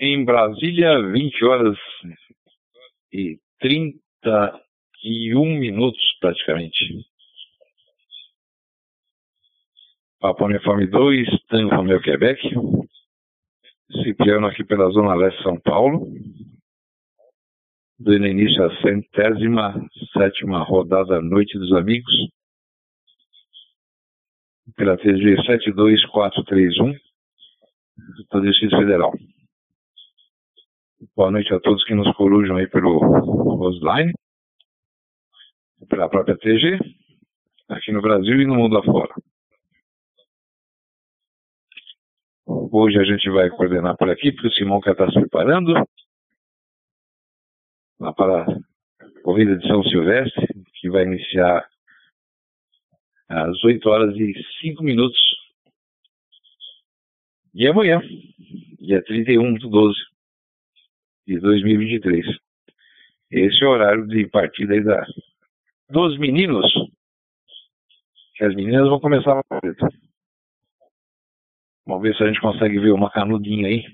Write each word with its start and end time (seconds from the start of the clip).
Em 0.00 0.24
Brasília, 0.24 1.02
20 1.10 1.44
horas 1.44 1.76
e 3.12 3.38
31 3.60 5.58
minutos 5.58 6.00
praticamente. 6.20 7.04
Papo 10.20 10.44
Uniforme 10.44 10.86
2, 10.86 11.28
Tango 11.48 11.74
Romeu 11.74 12.00
Quebec. 12.00 12.40
Cipriano 14.02 14.46
aqui 14.46 14.64
pela 14.64 14.90
Zona 14.90 15.14
Leste 15.14 15.42
São 15.42 15.58
Paulo. 15.60 16.06
Dando 17.98 18.26
início 18.26 18.64
à 18.64 18.80
centésima 18.80 19.74
sétima 20.12 20.62
rodada 20.62 21.20
Noite 21.20 21.58
dos 21.58 21.72
Amigos. 21.72 22.12
Pela 24.76 24.96
TG 24.96 25.42
72431 25.46 27.07
do 28.30 28.40
Distrito 28.40 28.76
Federal. 28.76 29.12
Boa 31.16 31.30
noite 31.30 31.52
a 31.52 31.60
todos 31.60 31.84
que 31.84 31.94
nos 31.94 32.10
corujam 32.16 32.56
aí 32.56 32.68
pelo 32.68 32.98
Rosline, 32.98 34.12
pela 35.88 36.08
própria 36.08 36.36
TG, 36.36 36.78
aqui 37.68 37.92
no 37.92 38.02
Brasil 38.02 38.40
e 38.40 38.46
no 38.46 38.54
mundo 38.54 38.78
afora. 38.78 39.14
Hoje 42.46 42.98
a 42.98 43.04
gente 43.04 43.28
vai 43.30 43.50
coordenar 43.50 43.96
por 43.96 44.10
aqui, 44.10 44.32
porque 44.32 44.48
o 44.48 44.52
Simão 44.52 44.80
quer 44.80 44.92
estar 44.92 45.10
se 45.10 45.20
preparando 45.20 45.72
lá 47.98 48.12
para 48.12 48.42
a 48.42 49.22
corrida 49.22 49.56
de 49.56 49.66
São 49.66 49.82
Silvestre, 49.84 50.46
que 50.74 50.88
vai 50.88 51.04
iniciar 51.04 51.68
às 53.28 53.64
8 53.64 53.88
horas 53.88 54.16
e 54.16 54.34
5 54.60 54.82
minutos. 54.82 55.18
E 57.58 57.66
amanhã, 57.66 58.00
dia 58.78 59.02
31 59.02 59.54
de 59.54 59.68
12 59.68 59.98
de 61.26 61.40
2023. 61.40 62.24
Esse 63.32 63.64
é 63.64 63.66
o 63.66 63.70
horário 63.70 64.06
de 64.06 64.28
partida 64.28 64.74
aí 64.74 64.84
da, 64.84 65.04
dos 65.90 66.16
meninos. 66.20 66.72
As 68.40 68.54
meninas 68.54 68.88
vão 68.88 69.00
começar 69.00 69.40
a 69.40 69.60
Vamos 71.84 72.02
ver 72.02 72.16
se 72.16 72.22
a 72.22 72.28
gente 72.28 72.40
consegue 72.40 72.78
ver 72.78 72.92
uma 72.92 73.10
canudinha 73.10 73.66
aí. 73.66 73.84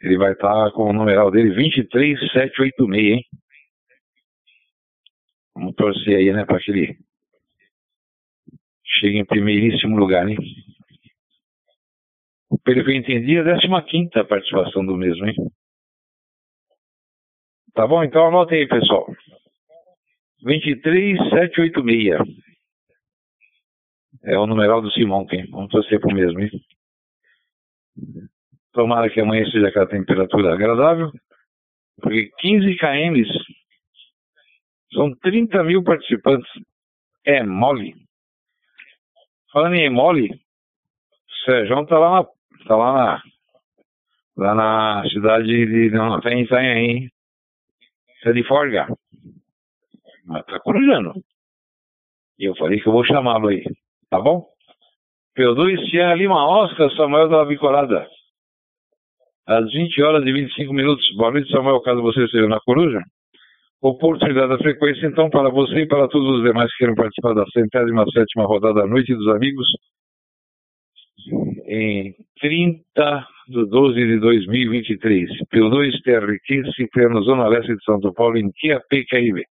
Ele 0.00 0.16
vai 0.16 0.32
estar 0.32 0.64
tá 0.64 0.70
com 0.70 0.88
o 0.88 0.94
numeral 0.94 1.30
dele 1.30 1.50
23786, 1.52 3.04
hein? 3.04 3.24
Vamos 5.54 5.74
torcer 5.74 6.16
aí, 6.16 6.32
né, 6.32 6.46
para 6.46 6.58
que 6.58 6.70
ele 6.70 6.98
chegue 8.82 9.18
em 9.18 9.26
primeiríssimo 9.26 9.98
lugar, 9.98 10.26
hein? 10.26 10.38
Pelo 12.64 12.84
que 12.84 12.90
eu 12.90 12.94
entendi, 12.94 13.36
é 13.36 13.40
a 13.40 13.82
15 13.82 14.10
participação 14.28 14.84
do 14.84 14.96
mesmo, 14.96 15.26
hein? 15.26 15.34
Tá 17.74 17.86
bom? 17.86 18.02
Então 18.02 18.26
anota 18.26 18.54
aí, 18.54 18.66
pessoal. 18.66 19.06
23786. 20.42 22.18
É 24.24 24.36
o 24.38 24.46
numeral 24.46 24.82
do 24.82 24.90
Simão, 24.90 25.24
quem? 25.26 25.48
Vamos 25.50 25.70
torcer 25.70 26.00
pro 26.00 26.12
mesmo, 26.12 26.40
hein? 26.40 26.50
Tomara 28.72 29.08
que 29.10 29.20
amanhã 29.20 29.44
seja 29.46 29.68
aquela 29.68 29.88
temperatura 29.88 30.52
agradável, 30.52 31.10
porque 32.00 32.30
15 32.38 32.76
km 32.76 33.22
são 34.92 35.14
30 35.16 35.62
mil 35.64 35.82
participantes. 35.84 36.50
É 37.24 37.42
mole. 37.42 37.94
Falando 39.52 39.74
em 39.74 39.90
mole, 39.90 40.30
o 40.30 41.44
Sérgio 41.44 41.86
tá 41.86 41.98
lá 41.98 42.22
na 42.22 42.39
Tá 42.66 42.76
lá 42.76 42.92
na, 42.92 43.22
lá 44.36 44.54
na 44.54 45.08
cidade 45.08 45.46
de. 45.46 45.90
Não, 45.90 46.20
tem 46.20 46.42
Itanhaém. 46.42 47.08
É 48.24 48.32
de 48.32 48.44
Forga. 48.46 48.86
Mas 50.26 50.44
tá 50.46 50.60
corujando. 50.60 51.14
E 52.38 52.44
eu 52.44 52.54
falei 52.56 52.80
que 52.80 52.86
eu 52.86 52.92
vou 52.92 53.04
chamá-lo 53.04 53.48
aí. 53.48 53.64
Tá 54.10 54.20
bom? 54.20 54.46
P2 55.36 55.90
Sierra 55.90 56.14
Lima 56.14 56.46
Oscar 56.46 56.90
Samuel 56.92 57.28
da 57.28 57.44
Bicolada. 57.44 58.06
Às 59.46 59.64
20 59.72 60.02
horas 60.02 60.26
e 60.26 60.32
25 60.32 60.72
minutos. 60.72 61.04
Boa 61.16 61.30
noite, 61.30 61.50
Samuel, 61.50 61.80
caso 61.80 62.02
você 62.02 62.24
esteja 62.24 62.46
na 62.46 62.60
coruja. 62.60 63.02
Oportunidade 63.80 64.50
da 64.50 64.58
frequência, 64.58 65.06
então, 65.06 65.30
para 65.30 65.48
você 65.48 65.80
e 65.80 65.88
para 65.88 66.06
todos 66.08 66.36
os 66.36 66.42
demais 66.44 66.70
que 66.72 66.78
queiram 66.78 66.94
participar 66.94 67.32
da 67.32 67.46
centésima 67.46 68.04
sétima 68.12 68.44
rodada 68.44 68.82
da 68.82 68.86
Noite 68.86 69.14
dos 69.14 69.28
Amigos 69.28 69.66
em 71.70 72.16
30 72.40 73.28
de 73.46 73.64
12 73.64 73.94
de 73.94 74.18
2023, 74.18 75.30
pelo 75.48 75.70
2 75.70 76.02
TRQ, 76.02 76.72
Cipriano, 76.74 77.22
Zona 77.22 77.46
Leste 77.46 77.76
de 77.76 77.84
São 77.84 78.00
Paulo, 78.12 78.36
em 78.36 78.50
QAPKIB. 78.50 79.44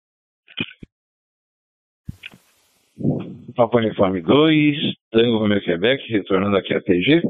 Papo 3.56 3.77
Uniforme 3.77 4.22
2, 4.22 4.77
Tango 5.11 5.38
Romeo 5.38 5.61
Quebec, 5.61 6.11
retornando 6.11 6.57
aqui 6.57 6.73
a 6.73 6.81
TG. 6.81 7.22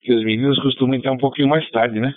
Que 0.00 0.14
os 0.14 0.24
meninos 0.24 0.58
costumam 0.62 0.94
entrar 0.94 1.12
um 1.12 1.18
pouquinho 1.18 1.48
mais 1.48 1.70
tarde, 1.70 2.00
né? 2.00 2.14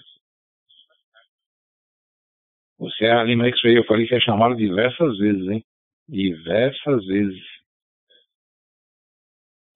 O 2.78 2.90
Serra 2.92 3.24
Lima 3.24 3.48
X-Ray, 3.48 3.76
eu 3.76 3.84
falei 3.84 4.08
que 4.08 4.16
é 4.16 4.20
chamado 4.22 4.56
diversas 4.56 5.18
vezes, 5.18 5.46
hein? 5.50 5.66
Diversas 6.08 7.06
vezes. 7.06 7.59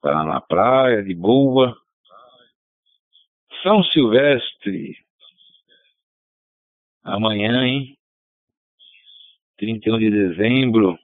Para 0.03 0.21
na 0.25 0.41
praia, 0.41 1.01
de 1.01 1.15
boa. 1.15 1.73
São 3.63 3.81
Silvestre. 3.85 4.97
Amanhã, 7.05 7.63
hein? 7.65 7.97
31 9.57 9.99
de 9.99 10.11
dezembro. 10.11 10.99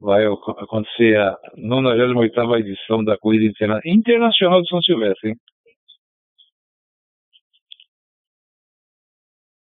Vai 0.00 0.24
acontecer 0.24 1.18
a 1.18 1.38
98 1.58 2.56
edição 2.56 3.04
da 3.04 3.18
Corrida 3.18 3.44
Interna 3.44 3.82
Internacional 3.84 4.62
de 4.62 4.68
São 4.70 4.80
Silvestre, 4.80 5.30
hein? 5.30 5.36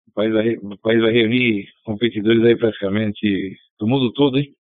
O 0.07 0.13
país, 0.13 0.33
vai, 0.33 0.57
o 0.59 0.79
país 0.79 1.03
vai 1.03 1.11
reunir 1.11 1.69
competidores 1.83 2.45
aí 2.45 2.57
praticamente 2.57 3.59
do 3.81 3.89
mundo 3.89 4.13
todo, 4.13 4.39
hein? 4.39 4.55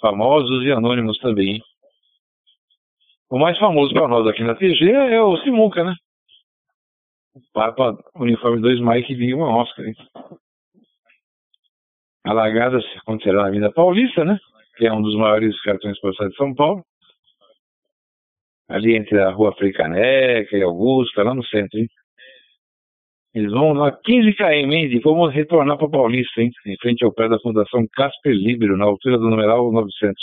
Famosos 0.00 0.64
e 0.64 0.72
anônimos 0.72 1.18
também. 1.18 1.62
O 3.30 3.38
mais 3.38 3.56
famoso 3.58 3.92
para 3.92 4.08
nós 4.08 4.26
aqui 4.26 4.42
na 4.42 4.54
TG 4.54 4.90
é 4.90 5.22
o 5.22 5.36
Simuca, 5.38 5.84
né? 5.84 5.94
O 7.34 7.40
Papa 7.52 7.96
Uniforme 8.16 8.60
2 8.60 8.80
Mike 8.80 9.14
de 9.14 9.34
uma 9.34 9.56
Oscar. 9.56 9.86
Hein? 9.86 9.94
A 12.24 12.32
largada 12.32 12.80
acontecerá 12.98 13.42
na 13.42 13.48
Avenida 13.48 13.72
Paulista, 13.72 14.24
né? 14.24 14.38
Que 14.76 14.86
é 14.86 14.92
um 14.92 15.00
dos 15.00 15.14
maiores 15.16 15.60
cartões 15.62 15.98
postais 16.00 16.30
de 16.30 16.36
São 16.36 16.54
Paulo. 16.54 16.84
Ali 18.68 18.96
entre 18.96 19.20
a 19.20 19.30
Rua 19.30 19.54
Frei 19.54 19.72
Caneca 19.72 20.56
e 20.56 20.62
Augusta, 20.62 21.22
lá 21.22 21.34
no 21.34 21.44
centro, 21.44 21.78
hein? 21.78 21.88
Eles 23.34 23.52
vão 23.52 23.72
lá 23.72 23.92
15 23.92 24.34
km? 24.34 24.72
E 24.72 24.98
vamos 25.00 25.32
retornar 25.32 25.78
para 25.78 25.88
Paulista, 25.88 26.40
hein? 26.40 26.50
Em 26.66 26.76
frente 26.78 27.04
ao 27.04 27.12
pé 27.12 27.28
da 27.28 27.38
Fundação 27.38 27.86
Casper 27.92 28.32
Libero, 28.32 28.76
na 28.76 28.84
altura 28.84 29.18
do 29.18 29.30
numeral 29.30 29.70
900. 29.70 30.22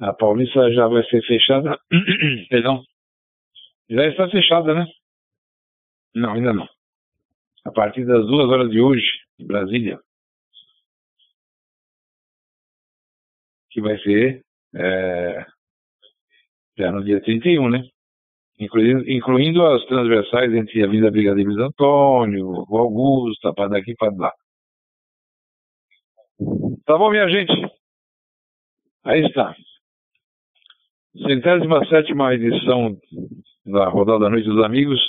A 0.00 0.12
Paulista 0.12 0.72
já 0.72 0.86
vai 0.86 1.02
ser 1.04 1.22
fechada. 1.22 1.78
Perdão. 2.48 2.82
Já 3.90 4.06
está 4.06 4.28
fechada, 4.28 4.74
né? 4.74 4.86
Não, 6.14 6.32
ainda 6.34 6.52
não. 6.52 6.68
A 7.64 7.72
partir 7.72 8.04
das 8.04 8.26
duas 8.26 8.48
horas 8.50 8.70
de 8.70 8.80
hoje, 8.80 9.06
em 9.38 9.46
Brasília. 9.46 9.98
Que 13.70 13.80
vai 13.80 13.98
ser 13.98 14.42
é, 14.76 15.46
já 16.78 16.92
no 16.92 17.04
dia 17.04 17.20
31, 17.20 17.68
né? 17.70 17.93
Incluindo, 18.58 19.10
incluindo 19.10 19.66
as 19.66 19.84
transversais 19.86 20.52
entre 20.54 20.82
a 20.82 20.86
Avenida 20.86 21.10
Brigadeiro 21.10 21.50
Luiz 21.50 21.60
Antônio, 21.60 22.64
o 22.68 22.76
Augusta, 22.76 23.52
para 23.52 23.68
daqui 23.68 23.94
para 23.94 24.14
lá. 24.16 24.32
Tá 26.84 26.98
bom, 26.98 27.10
minha 27.10 27.28
gente? 27.28 27.52
Aí 29.04 29.24
está. 29.24 29.54
Centésima 31.26 31.84
sétima 31.86 32.34
edição 32.34 32.96
da 33.64 33.88
Rodada 33.88 34.24
da 34.24 34.30
Noite 34.30 34.48
dos 34.48 34.64
Amigos 34.64 35.00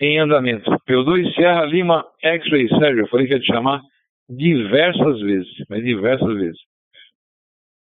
em 0.00 0.18
andamento. 0.18 0.70
P2 0.88 1.34
Serra 1.34 1.64
Lima 1.64 2.04
X-Ray 2.22 2.68
Sérgio, 2.68 3.04
eu 3.04 3.08
falei 3.08 3.26
que 3.26 3.32
ia 3.32 3.40
te 3.40 3.46
chamar 3.46 3.80
diversas 4.28 5.20
vezes, 5.20 5.52
mas 5.68 5.82
diversas 5.82 6.34
vezes. 6.34 6.60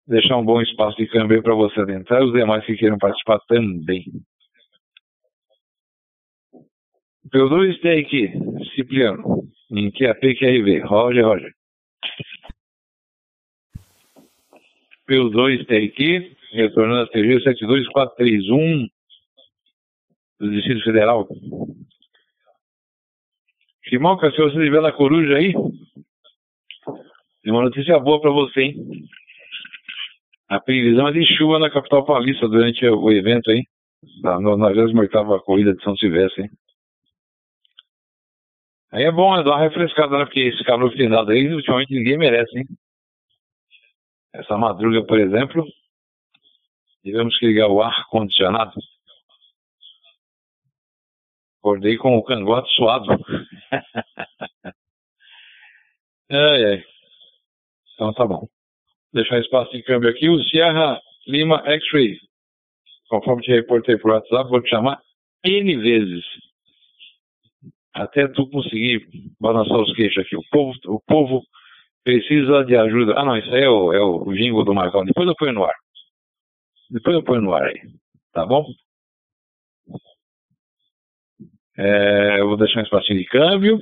Deixar 0.08 0.38
um 0.38 0.46
bom 0.46 0.62
espaço 0.62 0.98
de 0.98 1.08
câmbio 1.08 1.42
para 1.42 1.56
você 1.56 1.82
adentrar 1.82 2.22
e 2.22 2.26
os 2.26 2.34
demais 2.34 2.66
que 2.66 2.76
queiram 2.76 2.98
participar 2.98 3.40
também. 3.48 4.04
P2 7.32 7.80
tem 7.82 8.02
aqui, 8.02 8.32
Cipriano, 8.76 9.44
em 9.72 9.92
QAP 9.92 10.36
QRV. 10.36 10.80
Roger, 10.82 11.26
Roger. 11.26 11.54
P2 15.10 15.66
TRQ, 15.66 16.36
retornando 16.54 17.02
a 17.02 17.08
TG 17.08 17.42
72431 17.44 18.88
do 20.40 20.52
Distrito 20.52 20.84
Federal. 20.84 21.28
Simonca, 23.90 24.32
se 24.32 24.38
você 24.38 24.58
estiver 24.58 24.82
na 24.82 24.92
coruja 24.92 25.36
aí, 25.36 25.54
tem 27.44 27.52
uma 27.52 27.64
notícia 27.64 28.00
boa 28.00 28.22
para 28.22 28.32
você, 28.32 28.62
hein? 28.62 28.76
A 30.50 30.60
previsão 30.60 31.08
é 31.08 31.12
de 31.12 31.26
chuva 31.36 31.60
na 31.60 31.70
capital 31.70 32.06
paulista 32.06 32.48
durante 32.48 32.86
o 32.86 33.12
evento 33.12 33.52
aí, 33.52 33.64
na 34.22 34.38
98ª 34.38 35.40
Corrida 35.42 35.74
de 35.74 35.84
São 35.84 35.96
Silvestre, 35.98 36.44
hein? 36.44 36.50
Aí 38.94 39.06
é 39.06 39.12
bom 39.12 39.36
né, 39.36 39.42
dar 39.42 39.56
uma 39.56 39.60
refrescada, 39.60 40.20
né? 40.20 40.26
Porque 40.26 40.40
esse 40.40 40.64
calor 40.64 40.92
que 40.92 40.98
tem 40.98 41.10
dado 41.10 41.32
aí, 41.32 41.52
ultimamente 41.52 41.92
ninguém 41.92 42.16
merece, 42.16 42.60
hein? 42.60 42.66
Essa 44.32 44.56
madruga, 44.56 45.04
por 45.04 45.20
exemplo, 45.20 45.66
tivemos 47.02 47.36
que 47.40 47.48
ligar 47.48 47.70
o 47.70 47.82
ar 47.82 48.08
condicionado. 48.10 48.74
Acordei 51.60 51.98
com 51.98 52.16
o 52.18 52.24
cangote 52.24 52.72
suado. 52.76 53.08
ai, 56.30 56.64
ai. 56.64 56.84
Então 57.96 58.14
tá 58.14 58.28
bom. 58.28 58.48
Deixar 59.12 59.40
espaço 59.40 59.72
de 59.72 59.82
câmbio 59.82 60.10
aqui. 60.10 60.30
O 60.30 60.44
Sierra 60.44 61.02
Lima 61.26 61.64
X-Ray. 61.66 62.20
Conforme 63.10 63.42
te 63.42 63.52
reportei 63.52 63.98
por 63.98 64.12
WhatsApp, 64.12 64.50
vou 64.52 64.62
te 64.62 64.70
chamar 64.70 65.02
N 65.44 65.78
vezes. 65.78 66.24
Até 67.94 68.28
tu 68.28 68.50
conseguir 68.50 69.08
balançar 69.40 69.78
os 69.78 69.94
queixos 69.96 70.26
aqui. 70.26 70.36
O 70.36 70.44
povo, 70.52 70.74
o 70.88 71.00
povo 71.06 71.44
precisa 72.04 72.64
de 72.66 72.76
ajuda. 72.76 73.14
Ah, 73.18 73.26
não, 73.26 73.38
isso 73.38 73.54
aí 73.54 73.64
é 73.64 73.70
o, 73.70 73.94
é 73.94 74.02
o 74.02 74.34
jingle 74.34 74.66
do 74.66 74.74
Marcão. 74.74 75.06
Depois 75.06 75.28
eu 75.28 75.36
ponho 75.36 75.54
no 75.54 75.64
ar. 75.64 75.76
Depois 76.90 77.16
eu 77.16 77.24
ponho 77.24 77.42
no 77.42 77.54
ar 77.54 77.64
aí. 77.64 77.82
Tá 78.34 78.46
bom? 78.46 78.66
É, 81.78 82.40
eu 82.40 82.48
vou 82.48 82.58
deixar 82.58 82.80
um 82.80 82.84
espacinho 82.84 83.20
de 83.20 83.26
câmbio. 83.26 83.80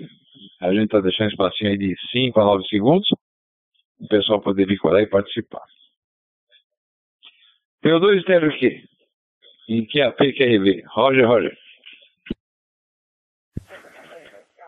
A 0.62 0.74
gente 0.74 0.86
está 0.86 1.00
deixando 1.00 1.28
um 1.28 1.32
espacinho 1.32 1.72
aí 1.72 1.78
de 1.78 1.96
5 2.12 2.40
a 2.40 2.46
9 2.46 2.68
segundos. 2.68 3.08
O 4.00 4.08
pessoal 4.08 4.42
poder 4.42 4.66
vincular 4.66 5.02
e 5.02 5.08
participar. 5.08 5.64
P2 7.84 8.20
estéreo 8.20 8.50
aqui. 8.50 8.84
Em 9.70 9.86
QAP 9.86 10.34
QRV. 10.34 10.84
Roger, 10.88 11.28
Roger. 11.28 11.58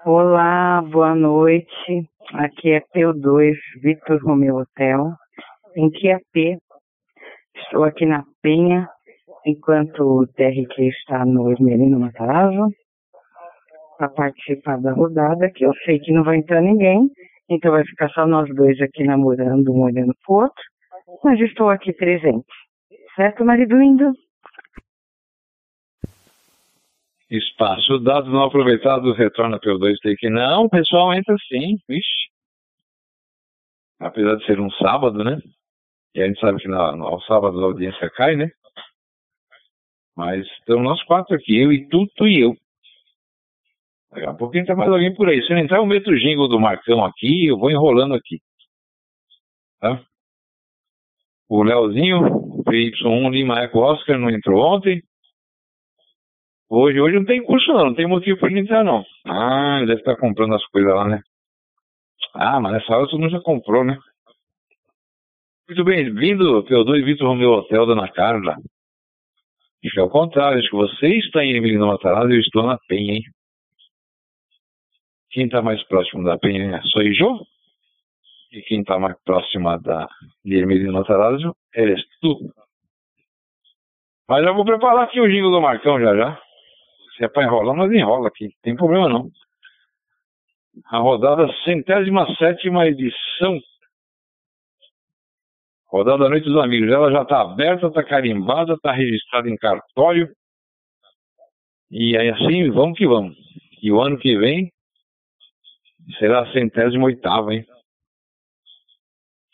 Olá, 0.05 0.81
boa 0.81 1.15
noite. 1.15 2.09
Aqui 2.33 2.71
é 2.71 2.81
P2 2.93 3.55
Victor 3.81 4.21
Romeu 4.21 4.57
Hotel, 4.57 5.13
em 5.77 5.89
QAP. 5.91 6.57
Estou 7.55 7.85
aqui 7.85 8.05
na 8.05 8.25
Penha, 8.41 8.85
enquanto 9.45 10.01
o 10.01 10.27
TRQ 10.27 10.89
está 10.89 11.25
no 11.25 11.53
Esmerino 11.53 12.01
Matarazzo, 12.01 12.67
para 13.97 14.09
participar 14.09 14.81
da 14.81 14.91
rodada, 14.91 15.49
que 15.55 15.65
eu 15.65 15.73
sei 15.85 15.99
que 15.99 16.11
não 16.11 16.25
vai 16.25 16.35
entrar 16.35 16.59
ninguém, 16.59 17.09
então 17.49 17.71
vai 17.71 17.85
ficar 17.85 18.09
só 18.09 18.27
nós 18.27 18.53
dois 18.53 18.81
aqui 18.81 19.05
namorando, 19.05 19.71
um 19.71 19.83
olhando 19.83 20.13
pro 20.25 20.35
outro, 20.35 20.63
mas 21.23 21.39
estou 21.39 21.69
aqui 21.69 21.93
presente. 21.93 22.45
Certo, 23.15 23.45
marido 23.45 23.77
lindo? 23.77 24.11
Espaço 27.35 27.97
dado 27.97 28.29
não 28.29 28.43
aproveitado, 28.43 29.11
retorna 29.11 29.59
P2 29.59 29.95
take. 30.03 30.29
Não, 30.29 30.69
pessoal 30.69 31.11
entra 31.13 31.35
sim, 31.47 31.77
vixe. 31.89 32.29
Apesar 33.99 34.35
de 34.35 34.45
ser 34.45 34.59
um 34.59 34.69
sábado, 34.71 35.23
né? 35.23 35.39
E 36.13 36.21
a 36.21 36.27
gente 36.27 36.39
sabe 36.39 36.59
que 36.59 36.67
no, 36.67 36.77
ao 36.77 37.19
sábado 37.21 37.59
a 37.59 37.65
audiência 37.65 38.07
cai, 38.11 38.35
né? 38.35 38.51
Mas 40.15 40.45
estamos 40.59 40.83
nós 40.83 41.03
quatro 41.05 41.35
aqui, 41.35 41.57
eu 41.57 41.73
e 41.73 41.89
tu, 41.89 42.05
tu 42.15 42.27
e 42.27 42.39
eu. 42.39 42.55
Daqui 44.11 44.27
a 44.27 44.33
pouquinho 44.35 44.65
tá 44.67 44.75
mais 44.75 44.91
alguém 44.91 45.15
por 45.15 45.27
aí. 45.27 45.41
Se 45.41 45.49
não 45.49 45.57
entrar, 45.57 45.77
eu 45.77 45.87
meto 45.87 46.11
o 46.11 46.19
jingle 46.19 46.47
do 46.47 46.59
Marcão 46.59 47.03
aqui, 47.03 47.47
eu 47.47 47.57
vou 47.57 47.71
enrolando 47.71 48.13
aqui. 48.13 48.39
Tá? 49.79 49.99
O 51.49 51.63
Leozinho, 51.63 52.21
PY1 52.63 53.31
Lima 53.31 53.59
Eco 53.63 53.79
Oscar, 53.79 54.19
não 54.19 54.29
entrou 54.29 54.63
ontem. 54.63 55.01
Hoje, 56.75 56.99
hoje 56.99 57.17
não 57.17 57.25
tem 57.25 57.43
curso 57.43 57.71
não, 57.71 57.85
não 57.85 57.93
tem 57.93 58.07
motivo 58.07 58.39
para 58.39 58.49
ele 58.49 58.61
entrar 58.61 58.83
não. 58.83 59.05
Ah, 59.27 59.77
ele 59.77 59.85
deve 59.85 59.99
estar 59.99 60.15
comprando 60.15 60.55
as 60.55 60.65
coisas 60.69 60.91
lá, 60.91 61.07
né? 61.07 61.21
Ah, 62.33 62.59
mas 62.59 62.73
nessa 62.73 62.97
hora 62.97 63.07
todo 63.07 63.19
mundo 63.19 63.29
já 63.29 63.39
comprou, 63.41 63.83
né? 63.83 63.95
Muito 65.69 65.83
bem-vindo, 65.83 66.63
P2 66.63 67.05
Vitor 67.05 67.27
Romeu 67.27 67.51
Hotel, 67.51 67.85
Dona 67.85 68.11
Carla. 68.11 68.55
Que 69.83 69.99
é 69.99 70.01
o 70.01 70.09
contrário, 70.09 70.57
acho 70.57 70.69
que 70.71 70.75
você 70.75 71.09
está 71.19 71.45
em 71.45 71.55
Emílio 71.55 71.85
Matarazzo 71.85 72.31
e 72.31 72.37
eu 72.37 72.39
estou 72.39 72.63
na 72.63 72.79
Penha, 72.87 73.17
hein? 73.17 73.23
Quem 75.29 75.45
está 75.45 75.61
mais 75.61 75.83
próximo 75.83 76.23
da 76.23 76.39
Penha 76.39 76.81
sou 76.85 77.03
eu, 77.03 77.39
e 78.51 78.63
quem 78.63 78.79
está 78.79 78.97
mais 78.97 79.15
próxima 79.23 79.77
da, 79.77 80.07
de 80.43 80.55
Emílio 80.55 80.91
Matarazzo 80.91 81.55
eres 81.75 82.01
tu. 82.19 82.51
Mas 84.27 84.43
já 84.43 84.51
vou 84.51 84.65
preparar 84.65 85.03
aqui 85.03 85.21
o 85.21 85.27
jingle 85.27 85.51
do 85.51 85.61
Marcão 85.61 85.99
já 85.99 86.15
já. 86.15 86.42
Se 87.15 87.23
é 87.23 87.27
para 87.27 87.43
enrolar, 87.43 87.75
nós 87.75 87.91
enrola 87.91 88.27
aqui, 88.27 88.45
não 88.45 88.61
tem 88.61 88.75
problema 88.75 89.07
não. 89.07 89.29
A 90.85 90.97
rodada 90.97 91.47
centésima 91.63 92.25
sétima 92.35 92.87
edição. 92.87 93.59
Rodada 95.87 96.27
Noite 96.27 96.45
dos 96.45 96.63
Amigos. 96.63 96.91
Ela 96.91 97.11
já 97.11 97.21
está 97.21 97.41
aberta, 97.41 97.87
está 97.87 98.03
carimbada, 98.03 98.73
está 98.73 98.91
registrada 98.91 99.47
em 99.47 99.55
cartório. 99.55 100.33
E 101.91 102.17
aí 102.17 102.29
assim, 102.29 102.71
vamos 102.71 102.97
que 102.97 103.05
vamos. 103.05 103.37
E 103.81 103.91
o 103.91 104.01
ano 104.01 104.17
que 104.17 104.35
vem 104.35 104.71
será 106.17 106.41
a 106.41 106.51
centésima 106.51 107.05
oitava, 107.05 107.53
hein? 107.53 107.65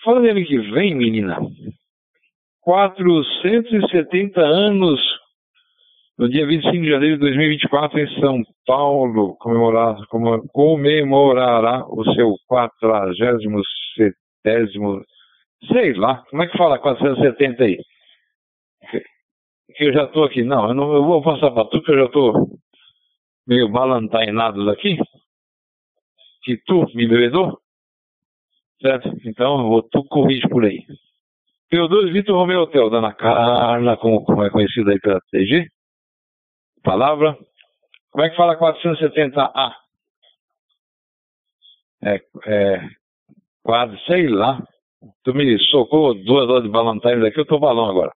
Falando 0.01 0.29
ano 0.29 0.45
que 0.45 0.57
vem, 0.71 0.95
menina, 0.95 1.37
470 2.61 4.39
anos 4.39 5.18
no 6.19 6.27
dia 6.27 6.45
25 6.45 6.83
de 6.83 6.89
janeiro 6.89 7.15
de 7.15 7.21
2024, 7.21 7.97
em 7.97 8.19
São 8.19 8.43
Paulo, 8.67 9.37
comemorar, 9.37 9.95
comemorará 10.51 11.85
o 11.87 12.03
seu 12.13 12.35
40 12.45 12.73
setésimo, 13.95 15.01
sei 15.71 15.93
lá, 15.93 16.25
como 16.29 16.43
é 16.43 16.47
que 16.47 16.57
fala 16.57 16.77
470 16.77 17.63
aí? 17.63 17.77
Que 19.77 19.85
eu 19.85 19.93
já 19.93 20.03
estou 20.03 20.25
aqui, 20.25 20.43
não, 20.43 20.67
eu 20.67 20.73
não 20.73 20.93
eu 20.93 21.05
vou 21.05 21.23
passar 21.23 21.51
para 21.51 21.69
tu, 21.69 21.81
que 21.81 21.91
eu 21.91 21.99
já 21.99 22.05
estou 22.05 22.49
meio 23.47 23.69
balantainado 23.69 24.65
daqui, 24.65 24.97
que 26.43 26.57
tu 26.65 26.85
me 26.95 27.07
bebedou, 27.07 27.57
certo? 28.81 29.09
Então, 29.25 29.69
vou, 29.69 29.83
tu 29.83 30.03
corrige 30.03 30.49
por 30.49 30.65
aí. 30.65 30.85
P2 31.71 32.11
Vitor 32.11 32.35
Romeu 32.35 32.63
Hotel, 32.63 32.89
Dona 32.89 33.13
Carla, 33.13 33.95
como, 33.95 34.21
como 34.25 34.43
é 34.43 34.49
conhecida 34.49 34.91
aí 34.91 34.99
pela 34.99 35.21
TG, 35.31 35.69
palavra. 36.89 37.37
Como 38.11 38.25
é 38.25 38.29
que 38.29 38.35
fala 38.35 38.57
470A? 38.57 39.71
É, 42.03 42.15
é, 42.47 42.81
quase, 43.63 43.95
sei 44.05 44.27
lá. 44.27 44.59
Tu 45.23 45.33
me 45.33 45.57
socou 45.69 46.15
duas 46.15 46.49
horas 46.49 46.63
de 46.63 46.69
Valentine 46.69 47.21
daqui, 47.21 47.39
eu 47.39 47.45
tô 47.45 47.59
balão 47.59 47.89
agora. 47.89 48.11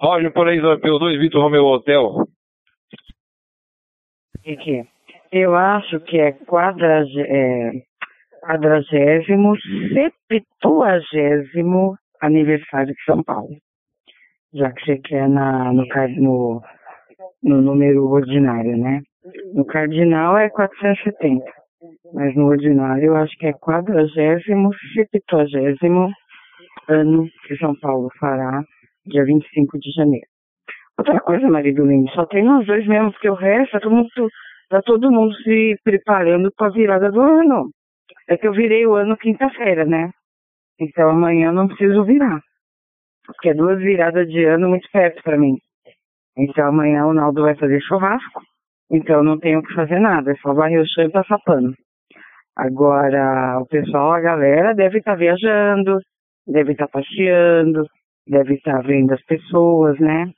Roger, 0.00 0.32
por 0.32 0.48
aí, 0.48 0.58
P2, 0.58 1.18
Vitor 1.18 1.42
Romeu 1.42 1.66
Hotel. 1.66 2.24
Eu 5.30 5.54
acho 5.54 6.00
que 6.00 6.18
é 6.18 6.32
quadragésimo, 6.32 7.26
é, 7.26 7.72
quadragésimo, 8.40 9.54
septuagésimo 10.28 11.96
aniversário 12.22 12.94
de 12.94 13.04
São 13.04 13.22
Paulo. 13.22 13.56
Já 14.54 14.72
que 14.72 14.84
você 14.84 14.98
quer 14.98 15.28
na, 15.28 15.72
no, 15.72 15.84
no 16.18 16.62
no 17.42 17.60
número 17.60 18.08
ordinário, 18.08 18.76
né? 18.76 19.00
No 19.54 19.64
cardinal 19.64 20.36
é 20.38 20.48
470, 20.50 21.44
mas 22.14 22.34
no 22.36 22.46
ordinário 22.46 23.06
eu 23.06 23.16
acho 23.16 23.36
que 23.38 23.46
é 23.46 23.52
quadragésimo, 23.52 24.70
septuagésimo 24.94 26.10
ano 26.88 27.28
que 27.46 27.56
São 27.56 27.74
Paulo 27.80 28.08
fará, 28.18 28.62
dia 29.06 29.24
25 29.24 29.78
de 29.78 29.90
janeiro. 29.92 30.26
Outra 30.98 31.20
coisa, 31.20 31.48
marido 31.48 31.84
lindo, 31.84 32.10
só 32.12 32.24
tem 32.26 32.44
nós 32.44 32.66
dois 32.66 32.86
mesmo, 32.86 33.12
porque 33.12 33.28
o 33.28 33.34
resto 33.34 33.72
tá 33.72 33.80
todo 33.80 33.94
mundo, 33.94 34.08
tá 34.68 34.82
todo 34.82 35.10
mundo 35.10 35.34
se 35.42 35.76
preparando 35.84 36.50
para 36.56 36.68
a 36.68 36.70
virada 36.70 37.10
do 37.10 37.20
ano. 37.20 37.70
É 38.28 38.36
que 38.36 38.46
eu 38.46 38.52
virei 38.52 38.86
o 38.86 38.94
ano 38.94 39.16
quinta-feira, 39.16 39.84
né? 39.84 40.10
Então 40.80 41.10
amanhã 41.10 41.48
eu 41.48 41.52
não 41.52 41.68
preciso 41.68 42.04
virar. 42.04 42.40
Porque 43.26 43.50
é 43.50 43.54
duas 43.54 43.78
viradas 43.78 44.26
de 44.28 44.44
ano 44.44 44.68
muito 44.68 44.88
perto 44.90 45.22
para 45.22 45.36
mim. 45.36 45.56
Então 46.36 46.68
amanhã 46.68 47.06
o 47.06 47.14
Naldo 47.14 47.42
vai 47.42 47.54
fazer 47.56 47.80
churrasco, 47.80 48.42
então 48.90 49.22
não 49.22 49.38
tenho 49.38 49.62
que 49.62 49.74
fazer 49.74 49.98
nada, 49.98 50.32
é 50.32 50.36
só 50.36 50.52
varrer 50.52 50.80
o 50.80 50.86
chão 50.86 51.04
e 51.04 51.10
passar 51.10 51.38
pano. 51.44 51.74
Agora, 52.56 53.58
o 53.60 53.66
pessoal, 53.66 54.12
a 54.12 54.20
galera 54.20 54.74
deve 54.74 54.98
estar 54.98 55.12
tá 55.12 55.16
viajando, 55.16 55.98
deve 56.46 56.72
estar 56.72 56.86
tá 56.86 57.00
passeando, 57.00 57.84
deve 58.26 58.54
estar 58.54 58.82
vendo 58.82 59.12
as 59.12 59.22
pessoas, 59.24 59.98
né? 59.98 60.30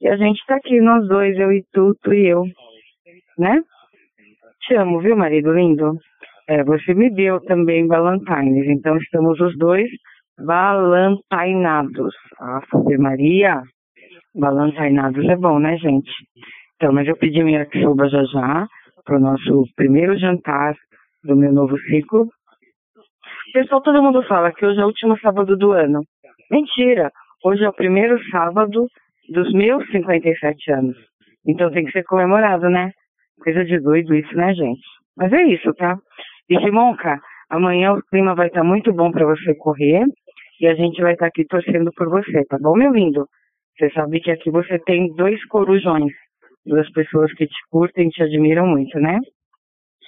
E 0.00 0.08
a 0.08 0.16
gente 0.16 0.44
tá 0.46 0.56
aqui, 0.56 0.80
nós 0.80 1.06
dois, 1.08 1.36
eu 1.36 1.52
e 1.52 1.64
tu, 1.72 1.96
tu 2.02 2.14
e 2.14 2.26
eu, 2.28 2.44
né? 3.36 3.60
Te 4.62 4.74
amo, 4.74 5.00
viu, 5.00 5.16
marido 5.16 5.52
lindo? 5.52 5.98
É, 6.48 6.62
você 6.62 6.94
me 6.94 7.10
deu 7.10 7.40
também 7.40 7.86
Valentines, 7.86 8.68
então 8.68 8.96
estamos 8.96 9.40
os 9.40 9.56
dois 9.58 9.88
valentinados. 10.38 12.14
Ave 12.38 12.96
Maria, 12.98 13.62
valentinados 14.34 15.24
é 15.28 15.36
bom, 15.36 15.58
né, 15.58 15.76
gente? 15.76 16.10
Então, 16.76 16.92
mas 16.92 17.08
eu 17.08 17.16
pedi 17.16 17.42
minha 17.42 17.60
yakisoba 17.60 18.08
já 18.08 18.22
já, 18.24 18.66
para 19.04 19.16
o 19.16 19.20
nosso 19.20 19.64
primeiro 19.74 20.18
jantar 20.18 20.74
do 21.24 21.34
meu 21.34 21.52
novo 21.52 21.78
ciclo. 21.78 22.28
Pessoal, 23.52 23.82
todo 23.82 24.02
mundo 24.02 24.22
fala 24.24 24.52
que 24.52 24.64
hoje 24.64 24.78
é 24.78 24.84
o 24.84 24.88
último 24.88 25.18
sábado 25.18 25.56
do 25.56 25.72
ano. 25.72 26.02
Mentira! 26.50 27.10
Hoje 27.44 27.64
é 27.64 27.68
o 27.68 27.72
primeiro 27.72 28.18
sábado 28.30 28.86
dos 29.30 29.52
meus 29.52 29.86
57 29.90 30.72
anos. 30.72 30.96
Então 31.46 31.70
tem 31.70 31.84
que 31.84 31.92
ser 31.92 32.04
comemorado, 32.04 32.68
né? 32.68 32.90
Coisa 33.42 33.64
de 33.64 33.80
doido 33.80 34.14
isso, 34.14 34.34
né, 34.36 34.52
gente? 34.54 34.82
Mas 35.16 35.32
é 35.32 35.42
isso, 35.44 35.72
tá? 35.74 35.96
E 36.50 36.58
Simonca, 36.60 37.18
amanhã 37.50 37.92
o 37.92 38.02
clima 38.10 38.34
vai 38.34 38.48
estar 38.48 38.60
tá 38.60 38.66
muito 38.66 38.92
bom 38.92 39.10
para 39.10 39.26
você 39.26 39.54
correr 39.54 40.04
e 40.60 40.66
a 40.66 40.74
gente 40.74 41.00
vai 41.00 41.12
estar 41.12 41.26
tá 41.26 41.28
aqui 41.28 41.44
torcendo 41.46 41.90
por 41.96 42.08
você, 42.08 42.44
tá 42.44 42.58
bom, 42.60 42.76
meu 42.76 42.92
lindo? 42.92 43.26
Você 43.78 43.90
sabe 43.90 44.20
que 44.20 44.30
aqui 44.30 44.50
você 44.50 44.78
tem 44.80 45.14
dois 45.14 45.44
corujões, 45.46 46.12
duas 46.66 46.90
pessoas 46.90 47.32
que 47.34 47.46
te 47.46 47.58
curtem 47.70 48.08
e 48.08 48.10
te 48.10 48.22
admiram 48.22 48.66
muito, 48.66 48.98
né? 48.98 49.18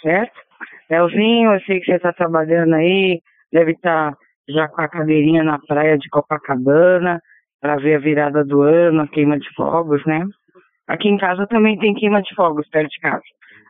Certo? 0.03 0.39
Leozinho, 0.91 1.53
eu 1.53 1.61
sei 1.61 1.79
que 1.79 1.87
você 1.87 1.95
está 1.95 2.12
trabalhando 2.12 2.75
aí, 2.75 3.21
deve 3.53 3.73
estar 3.73 4.11
tá 4.11 4.19
já 4.49 4.67
com 4.69 4.81
a 4.83 4.89
cadeirinha 4.89 5.45
na 5.45 5.59
praia 5.61 5.97
de 5.97 6.09
Copacabana, 6.09 7.21
para 7.61 7.77
ver 7.77 7.97
a 7.97 7.99
virada 7.99 8.45
do 8.45 8.62
ano, 8.62 9.03
a 9.03 9.09
queima 9.09 9.39
de 9.39 9.49
fogos, 9.55 10.05
né? 10.05 10.25
Aqui 10.89 11.09
em 11.09 11.19
casa 11.19 11.47
também 11.47 11.79
tem 11.79 11.95
queima 11.95 12.21
de 12.23 12.35
fogos 12.35 12.69
perto 12.71 12.91
de 12.91 12.99
casa. 13.00 13.23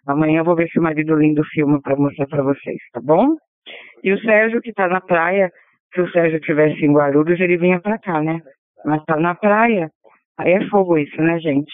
Amanhã 0.07 0.39
eu 0.39 0.45
vou 0.45 0.57
ver 0.57 0.69
se 0.69 0.79
o 0.79 0.83
marido 0.83 1.15
lindo 1.17 1.45
filma 1.53 1.81
para 1.83 1.97
mostrar 1.97 2.27
para 2.27 2.43
vocês, 2.43 2.79
tá 2.93 3.01
bom? 3.03 3.37
E 4.03 4.13
o 4.13 4.21
Sérgio 4.21 4.63
que 4.63 4.73
tá 4.73 4.89
na 4.89 5.01
praia, 5.01 5.51
se 5.93 6.01
o 6.01 6.11
Sérgio 6.11 6.41
tivesse 6.41 6.83
em 6.85 6.93
Guarulhos, 6.93 7.39
ele 7.39 7.59
vinha 7.59 7.81
para 7.81 7.99
cá, 7.99 8.23
né? 8.23 8.41
Mas 8.85 9.05
tá 9.05 9.17
na 9.17 9.35
praia, 9.35 9.91
aí 10.39 10.53
é 10.53 10.69
fogo 10.69 10.99
isso, 10.99 11.21
né, 11.21 11.39
gente? 11.39 11.73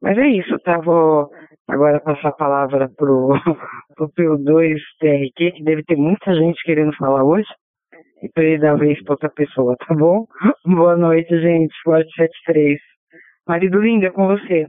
Mas 0.00 0.18
é 0.18 0.26
isso, 0.26 0.58
tá? 0.60 0.78
Vou 0.78 1.30
agora 1.68 2.00
passar 2.00 2.28
a 2.28 2.32
palavra 2.32 2.90
pro, 2.96 3.34
pro 3.94 4.10
P2 4.10 4.78
TRQ, 4.98 5.52
que 5.52 5.62
deve 5.62 5.82
ter 5.84 5.96
muita 5.96 6.34
gente 6.34 6.62
querendo 6.64 6.94
falar 6.96 7.22
hoje 7.22 7.48
e 8.22 8.28
para 8.28 8.44
ele 8.44 8.58
dar 8.58 8.76
vez 8.76 9.02
para 9.02 9.14
outra 9.14 9.30
pessoa, 9.30 9.76
tá 9.76 9.94
bom? 9.94 10.26
Boa 10.64 10.96
noite, 10.96 11.28
gente. 11.40 11.74
Forte 11.82 12.10
73. 12.14 12.78
Marido 13.46 13.80
lindo, 13.80 14.06
é 14.06 14.10
com 14.10 14.28
você. 14.28 14.66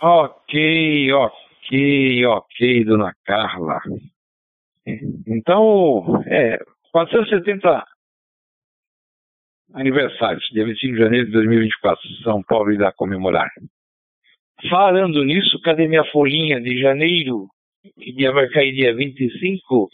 Ok, 0.00 1.12
ok, 1.12 2.26
ok, 2.26 2.84
dona 2.84 3.12
Carla. 3.24 3.80
Então, 5.26 6.22
é, 6.26 6.58
470 6.92 7.84
aniversários, 9.74 10.44
dia 10.52 10.64
25 10.64 10.94
de 10.94 10.98
janeiro 11.00 11.26
de 11.26 11.32
2024, 11.32 12.00
São 12.22 12.42
Paulo 12.42 12.72
irá 12.72 12.92
comemorar. 12.92 13.48
Falando 14.70 15.22
nisso, 15.24 15.60
cadê 15.60 15.86
minha 15.86 16.04
folhinha 16.04 16.60
de 16.60 16.80
janeiro? 16.80 17.46
Que 17.98 18.12
dia 18.12 18.32
vai 18.32 18.48
cair 18.48 18.74
dia 18.74 18.94
25? 18.94 19.88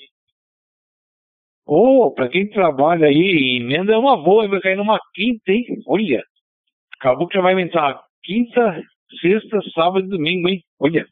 Ô, 1.67 2.07
oh, 2.07 2.15
para 2.15 2.29
quem 2.29 2.49
trabalha 2.49 3.07
aí, 3.07 3.59
emenda 3.61 3.93
é 3.93 3.97
uma 3.97 4.17
boa, 4.17 4.49
vai 4.49 4.61
cair 4.61 4.77
numa 4.77 4.99
quinta, 5.15 5.53
hein? 5.53 5.65
Olha, 5.87 6.23
acabou 6.99 7.27
que 7.29 7.37
já 7.37 7.43
vai 7.43 7.53
aumentar 7.53 8.01
quinta, 8.23 8.83
sexta, 9.21 9.61
sábado 9.75 10.07
e 10.07 10.09
domingo, 10.09 10.49
hein? 10.49 10.61
Olha. 10.81 11.07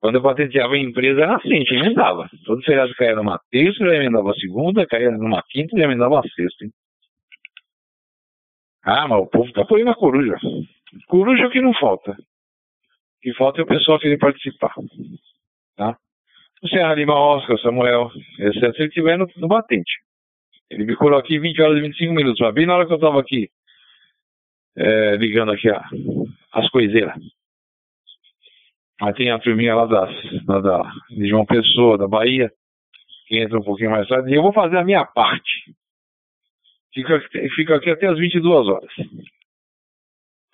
Quando 0.00 0.16
eu 0.16 0.22
patenteava 0.22 0.74
a 0.74 0.78
empresa 0.78 1.22
era 1.22 1.36
assim, 1.36 1.64
emendava. 1.70 2.28
Todo 2.44 2.60
feriado 2.62 2.92
caía 2.94 3.14
numa 3.14 3.38
terça, 3.50 3.84
já 3.84 3.94
emendava 3.94 4.34
segunda, 4.34 4.86
caía 4.86 5.12
numa 5.12 5.42
quinta, 5.48 5.78
já 5.78 5.84
emendava 5.84 6.20
sexta, 6.22 6.64
hein? 6.64 6.70
Ah, 8.84 9.06
mas 9.06 9.20
o 9.20 9.26
povo 9.26 9.52
tá 9.52 9.64
aí 9.70 9.84
na 9.84 9.94
coruja. 9.94 10.36
Coruja 11.06 11.44
é 11.44 11.46
o 11.46 11.50
que 11.50 11.60
não 11.60 11.72
falta. 11.74 12.12
O 12.12 12.16
que 13.20 13.32
falta 13.34 13.60
é 13.60 13.64
o 13.64 13.66
pessoal 13.66 13.98
querer 13.98 14.18
participar. 14.18 14.74
Tá? 15.76 15.96
o 16.62 16.68
Serra 16.68 16.94
Lima 16.94 17.14
Oscar, 17.14 17.58
Samuel, 17.58 18.10
exceto 18.38 18.76
se 18.76 18.82
ele 18.82 18.88
estiver 18.88 19.18
no, 19.18 19.28
no, 19.36 19.48
batente. 19.48 19.92
Ele 20.70 20.84
me 20.84 20.96
colocou 20.96 21.18
aqui 21.18 21.38
20 21.38 21.60
horas 21.60 21.78
e 21.78 21.80
25 21.82 22.14
minutos, 22.14 22.40
mas 22.40 22.54
bem 22.54 22.66
na 22.66 22.76
hora 22.76 22.86
que 22.86 22.92
eu 22.92 22.96
estava 22.96 23.20
aqui 23.20 23.50
é, 24.76 25.16
ligando 25.16 25.50
aqui 25.50 25.68
a, 25.68 25.82
as 26.52 26.70
coiseiras. 26.70 27.14
Mas 29.00 29.16
tem 29.16 29.30
a 29.30 29.38
turminha 29.40 29.74
lá, 29.74 29.86
das, 29.86 30.46
lá 30.46 30.60
da, 30.60 30.92
de 31.10 31.28
João 31.28 31.44
Pessoa, 31.44 31.98
da 31.98 32.06
Bahia, 32.06 32.50
que 33.26 33.38
entra 33.38 33.58
um 33.58 33.64
pouquinho 33.64 33.90
mais 33.90 34.06
tarde, 34.06 34.30
e 34.30 34.36
eu 34.36 34.42
vou 34.42 34.52
fazer 34.52 34.76
a 34.78 34.84
minha 34.84 35.04
parte. 35.04 35.74
Fica, 36.94 37.20
fica 37.54 37.76
aqui 37.76 37.90
até 37.90 38.06
as 38.06 38.18
22 38.18 38.68
horas. 38.68 38.90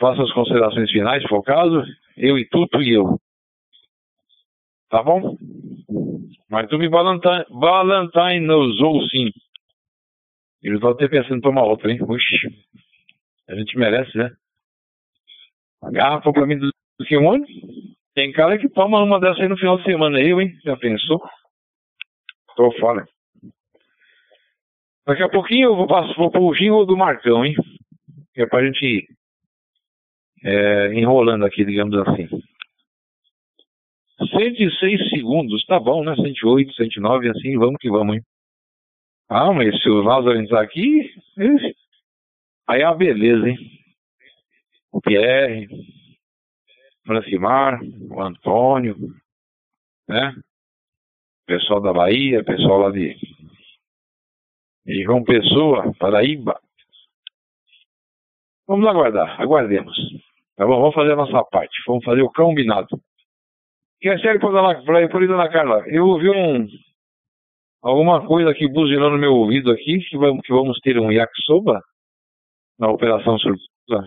Faço 0.00 0.22
as 0.22 0.32
considerações 0.32 0.90
finais, 0.90 1.22
se 1.22 1.28
for 1.28 1.38
o 1.38 1.42
caso, 1.42 1.82
eu 2.16 2.38
e 2.38 2.48
Tuto 2.48 2.80
e 2.80 2.92
eu. 2.92 3.20
Tá 4.88 5.02
bom? 5.02 5.36
Mas 6.48 6.68
tu 6.68 6.78
me 6.78 6.88
balantainozou 6.88 9.02
sim. 9.08 9.30
Eu 10.62 10.76
estou 10.76 10.90
até 10.90 11.08
pensando 11.08 11.38
em 11.38 11.40
tomar 11.40 11.64
outra, 11.64 11.90
hein? 11.90 12.00
Oxi. 12.02 12.36
A 13.48 13.54
gente 13.54 13.76
merece, 13.76 14.16
né? 14.16 14.30
A 15.82 15.90
garrafa 15.90 16.32
pra 16.32 16.46
mim 16.46 16.58
do 16.58 16.70
Simone. 17.06 17.44
Tem 18.14 18.32
cara 18.32 18.58
que 18.58 18.68
toma 18.68 19.02
uma 19.02 19.20
dessa 19.20 19.42
aí 19.42 19.48
no 19.48 19.56
final 19.56 19.78
de 19.78 19.84
semana 19.84 20.18
aí, 20.18 20.30
hein? 20.30 20.56
Já 20.64 20.76
pensou? 20.76 21.20
Tô 22.56 22.72
fora. 22.80 23.06
Daqui 25.08 25.22
a 25.22 25.28
pouquinho 25.30 25.70
eu 25.70 25.74
vou, 25.74 25.86
passo, 25.86 26.14
vou 26.16 26.30
pro 26.30 26.54
jingle 26.54 26.84
do 26.84 26.94
Marcão, 26.94 27.42
hein? 27.42 27.54
Que 28.34 28.42
é 28.42 28.46
pra 28.46 28.62
gente 28.62 28.84
ir 28.84 29.08
é, 30.44 30.92
enrolando 30.92 31.46
aqui, 31.46 31.64
digamos 31.64 31.96
assim. 31.96 32.28
106 34.18 35.08
segundos, 35.08 35.64
tá 35.64 35.80
bom, 35.80 36.04
né? 36.04 36.14
108, 36.14 36.74
109, 36.74 37.30
assim, 37.30 37.56
vamos 37.56 37.78
que 37.80 37.88
vamos, 37.88 38.16
hein? 38.16 38.22
Ah, 39.30 39.50
mas 39.50 39.80
se 39.80 39.88
o 39.88 40.02
Lázaro 40.02 40.38
entrar 40.38 40.60
aqui, 40.60 41.10
aí 42.68 42.82
é 42.82 42.86
uma 42.86 42.94
beleza, 42.94 43.48
hein? 43.48 43.56
O 44.92 45.00
Pierre, 45.00 45.68
o 45.72 47.06
Francimar, 47.06 47.80
o 48.10 48.20
Antônio, 48.20 48.94
né? 50.06 50.34
Pessoal 51.46 51.80
da 51.80 51.94
Bahia, 51.94 52.44
pessoal 52.44 52.80
lá 52.80 52.90
de, 52.90 53.16
de 54.88 55.04
João 55.04 55.22
Pessoa, 55.22 55.92
Paraíba. 55.98 56.58
Vamos 58.66 58.86
aguardar, 58.88 59.38
aguardemos. 59.40 59.94
Tá 60.56 60.66
bom, 60.66 60.80
vamos 60.80 60.94
fazer 60.94 61.12
a 61.12 61.16
nossa 61.16 61.44
parte, 61.44 61.76
vamos 61.86 62.02
fazer 62.04 62.22
o 62.22 62.32
combinado. 62.32 62.98
E 64.00 64.08
a 64.08 64.18
série, 64.18 64.38
por, 64.38 64.50
Dona 64.50 65.50
Carla, 65.50 65.84
eu 65.88 66.06
ouvi 66.06 66.30
um, 66.30 66.66
alguma 67.82 68.26
coisa 68.26 68.50
aqui 68.50 68.66
buzinando 68.66 69.10
no 69.10 69.18
meu 69.18 69.34
ouvido 69.34 69.70
aqui, 69.70 69.98
que 70.00 70.16
vamos, 70.16 70.40
que 70.40 70.52
vamos 70.52 70.78
ter 70.80 70.98
um 70.98 71.12
yakisoba 71.12 71.82
na 72.78 72.88
Operação 72.88 73.38
Surpresa. 73.38 74.06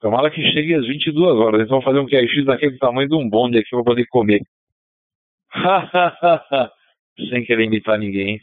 Tomara 0.00 0.30
que 0.30 0.42
chegue 0.52 0.74
às 0.74 0.86
22 0.86 1.38
horas. 1.38 1.62
Então, 1.62 1.82
fazer 1.82 1.98
um 1.98 2.06
QX 2.06 2.44
daquele 2.46 2.78
tamanho 2.78 3.08
de 3.08 3.14
um 3.16 3.28
bonde 3.28 3.58
aqui 3.58 3.70
para 3.70 3.84
poder 3.84 4.06
comer. 4.06 4.40
Sem 7.28 7.44
querer 7.44 7.64
imitar 7.64 7.98
ninguém. 7.98 8.40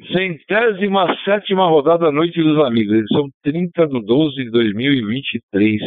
Centésima 0.00 1.14
sétima 1.22 1.68
rodada 1.68 2.06
da 2.06 2.12
Noite 2.12 2.42
dos 2.42 2.64
Amigos. 2.64 2.94
Edição 2.94 3.28
30 3.42 3.86
de 3.88 4.00
12 4.02 4.36
de 4.36 4.50
2023. 4.50 5.80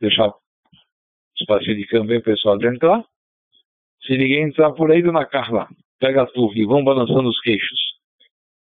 Deixar 0.00 0.32
espacinho 1.38 1.76
de 1.76 1.86
câmbio, 1.86 2.18
o 2.18 2.22
pessoal 2.22 2.56
de 2.56 2.68
entrar. 2.68 3.04
Se 4.06 4.16
ninguém 4.16 4.44
entrar 4.44 4.72
por 4.72 4.90
aí, 4.90 5.02
dona 5.02 5.26
Carla, 5.26 5.68
pega 6.00 6.22
a 6.22 6.26
turma 6.26 6.58
e 6.58 6.64
vão 6.64 6.82
balançando 6.82 7.28
os 7.28 7.40
queixos. 7.42 7.78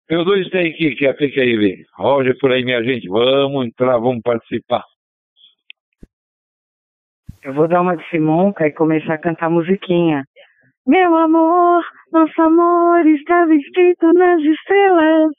Eu 0.09 0.25
dois 0.25 0.49
tem 0.49 0.71
aqui, 0.71 0.95
que 0.95 1.05
é 1.05 1.11
a 1.11 1.13
PQIV. 1.13 1.85
Roger 1.93 2.37
por 2.39 2.51
aí, 2.51 2.63
minha 2.63 2.83
gente. 2.83 3.07
Vamos 3.07 3.67
entrar, 3.67 3.99
vamos 3.99 4.21
participar. 4.23 4.83
Eu 7.43 7.53
vou 7.53 7.67
dar 7.67 7.81
uma 7.81 7.95
de 7.95 8.09
Simonca 8.09 8.65
e 8.65 8.71
começar 8.71 9.13
a 9.13 9.19
cantar 9.19 9.49
musiquinha. 9.49 10.23
Meu 10.87 11.13
amor, 11.17 11.83
nosso 12.13 12.41
amor 12.41 13.05
estava 13.07 13.53
escrito 13.53 14.05
nas 14.13 14.41
estrelas. 14.41 15.33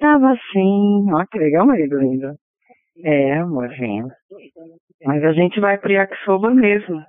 Tava 0.00 0.32
assim. 0.32 1.12
Ó, 1.12 1.22
que 1.30 1.38
legal, 1.38 1.66
marido 1.66 2.00
lindo. 2.00 2.32
É, 3.04 3.34
amorzinho. 3.34 4.08
Mas 5.04 5.22
a 5.22 5.32
gente 5.34 5.60
vai 5.60 5.76
pro 5.76 5.92
Yakisoba 5.92 6.50
mesmo. 6.50 7.02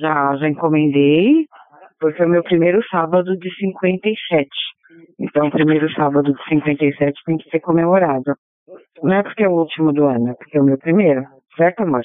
Já, 0.00 0.34
já 0.34 0.48
encomendei, 0.48 1.46
porque 2.00 2.22
é 2.22 2.26
o 2.26 2.28
meu 2.28 2.42
primeiro 2.42 2.82
sábado 2.88 3.36
de 3.38 3.54
57. 3.54 4.48
Então, 5.20 5.46
o 5.46 5.50
primeiro 5.52 5.88
sábado 5.92 6.34
de 6.34 6.44
57 6.48 7.12
tem 7.24 7.36
que 7.36 7.48
ser 7.50 7.60
comemorado. 7.60 8.34
Não 9.00 9.14
é 9.14 9.22
porque 9.22 9.44
é 9.44 9.48
o 9.48 9.60
último 9.60 9.92
do 9.92 10.06
ano, 10.06 10.30
é 10.30 10.34
porque 10.34 10.58
é 10.58 10.60
o 10.60 10.64
meu 10.64 10.76
primeiro, 10.76 11.22
certo, 11.56 11.84
amor? 11.84 12.02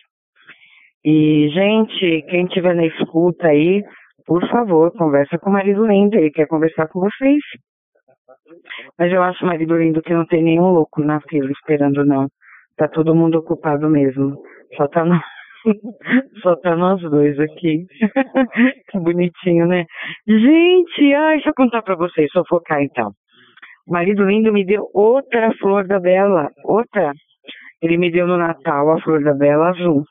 E, 1.04 1.50
gente, 1.50 2.22
quem 2.30 2.46
tiver 2.46 2.76
na 2.76 2.86
escuta 2.86 3.48
aí, 3.48 3.84
por 4.28 4.46
favor, 4.50 4.92
conversa 4.92 5.40
com 5.40 5.50
o 5.50 5.54
marido 5.54 5.88
lindo, 5.88 6.18
ele 6.18 6.30
quer 6.30 6.48
conversar 6.48 6.90
com 6.90 7.00
vocês. 7.00 7.42
Mas 9.00 9.12
eu 9.12 9.24
acho 9.24 9.44
o 9.44 9.48
marido 9.48 9.78
lindo 9.78 10.02
que 10.02 10.14
não 10.14 10.26
tem 10.26 10.44
nenhum 10.44 10.70
louco 10.70 11.02
na 11.02 11.22
fila 11.22 11.50
esperando, 11.50 12.06
não. 12.06 12.28
Tá 12.76 12.90
todo 12.90 13.16
mundo 13.16 13.38
ocupado 13.38 13.90
mesmo. 13.90 14.36
Só 14.76 14.86
tá, 14.90 15.06
no... 15.06 15.18
Só 16.44 16.58
tá 16.58 16.76
nós 16.76 17.02
dois 17.02 17.40
aqui. 17.40 17.86
que 18.92 19.00
bonitinho, 19.00 19.66
né? 19.66 19.86
Gente, 20.28 21.14
ai, 21.14 21.36
deixa 21.36 21.50
eu 21.50 21.56
contar 21.56 21.82
pra 21.82 21.96
vocês, 21.96 22.30
focar 22.50 22.82
então. 22.82 23.12
O 23.88 23.94
marido 23.94 24.26
lindo 24.26 24.52
me 24.52 24.66
deu 24.66 24.90
outra 24.94 25.54
flor 25.58 25.88
da 25.88 26.02
bela, 26.02 26.50
outra. 26.66 27.14
Ele 27.82 27.98
me 27.98 28.12
deu 28.12 28.28
no 28.28 28.38
Natal 28.38 28.92
a 28.92 29.02
flor 29.02 29.24
da 29.24 29.34
bela 29.34 29.70
azul. 29.70 30.04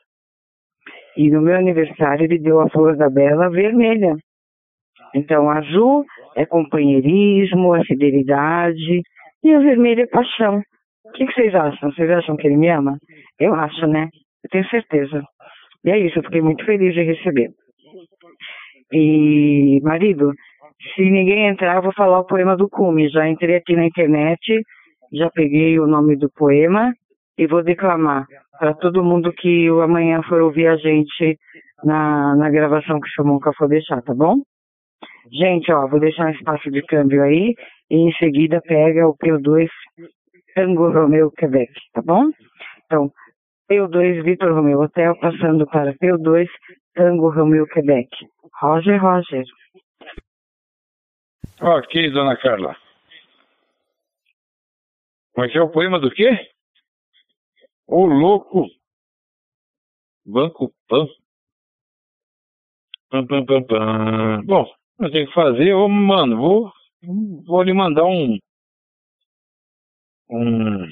E 1.17 1.31
no 1.31 1.41
meu 1.41 1.55
aniversário 1.55 2.25
ele 2.25 2.37
deu 2.37 2.61
a 2.61 2.69
flor 2.69 2.95
da 2.95 3.09
bela 3.09 3.49
vermelha. 3.49 4.15
Então, 5.15 5.49
azul 5.49 6.05
é 6.35 6.45
companheirismo, 6.45 7.75
é 7.75 7.83
fidelidade, 7.83 9.01
e 9.43 9.53
a 9.53 9.59
vermelha 9.59 10.03
é 10.03 10.07
paixão. 10.07 10.61
O 11.05 11.11
que, 11.13 11.25
que 11.25 11.33
vocês 11.33 11.55
acham? 11.55 11.91
Vocês 11.91 12.09
acham 12.11 12.35
que 12.37 12.45
ele 12.45 12.57
me 12.57 12.69
ama? 12.69 12.97
Eu 13.39 13.55
acho, 13.55 13.87
né? 13.87 14.09
Eu 14.43 14.49
tenho 14.51 14.69
certeza. 14.69 15.23
E 15.83 15.89
é 15.89 15.97
isso, 15.97 16.19
eu 16.19 16.23
fiquei 16.23 16.41
muito 16.41 16.63
feliz 16.65 16.93
de 16.93 17.01
receber. 17.01 17.49
E, 18.93 19.79
marido, 19.81 20.31
se 20.93 21.01
ninguém 21.09 21.47
entrar, 21.47 21.77
eu 21.77 21.81
vou 21.81 21.93
falar 21.93 22.19
o 22.19 22.27
poema 22.27 22.55
do 22.55 22.69
Cume. 22.69 23.09
Já 23.09 23.27
entrei 23.27 23.55
aqui 23.55 23.75
na 23.75 23.85
internet, 23.85 24.61
já 25.13 25.29
peguei 25.31 25.79
o 25.79 25.87
nome 25.87 26.15
do 26.15 26.29
poema 26.29 26.93
e 27.37 27.47
vou 27.47 27.63
declamar 27.63 28.25
para 28.59 28.73
todo 28.75 29.03
mundo 29.03 29.31
que 29.33 29.67
amanhã 29.83 30.21
for 30.23 30.41
ouvir 30.41 30.67
a 30.67 30.77
gente 30.77 31.37
na, 31.83 32.35
na 32.35 32.49
gravação 32.49 32.99
que 32.99 33.09
chamou 33.09 33.35
Nunca 33.35 33.53
For 33.53 33.67
Deixar, 33.67 34.01
tá 34.01 34.13
bom? 34.13 34.35
Gente, 35.31 35.71
ó, 35.71 35.87
vou 35.87 35.99
deixar 35.99 36.27
um 36.27 36.31
espaço 36.31 36.69
de 36.71 36.81
câmbio 36.83 37.23
aí 37.23 37.53
e 37.89 37.95
em 37.95 38.11
seguida 38.13 38.61
pega 38.61 39.07
o 39.07 39.15
P2 39.17 39.67
Tango 40.55 40.89
Romeo 40.91 41.31
Quebec, 41.31 41.71
tá 41.93 42.01
bom? 42.01 42.31
Então, 42.85 43.11
P2 43.69 44.23
Vitor 44.23 44.53
Romeo 44.53 44.81
Hotel 44.81 45.15
passando 45.19 45.67
para 45.67 45.93
P2 45.95 46.47
Tango 46.95 47.29
Romeo 47.29 47.67
Quebec. 47.67 48.09
Roger, 48.61 48.99
Roger. 48.99 49.43
Ok, 51.61 52.11
dona 52.11 52.37
Carla. 52.37 52.75
Que 55.51 55.57
é 55.57 55.61
o 55.61 55.69
poema 55.69 55.99
do 55.99 56.09
quê? 56.09 56.49
Ô 57.87 58.05
louco! 58.05 58.67
Banco 60.25 60.73
Pan. 60.89 61.07
Pam, 63.09 63.25
pam, 63.25 63.45
pam, 63.45 63.63
pam. 63.63 64.43
Bom, 64.45 64.65
eu 64.99 65.11
tenho 65.11 65.27
que 65.27 65.33
fazer, 65.33 65.73
ô 65.73 65.87
mano, 65.87 66.35
vou, 66.35 66.71
vou 67.45 67.63
lhe 67.63 67.73
mandar 67.73 68.03
um. 68.03 68.37
Um. 70.29 70.89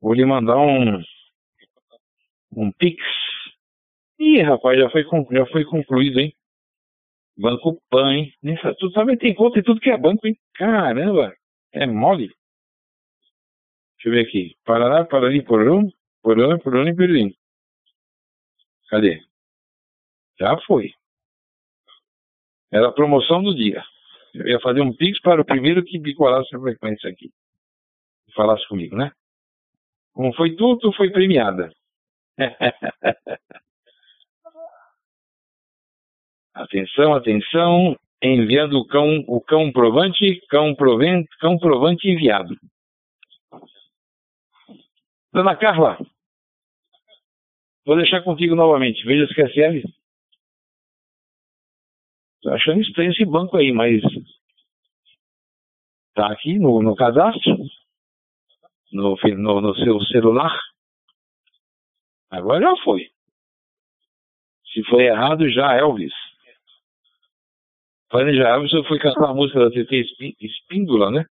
Vou 0.00 0.14
lhe 0.14 0.24
mandar 0.24 0.56
um. 0.56 1.02
Um 2.56 2.72
Pix. 2.72 2.96
Ih, 4.18 4.40
rapaz, 4.40 4.78
já 4.78 4.88
foi, 4.90 5.04
já 5.30 5.46
foi 5.46 5.64
concluído, 5.66 6.18
hein? 6.18 6.32
Banco 7.36 7.78
Pan, 7.90 8.14
hein? 8.14 8.32
Nessa, 8.42 8.74
tu 8.74 8.90
sabe, 8.92 9.18
tem 9.18 9.34
conta 9.34 9.58
em 9.58 9.62
tudo 9.62 9.80
que 9.80 9.90
é 9.90 9.98
banco, 9.98 10.26
hein? 10.26 10.36
Caramba, 10.54 11.34
é 11.72 11.86
mole. 11.86 12.37
Deixa 13.98 14.08
eu 14.08 14.12
ver 14.12 14.28
aqui. 14.28 14.56
Paraná, 14.64 15.04
Paraná, 15.04 15.42
Porão, 15.42 15.90
Porão, 16.22 16.58
Porão 16.58 16.88
e 16.88 16.94
Peruim. 16.94 17.34
Cadê? 18.88 19.20
Já 20.38 20.56
foi. 20.66 20.92
Era 22.70 22.88
a 22.88 22.92
promoção 22.92 23.42
do 23.42 23.54
dia. 23.54 23.82
Eu 24.34 24.46
ia 24.46 24.60
fazer 24.60 24.80
um 24.82 24.94
pix 24.94 25.20
para 25.20 25.40
o 25.40 25.44
primeiro 25.44 25.84
que 25.84 25.98
bicolasse 25.98 26.54
a 26.54 26.60
frequência 26.60 27.10
aqui. 27.10 27.30
Falasse 28.34 28.66
comigo, 28.68 28.94
né? 28.94 29.10
Como 30.12 30.32
foi 30.34 30.54
tudo, 30.54 30.92
foi 30.92 31.10
premiada. 31.10 31.72
Atenção, 36.54 37.14
atenção, 37.14 37.96
enviando 38.20 38.80
o 38.80 38.86
cão, 38.86 39.24
o 39.28 39.40
cão 39.40 39.70
provante, 39.70 40.40
cão 40.48 40.74
provente, 40.74 41.28
cão 41.38 41.56
provante 41.56 42.08
enviado. 42.08 42.56
Dona 45.32 45.56
Carla, 45.56 45.98
vou 47.84 47.96
deixar 47.96 48.22
contigo 48.22 48.54
novamente. 48.54 49.04
Veja 49.04 49.26
se 49.26 49.34
quer 49.34 49.52
serve. 49.52 49.82
Tô 52.42 52.50
achando 52.50 52.80
estranho 52.80 53.10
esse 53.10 53.24
banco 53.24 53.56
aí, 53.56 53.72
mas 53.72 54.00
tá 56.14 56.32
aqui 56.32 56.58
no, 56.58 56.82
no 56.82 56.94
cadastro, 56.94 57.56
no, 58.92 59.16
no, 59.36 59.60
no 59.60 59.74
seu 59.76 60.00
celular. 60.04 60.56
Agora 62.30 62.60
já 62.60 62.76
foi. 62.84 63.10
Se 64.72 64.82
foi 64.84 65.04
errado, 65.04 65.48
já 65.50 65.76
Elvis. 65.76 66.12
Planejar, 68.08 68.58
você 68.58 68.82
foi 68.84 68.98
cantar 68.98 69.30
a 69.30 69.34
música 69.34 69.60
da 69.60 69.70
TT 69.70 70.04
Espíndola, 70.40 71.10
né? 71.10 71.26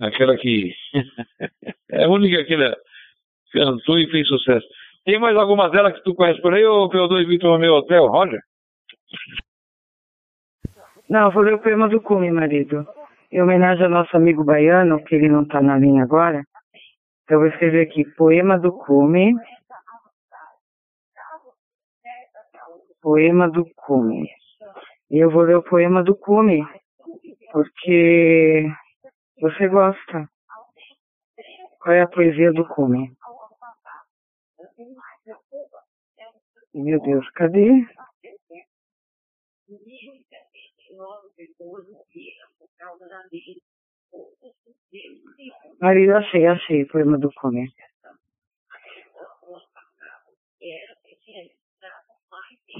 Aquela 0.00 0.36
que. 0.36 0.74
é 1.90 2.04
a 2.04 2.08
única 2.08 2.44
que 2.44 2.54
ela 2.54 2.76
cantou 3.52 3.98
e 3.98 4.10
fez 4.10 4.26
sucesso. 4.26 4.66
Tem 5.04 5.18
mais 5.18 5.36
alguma 5.36 5.68
delas 5.68 5.94
que 5.94 6.02
tu 6.02 6.14
conhece 6.14 6.40
por 6.40 6.54
aí, 6.54 6.64
ou 6.64 6.90
PO2 6.90 7.26
Vitor 7.26 7.52
no 7.52 7.58
meu 7.58 7.74
hotel, 7.74 8.06
Roger? 8.06 8.40
Não, 11.08 11.30
vou 11.30 11.42
ler 11.42 11.54
o 11.54 11.58
poema 11.58 11.88
do 11.88 12.00
Cume, 12.00 12.30
marido. 12.30 12.86
Em 13.30 13.42
homenagem 13.42 13.84
ao 13.84 13.90
nosso 13.90 14.16
amigo 14.16 14.42
baiano, 14.42 15.04
que 15.04 15.14
ele 15.14 15.28
não 15.28 15.42
está 15.42 15.60
na 15.60 15.78
linha 15.78 16.02
agora. 16.02 16.42
Então, 17.24 17.36
eu 17.36 17.40
vou 17.40 17.48
escrever 17.48 17.82
aqui, 17.82 18.04
poema 18.16 18.58
do 18.58 18.72
Cume. 18.72 19.34
Poema 23.02 23.50
do 23.50 23.66
Cume. 23.76 24.28
E 25.10 25.18
eu 25.18 25.30
vou 25.30 25.42
ler 25.42 25.56
o 25.56 25.62
poema 25.62 26.02
do 26.02 26.16
Cume, 26.16 26.66
porque 27.52 28.66
você 29.40 29.68
gosta. 29.68 30.28
Qual 31.80 31.94
é 31.94 32.02
a 32.02 32.08
poesia 32.08 32.52
do 32.52 32.66
Cume? 32.68 33.14
Meu 36.72 37.00
Deus, 37.02 37.28
cadê? 37.30 37.86
Marido, 45.80 46.16
achei, 46.16 46.46
achei 46.46 46.84
poema 46.86 47.18
do 47.18 47.32
Cume. 47.34 47.72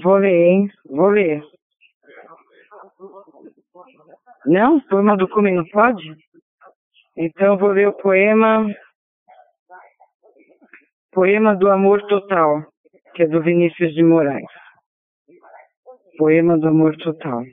Vou 0.01 0.17
ler, 0.17 0.47
hein? 0.47 0.71
Vou 0.85 1.09
ler. 1.09 1.41
Não? 4.45 4.79
Poema 4.81 5.15
do 5.17 5.27
Cume 5.29 5.51
não 5.51 5.65
pode? 5.69 6.15
Então 7.17 7.57
vou 7.57 7.69
ler 7.69 7.87
o 7.87 7.93
poema. 7.93 8.67
Poema 11.11 11.55
do 11.55 11.71
Amor 11.71 12.05
Total, 12.07 12.65
que 13.13 13.23
é 13.23 13.27
do 13.27 13.41
Vinícius 13.41 13.93
de 13.93 14.03
Moraes. 14.03 14.45
Poema 16.17 16.57
do 16.57 16.67
Amor 16.67 16.97
Total. 16.97 17.43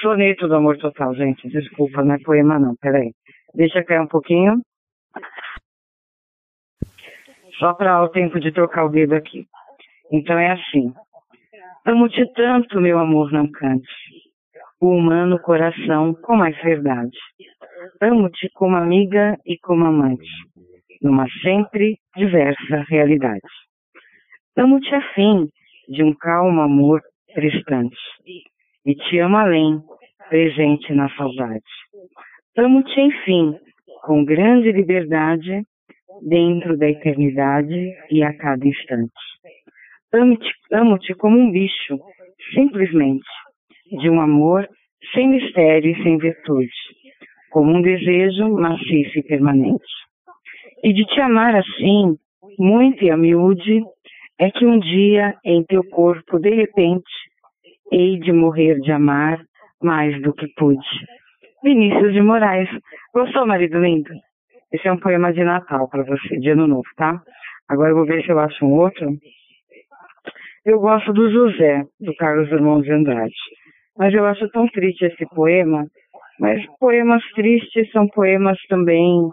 Soneto 0.00 0.48
do 0.48 0.54
Amor 0.54 0.78
Total, 0.78 1.14
gente. 1.14 1.48
Desculpa, 1.48 2.02
não 2.02 2.14
é 2.14 2.18
poema 2.18 2.58
não. 2.58 2.74
Peraí. 2.76 3.12
Deixa 3.54 3.84
cair 3.84 4.00
um 4.00 4.06
pouquinho. 4.06 4.62
Só 7.58 7.74
para 7.74 8.02
o 8.02 8.08
tempo 8.08 8.40
de 8.40 8.52
trocar 8.52 8.86
o 8.86 8.88
dedo 8.88 9.14
aqui. 9.14 9.46
Então 10.10 10.38
é 10.38 10.52
assim. 10.52 10.94
Amo-te 11.84 12.24
tanto, 12.32 12.80
meu 12.80 12.98
amor, 12.98 13.30
não 13.32 13.50
cante. 13.50 13.86
O 14.80 14.88
humano 14.88 15.38
coração 15.40 16.14
com 16.14 16.36
mais 16.36 16.56
verdade. 16.62 17.18
Amo-te 18.02 18.50
como 18.54 18.76
amiga 18.76 19.38
e 19.46 19.56
como 19.58 19.86
amante, 19.86 20.28
numa 21.00 21.26
sempre 21.42 21.98
diversa 22.14 22.84
realidade. 22.88 23.40
Amo-te 24.54 24.94
afim 24.94 25.48
de 25.88 26.02
um 26.02 26.12
calmo 26.12 26.60
amor 26.60 27.00
prestante, 27.34 27.96
e 28.84 28.94
te 28.94 29.18
amo 29.18 29.38
além, 29.38 29.80
presente 30.28 30.92
na 30.92 31.08
saudade. 31.16 31.64
Amo-te, 32.58 33.00
enfim, 33.00 33.58
com 34.02 34.26
grande 34.26 34.72
liberdade, 34.72 35.62
dentro 36.20 36.76
da 36.76 36.86
eternidade 36.86 37.94
e 38.10 38.22
a 38.22 38.36
cada 38.36 38.66
instante. 38.66 39.12
Amo-te 40.12 40.50
amo 40.70 40.98
como 41.16 41.38
um 41.38 41.50
bicho, 41.50 41.98
simplesmente, 42.52 43.24
de 43.90 44.10
um 44.10 44.20
amor 44.20 44.68
sem 45.14 45.28
mistério 45.28 45.92
e 45.92 46.02
sem 46.02 46.18
virtude, 46.18 46.70
como 47.50 47.72
um 47.72 47.82
desejo 47.82 48.48
maciço 48.48 49.18
e 49.18 49.22
permanente. 49.22 49.84
E 50.82 50.92
de 50.92 51.04
te 51.04 51.20
amar 51.20 51.54
assim, 51.56 52.16
muito 52.58 53.04
e 53.04 53.10
a 53.10 53.16
miúde, 53.16 53.82
é 54.38 54.50
que 54.50 54.64
um 54.64 54.78
dia 54.78 55.34
em 55.44 55.62
teu 55.64 55.84
corpo, 55.84 56.38
de 56.38 56.50
repente, 56.50 57.10
hei 57.92 58.18
de 58.18 58.32
morrer 58.32 58.80
de 58.80 58.90
amar 58.90 59.38
mais 59.82 60.20
do 60.22 60.32
que 60.32 60.46
pude. 60.56 60.86
Vinícius 61.62 62.12
de 62.12 62.22
Moraes. 62.22 62.68
Gostou, 63.12 63.46
marido 63.46 63.78
lindo? 63.78 64.10
Esse 64.72 64.88
é 64.88 64.92
um 64.92 64.98
poema 64.98 65.32
de 65.32 65.44
Natal 65.44 65.88
para 65.88 66.04
você, 66.04 66.38
de 66.38 66.50
Ano 66.50 66.66
Novo, 66.66 66.88
tá? 66.96 67.20
Agora 67.68 67.90
eu 67.90 67.96
vou 67.96 68.06
ver 68.06 68.24
se 68.24 68.30
eu 68.30 68.38
acho 68.38 68.64
um 68.64 68.72
outro. 68.72 69.10
Eu 70.64 70.80
gosto 70.80 71.12
do 71.12 71.30
José, 71.30 71.84
do 72.00 72.14
Carlos 72.16 72.48
Drummond 72.48 72.84
de 72.84 72.92
Andrade. 72.92 73.34
Mas 73.98 74.14
eu 74.14 74.24
acho 74.24 74.48
tão 74.50 74.66
triste 74.68 75.04
esse 75.04 75.26
poema. 75.34 75.86
Mas 76.40 76.64
poemas 76.78 77.22
tristes 77.34 77.90
são 77.92 78.08
poemas 78.08 78.58
também 78.68 79.28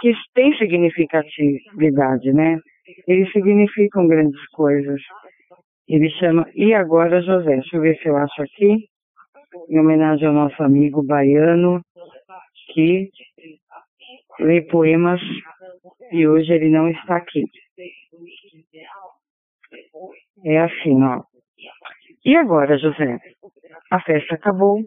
que 0.00 0.12
têm 0.34 0.56
significatividade, 0.56 2.32
né? 2.32 2.58
Eles 3.06 3.30
significam 3.32 4.08
grandes 4.08 4.40
coisas. 4.52 5.00
Ele 5.86 6.08
chama 6.18 6.48
E 6.54 6.72
Agora 6.72 7.20
José. 7.20 7.56
Deixa 7.56 7.76
eu 7.76 7.82
ver 7.82 7.98
se 7.98 8.08
eu 8.08 8.16
acho 8.16 8.42
aqui. 8.42 8.86
Em 9.68 9.78
homenagem 9.78 10.26
ao 10.26 10.32
nosso 10.32 10.62
amigo 10.62 11.02
baiano, 11.02 11.80
que 12.72 13.10
lê 14.40 14.62
poemas 14.62 15.20
e 16.12 16.26
hoje 16.26 16.52
ele 16.52 16.68
não 16.70 16.88
está 16.88 17.16
aqui. 17.16 17.42
É 20.44 20.60
assim, 20.60 21.02
ó. 21.02 21.22
E 22.24 22.36
agora, 22.36 22.78
José? 22.78 23.18
A 23.90 24.00
festa 24.00 24.34
acabou, 24.34 24.80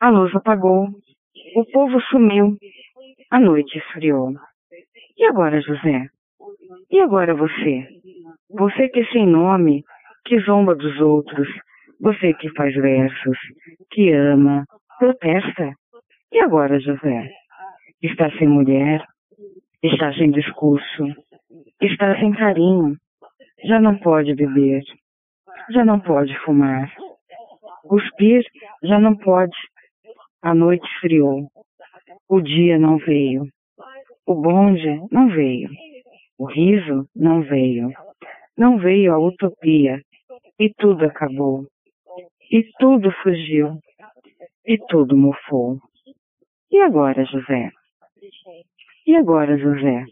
a 0.00 0.10
luz 0.10 0.34
apagou, 0.34 0.88
o 1.56 1.64
povo 1.72 2.00
sumiu, 2.02 2.56
a 3.30 3.40
noite 3.40 3.78
esfriou. 3.78 4.32
E 5.16 5.24
agora, 5.24 5.60
José? 5.60 6.08
E 6.90 7.00
agora 7.00 7.34
você? 7.34 7.86
Você 8.50 8.88
que 8.88 9.00
é 9.00 9.06
sem 9.06 9.26
nome, 9.26 9.82
que 10.24 10.38
zomba 10.40 10.74
dos 10.74 11.00
outros, 11.00 11.48
você 12.00 12.32
que 12.34 12.50
faz 12.54 12.74
versos, 12.74 13.38
que 13.90 14.12
ama, 14.12 14.64
protesta. 14.98 15.72
E 16.32 16.38
agora, 16.40 16.78
José? 16.78 17.30
Está 18.02 18.30
sem 18.38 18.46
mulher, 18.46 19.04
está 19.82 20.12
sem 20.14 20.30
discurso, 20.30 21.04
está 21.82 22.18
sem 22.20 22.32
carinho, 22.32 22.96
já 23.64 23.80
não 23.80 23.98
pode 23.98 24.34
beber, 24.34 24.82
já 25.70 25.84
não 25.84 25.98
pode 25.98 26.36
fumar, 26.40 26.92
cuspir 27.88 28.44
já 28.82 28.98
não 28.98 29.16
pode, 29.16 29.56
a 30.42 30.54
noite 30.54 30.86
friou, 31.00 31.48
o 32.28 32.40
dia 32.40 32.78
não 32.78 32.98
veio, 32.98 33.48
o 34.26 34.34
bonde 34.34 35.00
não 35.10 35.28
veio, 35.28 35.70
o 36.38 36.44
riso 36.44 37.08
não 37.16 37.42
veio, 37.42 37.90
não 38.56 38.78
veio 38.78 39.14
a 39.14 39.18
utopia, 39.18 40.00
e 40.60 40.72
tudo 40.78 41.04
acabou, 41.06 41.66
e 42.52 42.62
tudo 42.78 43.10
fugiu, 43.22 43.78
e 44.66 44.76
tudo 44.88 45.16
mofou. 45.16 45.78
E 46.70 46.78
agora, 46.80 47.24
José? 47.24 47.70
E 49.06 49.16
agora, 49.16 49.56
José? 49.56 50.04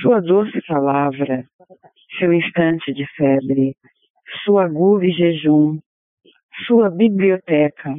Sua 0.00 0.20
doce 0.20 0.60
palavra, 0.66 1.44
seu 2.18 2.32
instante 2.32 2.92
de 2.92 3.06
febre, 3.14 3.76
sua 4.44 4.64
agudo 4.64 5.06
jejum, 5.10 5.78
sua 6.66 6.90
biblioteca, 6.90 7.94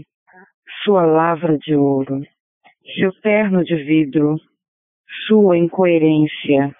sua 0.83 1.05
lavra 1.05 1.57
de 1.57 1.75
ouro, 1.75 2.21
seu 2.97 3.11
terno 3.21 3.63
de 3.63 3.75
vidro, 3.75 4.37
sua 5.27 5.57
incoerência, 5.57 6.75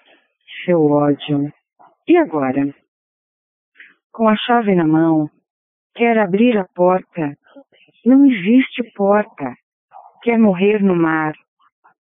seu 0.64 0.84
ódio. 0.86 1.52
E 2.06 2.16
agora? 2.16 2.74
Com 4.12 4.28
a 4.28 4.36
chave 4.36 4.74
na 4.74 4.86
mão, 4.86 5.30
quer 5.94 6.18
abrir 6.18 6.58
a 6.58 6.64
porta. 6.74 7.36
Não 8.04 8.26
existe 8.26 8.82
porta. 8.94 9.54
Quer 10.22 10.38
morrer 10.38 10.82
no 10.82 10.94
mar, 10.94 11.34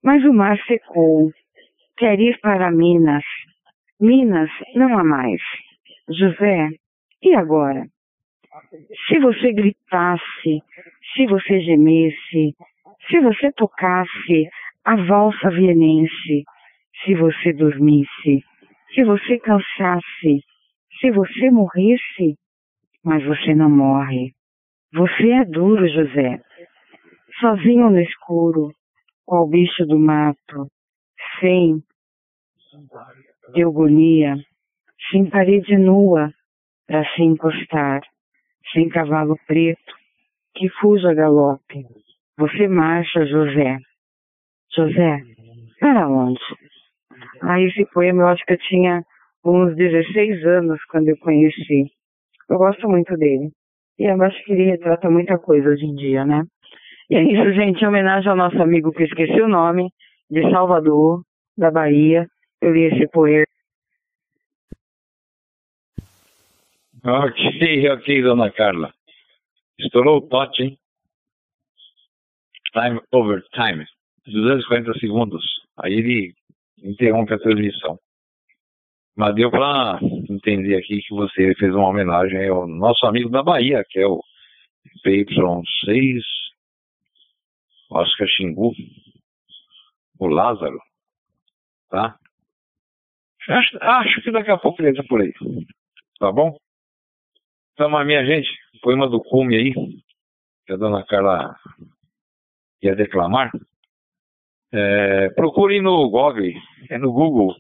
mas 0.03 0.25
o 0.25 0.33
mar 0.33 0.59
secou. 0.67 1.33
Quer 1.97 2.19
ir 2.21 2.41
para 2.41 2.71
Minas. 2.71 3.25
Minas 4.01 4.51
não 4.75 4.99
há 4.99 5.05
mais. 5.05 5.41
José, 6.09 6.69
e 7.23 7.35
agora? 7.35 7.87
Se 9.09 9.19
você 9.19 9.53
gritasse, 9.53 10.63
se 11.15 11.27
você 11.27 11.61
gemesse, 11.61 12.55
se 13.09 13.21
você 13.21 13.51
tocasse 13.53 14.49
a 14.85 14.97
valsa 14.97 15.51
vienense, 15.51 16.45
se 17.05 17.15
você 17.15 17.53
dormisse, 17.53 18.45
se 18.95 19.05
você 19.05 19.39
cansasse, 19.41 20.41
se 21.01 21.11
você 21.11 21.51
morresse, 21.51 22.37
mas 23.05 23.25
você 23.25 23.55
não 23.55 23.69
morre. 23.69 24.33
Você 24.93 25.31
é 25.31 25.45
duro, 25.45 25.89
José. 25.89 26.41
Sozinho 27.41 27.91
no 27.91 28.01
escuro, 28.01 28.73
qual 29.27 29.49
bicho 29.49 29.85
do 29.85 29.99
mato, 29.99 30.69
sem 31.41 31.83
de 33.53 33.63
agonia, 33.65 34.37
sem 35.11 35.29
parede 35.29 35.77
nua 35.77 36.33
para 36.87 37.05
se 37.15 37.23
encostar, 37.23 38.03
sem 38.73 38.89
cavalo 38.89 39.39
preto 39.47 39.95
que 40.55 40.69
fuja 40.81 41.11
a 41.11 41.15
galope. 41.15 41.85
Você 42.39 42.69
marcha, 42.69 43.27
José. 43.27 43.79
José, 44.75 45.21
para 45.81 46.09
onde? 46.09 46.41
Ah, 47.43 47.61
esse 47.61 47.85
poema 47.93 48.23
eu 48.23 48.27
acho 48.29 48.45
que 48.45 48.55
eu 48.55 48.59
tinha 48.59 49.03
uns 49.45 49.77
16 49.77 50.45
anos 50.47 50.83
quando 50.85 51.09
eu 51.09 51.17
conheci. 51.19 51.91
Eu 52.49 52.59
gosto 52.59 52.89
muito 52.89 53.17
dele. 53.17 53.51
E 53.99 54.05
eu 54.05 54.21
acho 54.23 54.43
que 54.45 54.53
ele 54.53 54.71
retrata 54.71 55.09
muita 55.09 55.39
coisa 55.39 55.69
hoje 55.69 55.85
em 55.85 55.95
dia, 55.95 56.25
né? 56.25 56.43
E 57.11 57.17
é 57.17 57.23
isso, 57.23 57.53
gente, 57.53 57.83
em 57.83 57.87
homenagem 57.87 58.29
ao 58.31 58.37
nosso 58.37 58.61
amigo 58.61 58.93
que 58.93 59.05
esqueci 59.05 59.41
o 59.41 59.49
nome, 59.49 59.91
de 60.31 60.43
Salvador, 60.51 61.23
da 61.57 61.71
Bahia. 61.71 62.27
Eu 62.61 62.73
li 62.73 62.85
esse 62.85 63.07
poema. 63.09 63.45
Ok, 67.05 67.91
ok, 67.93 68.23
dona 68.23 68.51
Carla. 68.51 68.93
Estourou 69.79 70.19
o 70.19 70.29
tote, 70.29 70.63
hein? 70.63 70.79
Time 72.73 73.01
over 73.13 73.43
time. 73.53 73.85
240 74.27 74.95
segundos. 74.99 75.45
Aí 75.77 75.93
ele 75.93 76.35
interrompe 76.83 77.35
a 77.35 77.39
transmissão. 77.39 77.99
Mas 79.17 79.35
deu 79.35 79.51
para 79.51 80.01
entender 80.31 80.77
aqui 80.77 81.01
que 81.03 81.15
você 81.15 81.55
fez 81.57 81.75
uma 81.75 81.89
homenagem 81.89 82.49
ao 82.49 82.67
nosso 82.67 83.07
amigo 83.07 83.29
da 83.29 83.43
Bahia, 83.43 83.85
que 83.89 84.01
é 84.01 84.07
o 84.07 84.21
PY6 85.05 86.23
Oscar 87.91 88.27
Xingu, 88.27 88.73
o 90.19 90.27
Lázaro, 90.27 90.81
tá? 91.91 92.19
Acho, 93.49 93.79
acho 93.81 94.23
que 94.23 94.33
daqui 94.33 94.51
a 94.51 94.59
pouco 94.59 94.81
ele 94.81 94.91
entra 94.91 95.05
por 95.05 95.21
aí, 95.21 95.33
tá 96.19 96.33
bom? 96.33 96.57
Então, 97.75 97.91
mas 97.91 98.07
minha 98.07 98.25
gente, 98.25 98.49
poema 98.81 99.09
do 99.09 99.21
Cume 99.21 99.57
aí, 99.57 99.75
que 100.65 100.73
a 100.73 100.77
dona 100.77 101.05
Carla 101.05 101.57
ia 102.81 102.95
declamar, 102.95 103.51
é, 104.73 105.29
procure 105.31 105.81
no 105.81 106.09
Google, 106.09 106.53
é 106.89 106.99
no 106.99 107.13
Google, 107.13 107.55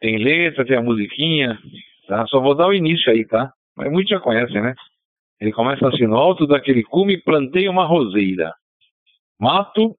tem 0.00 0.16
letra, 0.16 0.64
tem 0.64 0.76
a 0.76 0.82
musiquinha, 0.82 1.58
tá? 2.08 2.26
Só 2.28 2.40
vou 2.40 2.54
dar 2.54 2.68
o 2.68 2.72
início 2.72 3.12
aí, 3.12 3.26
tá? 3.26 3.52
Mas 3.76 3.92
muitos 3.92 4.10
já 4.10 4.20
conhecem, 4.20 4.62
né? 4.62 4.74
Ele 5.38 5.52
começa 5.52 5.86
assim, 5.86 6.06
no 6.06 6.16
alto 6.16 6.46
daquele 6.46 6.82
cume 6.82 7.20
plantei 7.22 7.68
uma 7.68 7.84
roseira. 7.84 8.54
Mato, 9.38 9.94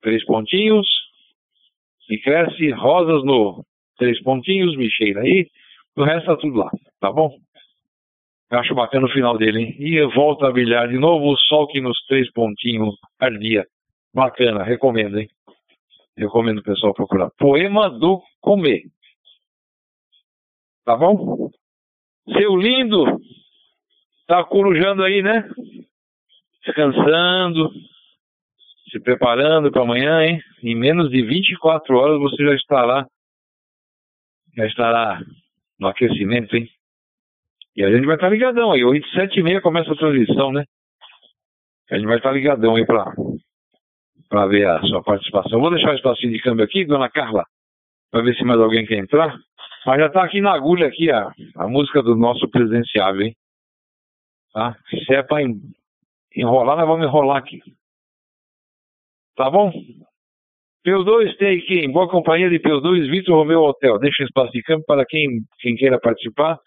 três 0.00 0.24
pontinhos, 0.24 0.86
e 2.08 2.18
cresce 2.18 2.70
rosas 2.70 3.24
no 3.24 3.64
três 3.96 4.22
pontinhos, 4.22 4.76
bicheira 4.76 5.22
aí, 5.22 5.48
o 5.96 6.04
resto 6.04 6.26
tá 6.26 6.36
tudo 6.36 6.58
lá, 6.58 6.70
tá 7.00 7.10
bom? 7.10 7.36
Eu 8.50 8.58
acho 8.58 8.74
bacana 8.74 9.06
o 9.06 9.10
final 9.10 9.36
dele, 9.36 9.60
hein? 9.60 9.76
E 9.78 10.14
volta 10.14 10.46
a 10.46 10.52
brilhar 10.52 10.88
de 10.88 10.98
novo 10.98 11.32
o 11.32 11.36
sol 11.36 11.66
que 11.66 11.80
nos 11.80 11.98
três 12.06 12.30
pontinhos 12.32 12.94
ardia. 13.18 13.66
Bacana, 14.14 14.62
recomendo, 14.62 15.18
hein? 15.18 15.28
Recomendo 16.16 16.58
o 16.58 16.62
pessoal 16.62 16.94
procurar. 16.94 17.30
Poema 17.38 17.90
do 17.90 18.22
Comer. 18.40 18.82
Tá 20.84 20.96
bom? 20.96 21.50
Seu 22.32 22.56
lindo, 22.56 23.04
tá 24.26 24.44
corujando 24.44 25.02
aí, 25.02 25.22
né? 25.22 25.48
Descansando, 26.64 27.70
se 28.90 29.00
preparando 29.00 29.70
para 29.70 29.82
amanhã, 29.82 30.24
hein? 30.24 30.40
Em 30.62 30.74
menos 30.74 31.10
de 31.10 31.22
24 31.22 31.96
horas 31.96 32.20
você 32.20 32.44
já 32.44 32.54
estará 32.54 33.06
já 34.56 34.66
estará 34.66 35.20
no 35.78 35.88
aquecimento, 35.88 36.56
hein? 36.56 36.68
E 37.76 37.84
a 37.84 37.90
gente 37.90 38.06
vai 38.06 38.14
estar 38.14 38.30
ligadão 38.30 38.72
aí. 38.72 38.82
8, 38.82 39.06
7 39.10 39.38
e 39.38 39.42
meia 39.42 39.60
começa 39.60 39.92
a 39.92 39.96
transmissão, 39.96 40.50
né? 40.50 40.64
A 41.90 41.96
gente 41.96 42.06
vai 42.06 42.16
estar 42.16 42.32
ligadão 42.32 42.74
aí 42.74 42.86
pra, 42.86 43.12
pra 44.28 44.46
ver 44.46 44.66
a 44.66 44.80
sua 44.82 45.02
participação. 45.02 45.60
Vou 45.60 45.70
deixar 45.70 45.92
o 45.92 45.94
espacinho 45.94 46.32
de 46.32 46.40
câmbio 46.40 46.64
aqui, 46.64 46.84
dona 46.84 47.10
Carla, 47.10 47.44
pra 48.10 48.22
ver 48.22 48.34
se 48.34 48.44
mais 48.44 48.58
alguém 48.58 48.86
quer 48.86 48.98
entrar. 48.98 49.36
Mas 49.84 50.00
já 50.00 50.08
tá 50.08 50.24
aqui 50.24 50.40
na 50.40 50.52
agulha 50.52 50.88
aqui 50.88 51.10
a, 51.10 51.30
a 51.56 51.68
música 51.68 52.02
do 52.02 52.16
nosso 52.16 52.48
presidenciável, 52.48 53.22
hein? 53.22 53.36
Tá? 54.52 54.74
Se 54.88 55.14
é 55.14 55.22
pra 55.22 55.42
enrolar, 56.34 56.76
nós 56.76 56.86
vamos 56.86 57.06
enrolar 57.06 57.36
aqui. 57.36 57.60
Tá 59.36 59.50
bom? 59.50 59.70
P2 60.84 61.36
tem 61.36 61.58
aqui, 61.58 61.80
em 61.80 61.92
boa 61.92 62.08
companhia 62.08 62.48
de 62.48 62.58
P2, 62.58 63.10
Vitor 63.10 63.36
Romeu 63.36 63.60
Hotel. 63.60 63.98
Deixa 63.98 64.22
um 64.22 64.26
espaço 64.26 64.52
de 64.52 64.62
campo 64.62 64.84
para 64.86 65.04
quem, 65.04 65.42
quem 65.60 65.76
queira 65.76 66.00
participar. 66.00 66.58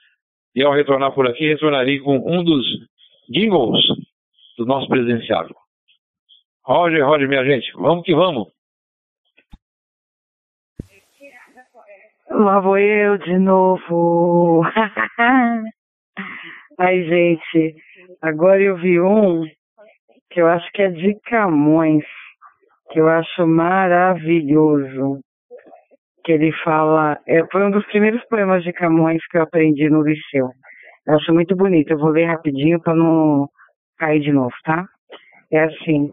E 0.56 0.64
ao 0.64 0.74
retornar 0.74 1.14
por 1.14 1.28
aqui, 1.28 1.48
retornarei 1.48 2.00
com 2.00 2.18
um 2.18 2.44
dos 2.44 2.66
jingles 3.30 3.80
do 4.58 4.66
nosso 4.66 4.88
presidenciável. 4.88 5.56
Roger, 6.66 7.06
Roger, 7.06 7.28
minha 7.28 7.46
gente, 7.46 7.72
vamos 7.74 8.04
que 8.04 8.14
vamos. 8.14 8.48
Lá 12.30 12.60
vou 12.60 12.78
eu 12.78 13.18
de 13.18 13.40
novo. 13.40 14.62
Ai, 16.78 17.04
gente, 17.04 17.76
agora 18.22 18.62
eu 18.62 18.78
vi 18.78 19.02
um 19.02 19.44
que 20.30 20.42
eu 20.42 20.48
acho 20.48 20.72
que 20.72 20.82
é 20.82 20.90
de 20.90 21.20
Camões, 21.22 22.06
que 22.92 23.00
eu 23.00 23.10
acho 23.10 23.48
maravilhoso. 23.48 25.22
Que 26.24 26.34
ele 26.34 26.52
fala, 26.64 27.18
é, 27.28 27.44
foi 27.52 27.64
um 27.64 27.72
dos 27.72 27.86
primeiros 27.88 28.24
poemas 28.26 28.64
de 28.64 28.74
Camões 28.74 29.26
que 29.28 29.38
eu 29.38 29.44
aprendi 29.44 29.90
no 29.90 30.02
liceu. 30.02 30.50
Eu 31.08 31.16
acho 31.16 31.34
muito 31.34 31.56
bonito, 31.56 31.92
eu 31.92 31.98
vou 31.98 32.10
ler 32.10 32.26
rapidinho 32.26 32.80
para 32.82 32.94
não 32.94 33.48
cair 33.98 34.20
de 34.20 34.32
novo, 34.32 34.54
tá? 34.64 34.86
É 35.52 35.64
assim, 35.64 36.12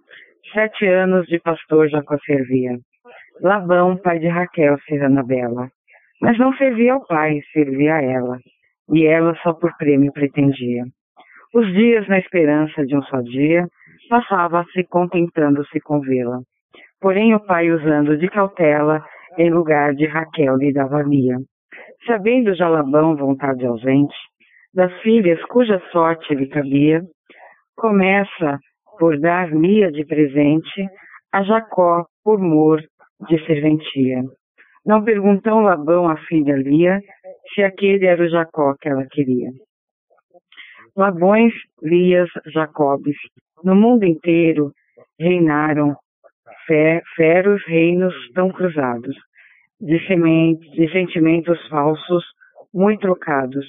sete 0.52 0.86
anos 0.86 1.26
de 1.26 1.38
pastor 1.40 1.88
Jacó 1.88 2.16
servia. 2.24 2.78
Labão, 3.42 3.96
pai 3.96 4.18
de 4.18 4.28
Raquel, 4.28 4.78
serrana 4.88 5.22
bela. 5.22 5.68
Mas 6.22 6.38
não 6.38 6.56
servia 6.56 6.94
ao 6.94 7.06
pai, 7.06 7.40
servia 7.52 7.96
a 7.96 8.02
ela. 8.02 8.38
E 8.92 9.04
ela 9.04 9.34
só 9.42 9.52
por 9.52 9.76
prêmio 9.76 10.12
pretendia. 10.12 10.84
Os 11.54 11.66
dias 11.72 12.08
na 12.08 12.18
esperança 12.18 12.84
de 12.86 12.96
um 12.96 13.02
só 13.02 13.20
dia, 13.20 13.66
passava-se 14.08 14.84
contemplando-se 14.84 15.80
com 15.80 16.00
vê-la. 16.00 16.40
Porém 17.00 17.34
o 17.34 17.40
pai, 17.40 17.70
usando 17.70 18.16
de 18.16 18.28
cautela, 18.28 19.04
em 19.38 19.50
lugar 19.50 19.94
de 19.94 20.06
Raquel 20.06 20.56
lhe 20.56 20.72
dava 20.72 21.02
Lia. 21.02 21.36
Sabendo 22.06 22.54
já 22.54 22.68
Labão, 22.68 23.16
vontade 23.16 23.66
ausente, 23.66 24.14
das 24.72 24.92
filhas 25.00 25.42
cuja 25.46 25.80
sorte 25.90 26.34
lhe 26.34 26.46
cabia, 26.48 27.02
começa 27.76 28.58
por 28.98 29.18
dar 29.18 29.50
Lia 29.54 29.90
de 29.90 30.04
presente 30.04 30.88
a 31.32 31.42
Jacó 31.42 32.06
por 32.24 32.38
mor 32.38 32.82
de 33.28 33.46
serventia. 33.46 34.22
Não 34.84 35.02
perguntou 35.02 35.60
Labão 35.60 36.08
à 36.08 36.16
filha 36.16 36.56
Lia 36.56 37.00
se 37.54 37.62
aquele 37.62 38.06
era 38.06 38.22
o 38.22 38.28
Jacó 38.28 38.74
que 38.80 38.88
ela 38.88 39.06
queria. 39.10 39.50
Labões, 40.96 41.52
Lias, 41.82 42.30
Jacobes, 42.46 43.16
no 43.62 43.74
mundo 43.74 44.04
inteiro 44.04 44.72
reinaram 45.18 45.94
feros 47.16 47.62
reinos 47.66 48.14
tão 48.34 48.50
cruzados, 48.50 49.16
de, 49.80 50.06
sementes, 50.06 50.70
de 50.72 50.90
sentimentos 50.90 51.58
falsos, 51.68 52.24
muito 52.72 53.00
trocados, 53.00 53.66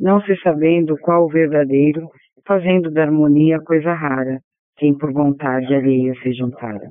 não 0.00 0.20
se 0.22 0.36
sabendo 0.42 0.96
qual 0.98 1.24
o 1.24 1.28
verdadeiro, 1.28 2.08
fazendo 2.46 2.90
da 2.90 3.02
harmonia 3.02 3.58
coisa 3.60 3.94
rara, 3.94 4.38
quem 4.76 4.96
por 4.96 5.12
vontade 5.12 5.72
alheia 5.74 6.12
se 6.22 6.32
juntara. 6.32 6.88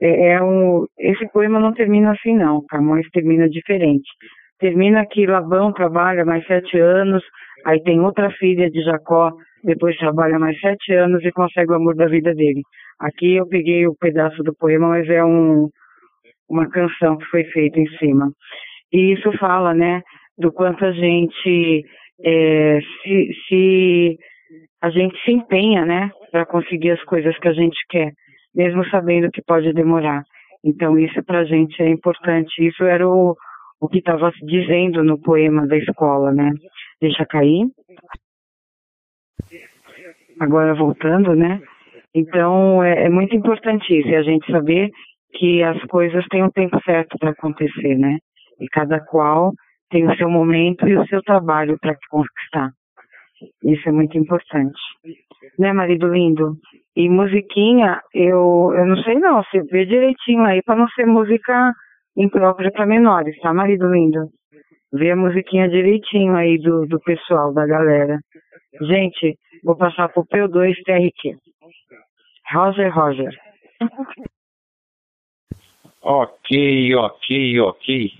É, 0.00 0.32
é 0.32 0.42
um, 0.42 0.86
esse 0.98 1.30
poema 1.30 1.60
não 1.60 1.72
termina 1.72 2.12
assim 2.12 2.36
não, 2.36 2.64
Camões 2.68 3.08
termina 3.10 3.48
diferente. 3.48 4.08
Termina 4.58 5.06
que 5.06 5.26
Labão 5.26 5.72
trabalha 5.72 6.24
mais 6.24 6.44
sete 6.46 6.78
anos, 6.78 7.22
aí 7.64 7.80
tem 7.82 8.00
outra 8.00 8.30
filha 8.30 8.70
de 8.70 8.82
Jacó, 8.82 9.30
depois 9.62 9.96
trabalha 9.98 10.38
mais 10.38 10.58
sete 10.60 10.94
anos 10.94 11.22
e 11.24 11.30
consegue 11.30 11.70
o 11.72 11.74
amor 11.74 11.94
da 11.94 12.06
vida 12.06 12.34
dele. 12.34 12.62
Aqui 12.98 13.36
eu 13.36 13.46
peguei 13.46 13.86
o 13.86 13.90
um 13.90 13.96
pedaço 14.00 14.42
do 14.42 14.54
poema, 14.54 14.88
mas 14.88 15.08
é 15.08 15.22
um, 15.22 15.68
uma 16.48 16.68
canção 16.68 17.16
que 17.16 17.24
foi 17.26 17.44
feita 17.44 17.78
em 17.80 17.88
cima. 17.98 18.30
E 18.92 19.12
isso 19.12 19.32
fala, 19.38 19.74
né, 19.74 20.02
do 20.38 20.52
quanto 20.52 20.84
a 20.84 20.92
gente 20.92 21.84
é, 22.24 22.80
se, 23.02 23.30
se 23.48 24.18
a 24.80 24.90
gente 24.90 25.18
se 25.24 25.32
empenha, 25.32 25.84
né, 25.84 26.10
para 26.30 26.46
conseguir 26.46 26.90
as 26.90 27.02
coisas 27.04 27.36
que 27.38 27.48
a 27.48 27.52
gente 27.52 27.78
quer, 27.88 28.12
mesmo 28.54 28.84
sabendo 28.88 29.30
que 29.30 29.42
pode 29.42 29.72
demorar. 29.72 30.22
Então 30.64 30.98
isso 30.98 31.22
para 31.24 31.40
a 31.40 31.44
gente 31.44 31.80
é 31.82 31.88
importante. 31.88 32.66
Isso 32.66 32.84
era 32.84 33.06
o, 33.08 33.36
o 33.80 33.88
que 33.88 33.98
estava 33.98 34.32
dizendo 34.42 35.02
no 35.04 35.20
poema 35.20 35.66
da 35.66 35.76
escola, 35.76 36.32
né? 36.32 36.52
Deixa 37.00 37.24
cair. 37.26 37.66
Agora 40.40 40.74
voltando, 40.74 41.34
né? 41.34 41.60
Então 42.14 42.82
é, 42.82 43.04
é 43.04 43.08
muito 43.08 43.34
importante 43.36 43.98
isso, 43.98 44.14
a 44.14 44.22
gente 44.22 44.50
saber 44.50 44.90
que 45.36 45.62
as 45.62 45.82
coisas 45.84 46.24
têm 46.30 46.42
um 46.42 46.50
tempo 46.50 46.78
certo 46.84 47.16
para 47.18 47.30
acontecer, 47.30 47.96
né? 47.96 48.18
E 48.60 48.66
cada 48.68 49.00
qual 49.00 49.52
tem 49.90 50.06
o 50.06 50.16
seu 50.16 50.28
momento 50.28 50.88
e 50.88 50.96
o 50.96 51.06
seu 51.06 51.22
trabalho 51.22 51.78
para 51.80 51.96
conquistar. 52.10 52.70
Isso 53.62 53.88
é 53.88 53.92
muito 53.92 54.16
importante. 54.16 54.78
Né, 55.58 55.72
marido 55.72 56.08
lindo? 56.08 56.56
E 56.96 57.08
musiquinha, 57.08 58.00
eu, 58.14 58.72
eu 58.74 58.86
não 58.86 58.96
sei 59.02 59.16
não, 59.16 59.42
você 59.42 59.62
vê 59.64 59.84
direitinho 59.84 60.44
aí 60.44 60.62
para 60.62 60.76
não 60.76 60.88
ser 60.88 61.06
música 61.06 61.72
imprópria 62.16 62.70
para 62.72 62.86
menores, 62.86 63.38
tá, 63.40 63.52
marido 63.52 63.86
lindo? 63.92 64.28
Vê 64.92 65.10
a 65.10 65.16
musiquinha 65.16 65.68
direitinho 65.68 66.34
aí 66.34 66.56
do, 66.58 66.86
do 66.86 66.98
pessoal, 67.00 67.52
da 67.52 67.66
galera. 67.66 68.18
Gente, 68.80 69.36
vou 69.62 69.76
passar 69.76 70.08
pro 70.08 70.24
P2 70.24 70.74
TRQ. 70.84 71.36
Roger, 72.52 72.94
Roger. 72.94 73.30
Ok, 76.06 76.94
ok, 76.94 77.60
ok. 77.60 78.12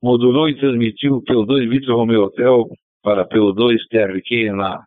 Modulou 0.00 0.48
e 0.48 0.56
transmitiu 0.56 1.16
o 1.16 1.22
P2 1.22 1.68
Vitor 1.68 1.96
Romeo 1.96 2.24
Hotel 2.24 2.68
para 3.02 3.26
P2 3.26 3.78
TRQ 3.90 4.52
na 4.52 4.84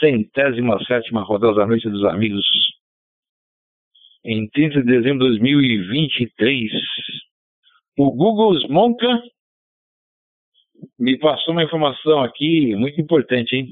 centésima 0.00 0.82
sétima 0.84 1.22
Rodel 1.22 1.54
da 1.54 1.66
Noite 1.66 1.88
dos 1.88 2.04
Amigos 2.04 2.44
em 4.24 4.48
30 4.48 4.82
de 4.82 4.86
dezembro 4.86 5.24
de 5.24 5.38
2023. 5.38 6.72
O 7.98 8.10
Google 8.10 8.58
Smonka 8.58 9.22
me 10.98 11.16
passou 11.18 11.52
uma 11.52 11.62
informação 11.62 12.22
aqui 12.22 12.74
muito 12.74 13.00
importante, 13.00 13.54
hein? 13.54 13.68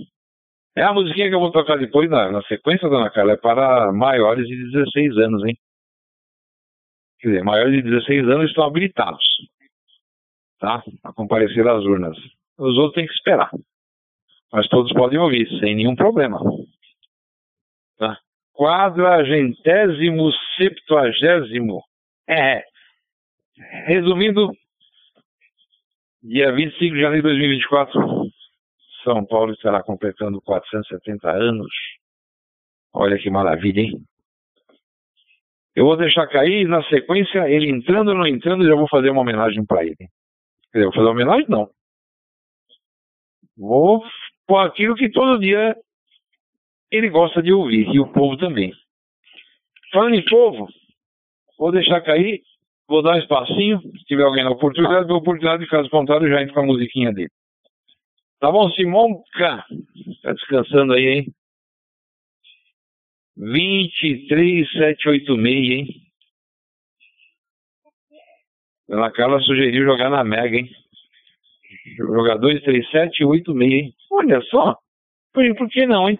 É 0.76 0.82
a 0.82 0.92
musiquinha 0.92 1.28
que 1.28 1.34
eu 1.34 1.40
vou 1.40 1.50
tocar 1.50 1.76
depois 1.78 2.08
na, 2.08 2.30
na 2.30 2.42
sequência, 2.42 2.88
dona 2.88 3.10
Carla, 3.10 3.32
é 3.32 3.36
para 3.36 3.92
maiores 3.92 4.46
de 4.46 4.70
16 4.70 5.18
anos, 5.18 5.44
hein? 5.44 5.56
Quer 7.20 7.28
dizer, 7.28 7.44
maiores 7.44 7.74
de 7.74 7.82
16 7.82 8.28
anos 8.28 8.48
estão 8.48 8.64
habilitados, 8.64 9.22
tá? 10.58 10.82
A 11.04 11.12
comparecer 11.12 11.66
às 11.68 11.84
urnas. 11.84 12.16
Os 12.58 12.76
outros 12.78 12.94
têm 12.94 13.06
que 13.06 13.12
esperar. 13.12 13.50
Mas 14.52 14.68
todos 14.68 14.92
podem 14.92 15.18
ouvir, 15.18 15.46
sem 15.60 15.74
nenhum 15.74 15.94
problema. 15.94 16.40
Tá? 17.98 18.18
Quadragentésimo, 18.54 20.30
septuagésimo. 20.56 21.82
É. 22.28 22.64
Resumindo, 23.86 24.50
dia 26.22 26.52
25 26.52 26.94
de 26.94 27.00
janeiro 27.00 27.28
de 27.28 27.34
2024, 27.34 28.00
São 29.04 29.24
Paulo 29.26 29.52
estará 29.52 29.82
completando 29.82 30.40
470 30.40 31.30
anos. 31.30 31.70
Olha 32.92 33.18
que 33.18 33.30
maravilha, 33.30 33.82
hein? 33.82 34.04
Eu 35.74 35.84
vou 35.84 35.96
deixar 35.96 36.26
cair 36.26 36.66
na 36.66 36.82
sequência, 36.84 37.48
ele 37.48 37.70
entrando 37.70 38.08
ou 38.08 38.16
não 38.16 38.26
entrando, 38.26 38.66
já 38.66 38.74
vou 38.74 38.88
fazer 38.88 39.10
uma 39.10 39.22
homenagem 39.22 39.64
para 39.64 39.84
ele. 39.84 39.96
Quer 39.96 40.78
dizer, 40.78 40.84
vou 40.84 40.94
fazer 40.94 41.06
uma 41.06 41.12
homenagem? 41.12 41.46
Não. 41.48 41.68
Vou 43.56 44.02
pôr 44.46 44.58
aquilo 44.58 44.96
que 44.96 45.10
todo 45.10 45.38
dia 45.38 45.76
ele 46.90 47.08
gosta 47.08 47.40
de 47.40 47.52
ouvir, 47.52 47.88
e 47.88 48.00
o 48.00 48.12
povo 48.12 48.36
também. 48.36 48.72
Falando 49.92 50.14
em 50.14 50.24
povo, 50.24 50.68
vou 51.56 51.70
deixar 51.70 52.00
cair, 52.00 52.42
vou 52.88 53.02
dar 53.02 53.14
um 53.14 53.18
espacinho, 53.18 53.80
se 53.80 54.04
tiver 54.06 54.24
alguém 54.24 54.42
na 54.42 54.50
oportunidade, 54.50 55.06
dou 55.06 55.18
oportunidade, 55.18 55.68
caso 55.68 55.88
contrário, 55.88 56.28
já 56.28 56.42
entro 56.42 56.54
com 56.54 56.60
a 56.60 56.66
musiquinha 56.66 57.12
dele. 57.12 57.30
Tá 58.40 58.50
bom, 58.50 58.70
Simonca? 58.70 59.64
Tá 60.22 60.32
descansando 60.32 60.94
aí, 60.94 61.06
hein? 61.06 61.34
23786, 63.40 65.72
hein? 65.72 65.86
Dona 68.88 69.10
Carla 69.12 69.40
sugeriu 69.40 69.84
jogar 69.84 70.10
na 70.10 70.22
Mega, 70.22 70.56
hein? 70.56 70.70
Jogar 71.96 72.38
23786, 72.38 73.72
hein? 73.72 73.94
Olha 74.10 74.40
só. 74.42 74.76
Por, 75.32 75.56
por 75.56 75.68
que 75.68 75.86
não, 75.86 76.10
hein? 76.10 76.18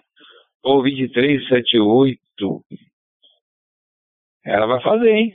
ou 0.63 0.81
2378. 0.83 2.63
Ela 4.45 4.65
vai 4.65 4.81
fazer, 4.81 5.09
hein? 5.09 5.33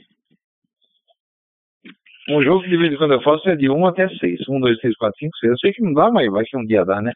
Um 2.29 2.43
jogo 2.43 2.63
que 2.63 2.69
de 2.69 2.77
vez 2.77 2.93
em 2.93 2.97
quando 2.97 3.13
eu 3.13 3.21
faço 3.21 3.47
é 3.49 3.55
de 3.55 3.69
1 3.69 3.85
até 3.85 4.09
6. 4.09 4.49
1, 4.49 4.59
2, 4.59 4.79
3, 4.79 4.97
4, 4.97 5.17
5, 5.17 5.37
6. 5.37 5.51
Eu 5.51 5.57
sei 5.59 5.73
que 5.73 5.81
não 5.81 5.93
dá, 5.93 6.11
mas 6.11 6.29
vai 6.29 6.43
que 6.43 6.57
um 6.57 6.65
dia 6.65 6.83
dá, 6.83 7.01
né? 7.01 7.13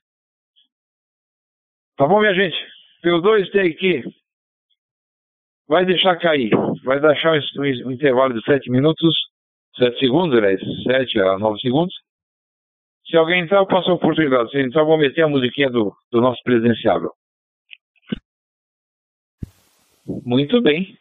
Tá 1.97 2.07
bom, 2.07 2.21
minha 2.21 2.33
gente? 2.33 2.55
P2 3.03 3.51
tem 3.51 3.71
aqui. 3.71 4.20
Vai 5.71 5.85
deixar 5.85 6.17
cair. 6.17 6.49
Vai 6.83 6.99
deixar 6.99 7.31
um, 7.31 7.91
intervalo 7.93 8.33
de 8.33 8.43
7 8.43 8.69
minutos, 8.69 9.15
7 9.77 9.99
segundos, 9.99 10.37
aliás, 10.37 10.59
7 10.83 11.21
a 11.21 11.37
9 11.37 11.61
segundos. 11.61 11.95
Se 13.05 13.15
alguém 13.15 13.43
entrar, 13.43 13.59
eu 13.59 13.65
passo 13.65 13.89
a 13.89 13.93
oportunidade. 13.93 14.51
Se 14.51 14.59
entrar, 14.59 14.81
eu 14.81 14.85
vou 14.85 14.97
meter 14.97 15.21
a 15.21 15.29
musiquinha 15.29 15.69
do, 15.69 15.95
do 16.11 16.19
nosso 16.19 16.43
presidenciável. 16.43 17.11
Muito 20.25 20.61
bem. 20.61 20.97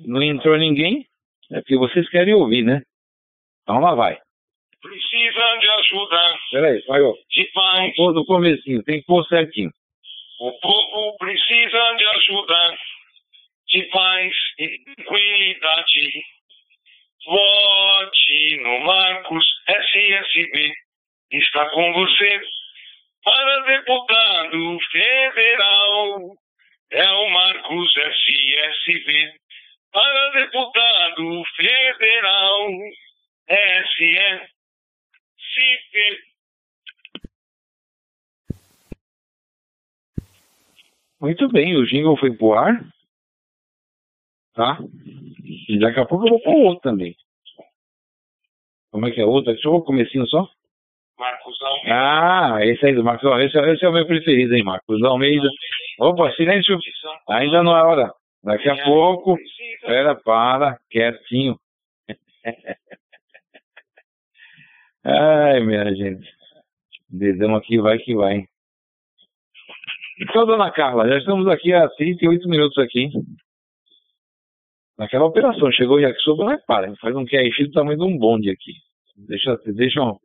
Não 0.00 0.22
entrou 0.22 0.58
ninguém. 0.58 1.06
É 1.50 1.60
porque 1.60 1.78
vocês 1.78 2.06
querem 2.10 2.34
ouvir, 2.34 2.64
né? 2.64 2.82
Então 3.62 3.80
lá 3.80 3.94
vai. 3.94 4.18
Precisa 4.82 5.56
de 5.58 5.70
ajuda. 5.70 6.38
Peraí, 6.50 6.84
vai, 6.86 7.00
ó. 7.00 7.14
De 7.30 7.44
paz. 7.54 7.96
Pô 7.96 8.12
do 8.12 8.26
comecinho, 8.26 8.82
tem 8.82 9.00
que 9.00 9.06
pôr 9.06 9.24
certinho. 9.24 9.70
O 10.38 10.52
povo 10.60 11.16
precisa 11.16 11.94
de 11.96 12.04
ajuda. 12.04 12.76
De 13.76 13.84
paz 13.90 14.32
e 14.58 14.78
tranquilidade. 14.84 16.24
Vote 17.26 18.56
no 18.62 18.80
Marcos 18.86 19.44
SSB. 19.68 20.72
Está 21.30 21.68
com 21.68 21.92
você. 21.92 22.40
Para 23.22 23.60
deputado 23.66 24.78
federal. 24.90 26.38
É 26.90 27.06
o 27.06 27.28
Marcos 27.28 27.94
SSB. 27.94 29.34
Para 29.92 30.30
deputado 30.30 31.44
federal. 31.54 32.70
SSB. 33.46 34.48
Muito 41.20 41.46
bem, 41.50 41.76
o 41.76 41.84
jingle 41.84 42.16
foi 42.16 42.34
pro 42.34 42.54
ar. 42.54 42.95
Tá? 44.56 44.78
E 45.68 45.78
daqui 45.78 46.00
a 46.00 46.06
pouco 46.06 46.26
eu 46.26 46.30
vou 46.30 46.40
pôr 46.40 46.54
outro 46.54 46.80
também. 46.80 47.14
Como 48.90 49.06
é 49.06 49.10
que 49.10 49.20
é 49.20 49.24
outro? 49.26 49.52
Deixa 49.52 49.68
eu 49.68 49.72
ver 49.72 49.78
o 49.78 49.84
comecinho 49.84 50.26
só. 50.26 50.48
Marcos 51.18 51.60
Almeida. 51.60 51.94
Ah, 51.94 52.58
esse 52.64 52.86
aí 52.86 52.94
do 52.94 53.04
Marcos 53.04 53.26
Almeida. 53.30 53.50
Esse, 53.50 53.58
esse 53.72 53.84
é 53.84 53.88
o 53.88 53.92
meu 53.92 54.06
preferido, 54.06 54.54
hein, 54.54 54.64
Marcos 54.64 55.02
Almeida. 55.02 55.46
Opa, 56.00 56.32
silêncio. 56.32 56.78
Ainda 57.28 57.62
não 57.62 57.76
é 57.76 57.82
hora. 57.82 58.10
Daqui 58.42 58.70
a 58.70 58.82
pouco. 58.84 59.36
Espera, 59.74 60.14
para, 60.14 60.78
quietinho. 60.90 61.58
Ai, 65.04 65.60
minha 65.60 65.94
gente. 65.94 66.26
Dedão 67.10 67.54
aqui 67.54 67.78
vai 67.78 67.98
que 67.98 68.14
vai. 68.14 68.44
Então, 70.18 70.46
dona 70.46 70.70
Carla, 70.70 71.06
já 71.08 71.18
estamos 71.18 71.46
aqui 71.46 71.74
há 71.74 71.86
38 71.90 72.48
minutos 72.48 72.78
aqui. 72.78 73.10
Naquela 74.98 75.26
operação, 75.26 75.70
chegou 75.72 75.96
o 75.96 76.00
yakisoba, 76.00 76.44
mas 76.44 76.64
para, 76.64 76.94
faz 76.96 77.14
um 77.14 77.26
QRX 77.26 77.66
do 77.66 77.72
tamanho 77.72 77.98
de 77.98 78.04
um 78.04 78.18
bonde 78.18 78.50
aqui. 78.50 78.72
Deixa, 79.16 79.56
deixa 79.66 80.02
um, 80.02 80.18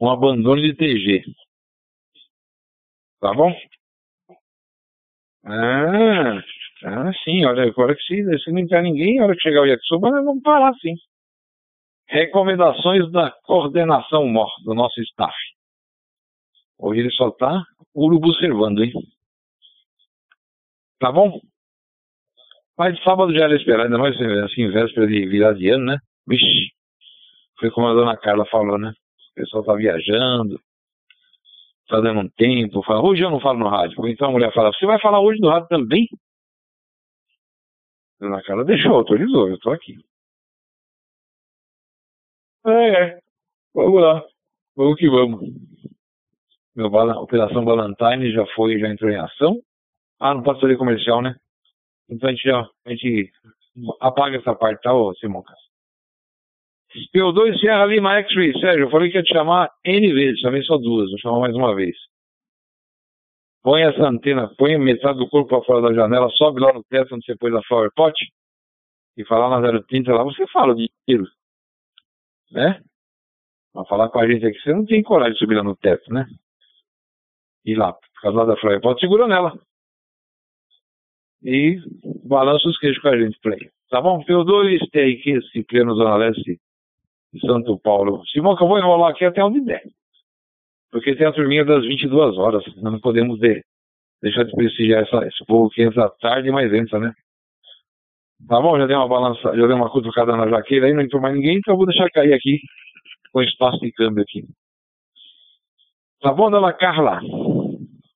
um 0.00 0.10
abandono 0.10 0.62
de 0.62 0.74
TG. 0.74 1.24
Tá 3.20 3.34
bom? 3.34 3.54
Ah, 5.44 6.42
ah, 6.84 7.12
sim, 7.22 7.44
olha, 7.44 7.64
agora 7.64 7.94
que 7.94 8.02
se, 8.02 8.38
se 8.42 8.50
não 8.50 8.60
entrar 8.60 8.82
ninguém, 8.82 9.20
a 9.20 9.24
hora 9.24 9.34
que 9.34 9.42
chegar 9.42 9.60
o 9.60 9.66
yakisoba, 9.66 10.10
nós 10.10 10.24
vamos 10.24 10.42
parar 10.42 10.72
sim. 10.76 10.94
Recomendações 12.08 13.10
da 13.10 13.30
coordenação 13.44 14.26
MOR, 14.26 14.50
do 14.64 14.74
nosso 14.74 15.00
staff. 15.02 15.34
Hoje 16.78 17.00
ele 17.00 17.10
só 17.10 17.30
tá 17.30 17.62
urubu 17.94 18.34
servando, 18.34 18.82
hein? 18.82 18.92
Tá 20.98 21.12
bom? 21.12 21.40
Mas 22.76 23.00
sábado 23.02 23.32
já 23.32 23.44
era 23.44 23.56
esperado, 23.56 23.84
ainda 23.84 23.98
mais 23.98 24.14
assim, 24.44 24.68
véspera 24.68 25.06
de 25.06 25.26
virar 25.26 25.52
de 25.52 25.68
ano, 25.70 25.84
né? 25.86 25.98
Vixe, 26.26 26.72
foi 27.58 27.70
como 27.70 27.86
a 27.86 27.94
dona 27.94 28.16
Carla 28.16 28.44
falou, 28.46 28.78
né? 28.78 28.92
O 29.30 29.34
pessoal 29.34 29.64
tá 29.64 29.74
viajando, 29.74 30.60
tá 31.88 32.00
dando 32.00 32.20
um 32.20 32.28
tempo, 32.30 32.82
fala, 32.82 33.02
hoje 33.02 33.22
eu 33.22 33.30
não 33.30 33.40
falo 33.40 33.58
no 33.60 33.68
rádio. 33.68 34.06
Então 34.08 34.28
a 34.28 34.32
mulher 34.32 34.52
fala, 34.52 34.72
você 34.72 34.86
vai 34.86 35.00
falar 35.00 35.20
hoje 35.20 35.40
no 35.40 35.50
rádio 35.50 35.68
também? 35.68 36.08
A 38.20 38.24
dona 38.24 38.42
Carla 38.42 38.64
deixou, 38.64 38.94
autorizou, 38.94 39.48
eu 39.48 39.58
tô 39.58 39.70
aqui. 39.70 39.96
É, 42.66 43.04
é. 43.04 43.18
Vamos 43.74 44.00
lá. 44.00 44.22
Vamos 44.76 44.98
que 44.98 45.08
vamos. 45.08 45.40
Meu 46.74 46.86
Operação 46.86 47.64
Valentine 47.64 48.32
já 48.32 48.44
foi, 48.54 48.78
já 48.78 48.88
entrou 48.88 49.10
em 49.10 49.16
ação. 49.16 49.60
Ah, 50.18 50.34
não 50.34 50.42
pode 50.42 50.60
fazer 50.60 50.76
comercial, 50.76 51.22
né? 51.22 51.36
Então 52.08 52.28
a 52.28 52.32
gente 52.32 52.42
já 52.42 52.60
a 52.86 52.90
gente 52.90 53.32
apaga 54.00 54.36
essa 54.36 54.54
parte, 54.54 54.82
tá, 54.82 54.92
ô 54.92 55.14
Simão 55.14 55.42
P2 57.14 57.58
Sierra 57.58 57.86
Lima 57.86 58.14
X-Ray. 58.18 58.52
Sérgio, 58.60 58.84
eu 58.84 58.90
falei 58.90 59.10
que 59.10 59.16
ia 59.16 59.22
te 59.22 59.32
chamar 59.32 59.68
N 59.84 60.12
vezes, 60.12 60.40
chamei 60.40 60.62
só 60.62 60.76
duas, 60.76 61.10
vou 61.10 61.18
chamar 61.18 61.40
mais 61.40 61.56
uma 61.56 61.74
vez. 61.74 61.96
Põe 63.62 63.82
essa 63.82 64.06
antena, 64.06 64.54
põe 64.56 64.78
metade 64.78 65.18
do 65.18 65.28
corpo 65.28 65.48
para 65.48 65.64
fora 65.64 65.88
da 65.88 65.94
janela, 65.94 66.28
sobe 66.30 66.60
lá 66.60 66.72
no 66.72 66.84
teto 66.84 67.14
onde 67.14 67.24
você 67.24 67.36
pôs 67.36 67.54
a 67.54 67.62
flower 67.62 67.90
pot 67.96 68.14
e 69.16 69.24
falar 69.24 69.60
na 69.60 69.82
030 69.82 70.12
lá, 70.12 70.22
você 70.22 70.46
fala 70.48 70.72
o 70.72 70.76
dia 70.76 70.88
inteiro 71.02 71.24
né? 72.54 72.80
Mas 73.74 73.88
falar 73.88 74.08
com 74.08 74.20
a 74.20 74.26
gente 74.26 74.46
aqui, 74.46 74.58
você 74.60 74.72
não 74.72 74.86
tem 74.86 75.02
coragem 75.02 75.32
de 75.34 75.38
subir 75.40 75.56
lá 75.56 75.64
no 75.64 75.76
teto, 75.76 76.12
né? 76.12 76.26
E 77.64 77.74
lá, 77.74 77.92
por 77.92 78.20
causa 78.22 78.38
lá 78.38 78.44
da 78.44 78.56
Flávia, 78.56 78.80
pode 78.80 79.00
segurar 79.00 79.26
nela. 79.26 79.58
E 81.42 81.78
balança 82.24 82.68
os 82.68 82.78
queijos 82.78 83.00
com 83.02 83.08
a 83.08 83.18
gente, 83.18 83.38
play. 83.40 83.70
Tá 83.90 84.00
bom? 84.00 84.24
P2 84.24 84.78
tem 84.90 85.14
aqui, 85.14 85.30
esse 85.30 85.62
pleno 85.64 85.94
Zona 85.94 86.16
Leste 86.16 86.58
de 87.32 87.40
Santo 87.40 87.78
Paulo. 87.78 88.24
Simão, 88.26 88.56
que 88.56 88.62
eu 88.62 88.68
vou 88.68 88.78
enrolar 88.78 89.10
aqui 89.10 89.24
até 89.24 89.44
onde 89.44 89.60
der. 89.60 89.82
Porque 90.90 91.14
tem 91.16 91.26
a 91.26 91.32
turminha 91.32 91.64
das 91.64 91.84
22 91.84 92.38
horas. 92.38 92.64
Nós 92.76 92.92
não 92.92 93.00
podemos 93.00 93.38
de, 93.40 93.62
deixar 94.22 94.44
de 94.44 94.52
prestigiar 94.52 95.02
essa, 95.02 95.26
esse 95.26 95.44
povo 95.44 95.68
que 95.70 95.82
entra 95.82 96.08
tarde, 96.20 96.50
mas 96.50 96.72
entra, 96.72 96.98
né? 96.98 97.12
Tá 98.48 98.60
bom? 98.60 98.78
Já 98.78 98.86
dei 98.86 98.96
uma 98.96 99.08
balança, 99.08 99.40
já 99.42 99.66
dei 99.66 99.76
uma 99.76 99.90
cutucada 99.90 100.36
na 100.36 100.48
jaqueira 100.48 100.86
aí, 100.86 100.92
não 100.92 101.02
entrou 101.02 101.20
mais 101.20 101.34
ninguém, 101.34 101.58
então 101.58 101.74
eu 101.74 101.78
vou 101.78 101.86
deixar 101.86 102.08
cair 102.10 102.32
aqui 102.32 102.60
com 103.32 103.42
espaço 103.42 103.80
de 103.80 103.90
câmbio 103.92 104.22
aqui. 104.22 104.44
Tá 106.20 106.32
bom, 106.32 106.50
dona 106.50 106.72
Carla? 106.72 107.20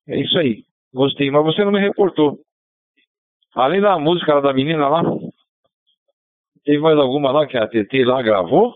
É 0.07 0.19
isso 0.19 0.37
aí. 0.37 0.63
Gostei, 0.93 1.29
mas 1.29 1.43
você 1.43 1.63
não 1.63 1.71
me 1.71 1.79
reportou. 1.79 2.39
Além 3.55 3.81
da 3.81 3.97
música 3.97 4.39
da 4.41 4.53
menina 4.53 4.87
lá, 4.87 5.01
teve 6.63 6.79
mais 6.79 6.97
alguma 6.97 7.31
lá 7.31 7.47
que 7.47 7.57
a 7.57 7.67
TT 7.67 8.05
lá 8.05 8.21
gravou? 8.21 8.73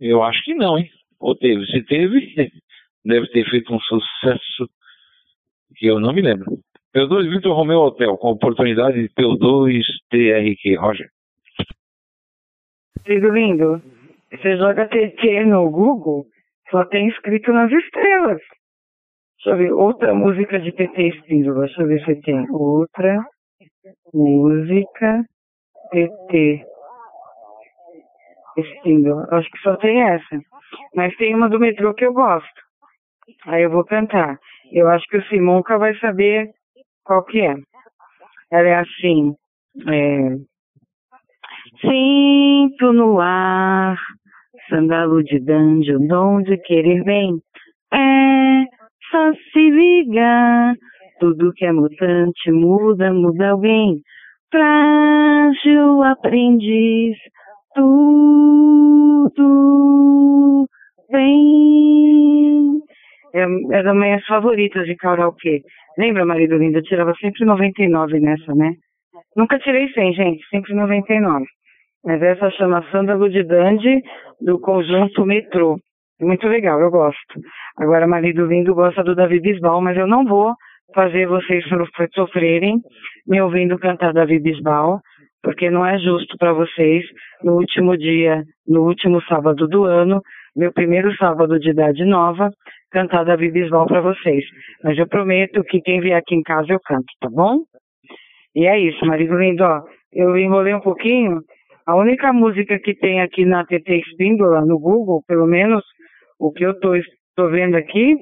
Eu 0.00 0.22
acho 0.22 0.42
que 0.44 0.54
não, 0.54 0.78
hein? 0.78 0.90
Ou 1.20 1.34
teve? 1.34 1.66
Se 1.66 1.82
teve, 1.84 2.34
deve 3.04 3.26
ter 3.28 3.48
feito 3.48 3.74
um 3.74 3.80
sucesso 3.80 4.68
que 5.76 5.86
eu 5.86 6.00
não 6.00 6.12
me 6.12 6.22
lembro. 6.22 6.58
P2 6.94 7.28
Vitor 7.28 7.54
Romeo 7.54 7.80
Hotel, 7.80 8.16
com 8.16 8.30
oportunidade 8.30 9.02
de 9.02 9.08
P2 9.10 9.82
TRQ. 10.10 10.76
Roger. 10.76 11.10
Filho 13.04 13.32
lindo, 13.32 13.82
você 14.30 14.56
joga 14.56 14.88
TT 14.88 15.44
no 15.44 15.70
Google, 15.70 16.26
só 16.70 16.84
tem 16.86 17.08
escrito 17.08 17.52
nas 17.52 17.70
estrelas. 17.70 18.40
Deixa 19.46 19.62
eu 19.62 19.64
ver, 19.64 19.72
outra 19.74 20.12
música 20.12 20.58
de 20.58 20.72
TT 20.72 21.02
Espíndola. 21.02 21.66
Deixa 21.66 21.80
eu 21.80 21.86
ver 21.86 22.04
se 22.04 22.20
tem 22.22 22.50
outra 22.50 23.24
música 24.12 25.24
TT 25.92 26.66
Espíndola. 28.56 29.28
Acho 29.30 29.48
que 29.48 29.58
só 29.58 29.76
tem 29.76 30.02
essa. 30.02 30.40
Mas 30.96 31.16
tem 31.16 31.32
uma 31.32 31.48
do 31.48 31.60
metrô 31.60 31.94
que 31.94 32.04
eu 32.04 32.12
gosto. 32.12 32.60
Aí 33.46 33.62
eu 33.62 33.70
vou 33.70 33.84
cantar. 33.84 34.36
Eu 34.72 34.88
acho 34.88 35.06
que 35.06 35.18
o 35.18 35.24
Simonca 35.26 35.78
vai 35.78 35.96
saber 36.00 36.50
qual 37.04 37.22
que 37.24 37.40
é? 37.40 37.54
Ela 38.50 38.68
é 38.68 38.74
assim. 38.80 39.32
É... 39.88 40.28
Sinto 41.82 42.92
no 42.92 43.20
ar, 43.20 43.96
sandalo 44.68 45.22
de 45.22 45.38
danjo, 45.38 46.00
dom 46.00 46.42
de 46.42 46.56
querer 46.58 47.04
bem. 47.04 47.38
É, 47.92 48.75
só 49.10 49.32
se 49.52 49.70
liga, 49.70 50.74
tudo 51.20 51.52
que 51.54 51.64
é 51.64 51.72
mutante 51.72 52.50
muda, 52.52 53.12
muda 53.12 53.50
alguém. 53.50 54.00
Frágil 54.50 56.02
aprendiz, 56.02 57.16
tudo 57.74 59.36
bem. 61.10 62.80
É, 63.34 63.42
é 63.42 63.82
das 63.82 63.94
minhas 63.94 64.24
favoritas 64.26 64.86
de 64.86 64.96
karaokê. 64.96 65.62
Lembra, 65.98 66.24
marido 66.24 66.56
lindo? 66.56 66.78
Eu 66.78 66.82
tirava 66.82 67.14
sempre 67.14 67.44
99 67.44 68.20
nessa, 68.20 68.54
né? 68.54 68.72
Nunca 69.36 69.58
tirei 69.58 69.88
100, 69.88 70.12
gente, 70.14 70.46
sempre 70.48 70.74
99. 70.74 71.44
Mas 72.04 72.22
essa 72.22 72.50
chama 72.50 72.84
Sandra 72.90 73.16
Ludidande, 73.16 74.02
do 74.40 74.60
conjunto 74.60 75.26
Metrô. 75.26 75.76
Muito 76.20 76.48
legal, 76.48 76.80
eu 76.80 76.90
gosto. 76.90 77.40
Agora, 77.76 78.06
marido 78.06 78.46
lindo 78.46 78.74
gosta 78.74 79.04
do 79.04 79.14
Davi 79.14 79.38
Bisbal, 79.38 79.82
mas 79.82 79.96
eu 79.98 80.06
não 80.06 80.24
vou 80.24 80.54
fazer 80.94 81.26
vocês 81.26 81.62
sofrerem 82.14 82.80
me 83.26 83.40
ouvindo 83.40 83.78
cantar 83.78 84.14
Davi 84.14 84.38
Bisbal, 84.38 85.00
porque 85.42 85.68
não 85.68 85.84
é 85.84 85.98
justo 85.98 86.36
para 86.38 86.54
vocês, 86.54 87.04
no 87.42 87.56
último 87.56 87.98
dia, 87.98 88.42
no 88.66 88.84
último 88.84 89.20
sábado 89.24 89.68
do 89.68 89.84
ano, 89.84 90.22
meu 90.56 90.72
primeiro 90.72 91.14
sábado 91.16 91.58
de 91.58 91.70
idade 91.70 92.02
nova, 92.06 92.50
cantar 92.90 93.24
Davi 93.24 93.50
Bisbal 93.50 93.86
para 93.86 94.00
vocês. 94.00 94.42
Mas 94.82 94.96
eu 94.96 95.06
prometo 95.06 95.62
que 95.64 95.82
quem 95.82 96.00
vier 96.00 96.16
aqui 96.16 96.34
em 96.34 96.42
casa 96.42 96.72
eu 96.72 96.80
canto, 96.80 97.12
tá 97.20 97.28
bom? 97.30 97.58
E 98.54 98.66
é 98.66 98.78
isso, 98.78 99.04
marido 99.04 99.36
lindo, 99.38 99.62
ó. 99.62 99.82
Eu 100.10 100.34
enrolei 100.38 100.72
um 100.72 100.80
pouquinho. 100.80 101.42
A 101.86 101.94
única 101.94 102.32
música 102.32 102.78
que 102.78 102.94
tem 102.94 103.20
aqui 103.20 103.44
na 103.44 103.66
TT 103.66 103.98
Espíndola, 103.98 104.62
no 104.62 104.78
Google, 104.78 105.22
pelo 105.28 105.46
menos 105.46 105.84
o 106.38 106.52
que 106.52 106.64
eu 106.64 106.78
tô 106.78 107.48
vendo 107.48 107.76
aqui, 107.76 108.16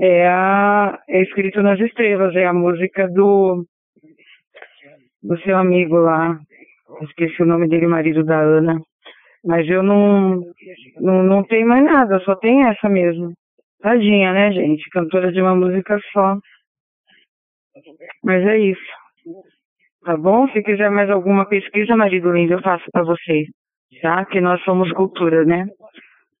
é, 0.00 0.26
a, 0.28 0.98
é 1.08 1.22
escrito 1.22 1.62
nas 1.62 1.78
estrelas, 1.78 2.34
é 2.34 2.46
a 2.46 2.52
música 2.52 3.08
do, 3.08 3.64
do 5.22 5.38
seu 5.40 5.56
amigo 5.56 5.96
lá. 5.96 6.38
Esqueci 7.02 7.42
o 7.42 7.46
nome 7.46 7.68
dele, 7.68 7.86
marido 7.86 8.24
da 8.24 8.40
Ana. 8.40 8.80
Mas 9.44 9.68
eu 9.68 9.82
não, 9.82 10.40
não, 11.00 11.22
não 11.22 11.44
tenho 11.44 11.66
mais 11.66 11.84
nada, 11.84 12.18
só 12.20 12.34
tem 12.34 12.64
essa 12.66 12.88
mesmo. 12.88 13.32
Tadinha, 13.80 14.32
né, 14.32 14.52
gente? 14.52 14.88
Cantora 14.90 15.32
de 15.32 15.40
uma 15.40 15.54
música 15.54 15.98
só. 16.12 16.36
Mas 18.22 18.46
é 18.46 18.58
isso. 18.58 18.92
Tá 20.04 20.16
bom? 20.16 20.48
Se 20.48 20.62
quiser 20.62 20.90
mais 20.90 21.10
alguma 21.10 21.46
pesquisa, 21.46 21.96
marido 21.96 22.32
lindo, 22.32 22.54
eu 22.54 22.62
faço 22.62 22.84
para 22.92 23.04
vocês. 23.04 23.48
Tá? 24.02 24.24
Que 24.26 24.40
nós 24.40 24.62
somos 24.64 24.92
cultura, 24.92 25.44
né? 25.44 25.66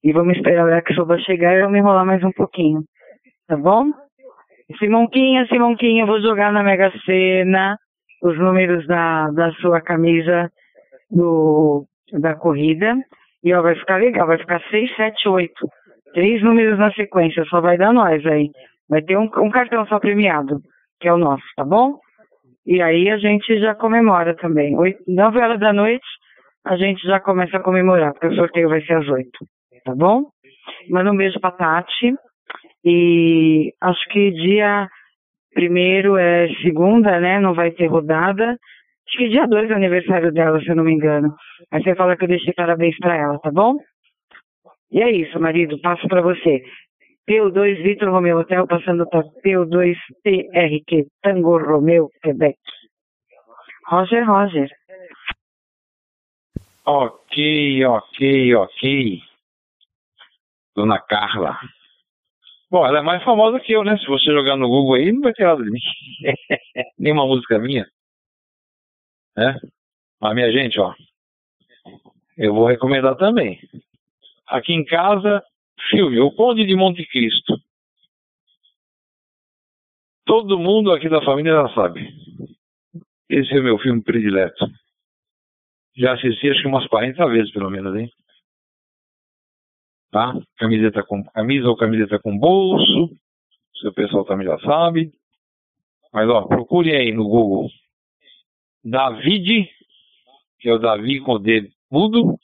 E 0.02 0.12
vamos 0.12 0.36
esperar 0.36 0.64
o 0.64 0.70
Yakisoba 0.70 1.18
chegar 1.18 1.54
e 1.54 1.60
eu 1.60 1.68
me 1.68 1.78
enrolar 1.78 2.06
mais 2.06 2.24
um 2.24 2.32
pouquinho. 2.32 2.82
Tá 3.46 3.56
bom? 3.56 3.90
Simonquinha, 4.78 5.46
Simonquinha, 5.46 6.06
vou 6.06 6.20
jogar 6.22 6.52
na 6.52 6.62
Mega 6.62 6.90
Sena 7.04 7.76
os 8.22 8.38
números 8.38 8.86
da, 8.86 9.30
da 9.30 9.52
sua 9.54 9.80
camisa 9.82 10.50
do, 11.10 11.84
da 12.12 12.34
corrida. 12.34 12.96
E 13.44 13.52
ó, 13.52 13.60
vai 13.60 13.74
ficar 13.74 13.96
legal, 13.96 14.26
vai 14.26 14.38
ficar 14.38 14.62
6, 14.70 14.96
7, 14.96 15.28
8. 15.28 15.52
Três 16.14 16.42
números 16.42 16.78
na 16.78 16.92
sequência, 16.92 17.44
só 17.44 17.60
vai 17.60 17.76
dar 17.76 17.92
nós 17.92 18.24
aí. 18.26 18.50
Vai 18.88 19.02
ter 19.02 19.18
um, 19.18 19.30
um 19.38 19.50
cartão 19.50 19.86
só 19.86 19.98
premiado, 19.98 20.60
que 20.98 21.08
é 21.08 21.12
o 21.12 21.18
nosso, 21.18 21.44
tá 21.56 21.64
bom? 21.64 21.98
E 22.66 22.80
aí 22.80 23.10
a 23.10 23.18
gente 23.18 23.58
já 23.60 23.74
comemora 23.74 24.34
também. 24.36 24.76
Oito, 24.78 25.02
9 25.06 25.38
horas 25.38 25.60
da 25.60 25.72
noite, 25.72 26.06
a 26.64 26.76
gente 26.76 27.02
já 27.06 27.20
começa 27.20 27.58
a 27.58 27.62
comemorar, 27.62 28.12
porque 28.12 28.28
o 28.28 28.34
sorteio 28.34 28.68
vai 28.68 28.80
ser 28.82 28.94
às 28.94 29.08
8 29.08 29.28
tá 29.84 29.94
bom? 29.94 30.24
Manda 30.88 31.12
um 31.12 31.16
beijo 31.16 31.40
pra 31.40 31.50
Tati. 31.50 32.14
E 32.84 33.72
acho 33.80 34.08
que 34.08 34.30
dia 34.30 34.88
primeiro 35.52 36.16
é 36.16 36.48
segunda, 36.62 37.20
né? 37.20 37.40
Não 37.40 37.54
vai 37.54 37.70
ter 37.70 37.86
rodada. 37.86 38.56
Acho 39.08 39.18
que 39.18 39.28
dia 39.28 39.46
dois 39.46 39.70
é 39.70 39.74
aniversário 39.74 40.32
dela, 40.32 40.60
se 40.60 40.68
eu 40.68 40.76
não 40.76 40.84
me 40.84 40.92
engano. 40.92 41.34
Aí 41.72 41.82
você 41.82 41.94
fala 41.94 42.16
que 42.16 42.24
eu 42.24 42.28
deixei 42.28 42.52
parabéns 42.54 42.96
pra 42.98 43.16
ela, 43.16 43.38
tá 43.40 43.50
bom? 43.50 43.76
E 44.92 45.02
é 45.02 45.10
isso, 45.10 45.38
marido. 45.40 45.80
Passo 45.80 46.06
pra 46.08 46.22
você. 46.22 46.62
P2 47.28 47.82
Vitor 47.82 48.10
Romeu 48.10 48.38
Hotel, 48.38 48.66
passando 48.66 49.08
para 49.08 49.22
P2 49.44 49.96
TRQ 50.24 51.06
Tango 51.22 51.58
Romeu 51.58 52.08
Quebec. 52.22 52.58
Roger, 53.86 54.24
Roger. 54.26 54.68
Ok, 56.86 57.84
ok, 57.84 58.54
ok. 58.54 59.29
Dona 60.74 60.98
Carla. 61.00 61.58
Bom, 62.70 62.86
ela 62.86 63.00
é 63.00 63.02
mais 63.02 63.22
famosa 63.24 63.58
que 63.58 63.72
eu, 63.72 63.82
né? 63.82 63.98
Se 63.98 64.06
você 64.06 64.26
jogar 64.26 64.56
no 64.56 64.68
Google 64.68 64.94
aí, 64.94 65.10
não 65.10 65.22
vai 65.22 65.32
ter 65.32 65.44
nada 65.44 65.62
de 65.62 65.70
mim. 65.70 65.80
Nenhuma 66.98 67.26
música 67.26 67.58
minha. 67.58 67.84
Né? 69.36 69.58
Mas, 70.20 70.34
minha 70.34 70.52
gente, 70.52 70.78
ó. 70.78 70.94
Eu 72.36 72.54
vou 72.54 72.66
recomendar 72.66 73.16
também. 73.16 73.60
Aqui 74.46 74.72
em 74.72 74.84
casa, 74.84 75.42
filme 75.90 76.20
O 76.20 76.30
Conde 76.30 76.64
de 76.64 76.76
Monte 76.76 77.04
Cristo. 77.06 77.58
Todo 80.24 80.58
mundo 80.58 80.92
aqui 80.92 81.08
da 81.08 81.24
família 81.24 81.52
já 81.52 81.74
sabe. 81.74 82.08
Esse 83.28 83.52
é 83.52 83.60
o 83.60 83.64
meu 83.64 83.78
filme 83.78 84.02
predileto. 84.02 84.66
Já 85.96 86.14
assisti 86.14 86.50
acho 86.50 86.62
que 86.62 86.68
umas 86.68 86.86
40 86.86 87.26
vezes, 87.28 87.52
pelo 87.52 87.68
menos, 87.68 87.96
hein? 87.96 88.10
Tá? 90.10 90.34
Camiseta 90.56 91.02
com 91.02 91.22
camisa 91.24 91.68
ou 91.68 91.76
camiseta 91.76 92.18
com 92.18 92.36
bolso, 92.36 93.14
se 93.74 93.88
o 93.88 93.92
pessoal 93.92 94.24
também 94.24 94.46
já 94.46 94.58
sabe. 94.60 95.12
Mas 96.12 96.28
ó, 96.28 96.42
procure 96.46 96.94
aí 96.94 97.12
no 97.12 97.24
Google 97.24 97.68
David, 98.82 99.68
que 100.58 100.68
é 100.68 100.72
o 100.72 100.78
Davi 100.78 101.20
com 101.20 101.32
o 101.32 101.38
D 101.38 101.70
mudo, 101.90 102.38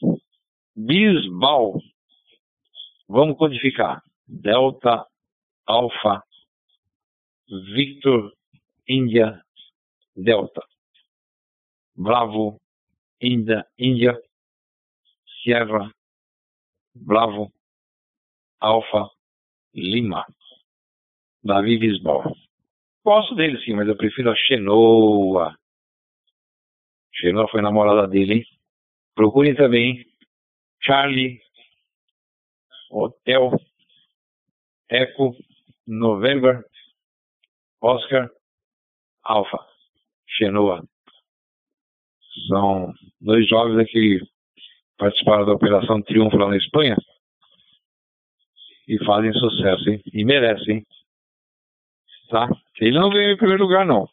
Bisbal. 0.74 1.80
Vamos 3.08 3.38
codificar. 3.38 4.02
Delta, 4.26 5.06
Alfa, 5.64 6.22
Victor, 7.48 8.32
Índia, 8.88 9.40
Delta. 10.16 10.62
Bravo, 11.94 12.60
Índia, 13.20 13.64
Índia, 13.78 14.20
Sierra, 15.42 15.90
Bravo, 16.94 17.52
Alfa 18.66 19.08
Lima. 19.72 20.26
Davi 21.44 21.78
Bisbal. 21.78 22.34
Gosto 23.04 23.36
dele 23.36 23.60
sim, 23.62 23.74
mas 23.74 23.86
eu 23.86 23.96
prefiro 23.96 24.30
a 24.30 24.34
Xenoa. 24.34 25.56
Xenoa 27.14 27.48
foi 27.48 27.62
namorada 27.62 28.08
dele, 28.08 28.34
hein? 28.34 28.44
Procurem 29.14 29.54
também 29.54 30.04
Charlie 30.82 31.40
Hotel 32.90 33.52
Echo 34.90 35.36
November 35.86 36.64
Oscar 37.80 38.28
Alpha 39.22 39.58
Xenoa. 40.36 40.82
São 42.48 42.92
dois 43.20 43.48
jovens 43.48 43.88
que 43.88 44.18
participaram 44.98 45.46
da 45.46 45.52
Operação 45.52 46.02
Triunfo 46.02 46.36
lá 46.36 46.48
na 46.48 46.56
Espanha 46.56 46.96
e 48.87 49.05
fazem 49.05 49.32
sucesso, 49.32 49.91
hein? 49.91 50.01
E 50.12 50.24
merecem, 50.24 50.76
hein? 50.76 50.87
Tá? 52.30 52.49
Ele 52.80 52.99
não 52.99 53.11
veio 53.11 53.32
em 53.32 53.37
primeiro 53.37 53.62
lugar, 53.62 53.87
não. 53.87 54.09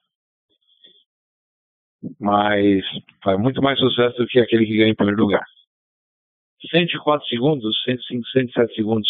Mas 2.20 2.84
faz 3.24 3.40
muito 3.40 3.62
mais 3.62 3.80
sucesso 3.80 4.18
do 4.18 4.28
que 4.28 4.40
aquele 4.40 4.66
que 4.66 4.78
ganha 4.78 4.90
em 4.90 4.96
primeiro 4.96 5.22
lugar. 5.22 5.44
104 6.70 7.28
segundos, 7.28 7.84
105, 7.84 8.26
107 8.30 8.76
segundos. 8.76 9.10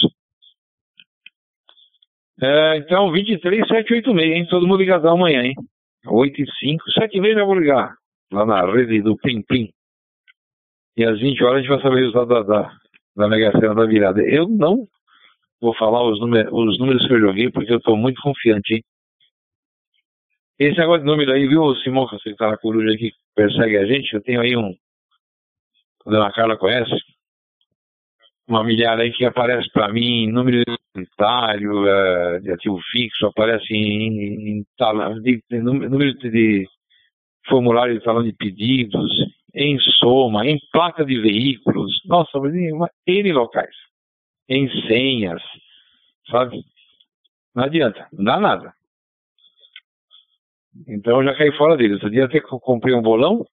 É, 2.41 2.78
então, 2.78 3.11
23, 3.11 3.68
7, 3.68 3.93
8, 3.93 4.14
meia, 4.14 4.36
hein? 4.36 4.47
Todo 4.49 4.68
mundo 4.68 4.80
ligadão 4.80 5.14
amanhã, 5.14 5.43
hein? 5.43 5.55
8 6.05 6.41
e 6.41 6.51
5, 6.59 6.91
7 6.91 7.18
e 7.18 7.22
meia 7.22 7.36
já 7.36 7.45
vou 7.45 7.55
ligar. 7.55 7.95
Lá 8.32 8.45
na 8.45 8.66
rede 8.66 9.01
do 9.01 9.16
Plim 9.18 9.41
Plim. 9.43 9.70
E 10.97 11.03
às 11.03 11.20
20 11.20 11.43
horas 11.43 11.57
a 11.57 11.59
gente 11.59 11.70
vai 11.70 11.82
saber 11.82 11.95
o 11.95 11.99
resultado 11.99 12.28
da, 12.28 12.41
da, 12.41 12.78
da 13.16 13.28
Mega 13.28 13.51
Sena 13.51 13.76
da 13.76 13.86
virada. 13.86 14.22
Eu 14.22 14.47
não 14.47 14.88
vou 15.64 15.74
falar 15.76 16.03
os, 16.03 16.20
os 16.20 16.78
números 16.78 17.07
que 17.07 17.14
eu 17.14 17.20
joguei, 17.22 17.49
porque 17.49 17.72
eu 17.72 17.78
estou 17.78 17.95
muito 17.95 18.22
confiante, 18.22 18.76
hein? 18.76 18.84
Esse 20.59 20.78
negócio 20.78 21.01
de 21.01 21.07
número 21.09 21.32
aí, 21.32 21.47
viu, 21.47 21.74
Simão, 21.78 22.05
que 22.05 22.30
está 22.30 22.49
na 22.49 22.57
coruja 22.57 22.91
aí 22.91 22.97
que 22.97 23.11
persegue 23.34 23.78
a 23.78 23.86
gente, 23.86 24.14
eu 24.14 24.22
tenho 24.22 24.41
aí 24.41 24.55
um. 24.55 24.76
A 26.05 26.11
dona 26.11 26.32
Carla 26.32 26.57
conhece? 26.57 26.91
Uma 28.47 28.64
milhar 28.64 28.99
aí 28.99 29.11
que 29.14 29.26
aparece 29.26 29.70
para 29.72 29.91
mim, 29.91 30.28
número 30.28 30.64
unitário, 30.95 31.88
é, 31.88 32.39
de 32.41 32.51
ativo 32.51 32.80
fixo, 32.91 33.26
aparece 33.26 33.74
em, 33.74 34.59
em, 34.59 34.66
em 35.51 35.61
número 35.61 36.14
de 36.16 36.68
formulário 37.47 37.97
de 37.97 38.03
talão 38.03 38.22
de 38.22 38.34
pedidos, 38.34 39.11
em 39.55 39.80
soma, 39.97 40.45
em 40.45 40.59
placa 40.72 41.05
de 41.05 41.20
veículos, 41.20 42.01
nossa, 42.05 42.38
mas 42.39 42.53
em 42.53 42.70
N 43.07 43.32
locais 43.32 43.76
em 44.49 44.69
senhas, 44.87 45.41
sabe? 46.29 46.63
Não 47.55 47.63
adianta, 47.63 48.07
não 48.11 48.23
dá 48.23 48.39
nada. 48.39 48.73
Então 50.87 51.21
eu 51.21 51.23
já 51.25 51.37
caí 51.37 51.51
fora 51.55 51.77
dele. 51.77 51.93
Outro 51.93 52.09
dia 52.09 52.25
até 52.25 52.39
que 52.39 52.53
eu 52.53 52.59
comprei 52.59 52.95
um 52.95 53.01
bolão, 53.01 53.45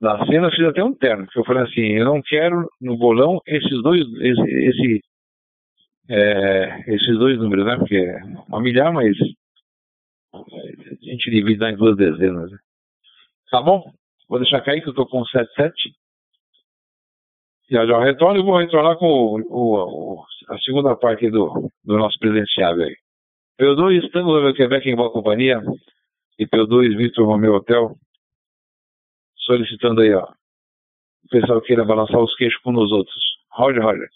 na 0.00 0.24
cena 0.26 0.48
eu 0.48 0.50
fiz 0.50 0.64
até 0.66 0.82
um 0.82 0.94
terno, 0.94 1.26
que 1.26 1.38
eu 1.38 1.44
falei 1.44 1.62
assim, 1.64 1.80
eu 1.80 2.04
não 2.04 2.22
quero 2.22 2.68
no 2.80 2.96
bolão 2.96 3.40
esses 3.46 3.82
dois, 3.82 4.02
esse, 4.20 4.42
esse 4.42 5.02
é, 6.08 6.94
esses 6.94 7.18
dois 7.18 7.38
números, 7.38 7.66
né? 7.66 7.76
Porque 7.76 7.96
é 7.96 8.22
uma 8.48 8.60
milhar, 8.60 8.92
mas 8.92 9.16
A 10.32 11.04
gente 11.04 11.30
divide 11.30 11.64
em 11.64 11.76
duas 11.76 11.96
dezenas. 11.96 12.50
Né? 12.50 12.58
Tá 13.50 13.60
bom? 13.60 13.92
Vou 14.28 14.38
deixar 14.38 14.60
cair 14.60 14.82
que 14.82 14.88
eu 14.88 14.94
tô 14.94 15.06
com 15.06 15.24
77. 15.24 15.92
Já 17.68 17.84
já 17.84 17.98
retorno 17.98 18.38
e 18.38 18.44
vou 18.44 18.58
retornar 18.58 18.96
com 18.96 19.06
o, 19.06 19.42
o, 19.48 20.24
a 20.48 20.58
segunda 20.58 20.94
parte 20.96 21.28
do, 21.30 21.70
do 21.84 21.98
nosso 21.98 22.16
presenciável 22.18 22.84
aí. 22.84 22.96
P2, 23.60 24.04
estamos 24.04 24.42
no 24.42 24.54
Quebec 24.54 24.88
em 24.88 24.94
boa 24.94 25.10
companhia. 25.10 25.60
E 26.38 26.46
P2, 26.46 26.96
Vitor 26.96 27.26
Romeu 27.26 27.54
Hotel. 27.54 27.96
Solicitando 29.38 30.02
aí, 30.02 30.14
ó. 30.14 30.24
O 31.24 31.28
pessoal 31.28 31.60
queira 31.60 31.84
balançar 31.84 32.20
os 32.20 32.34
queixos 32.36 32.60
com 32.62 32.72
os 32.72 32.92
outros. 32.92 33.22
Roger, 33.50 33.82
Roger. 33.82 34.08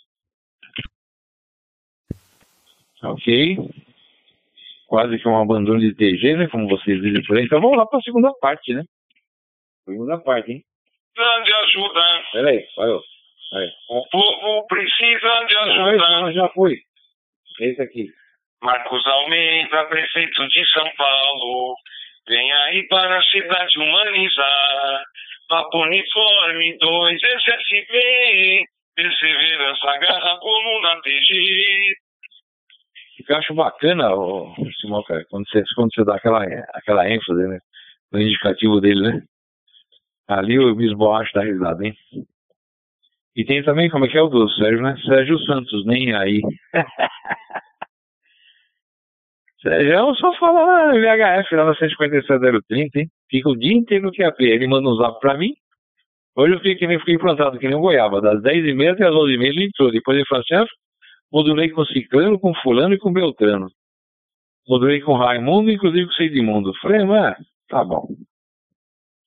Ok. 3.02 3.56
Quase 4.86 5.18
que 5.18 5.28
um 5.28 5.40
abandono 5.40 5.80
de 5.80 5.94
TG, 5.94 6.36
né? 6.36 6.48
Como 6.48 6.68
vocês 6.68 7.00
dizem 7.00 7.22
por 7.24 7.36
aí. 7.36 7.44
Então 7.44 7.60
vamos 7.60 7.78
lá 7.78 7.86
para 7.86 7.98
a 7.98 8.02
segunda 8.02 8.32
parte, 8.40 8.74
né? 8.74 8.84
Segunda 9.84 10.18
parte, 10.18 10.52
hein? 10.52 10.64
Grande 11.16 11.52
ajuda. 11.52 12.00
Peraí, 12.32 12.66
vai, 12.76 12.90
Aí. 13.52 13.70
O 13.88 14.06
povo 14.08 14.66
precisa 14.68 15.44
de 15.46 15.56
ajuda. 15.56 16.32
Já 16.32 16.48
foi. 16.50 16.78
Esse 17.60 17.82
aqui. 17.82 18.06
Marcos 18.62 19.06
Almeida, 19.06 19.84
prefeito 19.86 20.48
de 20.48 20.64
São 20.72 20.88
Paulo. 20.96 21.74
Vem 22.28 22.52
aí 22.52 22.86
para 22.88 23.18
a 23.18 23.22
cidade 23.22 23.78
humanizar. 23.78 25.04
Papo 25.48 25.78
Uniforme 25.78 26.78
2, 26.78 27.20
SSB. 27.22 28.64
Perseverança, 28.94 29.98
garra, 29.98 30.38
coluna 30.38 31.00
TG. 31.02 31.96
Eu 33.28 33.36
acho 33.36 33.54
bacana, 33.54 34.14
o 34.14 34.54
Simão, 34.80 35.02
cara, 35.02 35.24
quando 35.30 35.48
você, 35.48 35.62
quando 35.74 35.92
você 35.94 36.04
dá 36.04 36.16
aquela, 36.16 36.42
aquela 36.74 37.08
ênfase, 37.08 37.46
né? 37.46 37.58
No 38.12 38.20
indicativo 38.20 38.80
dele, 38.80 39.00
né? 39.02 39.22
Ali 40.28 40.54
eu 40.54 40.74
me 40.74 40.86
esborracho 40.86 41.32
da 41.34 41.42
risada, 41.42 41.84
hein? 41.84 41.94
E 43.36 43.44
tem 43.44 43.62
também, 43.62 43.88
como 43.88 44.04
é 44.04 44.08
que 44.08 44.18
é 44.18 44.22
o 44.22 44.28
do 44.28 44.48
Sérgio, 44.50 44.82
né? 44.82 44.96
Sérgio 45.06 45.38
Santos, 45.40 45.86
nem 45.86 46.14
aí. 46.14 46.40
Sérgio 49.62 50.14
só 50.16 50.32
fala 50.34 50.86
na 50.86 50.92
VHF, 50.94 51.54
lá 51.54 51.66
na 51.66 51.74
157.030, 51.74 52.88
hein? 52.96 53.08
Fica 53.30 53.48
o 53.48 53.56
dia 53.56 53.74
inteiro 53.76 54.06
no 54.06 54.12
QAP. 54.12 54.40
Ele 54.40 54.66
manda 54.66 54.88
um 54.88 54.96
zap 54.96 55.20
pra 55.20 55.36
mim. 55.36 55.54
Hoje 56.34 56.54
eu 56.54 56.60
fiquei, 56.60 56.98
fiquei 56.98 57.18
plantado 57.18 57.58
que 57.58 57.68
nem 57.68 57.76
um 57.76 57.80
goiaba. 57.80 58.20
Das 58.20 58.42
10h30 58.42 58.92
até 58.92 59.06
as 59.06 59.14
11h30 59.14 59.44
ele 59.44 59.64
entrou. 59.64 59.92
Depois 59.92 60.16
ele 60.16 60.26
falou 60.26 60.42
assim, 60.42 60.54
ah, 60.54 60.66
modulei 61.30 61.70
com 61.70 61.84
Ciclano, 61.84 62.38
com 62.38 62.54
Fulano 62.54 62.94
e 62.94 62.98
com 62.98 63.12
Beltrano. 63.12 63.68
Modulei 64.68 65.00
com 65.00 65.14
Raimundo, 65.14 65.70
inclusive 65.70 66.06
com 66.06 66.12
Seidimundo. 66.12 66.72
Falei, 66.80 67.04
mas 67.04 67.36
tá 67.68 67.84
bom. 67.84 68.08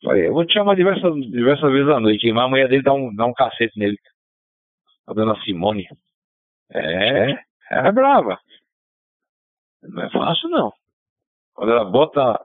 Falei, 0.04 0.28
eu 0.28 0.34
vou 0.34 0.46
te 0.46 0.54
chamar 0.54 0.76
diversas, 0.76 1.14
diversas 1.32 1.72
vezes 1.72 1.90
à 1.90 2.00
noite, 2.00 2.32
mas 2.34 2.44
a 2.44 2.48
mulher 2.48 2.68
dele 2.68 2.84
dá 2.84 2.94
um, 2.94 3.16
dá 3.16 3.26
um 3.26 3.34
cacete 3.34 3.78
nele. 3.80 3.98
A 5.08 5.14
dona 5.14 5.40
Simone. 5.44 5.88
É, 6.72 7.32
é 7.72 7.92
brava. 7.92 8.38
Não 9.84 10.04
é 10.04 10.10
fácil, 10.10 10.50
não. 10.50 10.74
Quando 11.54 11.72
ela 11.72 11.86
bota. 11.86 12.44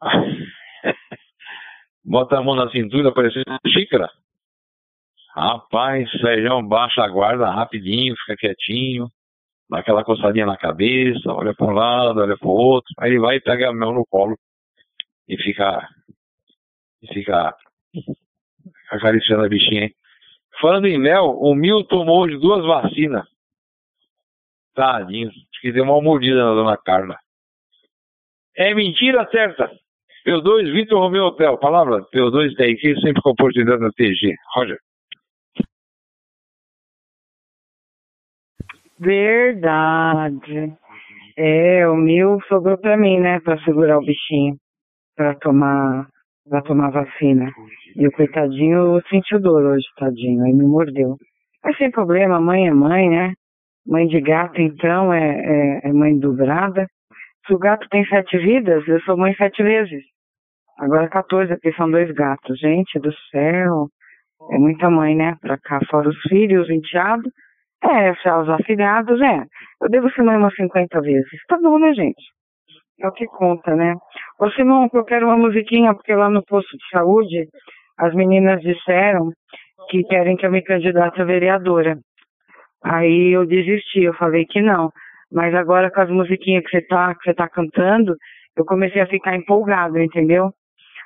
bota 2.04 2.38
a 2.38 2.42
mão 2.42 2.54
na 2.54 2.70
cintura, 2.70 3.12
parecendo 3.12 3.44
xícara. 3.68 4.08
Rapaz, 5.34 6.10
feijão 6.20 6.66
baixa 6.66 7.02
a 7.02 7.08
guarda 7.08 7.50
rapidinho, 7.50 8.14
fica 8.18 8.36
quietinho, 8.36 9.08
dá 9.70 9.78
aquela 9.78 10.04
coçadinha 10.04 10.44
na 10.44 10.58
cabeça, 10.58 11.32
olha 11.32 11.54
para 11.54 11.66
um 11.66 11.70
lado, 11.70 12.20
olha 12.20 12.36
para 12.36 12.48
o 12.48 12.50
outro, 12.50 12.92
aí 12.98 13.10
ele 13.10 13.18
vai 13.20 13.36
e 13.36 13.40
pega 13.40 13.70
a 13.70 13.72
mão 13.72 13.92
no 13.92 14.04
colo 14.06 14.36
e 15.28 15.36
fica. 15.38 15.88
E 17.02 17.12
fica 17.12 17.54
acariciando 18.90 19.44
a 19.44 19.48
bichinha. 19.48 19.90
Falando 20.60 20.86
em 20.86 20.98
mel, 20.98 21.38
o 21.38 21.54
Mil 21.54 21.84
tomou 21.84 22.28
de 22.28 22.38
duas 22.38 22.64
vacinas. 22.64 23.26
Tadinho, 24.74 25.28
acho 25.28 25.60
que 25.60 25.72
deu 25.72 25.84
uma 25.84 26.00
mordida 26.00 26.44
na 26.44 26.54
dona 26.54 26.76
Carla. 26.76 27.18
É 28.56 28.74
mentira 28.74 29.28
certa. 29.30 29.70
P2, 30.26 30.72
Vitor 30.72 31.00
Romeu 31.00 31.24
Hotel. 31.24 31.58
Palavra, 31.58 32.04
P2 32.14 32.54
TIQ, 32.54 33.00
sempre 33.00 33.22
com 33.22 33.30
oportunidade 33.30 33.82
na 33.82 33.90
TG. 33.90 34.34
Roger. 34.54 34.78
Verdade. 38.98 40.76
É, 41.36 41.88
o 41.88 41.96
Mil 41.96 42.38
sobrou 42.48 42.78
pra 42.78 42.96
mim, 42.96 43.18
né, 43.18 43.40
pra 43.40 43.58
segurar 43.64 43.98
o 43.98 44.04
bichinho, 44.04 44.56
pra 45.16 45.34
tomar, 45.34 46.06
pra 46.48 46.62
tomar 46.62 46.90
vacina. 46.90 47.50
E 47.96 48.06
o 48.06 48.12
coitadinho 48.12 49.00
sentiu 49.08 49.40
dor 49.40 49.62
hoje, 49.64 49.86
tadinho, 49.96 50.44
aí 50.44 50.52
me 50.52 50.64
mordeu. 50.64 51.16
Mas 51.64 51.76
sem 51.76 51.90
problema, 51.90 52.40
mãe 52.40 52.66
é 52.66 52.72
mãe, 52.72 53.08
né? 53.08 53.32
Mãe 53.86 54.06
de 54.06 54.20
gato, 54.20 54.60
então, 54.60 55.12
é, 55.12 55.40
é, 55.84 55.88
é 55.88 55.92
mãe 55.92 56.18
dobrada. 56.18 56.86
Se 57.46 57.54
o 57.54 57.58
gato 57.58 57.88
tem 57.90 58.04
sete 58.06 58.38
vidas, 58.38 58.86
eu 58.86 59.00
sou 59.00 59.16
mãe 59.16 59.34
sete 59.34 59.62
vezes. 59.62 60.02
Agora 60.78 61.08
14, 61.08 61.52
porque 61.54 61.72
são 61.72 61.90
dois 61.90 62.10
gatos. 62.12 62.58
Gente 62.58 62.98
do 62.98 63.12
céu, 63.30 63.88
é 64.50 64.58
muita 64.58 64.88
mãe, 64.90 65.14
né? 65.14 65.36
Pra 65.40 65.58
cá, 65.58 65.80
fora 65.90 66.08
os 66.08 66.20
filhos, 66.28 66.68
o 66.68 66.72
enteado. 66.72 67.28
É, 67.84 68.12
os 68.12 68.48
afilhados, 68.48 69.20
é. 69.20 69.44
Eu 69.82 69.88
devo 69.90 70.08
ser 70.12 70.22
mãe 70.22 70.36
umas 70.36 70.54
50 70.54 71.00
vezes. 71.00 71.44
Tá 71.48 71.58
bom, 71.60 71.78
né, 71.78 71.92
gente? 71.94 72.22
É 73.00 73.08
o 73.08 73.12
que 73.12 73.26
conta, 73.26 73.74
né? 73.74 73.94
Ô, 74.38 74.50
Simão, 74.50 74.88
eu 74.92 75.04
quero 75.04 75.26
uma 75.26 75.36
musiquinha, 75.36 75.94
porque 75.94 76.14
lá 76.14 76.28
no 76.28 76.44
posto 76.44 76.76
de 76.76 76.88
saúde, 76.90 77.48
as 77.98 78.14
meninas 78.14 78.60
disseram 78.60 79.30
que 79.88 80.02
querem 80.04 80.36
que 80.36 80.46
eu 80.46 80.50
me 80.50 80.62
candidate 80.62 81.20
a 81.20 81.24
vereadora. 81.24 81.98
Aí 82.84 83.32
eu 83.32 83.46
desisti, 83.46 84.02
eu 84.02 84.14
falei 84.14 84.44
que 84.46 84.60
não. 84.60 84.90
Mas 85.30 85.54
agora 85.54 85.90
com 85.90 86.00
as 86.00 86.10
musiquinhas 86.10 86.64
que 86.64 86.70
você 86.70 86.82
tá, 86.86 87.14
que 87.14 87.24
você 87.24 87.34
tá 87.34 87.48
cantando, 87.48 88.16
eu 88.56 88.64
comecei 88.64 89.00
a 89.00 89.06
ficar 89.06 89.36
empolgado, 89.36 89.98
entendeu? 89.98 90.50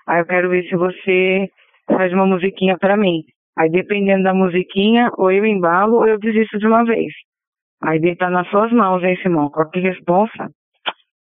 Aí 0.06 0.20
eu 0.20 0.26
quero 0.26 0.48
ver 0.48 0.64
se 0.68 0.76
você 0.76 1.48
faz 1.86 2.12
uma 2.12 2.26
musiquinha 2.26 2.76
para 2.78 2.96
mim. 2.96 3.22
Aí 3.58 3.70
dependendo 3.70 4.24
da 4.24 4.34
musiquinha, 4.34 5.10
ou 5.16 5.30
eu 5.30 5.44
embalo 5.44 5.96
ou 5.96 6.08
eu 6.08 6.18
desisto 6.18 6.58
de 6.58 6.66
uma 6.66 6.84
vez. 6.84 7.12
Aí 7.82 8.16
tá 8.16 8.30
nas 8.30 8.48
suas 8.48 8.72
mãos, 8.72 9.02
hein, 9.02 9.16
Simão? 9.22 9.50
Qual 9.50 9.70
que 9.70 9.80
responsa? 9.80 10.50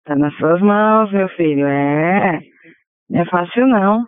Tá 0.04 0.14
nas 0.16 0.34
suas 0.36 0.60
mãos, 0.60 1.10
meu 1.12 1.28
filho. 1.30 1.66
É. 1.66 2.40
Não 3.08 3.20
é 3.22 3.24
fácil, 3.26 3.66
não. 3.66 4.04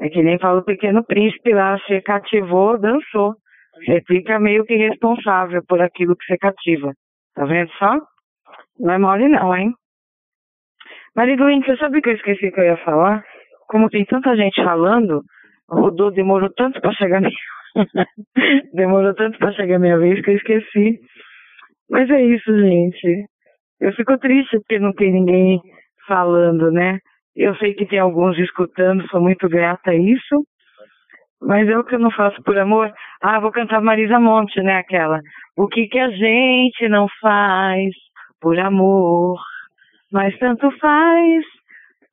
É 0.00 0.08
que 0.08 0.22
nem 0.22 0.38
fala 0.38 0.60
o 0.60 0.64
pequeno 0.64 1.04
príncipe 1.04 1.52
lá, 1.54 1.78
você 1.78 2.00
cativou, 2.02 2.78
dançou. 2.78 3.34
Você 3.84 4.02
fica 4.06 4.38
meio 4.38 4.64
que 4.64 4.74
responsável 4.74 5.62
por 5.66 5.80
aquilo 5.80 6.16
que 6.16 6.24
você 6.26 6.36
cativa. 6.36 6.92
Tá 7.34 7.44
vendo 7.46 7.70
só? 7.78 7.98
Não 8.78 8.94
é 8.94 8.98
mole 8.98 9.28
não, 9.28 9.54
hein? 9.56 9.72
Marido 11.16 11.44
você 11.44 11.76
sabe 11.76 12.00
que 12.02 12.10
eu 12.10 12.14
esqueci 12.14 12.50
que 12.50 12.60
eu 12.60 12.64
ia 12.64 12.76
falar? 12.78 13.24
Como 13.68 13.88
tem 13.88 14.04
tanta 14.04 14.36
gente 14.36 14.62
falando, 14.62 15.22
rodou, 15.68 16.10
demorou 16.10 16.50
tanto 16.54 16.80
para 16.80 16.92
chegar 16.92 17.20
minha... 17.20 17.32
demorou 18.74 19.14
tanto 19.14 19.38
para 19.38 19.52
chegar 19.52 19.78
minha 19.78 19.98
vez 19.98 20.22
que 20.22 20.30
eu 20.30 20.36
esqueci. 20.36 21.00
Mas 21.90 22.08
é 22.10 22.22
isso, 22.22 22.54
gente. 22.58 23.26
Eu 23.82 23.92
fico 23.94 24.16
triste 24.16 24.60
porque 24.60 24.78
não 24.78 24.92
tem 24.92 25.12
ninguém 25.12 25.60
falando, 26.06 26.70
né? 26.70 27.00
Eu 27.34 27.56
sei 27.56 27.74
que 27.74 27.84
tem 27.84 27.98
alguns 27.98 28.38
escutando, 28.38 29.08
sou 29.08 29.20
muito 29.20 29.48
grata 29.48 29.90
a 29.90 29.96
isso. 29.96 30.46
Mas 31.40 31.68
é 31.68 31.76
o 31.76 31.82
que 31.82 31.96
eu 31.96 31.98
não 31.98 32.12
faço 32.12 32.40
por 32.44 32.56
amor. 32.56 32.92
Ah, 33.20 33.40
vou 33.40 33.50
cantar 33.50 33.80
Marisa 33.82 34.20
Monte, 34.20 34.62
né? 34.62 34.78
Aquela. 34.78 35.20
O 35.56 35.66
que 35.66 35.88
que 35.88 35.98
a 35.98 36.10
gente 36.10 36.88
não 36.88 37.08
faz 37.20 37.92
por 38.40 38.56
amor? 38.56 39.40
Mas 40.12 40.38
tanto 40.38 40.70
faz. 40.78 41.44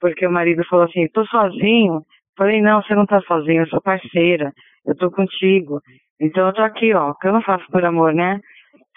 Porque 0.01 0.25
o 0.25 0.31
marido 0.31 0.65
falou 0.67 0.85
assim: 0.85 1.07
tô 1.13 1.23
sozinho. 1.27 2.01
Falei: 2.35 2.63
não, 2.63 2.81
você 2.81 2.95
não 2.95 3.05
tá 3.05 3.21
sozinho, 3.21 3.61
eu 3.61 3.67
sou 3.67 3.79
parceira. 3.79 4.51
Eu 4.87 4.95
tô 4.95 5.11
contigo. 5.11 5.79
Então 6.19 6.47
eu 6.47 6.53
tô 6.53 6.63
aqui, 6.63 6.95
ó. 6.95 7.13
Que 7.13 7.27
eu 7.27 7.33
não 7.33 7.43
faço 7.43 7.67
por 7.71 7.85
amor, 7.85 8.11
né? 8.11 8.39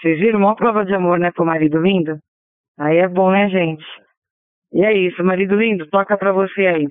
Vocês 0.01 0.18
viram 0.18 0.39
uma 0.39 0.57
prova 0.57 0.87
de 0.87 0.95
amor, 0.95 1.18
né, 1.18 1.31
pro 1.33 1.45
marido 1.45 1.79
lindo? 1.79 2.18
Aí 2.79 2.99
é 2.99 3.09
bom, 3.09 3.31
né, 3.31 3.49
gente? 3.49 3.85
E 4.73 4.85
é 4.85 4.97
isso, 4.97 5.23
marido 5.23 5.57
lindo, 5.57 5.87
toca 5.89 6.16
pra 6.16 6.33
você 6.33 6.66
aí. 6.66 6.89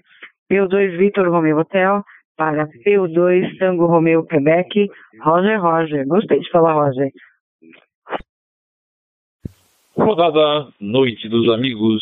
P2 0.52 0.98
Vitor 0.98 1.30
Romeu 1.30 1.58
Hotel 1.58 2.04
para 2.38 2.68
P2 2.68 3.58
Tango 3.58 3.88
Romeu 3.88 4.24
Quebec, 4.26 4.90
Roger 5.22 5.62
Roger. 5.62 6.08
Gostei 6.08 6.40
de 6.40 6.50
falar 6.50 6.74
Roger. 6.74 7.12
Rodada 9.96 10.72
Noite 10.80 11.28
dos 11.30 11.48
Amigos, 11.54 12.02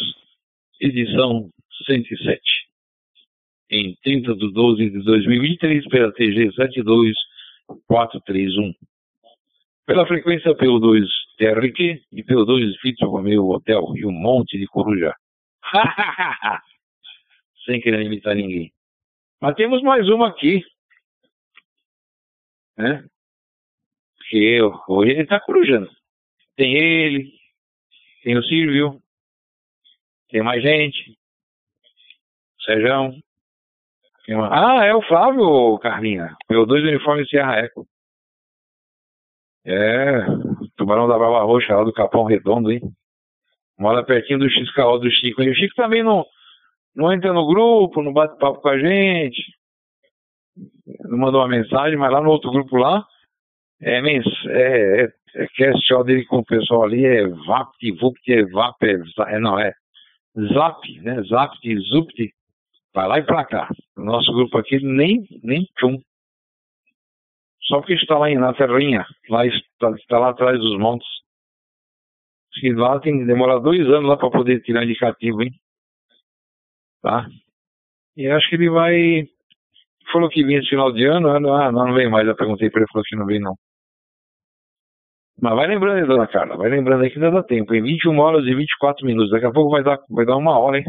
edição 0.79 1.49
107. 1.85 2.41
Em 3.71 3.95
30 4.03 4.33
de 4.35 4.51
12 4.51 4.89
de 4.89 5.03
2023, 5.03 5.87
pela 5.89 6.11
TG 6.11 6.51
72431. 6.53 8.73
Pela 9.85 10.07
frequência 10.07 10.55
PO2 10.55 11.05
TRQ 11.39 12.01
e 12.11 12.23
PO2 12.23 12.75
Vitor 12.83 13.09
Romeu 13.09 13.47
Hotel 13.47 13.81
e 13.95 14.05
um 14.05 14.11
monte 14.11 14.57
de 14.57 14.67
Corujá. 14.67 15.15
Sem 17.65 17.79
querer 17.79 18.01
imitar 18.01 18.35
ninguém. 18.35 18.73
Mas 19.41 19.55
temos 19.55 19.81
mais 19.81 20.07
uma 20.09 20.27
aqui. 20.27 20.61
Né? 22.77 23.05
Porque 24.17 24.59
hoje 24.87 25.11
ele 25.11 25.23
está 25.23 25.39
corujando. 25.39 25.89
Tem 26.57 26.75
ele, 26.75 27.31
tem 28.21 28.37
o 28.37 28.43
Silvio, 28.43 29.01
tem 30.27 30.43
mais 30.43 30.61
gente. 30.61 31.17
Sejão. 32.65 33.17
Ah, 34.51 34.85
é 34.85 34.93
o 34.93 35.01
Flávio, 35.01 35.79
Carlinha. 35.79 36.35
Meu 36.49 36.65
dois 36.65 36.83
uniformes 36.83 37.29
Serra 37.29 37.59
Eco. 37.59 37.87
É, 39.65 40.25
tubarão 40.89 41.07
da 41.07 41.19
Barba 41.19 41.43
Roxa, 41.43 41.75
lá 41.75 41.83
do 41.83 41.93
Capão 41.93 42.23
Redondo, 42.23 42.71
hein? 42.71 42.81
Mora 43.77 44.03
pertinho 44.03 44.39
do 44.39 44.49
XKO 44.49 44.97
do 44.97 45.11
Chico. 45.11 45.43
E 45.43 45.49
o 45.49 45.55
Chico 45.55 45.75
também 45.75 46.03
não, 46.03 46.25
não 46.95 47.13
entra 47.13 47.31
no 47.31 47.45
grupo, 47.45 48.01
não 48.01 48.11
bate 48.11 48.37
papo 48.39 48.59
com 48.59 48.69
a 48.69 48.79
gente. 48.79 49.41
Não 51.01 51.17
mandou 51.17 51.41
uma 51.41 51.47
mensagem, 51.47 51.95
mas 51.97 52.11
lá 52.11 52.21
no 52.21 52.29
outro 52.31 52.51
grupo 52.51 52.75
lá, 52.75 53.05
é, 53.81 53.99
é, 53.99 54.21
é, 54.47 55.09
é 55.35 55.47
cast 55.55 56.03
dele 56.03 56.25
com 56.25 56.39
o 56.39 56.45
pessoal 56.45 56.83
ali, 56.83 57.05
é 57.05 57.27
VAPT, 57.27 57.91
VUPT, 58.01 58.33
é 58.33 58.45
VAP, 58.45 58.83
é, 58.83 59.35
é, 59.35 59.39
não, 59.39 59.59
é 59.59 59.71
ZAP, 60.53 60.99
né? 61.01 61.21
ZAPT, 61.23 61.79
ZUPT, 61.91 62.33
vai 62.93 63.07
lá 63.07 63.19
e 63.19 63.23
pra 63.23 63.45
cá. 63.45 63.69
O 63.95 64.03
nosso 64.03 64.33
grupo 64.33 64.57
aqui 64.57 64.83
nem, 64.83 65.23
nem 65.43 65.63
tchum. 65.77 65.99
Só 67.69 67.77
porque 67.79 67.93
está 67.93 68.17
lá 68.17 68.27
na 68.31 68.53
terrinha, 68.53 69.05
lá 69.29 69.45
está, 69.45 69.91
está 69.91 70.17
lá 70.17 70.29
atrás 70.29 70.59
dos 70.59 70.77
montes. 70.79 71.07
Que 72.59 72.73
lá 72.73 72.99
tem 72.99 73.19
que 73.19 73.25
demorar 73.25 73.59
dois 73.59 73.81
anos 73.81 74.09
lá 74.09 74.17
para 74.17 74.31
poder 74.31 74.61
tirar 74.63 74.83
indicativo, 74.83 75.43
hein? 75.43 75.51
Tá? 77.01 77.27
E 78.17 78.27
acho 78.27 78.49
que 78.49 78.55
ele 78.55 78.71
vai. 78.71 79.23
Falou 80.11 80.29
que 80.29 80.43
vinha 80.43 80.59
esse 80.59 80.69
final 80.69 80.91
de 80.91 81.05
ano, 81.05 81.29
ah, 81.29 81.39
não, 81.39 81.71
não 81.71 81.93
vem 81.93 82.09
mais. 82.09 82.27
Eu 82.27 82.35
perguntei 82.35 82.71
para 82.71 82.81
ele, 82.81 82.91
falou 82.91 83.03
que 83.07 83.15
não 83.15 83.27
vem 83.27 83.39
não. 83.39 83.53
Mas 85.41 85.55
vai 85.55 85.67
lembrando 85.67 85.99
aí, 85.99 86.07
dona 86.07 86.27
Carla, 86.27 86.57
vai 86.57 86.69
lembrando 86.69 87.03
aí 87.03 87.11
que 87.11 87.17
ainda 87.17 87.31
dá 87.31 87.43
tempo, 87.43 87.73
em 87.73 87.81
21 87.81 88.19
horas 88.19 88.45
e 88.45 88.53
24 88.53 89.05
minutos. 89.05 89.31
Daqui 89.31 89.45
a 89.45 89.51
pouco 89.51 89.69
vai 89.71 89.83
dar, 89.83 89.99
vai 90.09 90.25
dar 90.25 90.35
uma 90.35 90.57
hora, 90.57 90.79
hein? 90.79 90.85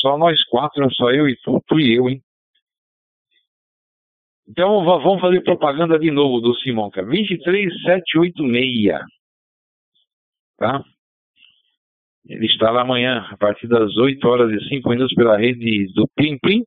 Só 0.00 0.16
nós 0.18 0.40
quatro, 0.44 0.88
só 0.94 1.10
eu 1.10 1.26
e 1.28 1.36
tu, 1.42 1.60
tu 1.66 1.80
e 1.80 1.96
eu, 1.96 2.08
hein? 2.08 2.20
Então 4.48 4.84
vamos 4.84 5.20
fazer 5.20 5.42
propaganda 5.42 5.98
de 5.98 6.10
novo 6.10 6.40
do 6.40 6.54
Simão, 6.56 6.90
cara. 6.90 7.06
23786. 7.06 9.00
Tá? 10.56 10.82
Ele 12.28 12.46
está 12.46 12.70
lá 12.70 12.82
amanhã, 12.82 13.26
a 13.30 13.36
partir 13.36 13.68
das 13.68 13.96
8 13.96 14.26
horas 14.26 14.50
e 14.50 14.68
5 14.68 14.88
minutos, 14.88 15.14
pela 15.14 15.36
rede 15.36 15.92
do 15.94 16.08
Plim 16.16 16.38
Plim, 16.38 16.64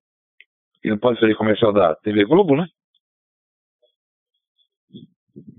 que 0.82 0.90
não 0.90 0.98
pode 0.98 1.20
fazer 1.20 1.36
comercial 1.36 1.74
da 1.74 1.96
TV 1.96 2.24
Globo, 2.26 2.56
né? 2.56 2.66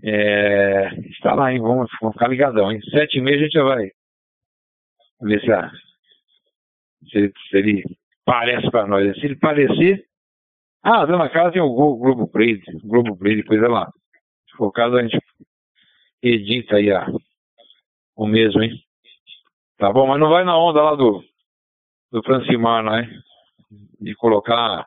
É, 0.03 0.89
está 1.11 1.35
lá, 1.35 1.53
hein? 1.53 1.61
Vamos, 1.61 1.91
vamos 2.01 2.15
ficar 2.15 2.29
ligadão, 2.29 2.73
hein? 2.73 2.81
Sete 2.91 3.19
e 3.19 3.21
meia 3.21 3.37
a 3.37 3.41
gente 3.41 3.53
já 3.53 3.63
vai 3.63 3.91
ver 5.21 5.41
se, 5.41 7.11
se, 7.11 7.33
se 7.51 7.57
ele 7.57 7.85
parece 8.25 8.71
para 8.71 8.87
nós. 8.87 9.15
Se 9.19 9.27
ele 9.27 9.37
parecer, 9.37 10.03
ah, 10.83 11.05
dona 11.05 11.29
Carla 11.29 11.53
tem 11.53 11.61
o 11.61 11.75
Globo 11.75 12.29
Play, 12.29 12.61
Globo 12.85 13.17
Play, 13.17 13.37
depois 13.37 13.63
ela, 13.63 13.87
se 14.49 14.57
for 14.57 14.73
caso, 14.73 14.97
a 14.97 15.03
gente 15.03 15.19
edita 16.23 16.77
aí 16.77 16.91
a, 16.91 17.07
o 18.17 18.27
mesmo, 18.27 18.63
hein? 18.63 18.73
Tá 19.77 19.93
bom, 19.93 20.07
mas 20.07 20.21
não 20.21 20.29
vai 20.29 20.45
na 20.45 20.59
onda 20.59 20.83
lá 20.83 20.95
do, 20.95 21.23
do 22.11 22.23
Francimar, 22.23 22.83
não 22.83 22.97
é? 22.97 23.09
De 24.01 24.15
colocar 24.15 24.87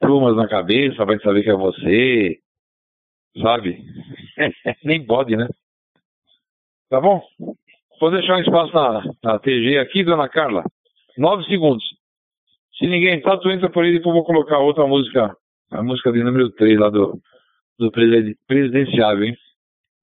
plumas 0.00 0.36
na 0.36 0.48
cabeça 0.48 1.04
gente 1.04 1.22
saber 1.22 1.42
que 1.42 1.50
é 1.50 1.54
você, 1.54 2.38
sabe? 3.40 3.84
Nem 4.84 5.04
pode, 5.04 5.36
né? 5.36 5.48
Tá 6.90 7.00
bom? 7.00 7.22
Vou 8.00 8.10
deixar 8.10 8.36
um 8.36 8.40
espaço 8.40 8.74
na, 8.74 9.02
na 9.22 9.38
TG 9.38 9.78
aqui, 9.78 10.04
dona 10.04 10.28
Carla. 10.28 10.64
Nove 11.16 11.44
segundos. 11.44 11.84
Se 12.78 12.86
ninguém 12.86 13.20
tá, 13.20 13.38
entra 13.46 13.70
por 13.70 13.84
aí, 13.84 13.92
depois 13.92 14.14
vou 14.14 14.24
colocar 14.24 14.58
outra 14.58 14.86
música, 14.86 15.36
a 15.70 15.82
música 15.82 16.12
de 16.12 16.22
número 16.22 16.50
3 16.50 16.78
lá 16.78 16.90
do, 16.90 17.20
do 17.78 17.90
presidenciável, 18.46 19.24
hein? 19.24 19.36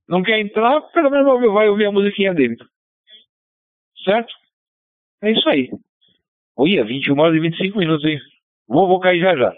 Não 0.08 0.24
quer 0.24 0.40
entrar, 0.40 0.82
pelo 0.92 1.10
menos 1.10 1.54
vai 1.54 1.70
ouvir 1.70 1.86
a 1.86 1.92
musiquinha 1.92 2.34
dele. 2.34 2.58
Certo? 4.04 4.34
É 5.22 5.32
isso 5.32 5.48
aí. 5.50 5.70
Olha, 6.58 6.84
21 6.84 7.18
horas 7.20 7.36
e 7.36 7.40
25 7.40 7.78
minutos, 7.78 8.06
hein? 8.06 8.20
Vou, 8.68 8.88
vou 8.88 9.00
cair 9.00 9.22
já 9.22 9.36
já. 9.36 9.54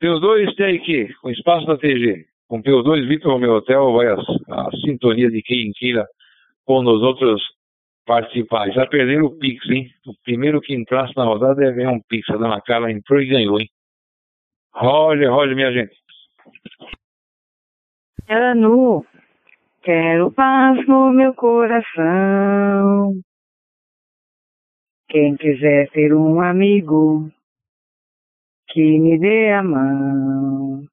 P2 0.00 0.54
tem 0.56 0.76
aqui, 0.76 1.14
com 1.20 1.30
espaço 1.30 1.66
da 1.66 1.76
TG. 1.76 2.26
Com 2.48 2.62
P2, 2.62 3.08
Vitor 3.08 3.32
Romeu 3.32 3.54
Hotel, 3.54 3.92
vai 3.92 4.08
a, 4.08 4.14
a 4.14 4.70
sintonia 4.84 5.30
de 5.30 5.42
quem 5.42 5.72
queira 5.72 6.06
com 6.64 6.78
os 6.80 7.02
outros 7.02 7.42
participar. 8.06 8.70
Já 8.70 8.86
perderam 8.86 9.26
o 9.26 9.36
Pix, 9.36 9.68
hein? 9.68 9.90
O 10.06 10.14
primeiro 10.24 10.60
que 10.60 10.74
entrasse 10.74 11.14
na 11.16 11.24
rodada 11.24 11.56
deve 11.56 11.76
ganhar 11.76 11.90
um 11.90 12.00
Pix. 12.08 12.30
A 12.30 12.36
dona 12.36 12.60
Carla 12.62 12.90
entrou 12.90 13.20
e 13.20 13.26
ganhou, 13.26 13.60
hein? 13.60 13.68
Roger, 14.72 15.30
Roger, 15.30 15.56
minha 15.56 15.72
gente. 15.72 15.96
Ano, 18.28 19.04
quero 19.82 20.30
paz 20.32 20.86
no 20.86 21.10
meu 21.10 21.34
coração. 21.34 23.14
Quem 25.08 25.36
quiser 25.36 25.88
ter 25.90 26.14
um 26.14 26.40
amigo 26.40 27.30
que 28.68 28.98
me 28.98 29.18
dê 29.18 29.52
a 29.52 29.62
mão. 29.62 30.84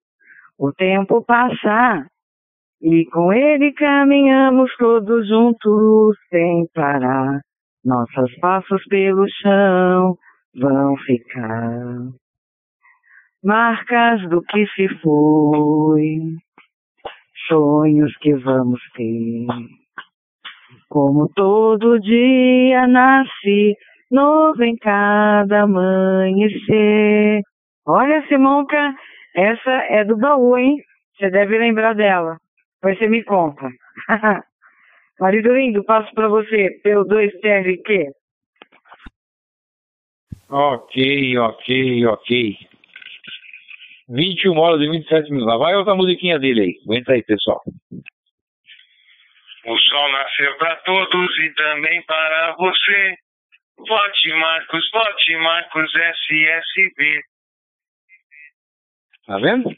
O 0.58 0.72
tempo 0.72 1.24
passa 1.24 2.08
e 2.84 3.06
com 3.06 3.32
ele 3.32 3.72
caminhamos 3.72 4.70
todos 4.78 5.26
juntos 5.26 6.18
sem 6.30 6.68
parar. 6.74 7.40
Nossos 7.84 8.36
passos 8.42 8.84
pelo 8.90 9.26
chão 9.42 10.18
vão 10.60 10.98
ficar. 10.98 12.12
Marcas 13.42 14.30
do 14.30 14.42
que 14.42 14.66
se 14.76 14.90
foi, 15.00 16.20
sonhos 17.48 18.16
que 18.18 18.34
vamos 18.36 18.82
ter. 18.96 19.48
Como 20.90 21.30
todo 21.34 22.00
dia 22.02 22.86
nasce, 22.88 23.76
novo 24.12 24.62
em 24.62 24.76
cada 24.76 25.64
amanhecer. 25.64 27.42
Olha, 27.88 28.26
Simonca, 28.28 28.94
essa 29.36 29.72
é 29.90 30.04
do 30.04 30.18
baú, 30.18 30.58
hein? 30.58 30.78
Você 31.18 31.30
deve 31.30 31.58
lembrar 31.58 31.96
dela. 31.96 32.38
Você 32.84 33.08
me 33.08 33.24
conta. 33.24 33.70
Marido 35.20 35.54
lindo, 35.54 35.84
passo 35.86 36.14
para 36.14 36.28
você. 36.28 36.82
P2TRQ. 36.86 38.12
Ok, 40.50 41.38
ok, 41.38 42.06
ok. 42.08 42.58
21 44.10 44.58
horas 44.58 44.82
e 44.82 44.90
27 44.90 45.32
minutos. 45.32 45.48
Lá 45.48 45.58
vai 45.58 45.76
outra 45.76 45.96
musiquinha 45.96 46.38
dele 46.38 46.62
aí. 46.62 46.80
Aguenta 46.86 47.14
aí, 47.14 47.24
pessoal. 47.24 47.62
O 49.66 49.78
sol 49.78 50.12
nasceu 50.12 50.58
para 50.58 50.76
todos 50.78 51.40
e 51.40 51.50
também 51.56 52.02
para 52.04 52.56
você. 52.58 53.16
Vote 53.78 54.34
Marcos, 54.34 54.92
vote 54.92 55.36
Marcos 55.38 55.96
SSB. 55.96 57.22
Tá 59.26 59.38
vendo? 59.40 59.72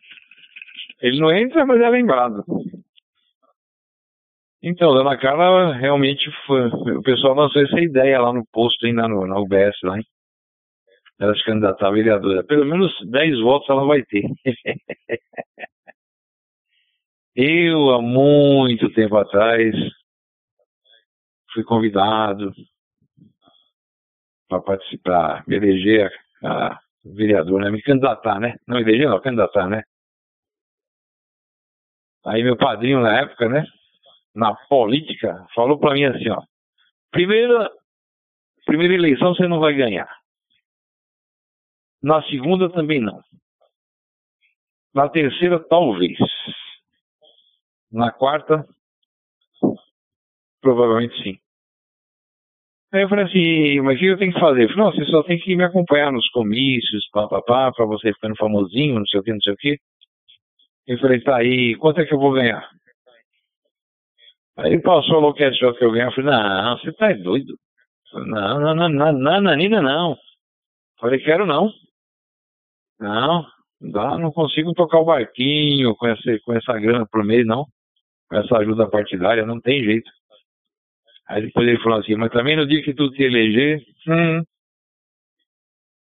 Ele 1.02 1.20
não 1.20 1.32
entra, 1.32 1.66
mas 1.66 1.80
é 1.80 1.90
lembrado. 1.90 2.44
Então, 4.68 4.96
Dona 4.96 5.16
Carla, 5.16 5.76
realmente 5.76 6.28
foi, 6.48 6.66
o 6.98 7.04
pessoal 7.04 7.36
lançou 7.36 7.62
essa 7.62 7.80
ideia 7.80 8.20
lá 8.20 8.34
no 8.34 8.44
posto, 8.52 8.88
ainda 8.88 9.08
no, 9.08 9.28
na 9.28 9.38
UBS, 9.40 9.78
lá, 9.84 9.98
hein? 9.98 10.04
Ela 11.20 11.36
se 11.36 11.46
candidatar 11.46 11.88
a 11.88 11.92
vereadora. 11.92 12.44
Pelo 12.44 12.66
menos 12.66 12.92
10 13.12 13.42
votos 13.42 13.70
ela 13.70 13.86
vai 13.86 14.02
ter. 14.02 14.24
Eu, 17.36 17.92
há 17.92 18.02
muito 18.02 18.92
tempo 18.92 19.16
atrás, 19.18 19.76
fui 21.54 21.64
convidado 21.64 22.52
para 24.50 24.62
participar, 24.62 25.44
me 25.48 25.58
eleger 25.58 26.12
a, 26.44 26.74
a 26.74 26.80
vereador, 27.04 27.62
né? 27.62 27.70
Me 27.70 27.84
candidatar, 27.84 28.40
né? 28.40 28.56
Não 28.68 28.80
eleger, 28.80 29.08
não, 29.10 29.22
candidatar, 29.22 29.70
né? 29.70 29.84
Aí 32.26 32.42
meu 32.44 32.58
padrinho 32.58 33.00
na 33.02 33.20
época, 33.20 33.48
né? 33.48 33.64
Na 34.36 34.54
política, 34.68 35.48
falou 35.56 35.80
para 35.80 35.94
mim 35.94 36.04
assim, 36.04 36.30
ó, 36.30 36.42
primeira, 37.10 37.72
primeira 38.66 38.94
eleição 38.94 39.34
você 39.34 39.48
não 39.48 39.60
vai 39.60 39.74
ganhar. 39.74 40.10
Na 42.04 42.22
segunda 42.24 42.70
também 42.70 43.00
não. 43.00 43.22
Na 44.94 45.10
terceira, 45.10 45.60
talvez. 45.68 46.18
Na 47.92 48.12
quarta, 48.12 48.66
provavelmente 50.62 51.16
sim. 51.24 51.40
Aí 52.94 53.02
eu 53.02 53.10
falei 53.10 53.26
assim, 53.26 53.82
mas 53.82 53.98
o 53.98 54.00
que 54.00 54.06
eu 54.06 54.18
tenho 54.18 54.34
que 54.34 54.40
fazer? 54.40 54.64
Eu 54.64 54.70
falei, 54.70 54.84
não, 54.84 54.92
você 54.92 55.06
só 55.06 55.24
tem 55.24 55.38
que 55.40 55.56
me 55.56 55.64
acompanhar 55.64 56.12
nos 56.12 56.28
comícios, 56.30 57.10
papapá, 57.12 57.72
pra 57.72 57.86
você 57.86 58.14
ficando 58.14 58.36
famosinho, 58.38 59.00
não 59.00 59.06
sei 59.06 59.20
o 59.20 59.24
que, 59.24 59.32
não 59.34 59.42
sei 59.42 59.54
o 59.54 59.58
que. 59.58 59.78
Eu 60.88 61.00
falei, 61.00 61.20
tá 61.22 61.38
aí, 61.38 61.76
quanto 61.76 62.00
é 62.00 62.06
que 62.06 62.14
eu 62.14 62.20
vou 62.20 62.32
ganhar? 62.32 62.70
Aí 64.58 64.82
passou 64.82 65.24
o 65.24 65.34
que 65.34 65.50
que 65.52 65.66
eu 65.66 65.92
ganhar. 65.92 66.08
Eu 66.08 66.12
falei, 66.14 66.32
não, 66.32 66.78
você 66.78 66.94
tá 66.94 67.12
doido. 67.14 67.58
Falei, 68.12 68.30
não, 68.30 68.60
não, 68.60 68.76
não, 68.76 68.90
não, 68.90 69.12
não, 69.14 69.42
Nanina, 69.42 69.82
não. 69.82 70.18
Falei, 71.00 71.20
quero 71.20 71.46
não. 71.46 71.70
Não, 73.00 73.46
dá, 73.82 74.18
não 74.18 74.32
consigo 74.32 74.74
tocar 74.74 75.00
o 75.00 75.06
barquinho 75.06 75.96
com 75.96 76.08
essa, 76.08 76.40
com 76.46 76.54
essa 76.54 76.74
grana 76.80 77.06
por 77.06 77.24
mês, 77.26 77.46
não. 77.46 77.66
Com 78.30 78.38
essa 78.38 78.58
ajuda 78.58 78.90
partidária, 78.90 79.46
não 79.46 79.60
tem 79.60 79.84
jeito. 79.84 80.10
Aí 81.28 81.42
depois 81.42 81.68
ele 81.68 81.82
falou 81.82 82.00
assim, 82.00 82.16
mas 82.16 82.32
também 82.32 82.56
no 82.56 82.68
dia 82.68 82.84
que 82.84 82.94
tu 82.94 83.10
te 83.12 83.24
eleger, 83.24 83.84
hum, 84.08 84.44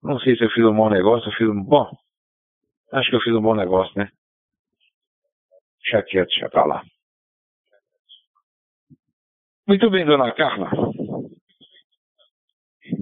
não 0.03 0.18
sei 0.20 0.36
se 0.36 0.44
eu 0.44 0.51
fiz 0.51 0.64
um 0.64 0.74
bom 0.74 0.88
negócio, 0.88 1.28
eu 1.28 1.32
fiz 1.36 1.49
um 1.49 1.62
bom. 1.62 1.90
Acho 2.92 3.11
que 3.11 3.16
eu 3.16 3.20
fiz 3.20 3.34
um 3.34 3.42
bom 3.42 3.55
negócio, 3.55 3.92
né? 3.96 4.09
Deixa 5.82 6.03
quieto, 6.05 6.28
deixa 6.28 6.49
pra 6.49 6.64
lá. 6.64 6.84
Muito 9.69 9.91
bem, 9.91 10.07
dona 10.07 10.33
Carla. 10.33 10.71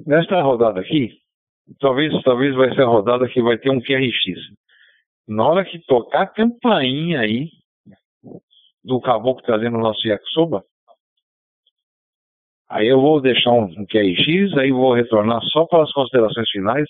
Nesta 0.04 0.42
rodada 0.42 0.80
aqui, 0.80 1.16
talvez, 1.78 2.12
talvez 2.24 2.56
vai 2.56 2.74
ser 2.74 2.82
a 2.82 2.86
rodada 2.86 3.28
que 3.28 3.40
vai 3.40 3.56
ter 3.56 3.70
um 3.70 3.80
QRX. 3.80 4.40
Na 5.28 5.46
hora 5.46 5.64
que 5.64 5.78
tocar 5.86 6.22
a 6.22 6.26
campainha 6.26 7.20
aí 7.20 7.50
do 8.82 9.00
caboclo 9.00 9.44
trazendo 9.44 9.76
o 9.76 9.80
nosso 9.80 10.08
yakisoba, 10.08 10.64
aí 12.68 12.88
eu 12.88 13.00
vou 13.00 13.20
deixar 13.20 13.52
um, 13.52 13.68
QRX, 13.86 14.58
aí 14.58 14.72
vou 14.72 14.92
retornar 14.92 15.40
só 15.44 15.66
para 15.66 15.84
as 15.84 15.92
considerações 15.92 16.50
finais, 16.50 16.88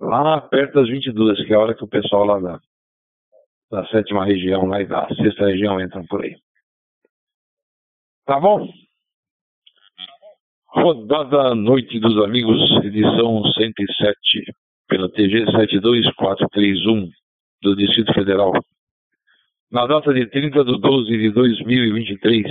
lá 0.00 0.40
perto 0.40 0.74
das 0.80 0.88
22, 0.88 1.46
que 1.46 1.52
é 1.52 1.54
a 1.54 1.60
hora 1.60 1.76
que 1.76 1.84
o 1.84 1.88
pessoal 1.88 2.24
lá 2.24 2.40
da, 2.40 2.60
da 3.70 3.86
sétima 3.86 4.24
região, 4.24 4.66
lá 4.66 4.82
da 4.82 5.06
sexta 5.14 5.46
região 5.46 5.80
entram 5.80 6.04
por 6.06 6.24
aí. 6.24 6.34
Tá 8.26 8.40
bom? 8.40 8.66
Rodada 10.68 11.54
Noite 11.54 12.00
dos 12.00 12.16
Amigos, 12.24 12.58
edição 12.82 13.44
107, 13.52 14.54
pela 14.88 15.10
TG 15.10 15.44
72431 15.50 17.10
do 17.60 17.76
Distrito 17.76 18.14
Federal. 18.14 18.52
Na 19.70 19.86
data 19.86 20.14
de 20.14 20.26
30 20.26 20.64
de 20.64 20.80
12 20.80 21.10
de 21.10 21.30
2023. 21.32 22.46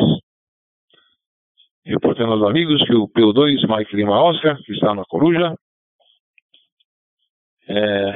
Reportando 1.84 2.34
aos 2.34 2.48
amigos 2.48 2.84
que 2.86 2.94
o 2.94 3.08
PO2, 3.08 3.68
Mike 3.68 3.96
Lima 3.96 4.22
Oscar, 4.22 4.56
que 4.64 4.74
está 4.74 4.94
na 4.94 5.04
Coruja, 5.06 5.56
é, 7.68 8.14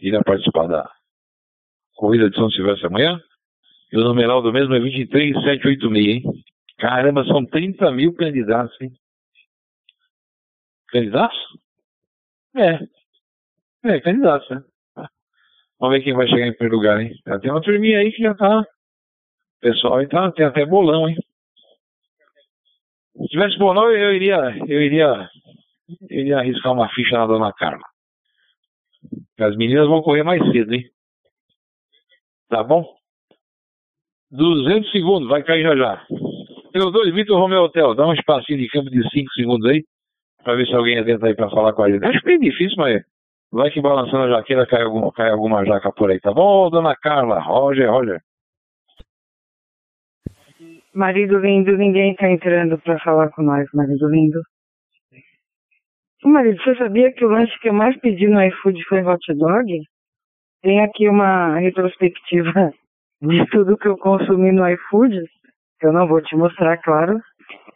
irá 0.00 0.22
participar 0.22 0.68
da 0.68 0.88
corrida 1.96 2.30
de 2.30 2.36
São 2.36 2.48
Silvestre 2.48 2.86
amanhã. 2.86 3.20
E 3.92 3.98
o 3.98 4.04
numeral 4.04 4.40
do 4.40 4.52
mesmo 4.52 4.72
é 4.74 4.78
23786, 4.78 6.06
hein? 6.06 6.22
Caramba, 6.82 7.24
são 7.24 7.46
30 7.46 7.92
mil 7.92 8.12
candidatos, 8.12 8.76
hein? 8.80 8.92
Candidatos? 10.88 11.38
É. 12.56 12.80
É, 13.84 14.00
candidatos, 14.00 14.50
né? 14.50 14.64
Vamos 15.78 15.96
ver 15.96 16.02
quem 16.02 16.12
vai 16.12 16.26
chegar 16.26 16.44
em 16.44 16.52
primeiro 16.52 16.76
lugar, 16.76 17.00
hein? 17.00 17.14
Já 17.24 17.38
tem 17.38 17.52
uma 17.52 17.62
turminha 17.62 18.00
aí 18.00 18.10
que 18.10 18.20
já 18.20 18.34
tá. 18.34 18.66
Pessoal 19.60 19.98
aí 19.98 20.08
tá, 20.08 20.32
tem 20.32 20.44
até 20.44 20.66
bolão, 20.66 21.08
hein? 21.08 21.16
Se 23.16 23.28
tivesse 23.28 23.56
bolão, 23.58 23.88
eu 23.88 24.12
iria. 24.12 24.40
Eu 24.66 24.82
iria. 24.82 25.30
Eu 26.10 26.18
iria 26.18 26.38
arriscar 26.38 26.72
uma 26.72 26.88
ficha 26.88 27.16
na 27.16 27.28
dona 27.28 27.52
Carla. 27.52 27.84
As 29.38 29.56
meninas 29.56 29.86
vão 29.86 30.02
correr 30.02 30.24
mais 30.24 30.42
cedo, 30.50 30.74
hein? 30.74 30.90
Tá 32.48 32.64
bom? 32.64 32.84
200 34.32 34.90
segundos, 34.90 35.28
vai 35.28 35.44
cair 35.44 35.62
já 35.62 35.76
já. 35.76 36.06
2, 36.72 37.14
Vitor 37.14 37.38
Romeu 37.38 37.62
Hotel, 37.62 37.94
dá 37.94 38.06
um 38.06 38.14
espacinho 38.14 38.58
de 38.58 38.68
campo 38.68 38.90
de 38.90 39.02
5 39.10 39.32
segundos 39.32 39.70
aí, 39.70 39.82
pra 40.42 40.54
ver 40.54 40.66
se 40.66 40.74
alguém 40.74 40.98
entra 40.98 41.28
aí 41.28 41.34
pra 41.34 41.50
falar 41.50 41.72
com 41.72 41.82
a 41.82 41.90
gente. 41.90 42.04
Acho 42.04 42.24
bem 42.24 42.38
difícil, 42.38 42.76
mas 42.78 43.02
vai 43.50 43.70
que 43.70 43.80
balançando 43.80 44.24
a 44.24 44.36
jaqueira 44.36 44.66
cai 44.66 44.82
alguma, 44.82 45.12
cai 45.12 45.30
alguma 45.30 45.64
jaca 45.64 45.92
por 45.92 46.10
aí, 46.10 46.20
tá 46.20 46.32
bom, 46.32 46.70
dona 46.70 46.96
Carla? 46.96 47.40
Roger, 47.40 47.90
Roger. 47.90 48.20
Marido 50.94 51.38
lindo, 51.38 51.76
ninguém 51.76 52.14
tá 52.14 52.30
entrando 52.30 52.78
pra 52.78 52.98
falar 52.98 53.30
com 53.30 53.42
nós, 53.42 53.66
marido 53.72 54.08
lindo. 54.08 54.40
Marido, 56.24 56.62
você 56.62 56.76
sabia 56.76 57.12
que 57.12 57.24
o 57.24 57.28
lanche 57.28 57.58
que 57.60 57.68
eu 57.68 57.72
mais 57.72 57.98
pedi 57.98 58.28
no 58.28 58.40
iFood 58.42 58.84
foi 58.84 59.02
hot 59.02 59.34
dog? 59.34 59.82
Tem 60.62 60.80
aqui 60.80 61.08
uma 61.08 61.58
retrospectiva 61.58 62.72
de 63.20 63.46
tudo 63.46 63.76
que 63.76 63.88
eu 63.88 63.96
consumi 63.96 64.52
no 64.52 64.68
iFood. 64.68 65.24
Eu 65.82 65.92
não 65.92 66.06
vou 66.06 66.22
te 66.22 66.36
mostrar, 66.36 66.78
claro. 66.78 67.18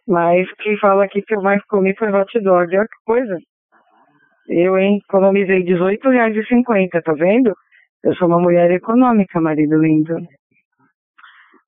Mas 0.07 0.51
quem 0.63 0.79
fala 0.79 1.05
aqui 1.05 1.23
que 1.23 1.35
eu 1.35 1.43
mais 1.43 1.63
comi 1.67 1.95
foi 1.97 2.13
hot 2.13 2.41
dog. 2.41 2.77
Olha 2.77 2.87
que 2.87 3.05
coisa. 3.05 3.39
Eu, 4.49 4.79
hein, 4.79 5.01
economizei 5.09 5.65
R$18,50, 5.65 7.03
tá 7.03 7.13
vendo? 7.15 7.53
Eu 8.05 8.15
sou 8.15 8.29
uma 8.29 8.39
mulher 8.39 8.71
econômica, 8.71 9.41
marido 9.41 9.77
lindo. 9.77 10.17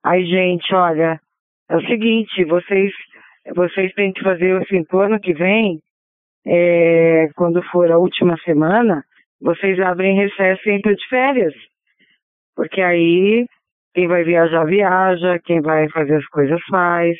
Ai, 0.05 0.24
gente, 0.24 0.72
olha, 0.72 1.18
é 1.68 1.76
o 1.76 1.80
seguinte, 1.86 2.45
vocês, 2.45 2.93
vocês 3.57 3.93
têm 3.95 4.12
que 4.12 4.22
fazer 4.22 4.62
assim, 4.62 4.84
pro 4.84 5.01
ano 5.01 5.18
que 5.18 5.34
vem, 5.34 5.80
é, 6.47 7.28
quando 7.34 7.61
for 7.64 7.91
a 7.91 7.99
última 7.99 8.36
semana, 8.45 9.03
vocês 9.41 9.78
abrem 9.80 10.16
recesso 10.16 10.68
e 10.68 10.76
entram 10.76 10.95
de 10.95 11.09
férias. 11.09 11.55
Porque 12.55 12.80
aí 12.80 13.45
quem 13.95 14.07
vai 14.07 14.24
viajar, 14.24 14.64
viaja. 14.64 15.39
Quem 15.45 15.61
vai 15.61 15.89
fazer 15.91 16.16
as 16.16 16.26
coisas, 16.26 16.61
faz. 16.70 17.16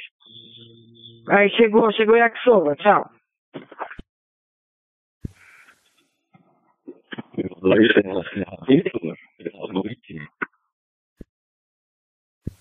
Aí 1.29 1.51
chegou, 1.51 1.93
chegou 1.93 2.17
Yakisoba. 2.17 2.77
Tchau. 2.77 3.11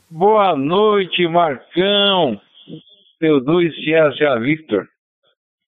Boa 0.10 0.56
noite, 0.56 1.28
Marcão. 1.28 2.40
Meu 3.22 3.42
dois 3.44 3.74
Sierra 3.84 4.40
Victor. 4.40 4.88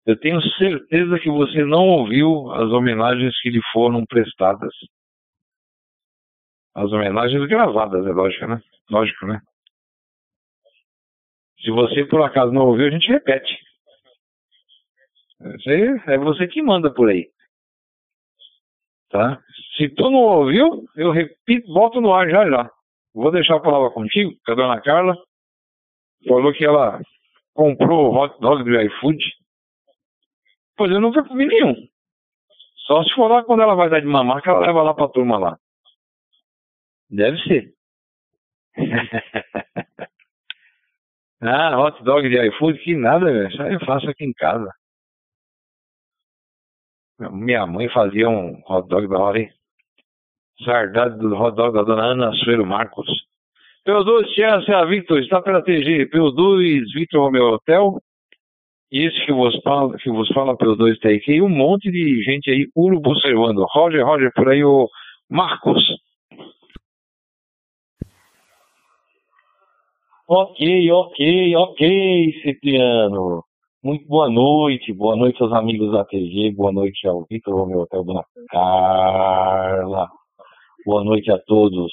Eu 0.06 0.18
tenho 0.18 0.40
certeza 0.58 1.18
que 1.18 1.30
você 1.30 1.64
não 1.64 1.86
ouviu 1.86 2.50
as 2.52 2.70
homenagens 2.70 3.38
que 3.40 3.50
lhe 3.50 3.60
foram 3.72 4.04
prestadas. 4.06 4.72
As 6.78 6.92
homenagens 6.92 7.44
gravadas, 7.48 8.06
é 8.06 8.12
lógico, 8.12 8.46
né? 8.46 8.62
Lógico, 8.88 9.26
né? 9.26 9.42
Se 11.60 11.72
você 11.72 12.04
por 12.04 12.22
acaso 12.22 12.52
não 12.52 12.66
ouviu, 12.66 12.86
a 12.86 12.90
gente 12.90 13.08
repete. 13.08 13.58
É 16.06 16.16
você 16.18 16.46
que 16.46 16.62
manda 16.62 16.94
por 16.94 17.10
aí. 17.10 17.28
Tá? 19.10 19.42
Se 19.76 19.88
tu 19.88 20.08
não 20.08 20.20
ouviu, 20.20 20.88
eu 20.94 21.10
repito, 21.10 21.72
volto 21.72 22.00
no 22.00 22.14
ar 22.14 22.30
já 22.30 22.48
já. 22.48 22.70
Vou 23.12 23.32
deixar 23.32 23.56
a 23.56 23.60
palavra 23.60 23.90
contigo, 23.90 24.30
a 24.46 24.54
dona 24.54 24.80
Carla. 24.80 25.16
Falou 26.28 26.52
que 26.52 26.64
ela 26.64 27.00
comprou 27.54 28.12
o 28.12 28.16
hot 28.16 28.38
dog 28.40 28.62
do 28.62 28.80
iFood. 28.82 29.18
Pois 30.76 30.92
eu 30.92 31.00
nunca 31.00 31.24
comi 31.24 31.44
nenhum. 31.44 31.74
Só 32.86 33.02
se 33.02 33.12
for 33.14 33.28
lá 33.28 33.42
quando 33.42 33.62
ela 33.64 33.74
vai 33.74 33.90
dar 33.90 33.98
de 33.98 34.06
mamar, 34.06 34.40
que 34.40 34.48
ela 34.48 34.60
leva 34.60 34.80
lá 34.82 34.94
pra 34.94 35.08
turma 35.08 35.38
lá. 35.38 35.58
Deve 37.10 37.38
ser. 37.42 37.72
ah, 41.40 41.78
hot 41.78 42.02
dog 42.04 42.28
de 42.28 42.48
iFood, 42.48 42.78
que 42.80 42.94
nada, 42.94 43.24
velho. 43.24 43.48
Isso 43.48 43.62
aí 43.62 43.74
eu 43.74 43.80
faço 43.80 44.08
aqui 44.08 44.24
em 44.24 44.32
casa. 44.32 44.70
Minha 47.18 47.66
mãe 47.66 47.88
fazia 47.88 48.28
um 48.28 48.62
hot 48.68 48.88
dog 48.88 49.08
da 49.08 49.18
hora, 49.18 49.40
hein? 49.40 49.50
Sardado 50.64 51.18
do 51.18 51.34
hot 51.34 51.56
dog 51.56 51.74
da 51.74 51.82
dona 51.82 52.04
Ana 52.12 52.32
Suero 52.34 52.66
Marcos. 52.66 53.06
P2 53.86 54.26
Chelsea 54.34 54.84
Victor, 54.86 55.18
está 55.20 55.40
pela 55.40 55.62
TG. 55.62 56.10
P2 56.10 56.82
Victor 56.94 57.22
Romeo 57.22 57.54
Hotel. 57.54 57.98
Esse 58.92 59.24
que 59.24 59.32
vos 59.32 59.58
fala, 59.62 59.96
que 59.96 60.10
vos 60.10 60.28
fala 60.32 60.56
P2 60.56 60.98
Take. 61.00 61.32
E 61.32 61.42
um 61.42 61.48
monte 61.48 61.90
de 61.90 62.22
gente 62.22 62.50
aí, 62.50 62.68
urubu 62.76 63.10
observando. 63.10 63.64
Roger, 63.70 64.04
Roger, 64.04 64.30
por 64.34 64.48
aí 64.48 64.62
o 64.62 64.88
Marcos. 65.28 65.82
Ok, 70.30 70.60
ok, 70.92 71.56
ok, 71.56 72.32
Cipriano. 72.42 73.42
Muito 73.82 74.06
boa 74.06 74.28
noite, 74.28 74.92
boa 74.92 75.16
noite 75.16 75.42
aos 75.42 75.54
amigos 75.54 75.90
da 75.90 76.04
TG, 76.04 76.52
boa 76.54 76.70
noite 76.70 77.08
ao 77.08 77.24
Vitor 77.30 77.54
Romeu 77.54 77.80
Hotel 77.80 78.04
Dona 78.04 78.22
Carla, 78.50 80.06
boa 80.84 81.02
noite 81.02 81.32
a 81.32 81.38
todos. 81.38 81.90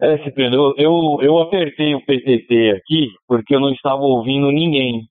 É, 0.00 0.18
Cipriano, 0.24 0.56
eu, 0.56 0.74
eu, 0.76 1.18
eu 1.22 1.38
apertei 1.38 1.94
o 1.94 2.04
PTT 2.04 2.72
aqui 2.72 3.08
porque 3.28 3.54
eu 3.54 3.60
não 3.60 3.70
estava 3.70 4.02
ouvindo 4.02 4.50
ninguém. 4.50 5.06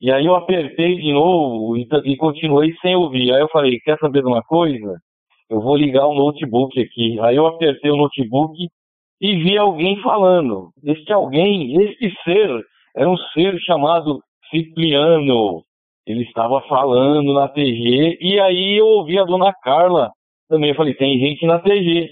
E 0.00 0.10
aí 0.10 0.24
eu 0.24 0.36
apertei 0.36 0.96
de 0.96 1.12
novo 1.12 1.76
e, 1.76 1.86
e 2.06 2.16
continuei 2.16 2.72
sem 2.80 2.96
ouvir. 2.96 3.34
Aí 3.34 3.42
eu 3.42 3.48
falei, 3.50 3.78
quer 3.80 3.98
saber 3.98 4.22
de 4.22 4.28
uma 4.28 4.42
coisa? 4.42 4.98
Eu 5.50 5.60
vou 5.60 5.76
ligar 5.76 6.06
o 6.06 6.14
notebook 6.14 6.80
aqui. 6.80 7.20
Aí 7.20 7.36
eu 7.36 7.46
apertei 7.46 7.90
o 7.90 7.96
notebook 7.98 8.56
e 9.20 9.36
vi 9.36 9.56
alguém 9.56 10.00
falando. 10.02 10.70
Este 10.84 11.12
alguém, 11.12 11.82
este 11.82 12.12
ser, 12.22 12.62
era 12.94 13.08
um 13.08 13.16
ser 13.34 13.58
chamado 13.60 14.20
Cipriano. 14.50 15.62
Ele 16.06 16.22
estava 16.22 16.60
falando 16.62 17.34
na 17.34 17.48
TG 17.48 18.18
e 18.20 18.38
aí 18.40 18.78
eu 18.78 18.86
ouvi 18.86 19.18
a 19.18 19.24
dona 19.24 19.52
Carla 19.62 20.10
também. 20.48 20.70
Eu 20.70 20.76
falei, 20.76 20.94
tem 20.94 21.18
gente 21.18 21.44
na 21.46 21.58
TG. 21.58 22.08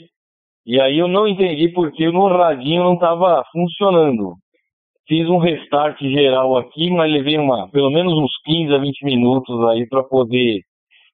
E 0.67 0.81
aí 0.81 0.99
eu 0.99 1.07
não 1.07 1.29
entendi 1.29 1.69
porque 1.69 2.11
no 2.11 2.27
radinho 2.27 2.83
não 2.83 2.95
estava 2.95 3.45
funcionando. 3.53 4.35
Fiz 5.07 5.29
um 5.29 5.37
restart 5.37 6.01
geral 6.01 6.57
aqui, 6.57 6.91
mas 6.91 7.13
levei 7.13 7.37
uma, 7.37 7.69
pelo 7.71 7.91
menos 7.91 8.15
uns 8.15 8.33
15 8.45 8.75
a 8.75 8.79
20 8.79 9.05
minutos 9.05 9.69
aí 9.69 9.87
para 9.87 10.03
poder 10.03 10.63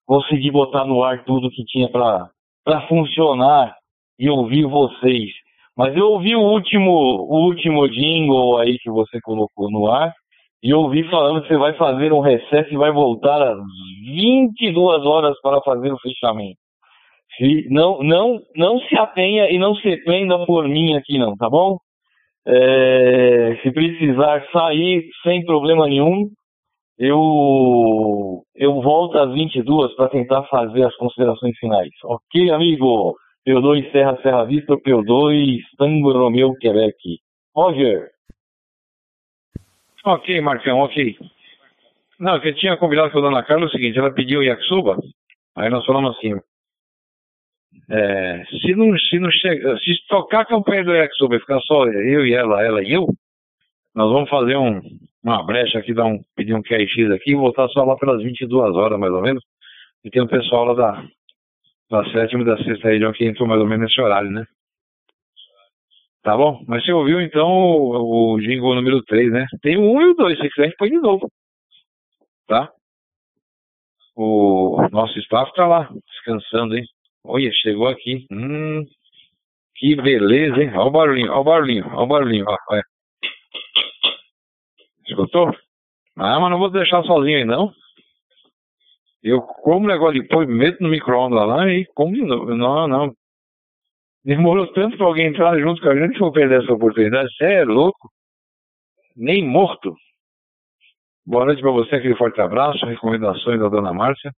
conseguir 0.06 0.52
botar 0.52 0.84
no 0.84 1.02
ar 1.02 1.24
tudo 1.24 1.50
que 1.50 1.64
tinha 1.64 1.88
para 1.90 2.88
funcionar 2.88 3.74
e 4.18 4.30
ouvir 4.30 4.64
vocês. 4.64 5.30
Mas 5.76 5.96
eu 5.96 6.06
ouvi 6.06 6.34
o 6.36 6.40
último, 6.40 6.90
o 6.90 7.46
último 7.46 7.88
jingle 7.88 8.58
aí 8.58 8.78
que 8.78 8.90
você 8.90 9.20
colocou 9.22 9.70
no 9.70 9.90
ar 9.90 10.12
e 10.62 10.74
ouvi 10.74 11.08
falando 11.08 11.42
que 11.42 11.48
você 11.48 11.56
vai 11.56 11.74
fazer 11.74 12.12
um 12.12 12.20
recesso 12.20 12.72
e 12.72 12.76
vai 12.76 12.92
voltar 12.92 13.40
às 13.40 13.58
22 14.04 15.06
horas 15.06 15.40
para 15.40 15.60
fazer 15.62 15.92
o 15.92 15.98
fechamento. 15.98 16.58
Não, 17.70 18.02
não, 18.02 18.38
não 18.54 18.78
se 18.80 18.98
atenha 18.98 19.50
e 19.50 19.58
não 19.58 19.74
se 19.76 19.96
prenda 20.04 20.44
por 20.44 20.68
mim 20.68 20.94
aqui 20.94 21.16
não, 21.16 21.34
tá 21.36 21.48
bom? 21.48 21.78
É, 22.46 23.58
se 23.62 23.70
precisar 23.72 24.46
sair 24.52 25.08
sem 25.22 25.44
problema 25.44 25.86
nenhum, 25.86 26.28
eu, 26.98 28.42
eu 28.54 28.82
volto 28.82 29.16
às 29.16 29.32
22 29.32 29.94
para 29.94 30.10
tentar 30.10 30.42
fazer 30.44 30.84
as 30.84 30.94
considerações 30.96 31.56
finais. 31.58 31.90
Ok, 32.04 32.50
amigo? 32.50 33.14
P2 33.50 33.90
Serra 33.90 34.16
Serra 34.22 34.44
Vista, 34.44 34.76
P2 34.76 35.58
Tango 35.76 36.12
Romeu 36.12 36.54
Quebec. 36.54 37.18
Roger. 37.54 38.10
Ok, 40.04 40.40
Marcão, 40.40 40.78
ok. 40.78 41.18
Não, 42.18 42.36
eu 42.36 42.54
tinha 42.54 42.76
combinado 42.76 43.10
com 43.10 43.18
a 43.18 43.22
dona 43.22 43.42
Carla 43.42 43.66
o 43.66 43.70
seguinte, 43.70 43.98
ela 43.98 44.12
pediu 44.12 44.42
yakisoba, 44.42 44.98
aí 45.56 45.68
nós 45.68 45.84
falamos 45.84 46.16
assim, 46.16 46.34
é, 47.90 48.44
se 48.44 48.74
não, 48.74 48.96
se 48.98 49.18
não 49.18 49.30
chega, 49.30 49.76
se 49.78 50.06
tocar 50.06 50.42
a 50.42 50.44
campanha 50.44 50.84
do 50.84 50.94
yakisoba 50.94 51.36
e 51.36 51.40
ficar 51.40 51.60
só 51.62 51.86
eu 51.86 52.26
e 52.26 52.32
ela, 52.32 52.62
ela 52.62 52.82
e 52.82 52.92
eu, 52.92 53.06
nós 53.94 54.12
vamos 54.12 54.30
fazer 54.30 54.56
um, 54.56 54.80
uma 55.24 55.42
brecha 55.44 55.78
aqui, 55.78 55.92
dar 55.92 56.04
um, 56.04 56.22
pedir 56.36 56.54
um 56.54 56.62
QRX 56.62 57.10
aqui 57.10 57.32
e 57.32 57.36
voltar 57.36 57.68
só 57.68 57.84
lá 57.84 57.96
pelas 57.96 58.22
22 58.22 58.76
horas, 58.76 58.98
mais 58.98 59.12
ou 59.12 59.22
menos, 59.22 59.42
e 60.04 60.10
tem 60.10 60.22
um 60.22 60.28
pessoal 60.28 60.66
lá 60.66 60.74
da, 60.74 61.04
da 61.90 62.04
sétima 62.12 62.42
e 62.42 62.46
da 62.46 62.56
sexta 62.58 62.88
região 62.88 63.12
que 63.12 63.24
entrou 63.24 63.48
mais 63.48 63.60
ou 63.60 63.66
menos 63.66 63.86
nesse 63.86 64.00
horário, 64.00 64.30
né? 64.30 64.46
Tá 66.22 66.36
bom? 66.36 66.62
Mas 66.68 66.84
você 66.84 66.92
ouviu 66.92 67.20
então 67.20 67.48
o, 67.48 68.34
o 68.34 68.40
jingle 68.40 68.74
número 68.74 69.02
3, 69.02 69.32
né? 69.32 69.46
Tem 69.62 69.76
o 69.76 69.82
1 69.96 70.02
e 70.02 70.06
o 70.06 70.14
2, 70.14 70.38
se 70.38 70.48
quiser 70.48 70.62
a 70.62 70.66
gente 70.66 70.76
põe 70.76 70.90
de 70.90 70.98
novo. 70.98 71.30
Tá? 72.46 72.70
O 74.14 74.86
nosso 74.92 75.18
staff 75.20 75.52
tá 75.54 75.66
lá, 75.66 75.90
descansando, 76.06 76.76
hein? 76.76 76.84
Olha, 77.24 77.50
chegou 77.52 77.88
aqui. 77.88 78.26
Hum, 78.30 78.84
que 79.76 79.96
beleza, 79.96 80.62
hein? 80.62 80.70
Olha 80.74 80.80
o 80.82 80.90
barulhinho, 80.90 81.30
olha 81.30 81.40
o 81.40 81.44
barulhinho, 81.44 81.86
olha 81.86 82.02
o 82.02 82.06
barulhinho, 82.06 82.44
ó, 82.46 82.56
olha. 82.70 82.84
Escutou? 85.08 85.50
Ah, 86.16 86.38
mas 86.38 86.50
não 86.50 86.58
vou 86.58 86.70
deixar 86.70 87.02
sozinho 87.04 87.38
aí, 87.38 87.44
não. 87.44 87.72
Eu 89.22 89.42
como 89.42 89.86
negócio 89.86 90.20
de 90.20 90.28
pôr, 90.28 90.46
meto 90.46 90.82
no 90.82 90.88
micro-ondas 90.88 91.46
lá 91.46 91.68
e 91.68 91.84
como 91.94 92.14
de 92.14 92.22
novo. 92.22 92.54
Não, 92.54 92.88
não. 92.88 93.14
Demorou 94.24 94.72
tanto 94.72 94.96
para 94.96 95.06
alguém 95.06 95.26
entrar 95.26 95.58
junto 95.58 95.80
com 95.80 95.88
a 95.88 95.96
gente 95.96 96.16
que 96.16 96.22
eu 96.22 96.32
perder 96.32 96.62
essa 96.62 96.72
oportunidade. 96.72 97.34
Você 97.34 97.44
é 97.44 97.64
louco? 97.64 98.10
Nem 99.16 99.46
morto. 99.46 99.94
Boa 101.24 101.44
noite 101.44 101.60
para 101.60 101.70
você, 101.70 101.96
aquele 101.96 102.16
forte 102.16 102.40
abraço, 102.40 102.84
recomendações 102.86 103.60
da 103.60 103.68
dona 103.68 103.92
Márcia. 103.92 104.32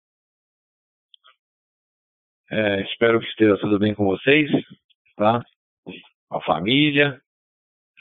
É, 2.49 2.82
espero 2.82 3.19
que 3.19 3.27
esteja 3.27 3.57
tudo 3.59 3.79
bem 3.79 3.95
com 3.95 4.03
vocês, 4.05 4.51
tá? 5.15 5.41
A 6.29 6.41
família. 6.41 7.21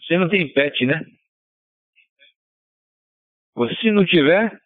Você 0.00 0.18
não 0.18 0.28
tem 0.28 0.52
pet, 0.52 0.84
né? 0.86 1.04
Se 3.80 3.90
não 3.90 4.04
tiver, 4.04 4.58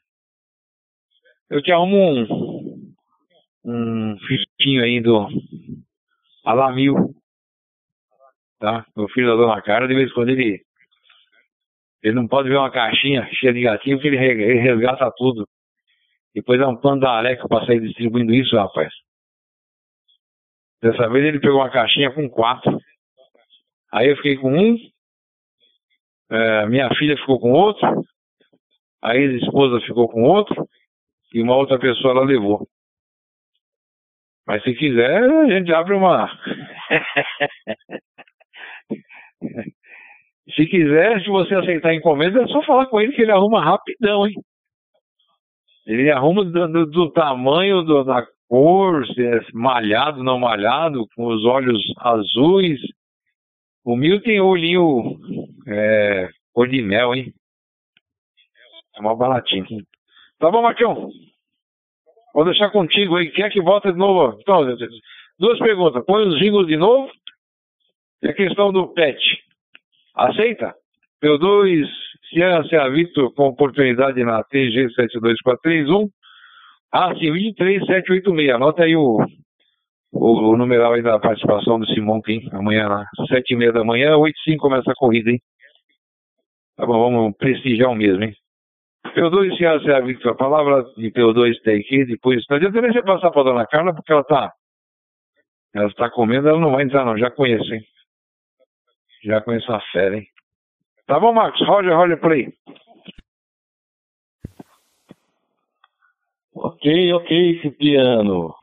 eu 1.51 1.63
te 1.63 1.73
arrumo 1.73 1.97
um, 1.97 2.95
um 3.65 4.19
fitinho 4.19 4.83
aí 4.83 5.01
do 5.01 5.29
Alamil, 6.45 7.15
tá? 8.59 8.87
Meu 8.97 9.09
filho 9.09 9.29
da 9.29 9.37
dona 9.37 9.63
Cara, 9.63 9.87
de 9.87 9.95
vez 9.95 10.11
em 10.11 10.15
quando 10.15 10.31
ele, 10.31 10.63
ele 12.03 12.15
não 12.15 12.27
pode 12.27 12.49
ver 12.49 12.57
uma 12.57 12.71
caixinha 12.71 13.29
cheia 13.35 13.53
de 13.53 13.63
gatinho, 13.63 13.97
porque 13.97 14.09
ele, 14.09 14.61
resgata 14.61 15.11
tudo. 15.17 15.49
Depois 16.35 16.61
é 16.61 16.67
um 16.67 16.77
plano 16.77 17.01
da 17.01 17.19
Alexa 17.19 17.47
pra 17.49 17.65
sair 17.65 17.81
distribuindo 17.81 18.35
isso, 18.35 18.57
rapaz. 18.57 18.93
Dessa 20.83 21.09
vez 21.09 21.25
ele 21.25 21.41
pegou 21.41 21.61
uma 21.61 21.71
caixinha 21.71 22.13
com 22.13 22.29
quatro. 22.29 22.79
Aí 23.93 24.09
eu 24.09 24.17
fiquei 24.17 24.37
com 24.37 24.53
um, 24.53 24.77
é, 26.31 26.67
minha 26.67 26.93
filha 26.97 27.17
ficou 27.17 27.39
com 27.39 27.53
outro, 27.53 27.87
a 29.01 29.15
ex-esposa 29.15 29.81
ficou 29.87 30.09
com 30.09 30.25
outro, 30.25 30.69
e 31.35 31.43
uma 31.43 31.57
outra 31.57 31.79
pessoa 31.79 32.13
ela 32.13 32.25
levou. 32.25 32.67
Mas 34.47 34.63
se 34.63 34.75
quiser, 34.75 35.25
a 35.25 35.49
gente 35.49 35.73
abre 35.73 35.95
uma. 35.95 36.29
se 40.55 40.67
quiser, 40.67 41.23
se 41.23 41.29
você 41.29 41.55
aceitar 41.55 41.89
a 41.89 41.95
encomenda, 41.95 42.43
é 42.43 42.47
só 42.47 42.63
falar 42.63 42.87
com 42.87 43.01
ele 43.01 43.13
que 43.13 43.23
ele 43.23 43.33
arruma 43.33 43.65
rapidão, 43.65 44.27
hein? 44.27 44.35
Ele 45.87 46.11
arruma 46.11 46.45
do, 46.45 46.69
do, 46.69 46.87
do 46.87 47.11
tamanho, 47.11 47.83
do, 47.83 48.05
da 48.05 48.27
cor, 48.49 49.07
se 49.09 49.27
é 49.27 49.41
malhado, 49.53 50.23
não 50.23 50.39
malhado, 50.39 51.07
com 51.17 51.27
os 51.27 51.45
olhos 51.45 51.83
azuis. 51.99 52.81
O 53.85 53.97
meu 53.97 54.23
tem 54.23 54.41
olhinho 54.41 55.19
é, 55.67 56.29
cor 56.53 56.69
de 56.69 56.81
mel, 56.81 57.15
hein? 57.15 57.35
É 58.97 59.01
uma 59.01 59.17
baratinha. 59.17 59.67
Tá 60.45 60.51
bom, 60.51 60.61
Marcão? 60.61 61.09
Vou 62.35 62.45
deixar 62.45 62.69
contigo 62.69 63.17
aí. 63.17 63.31
Quer 63.31 63.49
que 63.49 63.63
volta 63.63 63.91
de 63.91 63.97
novo? 63.99 64.39
Então, 64.43 64.63
duas 65.39 65.59
perguntas. 65.59 66.05
Põe 66.05 66.29
os 66.29 66.39
jingles 66.39 66.67
de 66.67 66.77
novo. 66.77 67.11
E 68.23 68.29
a 68.29 68.35
questão 68.35 68.71
do 68.71 68.89
pet. 68.89 69.19
Aceita? 70.15 70.75
P2, 71.25 71.87
Cian 72.29 72.63
Serra 72.65 72.91
Vitor, 72.91 73.33
com 73.33 73.47
oportunidade 73.47 74.23
na 74.23 74.45
TG 74.45 74.91
72431. 74.95 76.11
Ah, 76.93 77.15
sim, 77.15 77.33
23786. 77.33 78.51
Anota 78.51 78.83
aí 78.83 78.95
o, 78.95 79.17
o, 80.13 80.51
o, 80.51 80.57
numeral 80.59 80.93
aí 80.93 81.01
da 81.01 81.19
participação 81.19 81.81
do 81.81 81.87
Simão, 81.87 82.21
hein? 82.29 82.51
Amanhã, 82.53 82.87
lá, 82.87 83.07
7h30 83.31 83.73
da 83.73 83.83
manhã, 83.83 84.11
8h05 84.17 84.59
começa 84.59 84.93
a 84.93 84.95
corrida, 84.95 85.31
hein? 85.31 85.41
Tá 86.77 86.85
bom, 86.85 86.99
vamos 86.99 87.35
prestigiar 87.39 87.91
o 87.91 87.95
mesmo, 87.95 88.25
hein? 88.25 88.37
P2 89.07 89.57
se 89.57 89.91
a 89.91 90.01
Victor, 90.01 90.33
a 90.33 90.35
palavra 90.35 90.83
de 90.97 91.11
P2 91.11 91.61
tem 91.63 91.81
aqui, 91.81 92.05
depois. 92.05 92.45
Não 92.49 92.57
adianta 92.57 92.81
nem 92.81 92.93
você 92.93 93.03
passar 93.03 93.31
para 93.31 93.43
dona 93.43 93.67
Carla, 93.67 93.95
porque 93.95 94.13
ela 94.13 94.23
está. 94.23 94.53
Ela 95.75 95.87
está 95.89 96.11
comendo, 96.11 96.49
ela 96.49 96.61
não 96.61 96.73
vai 96.73 96.85
entrar, 96.85 97.05
não. 97.05 97.19
Já 97.19 97.31
conheço, 97.31 97.75
hein? 97.75 97.83
Já 99.25 99.41
conheço 99.41 99.73
a 99.73 99.81
fera, 99.93 100.17
hein? 100.17 100.27
Tá 101.07 101.21
bom, 101.21 101.33
Marcos? 101.33 101.61
Roger, 101.67 101.95
Roger, 101.95 102.21
play. 102.21 102.53
Ok, 106.55 107.13
ok, 107.13 107.61
Cipriano. 107.61 108.55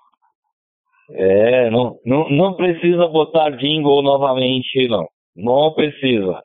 É, 1.14 1.70
não, 1.70 2.00
não, 2.06 2.30
não 2.30 2.56
precisa 2.56 3.08
botar 3.08 3.52
jingle 3.58 4.02
novamente, 4.02 4.88
não. 4.88 5.06
Não 5.36 5.74
precisa. 5.74 6.42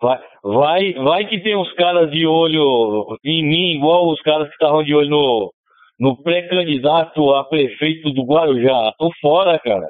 Vai, 0.00 0.20
vai, 0.42 0.92
vai 0.94 1.26
que 1.26 1.40
tem 1.40 1.56
uns 1.56 1.72
caras 1.72 2.10
de 2.10 2.26
olho 2.26 3.18
em 3.24 3.42
mim, 3.42 3.72
igual 3.72 4.08
os 4.08 4.20
caras 4.22 4.48
que 4.48 4.54
estavam 4.54 4.82
de 4.84 4.94
olho 4.94 5.10
no, 5.10 5.52
no 5.98 6.22
pré-candidato 6.22 7.34
a 7.34 7.44
prefeito 7.44 8.12
do 8.12 8.22
Guarujá. 8.22 8.92
Tô 8.98 9.10
fora, 9.20 9.58
cara. 9.58 9.88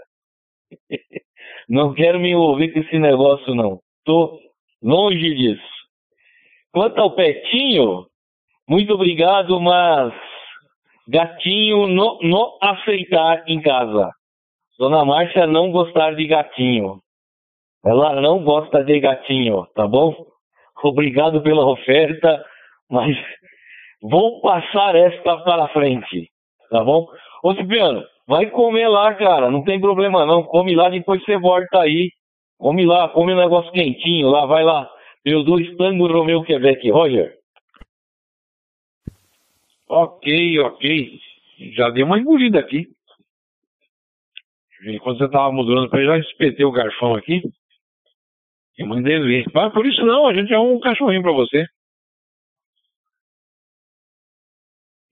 Não 1.68 1.92
quero 1.92 2.18
me 2.18 2.30
envolver 2.30 2.68
com 2.72 2.80
esse 2.80 2.98
negócio, 2.98 3.54
não. 3.54 3.78
Tô 4.02 4.40
longe 4.82 5.34
disso. 5.34 5.62
Quanto 6.72 6.98
ao 6.98 7.14
Petinho, 7.14 8.06
muito 8.66 8.94
obrigado, 8.94 9.60
mas 9.60 10.14
gatinho 11.06 11.86
não, 11.86 12.58
aceitar 12.62 13.44
em 13.46 13.60
casa. 13.60 14.10
Dona 14.78 15.04
Márcia 15.04 15.46
não 15.46 15.70
gostar 15.70 16.14
de 16.14 16.26
gatinho. 16.26 17.00
Ela 17.84 18.20
não 18.20 18.42
gosta 18.42 18.84
de 18.84 19.00
gatinho, 19.00 19.66
tá 19.74 19.86
bom? 19.86 20.14
Obrigado 20.82 21.42
pela 21.42 21.66
oferta, 21.66 22.44
Mas 22.90 23.16
vou 24.00 24.40
passar 24.40 24.94
esta 24.94 25.36
para 25.38 25.68
frente, 25.68 26.30
tá 26.70 26.82
bom? 26.82 27.06
Ô 27.42 27.54
Cipriano, 27.54 28.04
vai 28.26 28.50
comer 28.50 28.88
lá, 28.88 29.14
cara, 29.14 29.50
não 29.50 29.62
tem 29.62 29.80
problema 29.80 30.24
não. 30.24 30.42
Come 30.44 30.74
lá, 30.74 30.88
depois 30.88 31.22
você 31.24 31.38
volta 31.38 31.80
aí. 31.80 32.10
Come 32.58 32.84
lá, 32.86 33.08
come 33.10 33.34
um 33.34 33.36
negócio 33.36 33.70
quentinho 33.72 34.28
lá, 34.30 34.46
vai 34.46 34.64
lá. 34.64 34.88
Meus 35.24 35.44
dois 35.44 35.76
Tango 35.76 36.06
Romeu 36.08 36.42
Quebec, 36.42 36.90
Roger. 36.90 37.36
Ok, 39.88 40.58
ok. 40.60 41.20
Já 41.76 41.90
dei 41.90 42.02
uma 42.02 42.18
engolida 42.18 42.58
aqui. 42.60 42.86
Enquanto 44.84 45.18
você 45.18 45.24
estava 45.24 45.52
mudando 45.52 45.88
para 45.88 46.00
ele, 46.00 46.08
já 46.08 46.18
espetei 46.18 46.64
o 46.64 46.72
garfão 46.72 47.14
aqui. 47.14 47.42
E 48.78 48.84
mandei 48.84 49.18
ver. 49.18 49.44
Mas 49.52 49.72
por 49.72 49.84
isso 49.84 50.04
não, 50.06 50.28
a 50.28 50.34
gente 50.34 50.52
é 50.52 50.58
um 50.58 50.78
cachorrinho 50.78 51.22
para 51.22 51.32
você. 51.32 51.66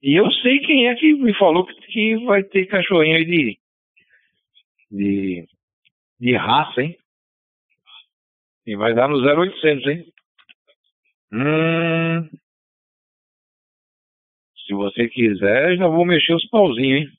E 0.01 0.17
eu 0.17 0.31
sei 0.31 0.59
quem 0.59 0.87
é 0.87 0.95
que 0.95 1.13
me 1.13 1.33
falou 1.37 1.65
que 1.65 2.15
vai 2.25 2.43
ter 2.43 2.65
cachorrinho 2.67 3.17
aí 3.17 3.25
de, 3.25 3.59
de, 4.89 5.47
de 6.19 6.35
raça, 6.37 6.81
hein? 6.81 6.97
E 8.65 8.75
vai 8.75 8.93
dar 8.93 9.09
no 9.09 9.17
0800, 9.17 9.87
hein? 9.87 10.13
Hum. 11.33 12.29
Se 14.65 14.73
você 14.73 15.09
quiser, 15.09 15.77
já 15.77 15.87
vou 15.87 16.05
mexer 16.05 16.33
os 16.33 16.47
pauzinhos, 16.49 17.01
hein? 17.01 17.17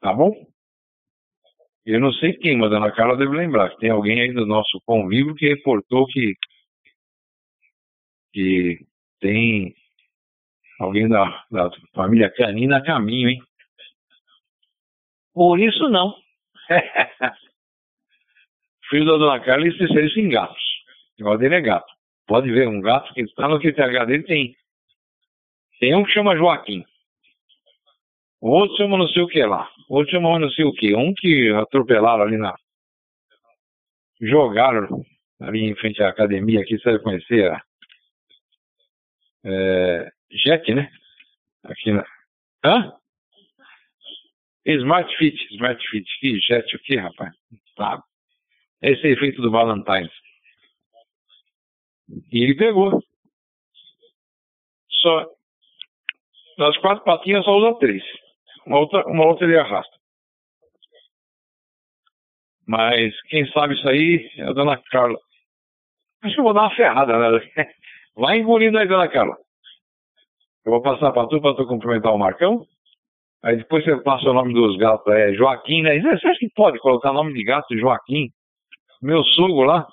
Tá 0.00 0.12
bom? 0.12 0.51
Eu 1.84 2.00
não 2.00 2.12
sei 2.12 2.34
quem, 2.34 2.56
mas 2.56 2.72
a 2.72 2.76
Ana 2.76 2.92
Carla 2.92 3.16
deve 3.16 3.36
lembrar 3.36 3.70
que 3.70 3.78
tem 3.78 3.90
alguém 3.90 4.20
aí 4.20 4.32
do 4.32 4.46
nosso 4.46 4.80
convívio 4.86 5.34
que 5.34 5.48
reportou 5.48 6.06
que, 6.06 6.34
que 8.32 8.86
tem 9.20 9.74
alguém 10.78 11.08
da, 11.08 11.44
da 11.50 11.70
família 11.92 12.30
canina 12.30 12.78
a 12.78 12.84
caminho, 12.84 13.30
hein? 13.30 13.42
Por 15.34 15.58
isso 15.58 15.88
não. 15.88 16.14
Filho 18.88 19.06
da 19.06 19.16
Dona 19.16 19.40
Carla 19.40 19.66
especialista 19.66 20.20
em 20.20 20.28
gatos. 20.28 20.62
O 21.18 21.22
negócio 21.22 21.38
dele 21.40 21.54
é 21.56 21.60
gato. 21.60 21.90
Pode 22.26 22.50
ver, 22.50 22.68
um 22.68 22.80
gato 22.80 23.12
que 23.14 23.22
está 23.22 23.48
no 23.48 23.58
QTH 23.58 24.06
dele 24.06 24.22
tem. 24.24 24.54
Tem 25.80 25.94
um 25.96 26.04
que 26.04 26.12
chama 26.12 26.36
Joaquim. 26.36 26.84
O 28.44 28.66
chama 28.76 28.98
não 28.98 29.06
sei 29.06 29.22
o 29.22 29.28
que 29.28 29.40
lá. 29.44 29.70
O 29.88 30.04
chama 30.04 30.36
não 30.36 30.50
sei 30.50 30.64
o 30.64 30.72
que. 30.72 30.96
Um 30.96 31.14
que 31.14 31.50
atropelaram 31.50 32.24
ali 32.24 32.36
na. 32.36 32.52
Jogaram 34.20 35.04
ali 35.40 35.60
em 35.60 35.76
frente 35.76 36.02
à 36.02 36.08
academia 36.08 36.60
aqui, 36.60 36.76
você 36.76 36.90
deve 36.90 37.04
conhecer. 37.04 37.56
É, 39.44 40.10
Jet, 40.32 40.74
né? 40.74 40.90
Aqui 41.62 41.92
na. 41.92 42.04
Hã? 42.64 42.92
Smart 44.66 45.16
Fit, 45.18 45.54
Smart 45.54 45.80
Fit. 45.88 46.18
Que 46.18 46.40
Jet 46.40 46.74
o 46.74 46.80
que, 46.80 46.96
rapaz? 46.96 47.32
Tá. 47.76 48.02
Esse 48.82 49.06
é 49.06 49.10
efeito 49.10 49.40
do 49.40 49.52
Valentine's. 49.52 50.12
E 52.32 52.42
ele 52.42 52.56
pegou. 52.56 53.00
Só. 54.90 55.30
Nas 56.58 56.76
quatro 56.78 57.04
patinhas 57.04 57.44
só 57.44 57.52
usa 57.52 57.78
três. 57.78 58.02
Uma 58.66 58.78
outra, 58.78 59.06
uma 59.06 59.26
outra 59.26 59.46
ele 59.46 59.58
arrasta. 59.58 59.96
Mas 62.66 63.20
quem 63.22 63.46
sabe 63.50 63.74
isso 63.74 63.88
aí 63.88 64.30
é 64.38 64.42
a 64.44 64.52
dona 64.52 64.80
Carla. 64.90 65.18
Acho 66.22 66.34
que 66.34 66.40
eu 66.40 66.44
vou 66.44 66.54
dar 66.54 66.62
uma 66.62 66.76
ferrada 66.76 67.18
nela. 67.18 67.40
Né? 67.56 67.72
Vai 68.14 68.38
engolindo 68.38 68.78
aí, 68.78 68.86
dona 68.86 69.08
Carla. 69.08 69.36
Eu 70.64 70.72
vou 70.72 70.82
passar 70.82 71.12
para 71.12 71.26
tu, 71.26 71.40
para 71.40 71.56
tu 71.56 71.66
cumprimentar 71.66 72.14
o 72.14 72.18
Marcão. 72.18 72.64
Aí 73.42 73.56
depois 73.56 73.84
você 73.84 74.00
passa 74.02 74.30
o 74.30 74.32
nome 74.32 74.54
dos 74.54 74.76
gatos, 74.76 75.12
é 75.12 75.32
Joaquim, 75.34 75.82
né? 75.82 76.00
Você 76.00 76.28
acha 76.28 76.38
que 76.38 76.48
pode 76.54 76.78
colocar 76.78 77.12
nome 77.12 77.32
de 77.34 77.42
gato 77.42 77.76
Joaquim? 77.76 78.28
Meu 79.02 79.24
sogro 79.24 79.64
lá 79.64 79.84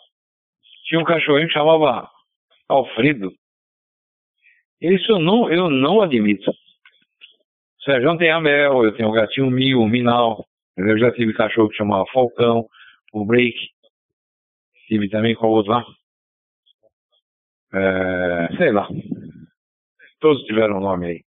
tinha 0.85 1.01
um 1.01 1.03
cachorrinho 1.03 1.47
que 1.47 1.53
chamava 1.53 2.07
Alfredo. 2.67 3.31
Isso 4.79 5.11
eu 5.11 5.19
não, 5.19 5.49
eu 5.49 5.69
não 5.69 6.01
admito. 6.01 6.51
Sérgio 7.83 8.17
tem 8.17 8.29
a 8.29 8.41
Mel, 8.41 8.83
eu 8.83 8.95
tenho 8.95 9.09
o 9.09 9.13
gatinho 9.13 9.49
Mil, 9.49 9.81
o 9.81 9.87
Minal. 9.87 10.45
Eu 10.75 10.97
já 10.97 11.11
tive 11.11 11.33
cachorro 11.33 11.69
que 11.69 11.77
chamava 11.77 12.05
Falcão, 12.13 12.67
o 13.13 13.25
Break. 13.25 13.57
Tive 14.87 15.09
também 15.09 15.35
com 15.35 15.47
o 15.47 15.51
outro 15.51 15.71
lá. 15.71 15.85
É, 17.73 18.57
sei 18.57 18.71
lá. 18.71 18.87
Todos 20.19 20.43
tiveram 20.43 20.79
nome 20.79 21.07
aí. 21.07 21.23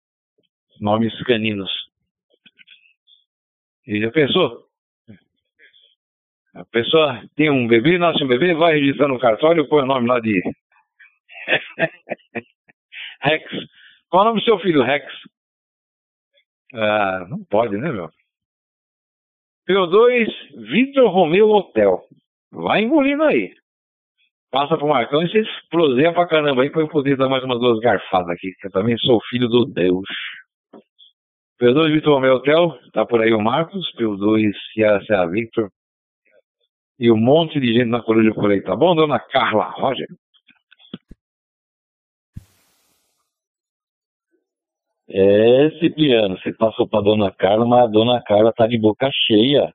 Nomes 0.80 1.14
caninos. 1.24 1.72
E 3.88 4.02
já 4.02 4.12
pensou? 4.12 4.66
A 6.54 6.66
pessoa 6.66 7.24
tem 7.36 7.50
um 7.50 7.66
bebê, 7.66 7.98
nasce 7.98 8.24
um 8.24 8.28
bebê, 8.28 8.54
vai 8.54 8.74
registrar 8.74 9.08
no 9.08 9.20
cartório, 9.20 9.68
põe 9.70 9.84
o 9.84 9.86
nome 9.86 10.08
lá 10.08 10.20
de 10.20 10.42
Rex. 13.22 13.46
Qual 14.10 14.24
é 14.24 14.26
o 14.26 14.30
nome 14.30 14.42
do 14.42 14.46
seu 14.46 14.60
filho, 14.60 14.84
Rex? 14.84 15.06
Ah, 16.74 17.26
não 17.30 17.44
pode, 17.46 17.78
né, 17.78 17.92
meu? 17.92 18.10
P2, 19.68 20.28
Vitor 20.72 21.10
Romeu 21.10 21.50
Hotel. 21.50 22.02
Vai 22.52 22.82
engolindo 22.82 23.24
aí. 23.24 23.54
Passa 24.52 24.78
pro 24.78 24.88
Marcão 24.88 25.24
e 25.24 25.30
você 25.30 25.40
exploseia 25.40 26.14
pra 26.14 26.28
caramba 26.28 26.64
aí 26.64 26.70
pra 26.70 26.82
eu 26.82 26.90
poder 26.90 27.16
dar 27.16 27.30
mais 27.30 27.44
umas 27.44 27.60
duas 27.60 27.80
garfadas 27.80 28.30
aqui, 28.30 28.52
que 28.60 28.68
eu 28.68 28.72
também 28.72 28.98
sou 28.98 29.22
filho 29.30 29.48
do 29.48 29.66
Deus. 29.66 30.08
P2, 31.62 31.94
Vitor 31.94 32.16
Romeu 32.16 32.36
Hotel. 32.36 32.78
Tá 32.92 33.06
por 33.06 33.22
aí 33.22 33.32
o 33.34 33.40
Marcos. 33.40 33.92
P2, 33.96 34.52
CA 35.08 35.26
Victor. 35.28 35.70
E 37.00 37.12
um 37.12 37.18
monte 37.18 37.60
de 37.60 37.74
gente 37.74 37.90
na 37.90 38.02
coruja 38.02 38.34
por 38.34 38.52
aí, 38.52 38.62
tá 38.62 38.76
bom, 38.76 38.94
dona 38.94 39.20
Carla 39.20 39.70
Roger? 39.70 40.08
É, 45.14 45.70
Cipriano, 45.80 46.38
você 46.38 46.54
passou 46.54 46.88
para 46.88 47.02
Dona 47.02 47.32
Carla, 47.32 47.66
mas 47.66 47.84
a 47.84 47.88
Dona 47.88 48.22
Carla 48.24 48.54
tá 48.54 48.66
de 48.66 48.78
boca 48.78 49.10
cheia. 49.28 49.74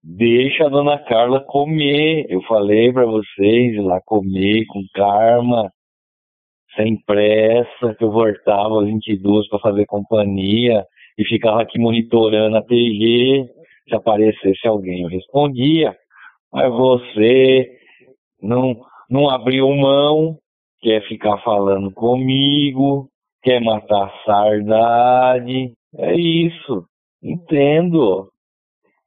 Deixa 0.00 0.66
a 0.66 0.68
Dona 0.68 0.96
Carla 0.98 1.40
comer. 1.40 2.26
Eu 2.28 2.40
falei 2.42 2.92
para 2.92 3.04
vocês 3.04 3.74
ir 3.74 3.80
lá 3.80 4.00
comer 4.04 4.64
com 4.66 4.80
karma, 4.94 5.72
sem 6.76 6.96
pressa, 7.04 7.94
que 7.98 8.04
eu 8.04 8.12
voltava 8.12 8.80
às 8.80 8.86
22 8.86 9.48
para 9.48 9.58
fazer 9.58 9.86
companhia 9.86 10.84
e 11.18 11.24
ficava 11.24 11.62
aqui 11.62 11.78
monitorando 11.80 12.56
a 12.56 12.62
TV. 12.62 13.48
Se 13.88 13.94
aparecesse 13.94 14.68
alguém, 14.68 15.02
eu 15.02 15.08
respondia. 15.08 15.96
Mas 16.52 16.70
você 16.70 17.72
não, 18.40 18.76
não 19.10 19.28
abriu 19.28 19.68
mão, 19.74 20.38
quer 20.80 21.02
ficar 21.08 21.38
falando 21.38 21.90
comigo, 21.92 23.08
quer 23.44 23.60
matar 23.60 24.12
saudade. 24.24 25.72
É 25.96 26.14
isso. 26.16 26.84
Entendo. 27.22 28.28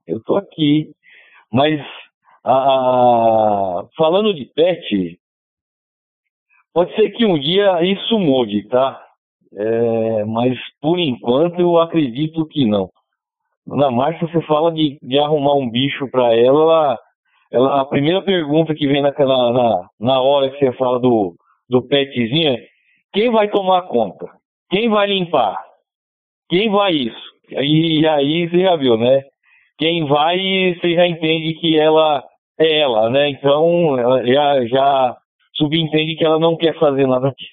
Eu 0.08 0.24
tô 0.24 0.38
aqui. 0.38 0.92
Mas 1.52 1.82
falando 3.98 4.34
de 4.34 4.46
pet, 4.46 5.20
pode 6.74 6.96
ser 6.96 7.10
que 7.12 7.26
um 7.26 7.38
dia 7.38 7.84
isso 7.84 8.18
mude, 8.18 8.66
tá? 8.70 9.04
É, 9.54 10.26
mas 10.26 10.58
por 10.82 11.00
enquanto 11.00 11.60
eu 11.60 11.78
acredito 11.78 12.46
que 12.48 12.66
não. 12.66 12.90
Na 13.66 13.92
marcha 13.92 14.26
você 14.26 14.42
fala 14.44 14.72
de, 14.72 14.98
de 15.02 15.20
arrumar 15.20 15.56
um 15.56 15.70
bicho 15.70 16.10
para 16.10 16.34
ela, 16.34 16.62
ela, 16.62 17.00
ela, 17.52 17.82
a 17.82 17.86
primeira 17.86 18.22
pergunta 18.22 18.74
que 18.74 18.88
vem 18.88 19.02
na, 19.02 19.12
na, 19.12 19.90
na 20.00 20.22
hora 20.22 20.50
que 20.50 20.60
você 20.60 20.72
fala 20.78 21.00
do, 21.00 21.36
do 21.70 21.82
petzinho 21.82 22.54
é 22.54 22.66
quem 23.18 23.32
vai 23.32 23.50
tomar 23.50 23.82
conta? 23.88 24.28
Quem 24.70 24.90
vai 24.90 25.08
limpar? 25.08 25.58
Quem 26.48 26.70
vai 26.70 26.92
isso? 26.92 27.28
E, 27.50 28.06
aí 28.06 28.48
você 28.48 28.60
já 28.60 28.76
viu, 28.76 28.96
né? 28.96 29.24
Quem 29.80 30.06
vai, 30.06 30.38
você 30.76 30.94
já 30.94 31.08
entende 31.08 31.56
que 31.56 31.80
ela 31.80 32.24
é 32.60 32.82
ela, 32.82 33.10
né? 33.10 33.30
Então 33.30 33.96
já, 34.24 34.66
já 34.68 35.18
subentende 35.56 36.16
que 36.16 36.24
ela 36.24 36.38
não 36.38 36.56
quer 36.56 36.78
fazer 36.78 37.08
nada 37.08 37.34
disso. 37.36 37.52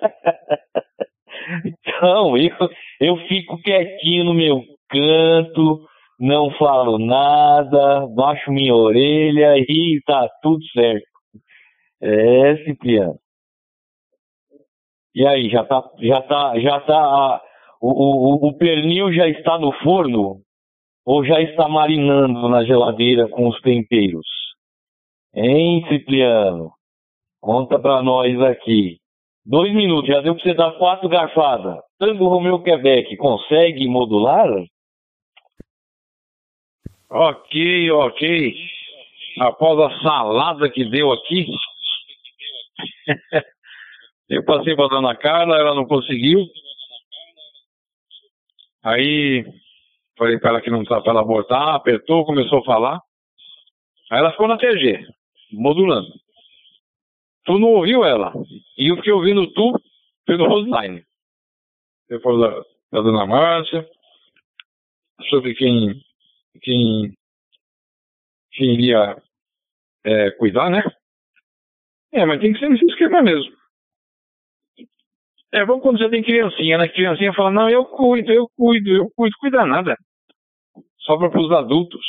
então, 1.66 2.36
eu, 2.36 2.70
eu 3.00 3.16
fico 3.26 3.60
quietinho 3.62 4.22
no 4.22 4.34
meu 4.34 4.62
canto, 4.88 5.84
não 6.20 6.52
falo 6.52 6.96
nada, 6.96 8.06
baixo 8.14 8.52
minha 8.52 8.72
orelha 8.72 9.58
e 9.58 10.00
tá 10.06 10.28
tudo 10.40 10.64
certo. 10.68 11.08
É, 12.00 12.56
Cipriano. 12.58 13.18
E 15.16 15.26
aí, 15.26 15.48
já 15.48 15.64
tá, 15.64 15.82
já 15.98 16.20
tá, 16.20 16.60
já 16.60 16.78
tá, 16.80 17.42
o, 17.80 17.88
o, 17.88 18.48
o 18.48 18.58
pernil 18.58 19.10
já 19.14 19.26
está 19.26 19.58
no 19.58 19.72
forno 19.82 20.42
ou 21.06 21.24
já 21.24 21.40
está 21.40 21.66
marinando 21.70 22.46
na 22.50 22.62
geladeira 22.66 23.26
com 23.26 23.48
os 23.48 23.58
temperos? 23.62 24.26
Hein, 25.34 25.86
Cipriano? 25.88 26.70
Conta 27.40 27.78
para 27.78 28.02
nós 28.02 28.38
aqui. 28.42 28.98
Dois 29.46 29.72
minutos, 29.72 30.06
já 30.06 30.20
deu 30.20 30.34
pra 30.34 30.42
você 30.42 30.52
dar 30.52 30.72
quatro 30.72 31.08
garfadas. 31.08 31.78
Tango 31.98 32.28
Romeo 32.28 32.62
Quebec, 32.62 33.16
consegue 33.16 33.88
modular? 33.88 34.50
Ok, 37.08 37.90
ok. 37.90 38.54
Após 39.40 39.80
a 39.80 40.02
salada 40.02 40.68
que 40.68 40.84
deu 40.84 41.10
aqui, 41.10 41.46
eu 44.28 44.44
passei 44.44 44.74
para 44.74 44.88
dona 44.88 45.16
Carla, 45.16 45.56
ela 45.56 45.74
não 45.74 45.86
conseguiu. 45.86 46.40
Aí 48.82 49.44
falei 50.18 50.38
para 50.38 50.50
ela 50.50 50.60
que 50.60 50.70
não 50.70 50.82
estava 50.82 51.02
para 51.02 51.12
ela 51.12 51.20
abortar, 51.20 51.74
apertou, 51.74 52.24
começou 52.24 52.58
a 52.60 52.64
falar. 52.64 53.00
Aí 54.10 54.18
ela 54.18 54.30
ficou 54.32 54.48
na 54.48 54.56
TG, 54.56 55.06
modulando. 55.52 56.08
Tu 57.44 57.58
não 57.58 57.68
ouviu 57.74 58.04
ela. 58.04 58.32
E 58.76 58.90
eu 58.90 58.96
fiquei 58.96 59.12
ouvindo 59.12 59.52
tu 59.52 59.80
pelo 60.24 60.48
Roseline. 60.48 61.04
Depois 62.08 62.40
da, 62.40 62.50
da 62.92 63.00
dona 63.02 63.26
Márcia, 63.26 63.88
sobre 65.28 65.54
quem, 65.54 66.00
quem, 66.62 67.12
quem 68.52 68.74
iria 68.74 69.16
é, 70.04 70.30
cuidar, 70.32 70.70
né? 70.70 70.82
É, 72.12 72.24
mas 72.24 72.40
tem 72.40 72.52
que 72.52 72.58
ser 72.58 72.68
nesse 72.68 72.84
esquema 72.86 73.22
mesmo. 73.22 73.55
É 75.56 75.64
bom 75.64 75.80
quando 75.80 75.96
você 75.96 76.10
tem 76.10 76.22
criancinha, 76.22 76.76
né? 76.76 76.86
Criancinha 76.86 77.32
fala, 77.32 77.50
não, 77.50 77.70
eu 77.70 77.86
cuido, 77.86 78.30
eu 78.30 78.46
cuido, 78.54 78.90
eu 78.90 79.06
cuido, 79.16 79.34
cuida 79.40 79.64
nada. 79.64 79.96
Sobra 80.98 81.30
para 81.30 81.40
os 81.40 81.50
adultos. 81.50 82.04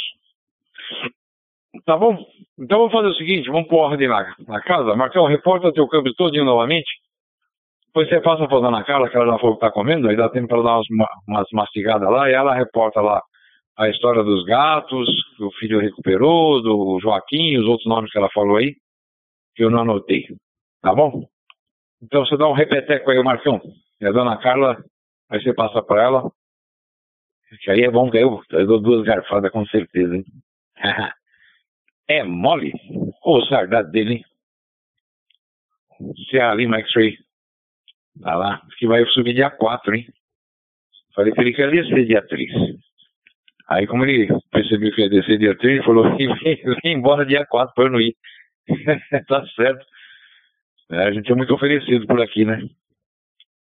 Tá 1.86 1.96
bom? 1.96 2.18
Então 2.60 2.80
vamos 2.80 2.92
fazer 2.92 3.08
o 3.08 3.16
seguinte, 3.16 3.50
vamos 3.50 3.70
pôr 3.70 3.78
ordem 3.78 4.10
na, 4.10 4.36
na 4.46 4.62
casa. 4.62 4.98
Marcão, 4.98 5.26
reporta 5.28 5.72
teu 5.72 5.88
câmbio 5.88 6.14
todinho 6.16 6.44
novamente. 6.44 6.90
Depois 7.86 8.10
você 8.10 8.20
passa 8.20 8.50
pra 8.50 8.60
dona 8.60 8.84
Carla, 8.84 9.10
que 9.10 9.16
ela 9.16 9.32
já 9.32 9.40
falou 9.40 9.56
que 9.56 9.62
tá 9.62 9.72
comendo, 9.72 10.10
aí 10.10 10.18
dá 10.18 10.28
tempo 10.28 10.50
para 10.50 10.62
dar 10.62 10.76
umas, 10.76 10.88
umas 11.26 11.48
mastigadas 11.54 12.10
lá, 12.10 12.30
e 12.30 12.34
ela 12.34 12.54
reporta 12.54 13.00
lá 13.00 13.22
a 13.78 13.88
história 13.88 14.24
dos 14.24 14.44
gatos, 14.44 15.08
que 15.38 15.44
o 15.44 15.52
filho 15.52 15.80
recuperou, 15.80 16.62
do 16.62 17.00
Joaquim, 17.00 17.58
os 17.58 17.66
outros 17.66 17.88
nomes 17.88 18.12
que 18.12 18.18
ela 18.18 18.30
falou 18.34 18.58
aí, 18.58 18.76
que 19.56 19.64
eu 19.64 19.70
não 19.70 19.80
anotei. 19.80 20.26
Tá 20.82 20.94
bom? 20.94 21.24
Então 22.02 22.26
você 22.26 22.38
dá 22.38 22.48
um 22.48 22.54
repeteco 22.54 23.10
aí, 23.10 23.22
Marcão. 23.24 23.62
E 24.00 24.06
a 24.06 24.12
dona 24.12 24.38
Carla, 24.38 24.84
aí 25.30 25.42
você 25.42 25.54
passa 25.54 25.82
para 25.82 26.04
ela. 26.04 26.32
Que 27.64 27.72
aí 27.72 27.84
é 27.84 27.90
bom 27.90 28.12
que 28.12 28.18
eu, 28.18 28.42
eu 28.52 28.68
dou 28.68 28.80
duas 28.80 29.06
garfadas 29.06 29.52
com 29.52 29.66
certeza, 29.68 30.16
hein? 30.16 30.26
é 32.08 32.24
mole? 32.24 32.74
Ô, 33.24 33.38
oh, 33.38 33.46
saudade 33.46 33.92
dele, 33.92 34.16
hein? 34.16 34.26
Se 36.30 36.38
é 36.38 36.42
a 36.42 36.54
Lima 36.54 36.80
X-Ray 36.80 37.18
tá 38.22 38.36
lá, 38.36 38.62
que 38.78 38.88
vai 38.88 39.06
subir 39.08 39.34
dia 39.34 39.50
4, 39.50 39.96
hein? 39.96 40.08
Falei 41.16 41.34
que 41.34 41.42
ele 41.42 41.54
queria 41.54 41.84
ser 41.86 42.06
dia 42.06 42.22
3. 42.22 42.52
Aí, 43.70 43.88
como 43.88 44.06
ele 44.06 44.28
percebeu 44.52 44.94
que 44.94 45.02
ia 45.02 45.10
descer 45.10 45.38
dia 45.38 45.58
3, 45.58 45.78
ele 45.78 45.86
falou: 45.86 46.04
vem, 46.16 46.38
vem 46.84 46.94
embora 46.94 47.26
dia 47.26 47.46
4 47.46 47.74
para 47.74 47.86
eu 47.86 47.92
não 47.92 48.00
ir. 48.00 48.16
tá 49.28 49.46
certo. 49.56 49.86
É, 50.92 51.04
a 51.04 51.12
gente 51.12 51.32
é 51.32 51.36
muito 51.36 51.54
oferecido 51.54 52.08
por 52.08 52.22
aqui, 52.22 52.46
né? 52.46 52.62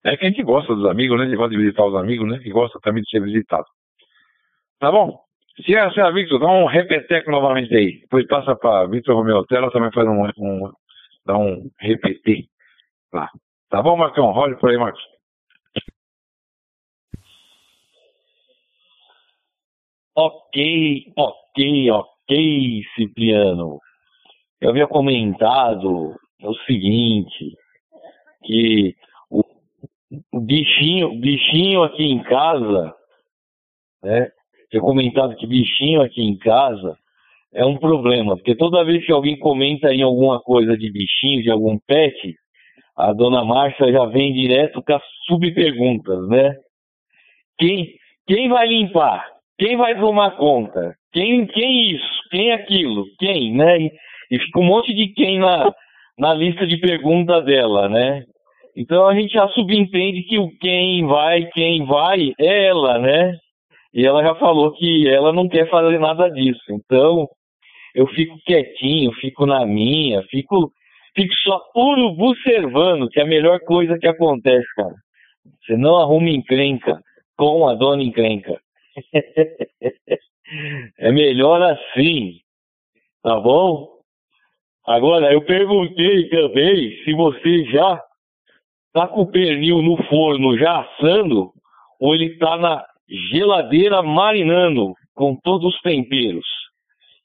É 0.05 0.17
que 0.17 0.25
a 0.25 0.29
gente 0.29 0.43
gosta 0.43 0.75
dos 0.75 0.87
amigos, 0.87 1.19
né? 1.19 1.25
A 1.25 1.29
gente 1.29 1.37
gosta 1.37 1.51
de 1.51 1.63
visitar 1.63 1.85
os 1.85 1.95
amigos, 1.95 2.29
né? 2.29 2.41
E 2.43 2.51
gosta 2.51 2.79
também 2.81 3.03
de 3.03 3.11
ser 3.11 3.23
visitado. 3.23 3.67
Tá 4.79 4.91
bom? 4.91 5.21
Se 5.65 5.75
é, 5.75 5.91
se 5.91 6.13
Victor, 6.13 6.41
dá 6.41 6.47
um 6.47 6.65
repeteco 6.65 7.31
novamente 7.31 7.75
aí. 7.75 8.01
Depois 8.01 8.27
passa 8.27 8.57
para 8.57 8.87
Victor 8.87 9.15
Romeu 9.15 9.45
Tela, 9.45 9.71
também 9.71 9.93
faz 9.93 10.07
um, 10.09 10.25
um, 10.39 10.73
dá 11.27 11.37
um 11.37 11.71
repetir 11.79 12.47
lá. 13.13 13.29
Tá 13.69 13.83
bom, 13.83 13.97
Marcão? 13.97 14.27
Olha 14.27 14.57
por 14.57 14.71
aí, 14.71 14.79
Marcos. 14.79 15.03
Ok, 20.17 21.13
ok, 21.17 21.91
ok, 21.91 22.83
Cipriano. 22.95 23.79
Eu 24.61 24.71
havia 24.71 24.87
comentado 24.87 26.15
o 26.49 26.55
seguinte, 26.67 27.57
que 28.45 28.95
o, 29.31 29.43
o 30.33 30.41
bichinho, 30.41 31.19
bichinho 31.21 31.83
aqui 31.83 32.05
em 32.05 32.23
casa, 32.23 32.95
né? 34.03 34.29
Tinha 34.71 34.81
comentado 34.81 35.37
que 35.37 35.47
bichinho 35.47 36.01
aqui 36.01 36.23
em 36.23 36.39
casa 36.39 36.97
é 37.53 37.65
um 37.67 37.77
problema, 37.77 38.37
porque 38.37 38.55
toda 38.55 38.85
vez 38.85 39.05
que 39.05 39.13
alguém 39.13 39.37
comenta 39.39 39.93
em 39.93 40.03
alguma 40.03 40.41
coisa 40.41 40.77
de 40.77 40.91
bichinho, 40.93 41.43
de 41.43 41.51
algum 41.51 41.77
pet, 41.87 42.37
a 42.97 43.13
dona 43.13 43.45
Márcia 43.45 43.91
já 43.91 44.05
vem 44.07 44.33
direto 44.33 44.83
com 44.83 44.95
as 44.95 45.03
subperguntas, 45.27 46.29
né? 46.29 46.55
Quem, 47.59 47.89
quem 48.27 48.49
vai 48.49 48.69
limpar? 48.69 49.27
Quem 49.59 49.77
vai 49.77 49.99
tomar 49.99 50.37
conta? 50.37 50.95
Quem, 51.13 51.47
quem 51.47 51.91
isso? 51.91 52.29
Quem 52.31 52.53
aquilo? 52.53 53.05
Quem, 53.19 53.53
né? 53.55 53.81
E, 53.81 53.91
e 54.31 54.39
fica 54.39 54.61
um 54.61 54.65
monte 54.65 54.95
de 54.95 55.09
quem 55.13 55.39
na, 55.39 55.75
na 56.21 56.35
lista 56.35 56.67
de 56.67 56.77
perguntas 56.77 57.43
dela, 57.47 57.89
né? 57.89 58.27
Então 58.77 59.07
a 59.07 59.15
gente 59.15 59.33
já 59.33 59.49
subentende 59.49 60.23
que 60.25 60.39
o 60.39 60.51
quem 60.59 61.07
vai, 61.07 61.47
quem 61.47 61.87
vai 61.87 62.35
é 62.39 62.67
ela, 62.67 62.99
né? 62.99 63.39
E 63.95 64.07
ela 64.07 64.23
já 64.23 64.35
falou 64.35 64.71
que 64.73 65.09
ela 65.09 65.33
não 65.33 65.49
quer 65.49 65.69
fazer 65.71 65.99
nada 65.99 66.29
disso. 66.29 66.61
Então 66.69 67.27
eu 67.95 68.07
fico 68.09 68.39
quietinho, 68.45 69.11
fico 69.15 69.47
na 69.47 69.65
minha, 69.65 70.23
fico, 70.25 70.71
fico 71.17 71.33
só 71.37 71.59
observando, 71.75 73.09
que 73.09 73.19
é 73.19 73.23
a 73.23 73.27
melhor 73.27 73.59
coisa 73.61 73.99
que 73.99 74.07
acontece, 74.07 74.67
cara. 74.77 74.95
Você 75.65 75.75
não 75.75 75.97
arruma 75.97 76.29
encrenca 76.29 77.01
com 77.35 77.67
a 77.67 77.75
dona 77.75 78.03
encrenca. 78.03 78.61
é 80.99 81.11
melhor 81.11 81.63
assim, 81.63 82.41
tá 83.23 83.41
bom? 83.41 84.00
Agora, 84.87 85.33
eu 85.33 85.43
perguntei 85.43 86.29
também 86.29 86.97
se 87.05 87.13
você 87.13 87.65
já 87.67 88.03
tá 88.93 89.07
com 89.07 89.23
o 89.23 89.31
pernil 89.31 89.83
no 89.83 89.97
forno 90.05 90.59
já 90.59 90.81
assando 90.81 91.51
ou 92.01 92.15
ele 92.15 92.37
tá 92.39 92.57
na 92.57 92.85
geladeira 93.31 94.03
marinando 94.03 94.95
com 95.15 95.37
todos 95.37 95.75
os 95.75 95.81
temperos. 95.83 96.47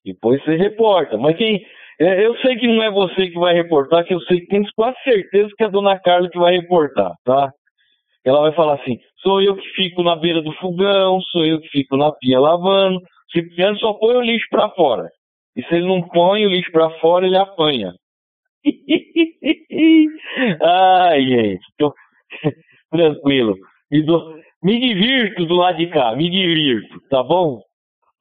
Depois 0.04 0.44
você 0.44 0.56
reporta. 0.56 1.18
Mas 1.18 1.38
quem. 1.38 1.66
É, 2.00 2.26
eu 2.26 2.36
sei 2.40 2.58
que 2.58 2.68
não 2.68 2.84
é 2.84 2.92
você 2.92 3.28
que 3.28 3.40
vai 3.40 3.54
reportar, 3.54 4.04
que 4.04 4.14
eu 4.14 4.20
sei 4.22 4.42
que 4.42 4.48
tenho 4.48 4.66
quase 4.76 4.98
certeza 5.02 5.50
que 5.58 5.64
é 5.64 5.68
a 5.68 5.70
dona 5.70 5.98
Carla 5.98 6.30
que 6.30 6.38
vai 6.38 6.58
reportar, 6.58 7.14
tá? 7.24 7.50
Ela 8.26 8.42
vai 8.42 8.52
falar 8.54 8.76
assim: 8.76 9.00
sou 9.22 9.42
eu 9.42 9.56
que 9.56 9.68
fico 9.70 10.04
na 10.04 10.16
beira 10.16 10.42
do 10.42 10.52
fogão, 10.54 11.22
sou 11.32 11.46
eu 11.46 11.60
que 11.62 11.70
fico 11.70 11.96
na 11.96 12.12
pia 12.12 12.40
lavando. 12.40 13.00
Cipriano 13.32 13.80
só 13.80 13.94
põe 13.94 14.16
o 14.16 14.22
lixo 14.22 14.46
para 14.50 14.70
fora. 14.72 15.10
E 15.56 15.64
se 15.64 15.76
ele 15.76 15.88
não 15.88 16.02
põe 16.10 16.46
o 16.46 16.50
lixo 16.50 16.72
para 16.72 16.90
fora, 17.00 17.26
ele 17.26 17.38
apanha. 17.38 17.94
Ai, 20.62 21.22
gente, 21.22 21.66
tô... 21.78 21.94
tranquilo. 22.92 23.56
Me, 23.90 24.04
do... 24.04 24.40
me 24.62 24.80
divirto 24.80 25.46
do 25.46 25.56
lado 25.56 25.78
de 25.78 25.88
cá, 25.88 26.16
me 26.16 26.30
divirto, 26.30 27.00
tá 27.10 27.24
bom? 27.24 27.62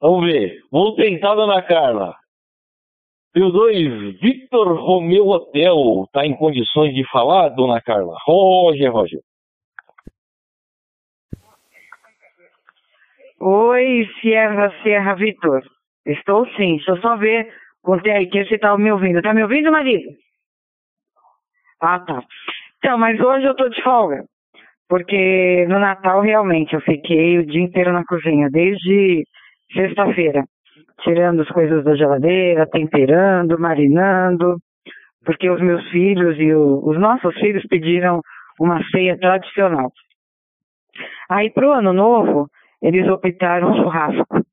Vamos 0.01 0.25
ver. 0.25 0.59
Vou 0.71 0.95
tentar, 0.95 1.35
dona 1.35 1.61
Carla. 1.61 2.15
Teu 3.33 3.51
dois, 3.51 4.19
Victor 4.21 4.79
Romeu 4.79 5.27
Hotel, 5.27 6.07
tá 6.13 6.25
em 6.25 6.33
condições 6.37 6.93
de 6.93 7.03
falar, 7.09 7.49
dona 7.49 7.81
Carla? 7.81 8.15
Roger, 8.25 8.93
Roger. 8.93 9.19
Oi, 13.41 14.07
Sierra, 14.21 14.71
Sierra 14.81 15.15
Vitor. 15.15 15.61
Estou 16.05 16.45
sim, 16.55 16.75
deixa 16.75 16.91
eu 16.91 16.97
só 16.97 17.17
ver 17.17 17.51
quanto 17.81 18.05
é 18.07 18.25
que 18.25 18.45
você 18.45 18.55
está 18.55 18.77
me 18.77 18.91
ouvindo. 18.91 19.21
Tá 19.21 19.33
me 19.33 19.43
ouvindo, 19.43 19.71
marido? 19.71 20.09
Ah, 21.81 21.99
tá. 21.99 22.23
Então, 22.77 22.97
mas 22.97 23.19
hoje 23.19 23.45
eu 23.45 23.51
estou 23.51 23.69
de 23.69 23.81
folga. 23.81 24.23
Porque 24.87 25.65
no 25.67 25.79
Natal, 25.79 26.21
realmente, 26.21 26.75
eu 26.75 26.81
fiquei 26.81 27.39
o 27.39 27.45
dia 27.45 27.61
inteiro 27.61 27.91
na 27.91 28.05
cozinha, 28.05 28.49
desde 28.51 29.23
sexta-feira. 29.73 30.43
Tirando 31.01 31.41
as 31.41 31.49
coisas 31.49 31.83
da 31.83 31.95
geladeira, 31.95 32.69
temperando, 32.69 33.59
marinando. 33.59 34.57
Porque 35.25 35.49
os 35.49 35.59
meus 35.59 35.83
filhos 35.89 36.37
e 36.37 36.53
o, 36.53 36.87
os 36.87 36.99
nossos 36.99 37.33
filhos 37.39 37.65
pediram 37.67 38.21
uma 38.59 38.79
ceia 38.89 39.17
tradicional. 39.17 39.91
Aí, 41.29 41.49
pro 41.49 41.73
ano 41.73 41.91
novo, 41.91 42.47
eles 42.81 43.07
optaram 43.09 43.75
churrasco. 43.75 44.44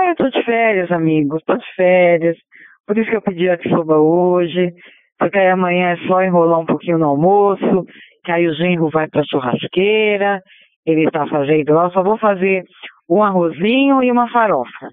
Ah, 0.00 0.08
eu 0.08 0.16
tô 0.16 0.30
de 0.30 0.42
férias, 0.44 0.90
amigos, 0.90 1.42
tô 1.44 1.56
de 1.56 1.74
férias. 1.74 2.36
Por 2.86 2.96
isso 2.96 3.10
que 3.10 3.16
eu 3.16 3.22
pedi 3.22 3.50
a 3.50 3.58
soba 3.68 3.98
hoje. 3.98 4.72
Porque 5.18 5.38
aí 5.38 5.48
amanhã 5.48 5.90
é 5.90 5.96
só 6.06 6.22
enrolar 6.22 6.60
um 6.60 6.64
pouquinho 6.66 6.96
no 6.96 7.06
almoço, 7.06 7.84
que 8.24 8.32
aí 8.32 8.48
o 8.48 8.54
genro 8.54 8.88
vai 8.88 9.06
pra 9.08 9.22
churrasqueira, 9.24 10.40
ele 10.86 11.04
está 11.04 11.26
fazendo 11.26 11.74
lá, 11.74 11.84
eu 11.84 11.90
só 11.90 12.02
vou 12.02 12.16
fazer 12.16 12.64
um 13.08 13.22
arrozinho 13.22 14.02
e 14.02 14.10
uma 14.10 14.30
farofa. 14.30 14.88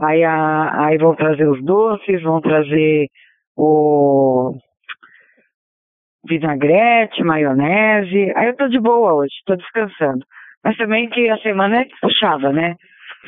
Aí, 0.00 0.24
a, 0.24 0.86
aí 0.86 0.96
vão 0.96 1.14
trazer 1.14 1.46
os 1.46 1.62
doces, 1.62 2.22
vão 2.22 2.40
trazer 2.40 3.08
o, 3.54 4.54
vinagrete, 6.26 7.22
maionese. 7.22 8.32
Aí 8.36 8.48
eu 8.48 8.56
tô 8.56 8.68
de 8.68 8.80
boa 8.80 9.14
hoje, 9.14 9.34
tô 9.44 9.56
descansando. 9.56 10.24
Mas 10.64 10.76
também 10.76 11.08
que 11.10 11.28
a 11.28 11.38
semana 11.38 11.82
é 11.82 11.86
puxada, 12.00 12.52
né? 12.52 12.74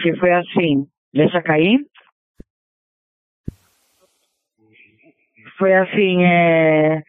Que 0.03 0.17
foi 0.17 0.33
assim, 0.33 0.87
deixa 1.13 1.43
cair. 1.43 1.79
Foi 5.59 5.75
assim, 5.75 6.25
é, 6.25 7.03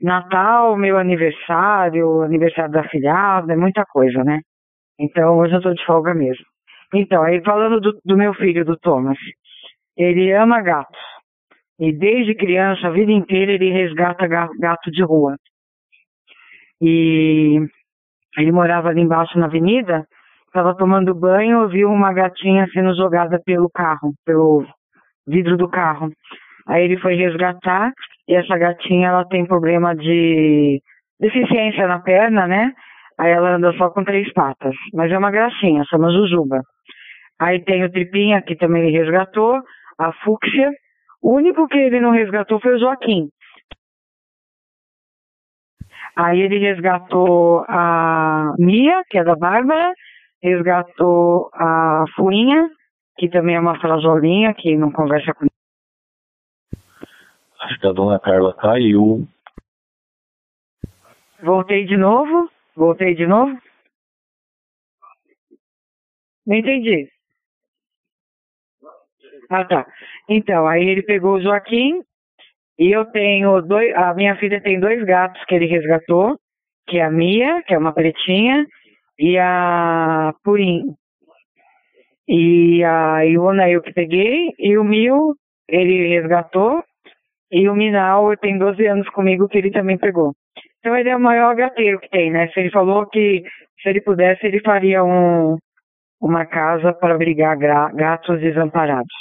Natal, 0.00 0.76
meu 0.76 0.98
aniversário, 0.98 2.22
aniversário 2.22 2.72
da 2.72 2.88
filhada, 2.88 3.52
é 3.52 3.56
muita 3.56 3.84
coisa, 3.86 4.22
né? 4.22 4.40
Então 4.98 5.38
hoje 5.38 5.54
eu 5.54 5.62
tô 5.62 5.72
de 5.72 5.84
folga 5.84 6.14
mesmo. 6.14 6.44
Então, 6.92 7.22
aí 7.22 7.42
falando 7.42 7.80
do, 7.80 8.00
do 8.04 8.16
meu 8.16 8.34
filho, 8.34 8.64
do 8.64 8.76
Thomas, 8.78 9.18
ele 9.96 10.32
ama 10.32 10.60
gatos. 10.60 11.00
E 11.78 11.92
desde 11.92 12.34
criança, 12.34 12.86
a 12.86 12.90
vida 12.90 13.10
inteira, 13.10 13.52
ele 13.52 13.70
resgata 13.70 14.28
gato 14.28 14.90
de 14.90 15.02
rua. 15.02 15.36
E 16.80 17.58
ele 18.36 18.52
morava 18.52 18.88
ali 18.88 19.00
embaixo 19.00 19.38
na 19.38 19.46
avenida, 19.46 20.06
estava 20.54 20.72
tomando 20.76 21.12
banho, 21.12 21.68
viu 21.68 21.90
uma 21.90 22.12
gatinha 22.12 22.64
sendo 22.72 22.94
jogada 22.94 23.40
pelo 23.44 23.68
carro, 23.68 24.14
pelo 24.24 24.64
vidro 25.26 25.56
do 25.56 25.68
carro. 25.68 26.12
Aí 26.68 26.84
ele 26.84 26.96
foi 26.98 27.16
resgatar 27.16 27.92
e 28.28 28.36
essa 28.36 28.56
gatinha 28.56 29.08
ela 29.08 29.24
tem 29.24 29.44
problema 29.44 29.96
de 29.96 30.80
deficiência 31.18 31.88
na 31.88 31.98
perna, 31.98 32.46
né? 32.46 32.72
Aí 33.18 33.32
ela 33.32 33.56
anda 33.56 33.72
só 33.72 33.90
com 33.90 34.04
três 34.04 34.32
patas, 34.32 34.74
mas 34.92 35.10
é 35.10 35.18
uma 35.18 35.32
gracinha, 35.32 35.82
chama 35.90 36.12
Jujuba. 36.12 36.62
Aí 37.40 37.60
tem 37.64 37.82
o 37.84 37.90
Tripinha, 37.90 38.40
que 38.40 38.54
também 38.54 38.84
ele 38.84 38.96
resgatou, 38.96 39.60
a 39.98 40.12
Fúcsia. 40.24 40.70
O 41.20 41.34
único 41.34 41.66
que 41.66 41.78
ele 41.78 42.00
não 42.00 42.12
resgatou 42.12 42.60
foi 42.60 42.76
o 42.76 42.78
Joaquim. 42.78 43.28
Aí 46.16 46.40
ele 46.40 46.58
resgatou 46.58 47.64
a 47.68 48.54
Mia, 48.56 49.02
que 49.10 49.18
é 49.18 49.24
da 49.24 49.34
Bárbara, 49.34 49.92
resgatou 50.44 51.48
a 51.54 52.04
Fuinha, 52.14 52.68
que 53.16 53.30
também 53.30 53.56
é 53.56 53.60
uma 53.60 53.80
frajolinha, 53.80 54.52
que 54.52 54.76
não 54.76 54.92
conversa 54.92 55.32
com 55.32 55.46
Acho 57.60 57.80
que 57.80 57.86
a 57.86 57.92
dona 57.92 58.20
Carla 58.20 58.52
caiu. 58.52 59.26
Voltei 61.42 61.86
de 61.86 61.96
novo? 61.96 62.50
Voltei 62.76 63.14
de 63.14 63.26
novo? 63.26 63.58
Não 66.46 66.56
entendi. 66.56 67.08
Ah, 69.48 69.64
tá. 69.64 69.86
Então, 70.28 70.66
aí 70.66 70.86
ele 70.86 71.02
pegou 71.02 71.36
o 71.36 71.40
Joaquim 71.40 72.02
e 72.78 72.94
eu 72.94 73.06
tenho 73.06 73.62
dois. 73.62 73.94
A 73.94 74.12
minha 74.12 74.36
filha 74.36 74.60
tem 74.60 74.78
dois 74.78 75.02
gatos 75.04 75.42
que 75.46 75.54
ele 75.54 75.66
resgatou, 75.66 76.38
que 76.86 76.98
é 76.98 77.04
a 77.04 77.10
Mia, 77.10 77.62
que 77.62 77.72
é 77.72 77.78
uma 77.78 77.94
pretinha, 77.94 78.66
e 79.18 79.38
a 79.38 80.34
Purim. 80.42 80.94
E 82.26 82.82
a 82.84 83.20
Iona 83.22 83.68
eu 83.68 83.82
que 83.82 83.92
peguei, 83.92 84.52
e 84.58 84.78
o 84.78 84.84
Mil 84.84 85.34
ele 85.68 86.08
resgatou, 86.08 86.82
e 87.50 87.68
o 87.68 87.74
Minal 87.74 88.36
tem 88.36 88.58
12 88.58 88.86
anos 88.86 89.08
comigo 89.10 89.48
que 89.48 89.58
ele 89.58 89.70
também 89.70 89.98
pegou. 89.98 90.34
Então 90.78 90.96
ele 90.96 91.08
é 91.08 91.16
o 91.16 91.20
maior 91.20 91.54
gateiro 91.54 92.00
que 92.00 92.08
tem, 92.10 92.30
né? 92.30 92.48
Se 92.48 92.60
ele 92.60 92.70
falou 92.70 93.06
que 93.06 93.42
se 93.82 93.88
ele 93.88 94.00
pudesse, 94.00 94.46
ele 94.46 94.60
faria 94.60 95.04
um, 95.04 95.56
uma 96.20 96.46
casa 96.46 96.92
para 96.92 97.14
abrigar 97.14 97.56
gatos 97.94 98.40
desamparados. 98.40 99.14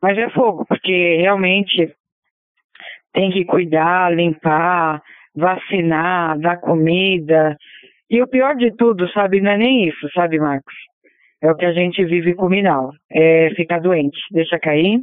Mas 0.00 0.16
é 0.18 0.28
fogo, 0.30 0.64
porque 0.66 1.16
realmente 1.16 1.92
tem 3.12 3.30
que 3.30 3.44
cuidar, 3.44 4.12
limpar, 4.12 5.02
vacinar, 5.34 6.38
dar 6.38 6.58
comida. 6.58 7.56
E 8.10 8.22
o 8.22 8.28
pior 8.28 8.54
de 8.54 8.70
tudo, 8.76 9.08
sabe, 9.12 9.40
não 9.40 9.52
é 9.52 9.56
nem 9.56 9.88
isso, 9.88 10.08
sabe, 10.14 10.38
Marcos? 10.38 10.74
É 11.42 11.50
o 11.50 11.56
que 11.56 11.64
a 11.64 11.72
gente 11.72 12.04
vive 12.04 12.34
com 12.34 12.46
o 12.46 12.48
Minal. 12.48 12.90
É 13.10 13.50
ficar 13.54 13.78
doente. 13.78 14.18
Deixa 14.30 14.58
cair. 14.58 15.00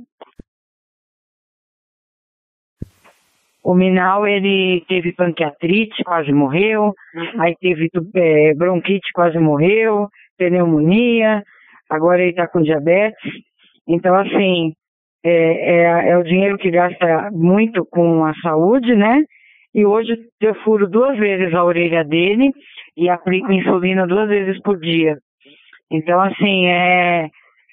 O 3.64 3.76
Minal, 3.76 4.28
ele 4.28 4.84
teve 4.88 5.14
panqueatrite, 5.14 6.03
quase 6.03 6.32
morreu. 6.32 6.94
Aí 7.38 7.56
teve 7.60 7.90
é, 8.15 8.56
bronquite, 8.56 9.11
quase 9.14 9.38
morreu. 9.38 10.07
Pneumonia. 10.38 11.44
Agora 11.90 12.23
ele 12.23 12.34
tá 12.34 12.48
com 12.48 12.61
diabetes. 12.61 13.32
Então, 13.88 14.15
assim, 14.15 14.73
é, 15.23 15.30
é, 15.30 16.10
é 16.10 16.18
o 16.18 16.23
dinheiro 16.23 16.57
que 16.57 16.72
gasta 16.72 17.30
muito 17.32 17.86
com 17.86 18.26
a 18.26 18.34
saúde, 18.41 18.95
né? 18.95 19.23
E 19.76 19.86
hoje 19.86 20.18
eu 20.41 20.56
furo 20.64 20.90
duas 20.90 21.18
vezes 21.18 21.53
a 21.53 21.64
orelha 21.64 22.03
dele 22.03 22.52
e 22.97 23.09
aplico 23.09 23.51
insulina 23.51 24.07
duas 24.07 24.27
vezes 24.27 24.61
por 24.61 24.80
dia. 24.80 25.18
Então, 25.91 26.22
assim, 26.22 26.68
é, 26.68 27.30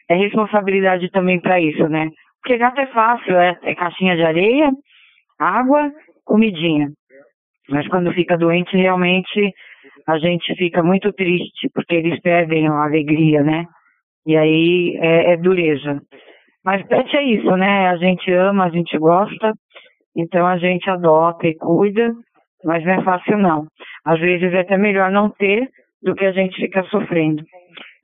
é 0.09 0.15
responsabilidade 0.15 1.11
também 1.11 1.40
para 1.40 1.61
isso, 1.61 1.89
né? 1.89 2.09
Porque 2.40 2.59
gato 2.59 2.81
é 2.81 2.86
fácil, 2.86 3.36
é, 3.36 3.59
é 3.62 3.74
caixinha 3.74 4.16
de 4.16 4.23
areia, 4.23 4.70
água, 5.39 5.93
comidinha. 6.24 6.89
Mas 7.69 7.86
quando 7.89 8.12
fica 8.12 8.36
doente, 8.36 8.77
realmente 8.77 9.53
a 10.07 10.19
gente 10.19 10.55
fica 10.57 10.82
muito 10.82 11.12
triste, 11.12 11.69
porque 11.74 11.95
eles 11.95 12.19
perdem 12.20 12.66
a 12.66 12.82
alegria, 12.85 13.43
né? 13.43 13.66
E 14.27 14.36
aí 14.36 14.97
é, 15.01 15.32
é 15.32 15.36
dureza. 15.36 16.01
Mas 16.65 16.86
pet 16.86 17.15
é 17.16 17.23
isso, 17.23 17.57
né? 17.57 17.89
A 17.89 17.97
gente 17.97 18.32
ama, 18.32 18.65
a 18.65 18.70
gente 18.70 18.97
gosta, 18.99 19.53
então 20.16 20.47
a 20.47 20.57
gente 20.59 20.89
adota 20.89 21.47
e 21.47 21.55
cuida, 21.55 22.15
mas 22.64 22.85
não 22.85 22.93
é 22.94 23.02
fácil 23.02 23.39
não. 23.39 23.66
Às 24.05 24.18
vezes 24.20 24.52
é 24.52 24.60
até 24.60 24.76
melhor 24.76 25.10
não 25.10 25.30
ter 25.30 25.68
do 26.02 26.14
que 26.14 26.24
a 26.24 26.32
gente 26.32 26.60
ficar 26.60 26.85
sofrendo. 26.85 27.43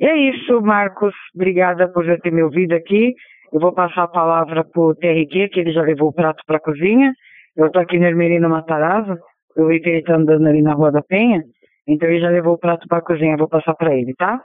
E 0.00 0.06
é 0.06 0.16
isso, 0.16 0.60
Marcos. 0.60 1.14
Obrigada 1.34 1.88
por 1.88 2.04
já 2.04 2.16
ter 2.18 2.32
me 2.32 2.42
ouvido 2.42 2.72
aqui. 2.72 3.14
Eu 3.52 3.60
vou 3.60 3.72
passar 3.72 4.04
a 4.04 4.08
palavra 4.08 4.64
para 4.64 4.82
o 4.82 4.94
TRQ, 4.94 5.48
que 5.48 5.60
ele 5.60 5.72
já 5.72 5.82
levou 5.82 6.08
o 6.08 6.12
prato 6.12 6.42
para 6.46 6.56
a 6.56 6.60
cozinha. 6.60 7.12
Eu 7.56 7.66
estou 7.66 7.80
aqui 7.80 7.98
no 7.98 8.04
Hermelino 8.04 8.48
Matarazzo. 8.48 9.16
Eu 9.56 9.68
vi 9.68 9.80
que 9.80 9.88
ele 9.88 9.98
está 9.98 10.16
andando 10.16 10.46
ali 10.48 10.60
na 10.60 10.72
Rua 10.72 10.90
da 10.90 11.02
Penha. 11.02 11.42
Então 11.86 12.08
ele 12.08 12.20
já 12.20 12.30
levou 12.30 12.54
o 12.54 12.58
prato 12.58 12.88
para 12.88 12.98
a 12.98 13.02
cozinha. 13.02 13.34
Eu 13.34 13.38
vou 13.38 13.48
passar 13.48 13.74
para 13.74 13.94
ele, 13.94 14.14
tá? 14.14 14.40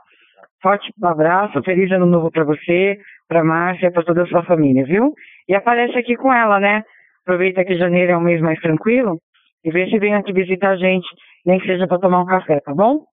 Forte 0.62 0.92
abraço, 1.02 1.64
feliz 1.64 1.90
ano 1.92 2.06
novo 2.06 2.30
para 2.30 2.44
você, 2.44 2.98
para 3.28 3.44
Márcia, 3.44 3.92
para 3.92 4.04
toda 4.04 4.24
a 4.24 4.28
sua 4.28 4.44
família, 4.44 4.84
viu? 4.84 5.14
E 5.48 5.56
aparece 5.56 5.98
aqui 5.98 6.18
com 6.18 6.34
ela, 6.34 6.60
né? 6.60 6.84
Aproveita 7.24 7.64
que 7.64 7.76
janeiro 7.76 8.12
é 8.12 8.18
um 8.18 8.22
mês 8.22 8.42
mais 8.42 8.60
tranquilo 8.60 9.20
e 9.64 9.72
vê 9.72 9.90
se 9.90 10.00
vem 10.00 10.14
aqui 10.16 10.32
visitar 10.34 10.72
a 10.72 10.78
gente, 10.78 11.08
nem 11.46 11.60
que 11.60 11.68
seja 11.68 11.88
para 11.88 12.00
tomar 12.00 12.22
um 12.22 12.26
café, 12.26 12.60
tá 12.60 12.74
bom? 12.74 13.06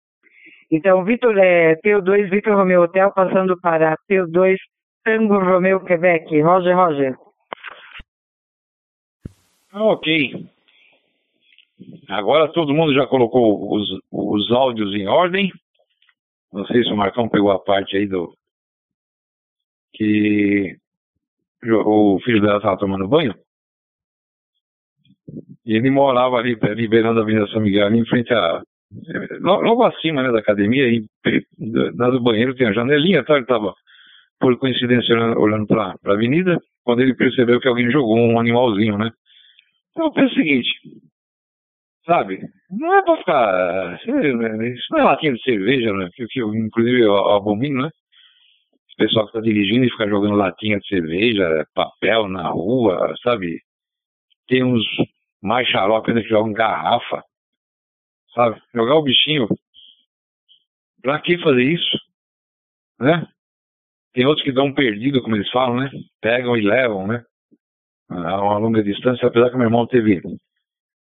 Então, 0.70 1.05
Vitor, 1.05 1.36
é, 1.39 1.77
P2 1.77 2.28
Vitor 2.28 2.56
Romeu 2.56 2.82
Hotel, 2.82 3.12
passando 3.12 3.59
para 3.60 3.97
P2 4.10 4.56
Tango 5.05 5.39
Romeu 5.39 5.81
Quebec. 5.85 6.40
Roger, 6.40 6.77
Roger. 6.77 7.16
Ok. 9.73 10.47
Agora 12.09 12.52
todo 12.52 12.74
mundo 12.74 12.94
já 12.94 13.06
colocou 13.06 13.74
os, 13.74 13.89
os 14.10 14.51
áudios 14.51 14.93
em 14.94 15.06
ordem. 15.06 15.52
Não 16.52 16.64
sei 16.66 16.82
se 16.82 16.93
o 16.93 16.97
Marcão 16.97 17.28
pegou 17.28 17.51
a 17.51 17.59
parte 17.59 17.97
aí 17.97 18.06
do. 18.06 18.35
que 19.93 20.77
o 21.62 22.18
filho 22.24 22.40
dela 22.40 22.56
estava 22.56 22.78
tomando 22.78 23.06
banho. 23.06 23.35
Ele 25.65 25.91
morava 25.91 26.37
ali, 26.37 26.57
liberando 26.75 27.21
a 27.21 27.23
Avenida 27.23 27.47
São 27.49 27.61
Miguel, 27.61 27.87
ali 27.87 27.99
em 27.99 28.07
frente 28.07 28.33
a. 28.33 28.63
Logo 29.41 29.83
acima 29.85 30.23
né, 30.23 30.31
da 30.31 30.39
academia, 30.39 30.89
e, 30.89 31.05
na 31.95 32.09
do 32.09 32.23
banheiro 32.23 32.55
tem 32.55 32.69
a 32.69 32.73
janelinha, 32.73 33.25
tá? 33.25 33.35
ele 33.35 33.43
estava, 33.43 33.75
por 34.39 34.57
coincidência, 34.59 35.15
olhando 35.37 35.67
para 35.67 35.95
a 36.05 36.13
avenida, 36.13 36.57
quando 36.85 37.01
ele 37.01 37.15
percebeu 37.15 37.61
que 37.61 37.67
alguém 37.67 37.91
jogou 37.91 38.17
um 38.17 38.39
animalzinho, 38.39 38.97
né? 38.97 39.11
Então 39.91 40.07
eu 40.07 40.13
penso 40.13 40.33
o 40.33 40.37
seguinte, 40.37 40.69
Sabe? 42.07 42.41
Não 42.71 42.95
é 42.95 43.03
pra 43.03 43.17
ficar. 43.17 44.01
Isso 44.01 44.93
não 44.93 45.01
é 45.01 45.03
latinha 45.03 45.33
de 45.33 45.43
cerveja, 45.43 45.93
né? 45.93 46.09
Que, 46.15 46.25
que 46.29 46.41
inclusive, 46.41 47.01
eu 47.03 47.17
abomino, 47.31 47.83
né? 47.83 47.89
O 47.89 48.97
pessoal 48.97 49.27
que 49.27 49.33
tá 49.33 49.41
dirigindo 49.41 49.85
e 49.85 49.91
fica 49.91 50.09
jogando 50.09 50.37
latinha 50.37 50.79
de 50.79 50.87
cerveja, 50.87 51.67
papel 51.75 52.29
na 52.29 52.49
rua, 52.49 53.13
sabe? 53.23 53.61
Tem 54.49 54.63
uns 54.65 54.85
mais 55.43 55.69
xarope 55.69 56.11
ainda 56.11 56.23
que 56.23 56.29
jogam 56.29 56.53
garrafa, 56.53 57.23
sabe? 58.35 58.61
Jogar 58.75 58.97
o 58.97 59.03
bichinho. 59.03 59.47
Pra 61.03 61.21
que 61.21 61.39
fazer 61.39 61.63
isso? 61.63 61.99
Né? 62.99 63.27
Tem 64.13 64.27
outros 64.27 64.45
que 64.45 64.53
dão 64.53 64.73
perdido, 64.73 65.23
como 65.23 65.37
eles 65.37 65.51
falam, 65.51 65.77
né? 65.77 65.91
Pegam 66.21 66.57
e 66.57 66.63
levam, 66.63 67.07
né? 67.07 67.23
A 68.09 68.41
uma 68.41 68.59
longa 68.59 68.83
distância, 68.83 69.27
apesar 69.27 69.51
que 69.51 69.57
meu 69.57 69.67
irmão 69.67 69.87
teve 69.87 70.23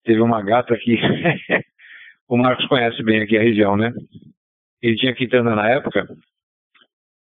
teve 0.03 0.21
uma 0.21 0.41
gata 0.41 0.77
que 0.77 0.95
o 2.27 2.37
Marcos 2.37 2.65
conhece 2.67 3.03
bem 3.03 3.21
aqui 3.21 3.37
a 3.37 3.41
região, 3.41 3.75
né? 3.75 3.91
Ele 4.81 4.95
tinha 4.95 5.13
quitanda 5.13 5.55
na 5.55 5.69
época, 5.69 6.07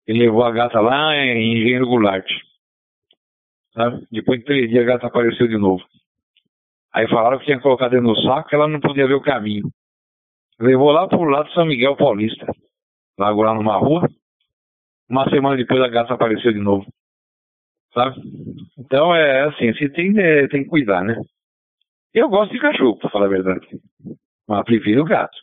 ele 0.06 0.20
levou 0.20 0.44
a 0.44 0.50
gata 0.50 0.80
lá 0.80 1.14
em 1.16 1.58
Engenheiro 1.58 1.86
Goulart. 1.86 2.26
Sabe? 3.74 4.06
Depois 4.10 4.40
de 4.40 4.46
três 4.46 4.70
dias 4.70 4.82
a 4.82 4.86
gata 4.86 5.06
apareceu 5.06 5.46
de 5.46 5.58
novo. 5.58 5.84
Aí 6.96 7.06
falaram 7.10 7.38
que 7.38 7.44
tinha 7.44 7.58
que 7.58 7.62
colocar 7.62 7.90
dentro 7.90 8.06
do 8.06 8.22
saco, 8.22 8.48
que 8.48 8.54
ela 8.54 8.66
não 8.66 8.80
podia 8.80 9.06
ver 9.06 9.12
o 9.12 9.20
caminho. 9.20 9.68
Levou 10.58 10.90
lá 10.90 11.06
pro 11.06 11.24
lado 11.24 11.46
de 11.46 11.52
São 11.52 11.66
Miguel 11.66 11.94
Paulista. 11.94 12.46
Largou 13.18 13.44
lá 13.44 13.52
numa 13.52 13.76
rua. 13.76 14.08
Uma 15.06 15.28
semana 15.28 15.58
depois 15.58 15.78
a 15.82 15.88
gata 15.88 16.14
apareceu 16.14 16.54
de 16.54 16.58
novo. 16.58 16.86
Sabe? 17.92 18.16
Então 18.78 19.14
é 19.14 19.42
assim, 19.42 19.74
você 19.74 19.90
tem, 19.90 20.18
é, 20.18 20.48
tem 20.48 20.62
que 20.62 20.70
cuidar, 20.70 21.04
né? 21.04 21.20
Eu 22.14 22.30
gosto 22.30 22.52
de 22.52 22.60
cachorro, 22.60 22.96
pra 22.96 23.10
falar 23.10 23.26
a 23.26 23.28
verdade. 23.28 23.66
Mas 24.48 24.64
prefiro 24.64 25.04
gato. 25.04 25.36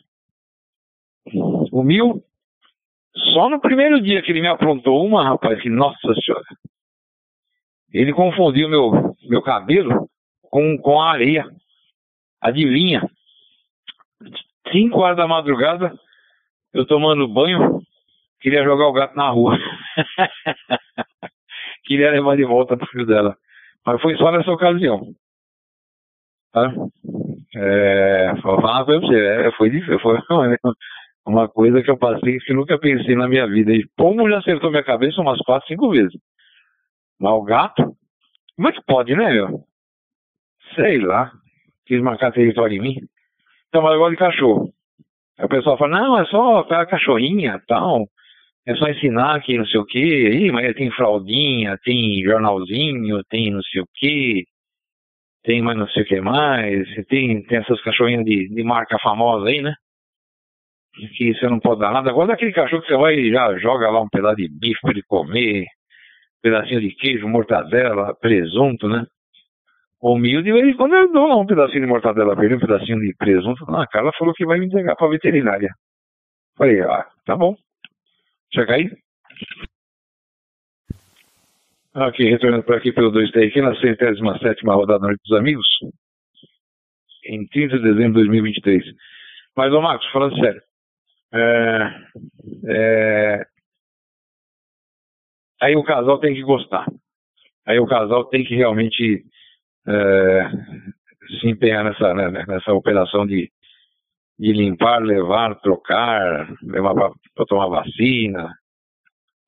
O 1.70 1.84
Mil, 1.84 2.20
só 3.32 3.48
no 3.48 3.60
primeiro 3.60 4.02
dia 4.02 4.22
que 4.22 4.32
ele 4.32 4.40
me 4.40 4.48
aprontou 4.48 5.06
uma, 5.06 5.22
rapaz, 5.22 5.62
que 5.62 5.70
nossa 5.70 6.14
senhora. 6.14 6.44
Ele 7.92 8.12
confundiu 8.12 8.68
meu, 8.68 9.14
meu 9.28 9.40
cabelo 9.40 10.08
com, 10.54 10.78
com 10.78 11.00
a 11.00 11.10
areia. 11.10 11.44
Adivinha? 12.40 13.02
Cinco 14.70 15.00
horas 15.00 15.16
da 15.16 15.26
madrugada, 15.26 15.92
eu 16.72 16.86
tomando 16.86 17.26
banho, 17.26 17.80
queria 18.40 18.62
jogar 18.62 18.86
o 18.86 18.92
gato 18.92 19.16
na 19.16 19.28
rua. 19.30 19.58
queria 21.84 22.12
levar 22.12 22.36
de 22.36 22.44
volta 22.44 22.76
pro 22.76 22.86
filho 22.86 23.04
dela. 23.04 23.36
Mas 23.84 24.00
foi 24.00 24.16
só 24.16 24.30
nessa 24.30 24.52
ocasião. 24.52 25.12
Tá? 26.52 26.72
É, 27.56 28.34
falar 28.40 28.78
uma 28.78 28.84
coisa 28.84 29.00
pra 29.00 29.08
você, 29.08 29.26
é, 29.26 29.52
foi 29.56 29.70
difícil, 29.70 29.98
foi 29.98 30.20
uma 31.26 31.48
coisa 31.48 31.82
que 31.82 31.90
eu 31.90 31.98
passei 31.98 32.38
que 32.38 32.54
nunca 32.54 32.78
pensei 32.78 33.16
na 33.16 33.26
minha 33.26 33.48
vida. 33.48 33.72
E 33.72 33.84
como 33.98 34.30
já 34.30 34.38
acertou 34.38 34.70
minha 34.70 34.84
cabeça 34.84 35.20
umas 35.20 35.40
quatro, 35.40 35.66
cinco 35.66 35.90
vezes. 35.90 36.14
Mas 37.18 37.32
o 37.32 37.42
gato, 37.42 37.96
como 38.54 38.68
é 38.68 38.72
que 38.72 38.84
pode, 38.86 39.16
né, 39.16 39.32
meu? 39.32 39.64
Sei 40.74 40.98
lá. 40.98 41.32
Quis 41.86 42.00
marcar 42.00 42.32
território 42.32 42.76
em 42.76 42.80
mim. 42.80 42.96
Então, 43.68 43.82
mas 43.82 43.92
eu 43.92 43.98
gosto 43.98 44.12
de 44.12 44.18
cachorro. 44.18 44.72
Aí 45.38 45.44
o 45.44 45.48
pessoal 45.48 45.76
fala, 45.76 45.98
não, 45.98 46.18
é 46.18 46.24
só 46.26 46.60
aquela 46.60 46.86
cachorrinha 46.86 47.60
tal. 47.66 48.06
É 48.66 48.74
só 48.76 48.88
ensinar 48.88 49.40
que 49.42 49.58
não 49.58 49.66
sei 49.66 49.80
o 49.80 49.84
que. 49.84 49.98
Aí, 49.98 50.50
mas 50.50 50.74
tem 50.74 50.90
fraldinha, 50.92 51.76
tem 51.84 52.22
jornalzinho, 52.22 53.22
tem 53.28 53.50
não 53.50 53.62
sei 53.62 53.82
o 53.82 53.86
que. 53.94 54.44
Tem 55.42 55.60
mais 55.60 55.76
não 55.76 55.86
sei 55.88 56.02
o 56.02 56.06
que 56.06 56.20
mais. 56.20 56.88
Tem, 57.06 57.42
tem 57.42 57.58
essas 57.58 57.80
cachorrinhas 57.82 58.24
de, 58.24 58.48
de 58.48 58.62
marca 58.62 58.98
famosa 59.00 59.48
aí, 59.48 59.60
né? 59.60 59.74
Que 61.16 61.34
você 61.34 61.48
não 61.48 61.60
pode 61.60 61.80
dar 61.80 61.92
nada. 61.92 62.10
Agora 62.10 62.28
daquele 62.28 62.52
cachorro 62.52 62.80
que 62.82 62.88
você 62.88 62.96
vai 62.96 63.14
e 63.16 63.30
já 63.30 63.58
joga 63.58 63.90
lá 63.90 64.00
um 64.00 64.08
pedaço 64.08 64.36
de 64.36 64.48
bife 64.48 64.80
para 64.80 64.92
ele 64.92 65.02
comer. 65.02 65.62
Um 65.62 66.42
pedacinho 66.42 66.80
de 66.80 66.94
queijo, 66.94 67.28
mortadela, 67.28 68.14
presunto, 68.14 68.88
né? 68.88 69.04
Humilde, 70.12 70.50
em 70.50 70.76
quando 70.76 70.94
eu 70.94 71.10
dou 71.10 71.40
um 71.40 71.46
pedacinho 71.46 71.80
de 71.80 71.86
mortadela 71.86 72.34
ele, 72.44 72.56
um 72.56 72.60
pedacinho 72.60 73.00
de 73.00 73.14
presunto. 73.16 73.64
Ah, 73.68 73.84
a 73.84 73.86
Carla 73.86 74.12
falou 74.18 74.34
que 74.34 74.44
vai 74.44 74.58
me 74.58 74.66
entregar 74.66 74.94
pra 74.96 75.08
veterinária. 75.08 75.70
Falei, 76.58 76.80
ah, 76.82 77.06
tá 77.24 77.34
bom. 77.34 77.56
Chega 78.52 78.74
aí. 78.74 78.90
Aqui, 81.94 82.24
retornando 82.24 82.64
por 82.64 82.74
aqui 82.74 82.92
pelo 82.92 83.12
2T, 83.12 83.48
aqui 83.48 83.62
na 83.62 83.74
centésima 83.80 84.38
sétima 84.40 84.74
rodada 84.74 85.00
da 85.00 85.06
Noite 85.06 85.20
dos 85.24 85.38
Amigos, 85.38 85.66
em 87.24 87.46
30 87.46 87.78
de 87.78 87.82
dezembro 87.84 88.20
de 88.20 88.28
2023. 88.28 88.84
Mas, 89.56 89.72
ô 89.72 89.80
Marcos, 89.80 90.06
falando 90.10 90.36
sério, 90.38 90.60
é, 91.32 92.00
é, 92.66 93.46
aí 95.62 95.76
o 95.76 95.84
casal 95.84 96.18
tem 96.18 96.34
que 96.34 96.42
gostar. 96.42 96.84
Aí 97.66 97.78
o 97.78 97.86
casal 97.86 98.24
tem 98.26 98.44
que 98.44 98.54
realmente 98.54 99.24
é, 99.86 100.50
se 101.40 101.48
empenhar 101.48 101.84
nessa, 101.84 102.14
né, 102.14 102.44
nessa 102.46 102.72
operação 102.72 103.26
de, 103.26 103.50
de 104.38 104.52
limpar, 104.52 105.00
levar, 105.02 105.54
trocar, 105.60 106.48
levar 106.62 106.94
para 106.94 107.46
tomar 107.46 107.68
vacina. 107.68 108.50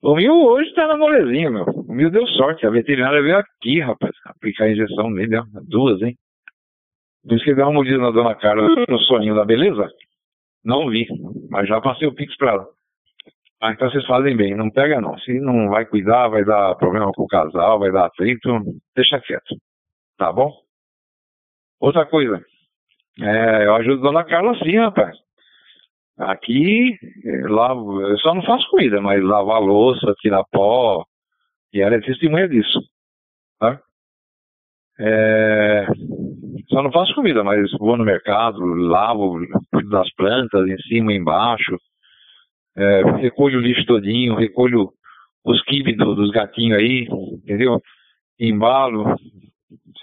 O 0.03 0.15
Mil 0.15 0.35
hoje 0.35 0.69
está 0.69 0.87
na 0.87 0.97
molezinha, 0.97 1.51
meu. 1.51 1.65
O 1.65 1.93
Mil 1.93 2.11
deu 2.11 2.27
sorte. 2.29 2.67
A 2.67 2.71
veterinária 2.71 3.23
veio 3.23 3.39
aqui, 3.39 3.81
rapaz, 3.81 4.13
aplicar 4.25 4.65
a 4.65 4.71
injeção 4.71 5.11
nele, 5.11 5.41
duas, 5.69 6.01
hein? 6.03 6.15
Isso 7.25 7.45
que 7.45 7.55
deu 7.55 7.65
uma 7.65 7.73
mordida 7.73 7.99
na 7.99 8.11
dona 8.11 8.35
Carla 8.37 8.69
no 8.89 8.99
sonho 9.01 9.35
da 9.35 9.45
beleza. 9.45 9.89
Não 10.65 10.89
vi, 10.89 11.07
mas 11.51 11.69
já 11.69 11.81
passei 11.81 12.07
o 12.07 12.15
pix 12.15 12.37
para 12.37 12.53
ela. 12.53 12.67
Ah, 13.61 13.73
então 13.73 13.91
vocês 13.91 14.07
fazem 14.07 14.37
bem, 14.37 14.55
não 14.55 14.71
pega 14.71 15.01
não. 15.01 15.19
Se 15.19 15.41
não 15.41 15.69
vai 15.71 15.87
cuidar, 15.87 16.29
vai 16.29 16.45
dar 16.45 16.75
problema 16.77 17.11
com 17.13 17.23
o 17.23 17.27
casal, 17.27 17.79
vai 17.79 17.91
dar 17.91 18.07
atrito, 18.07 18.49
deixa 18.95 19.21
quieto. 19.21 19.57
Tá 20.17 20.33
bom? 20.33 20.53
Outra 21.81 22.07
coisa. 22.07 22.43
É, 23.21 23.67
eu 23.67 23.75
ajudo 23.77 24.01
a 24.01 24.11
dona 24.11 24.25
Carla 24.25 24.57
sim, 24.59 24.77
rapaz. 24.77 25.17
Aqui, 26.19 26.97
lavo, 27.49 28.01
eu 28.01 28.19
só 28.19 28.35
não 28.35 28.43
faço 28.43 28.69
comida, 28.71 29.01
mas 29.03 29.23
lavar 29.23 29.61
louça, 29.61 30.15
tirar 30.21 30.45
pó, 30.51 31.05
e 31.73 31.81
ela 31.81 31.97
é 31.97 32.01
testemunha 32.01 32.49
disso. 32.49 32.81
Tá? 33.59 33.79
É, 34.99 35.87
só 36.69 36.83
não 36.83 36.91
faço 36.91 37.15
comida, 37.15 37.45
mas 37.45 37.71
vou 37.73 37.99
no 37.99 38.05
mercado, 38.05 38.59
lavo, 38.59 39.39
das 39.91 40.11
plantas, 40.15 40.67
em 40.67 40.79
cima 40.89 41.13
e 41.13 41.17
embaixo, 41.17 41.77
é, 42.77 43.03
recolho 43.21 43.59
o 43.59 43.63
lixo 43.63 43.85
todinho, 43.85 44.37
recolho 44.37 44.91
os 45.45 45.63
quibes 45.65 45.97
do, 45.97 46.15
dos 46.15 46.31
gatinhos 46.31 46.79
aí, 46.79 47.07
entendeu? 47.45 47.81
Embalo, 48.39 49.17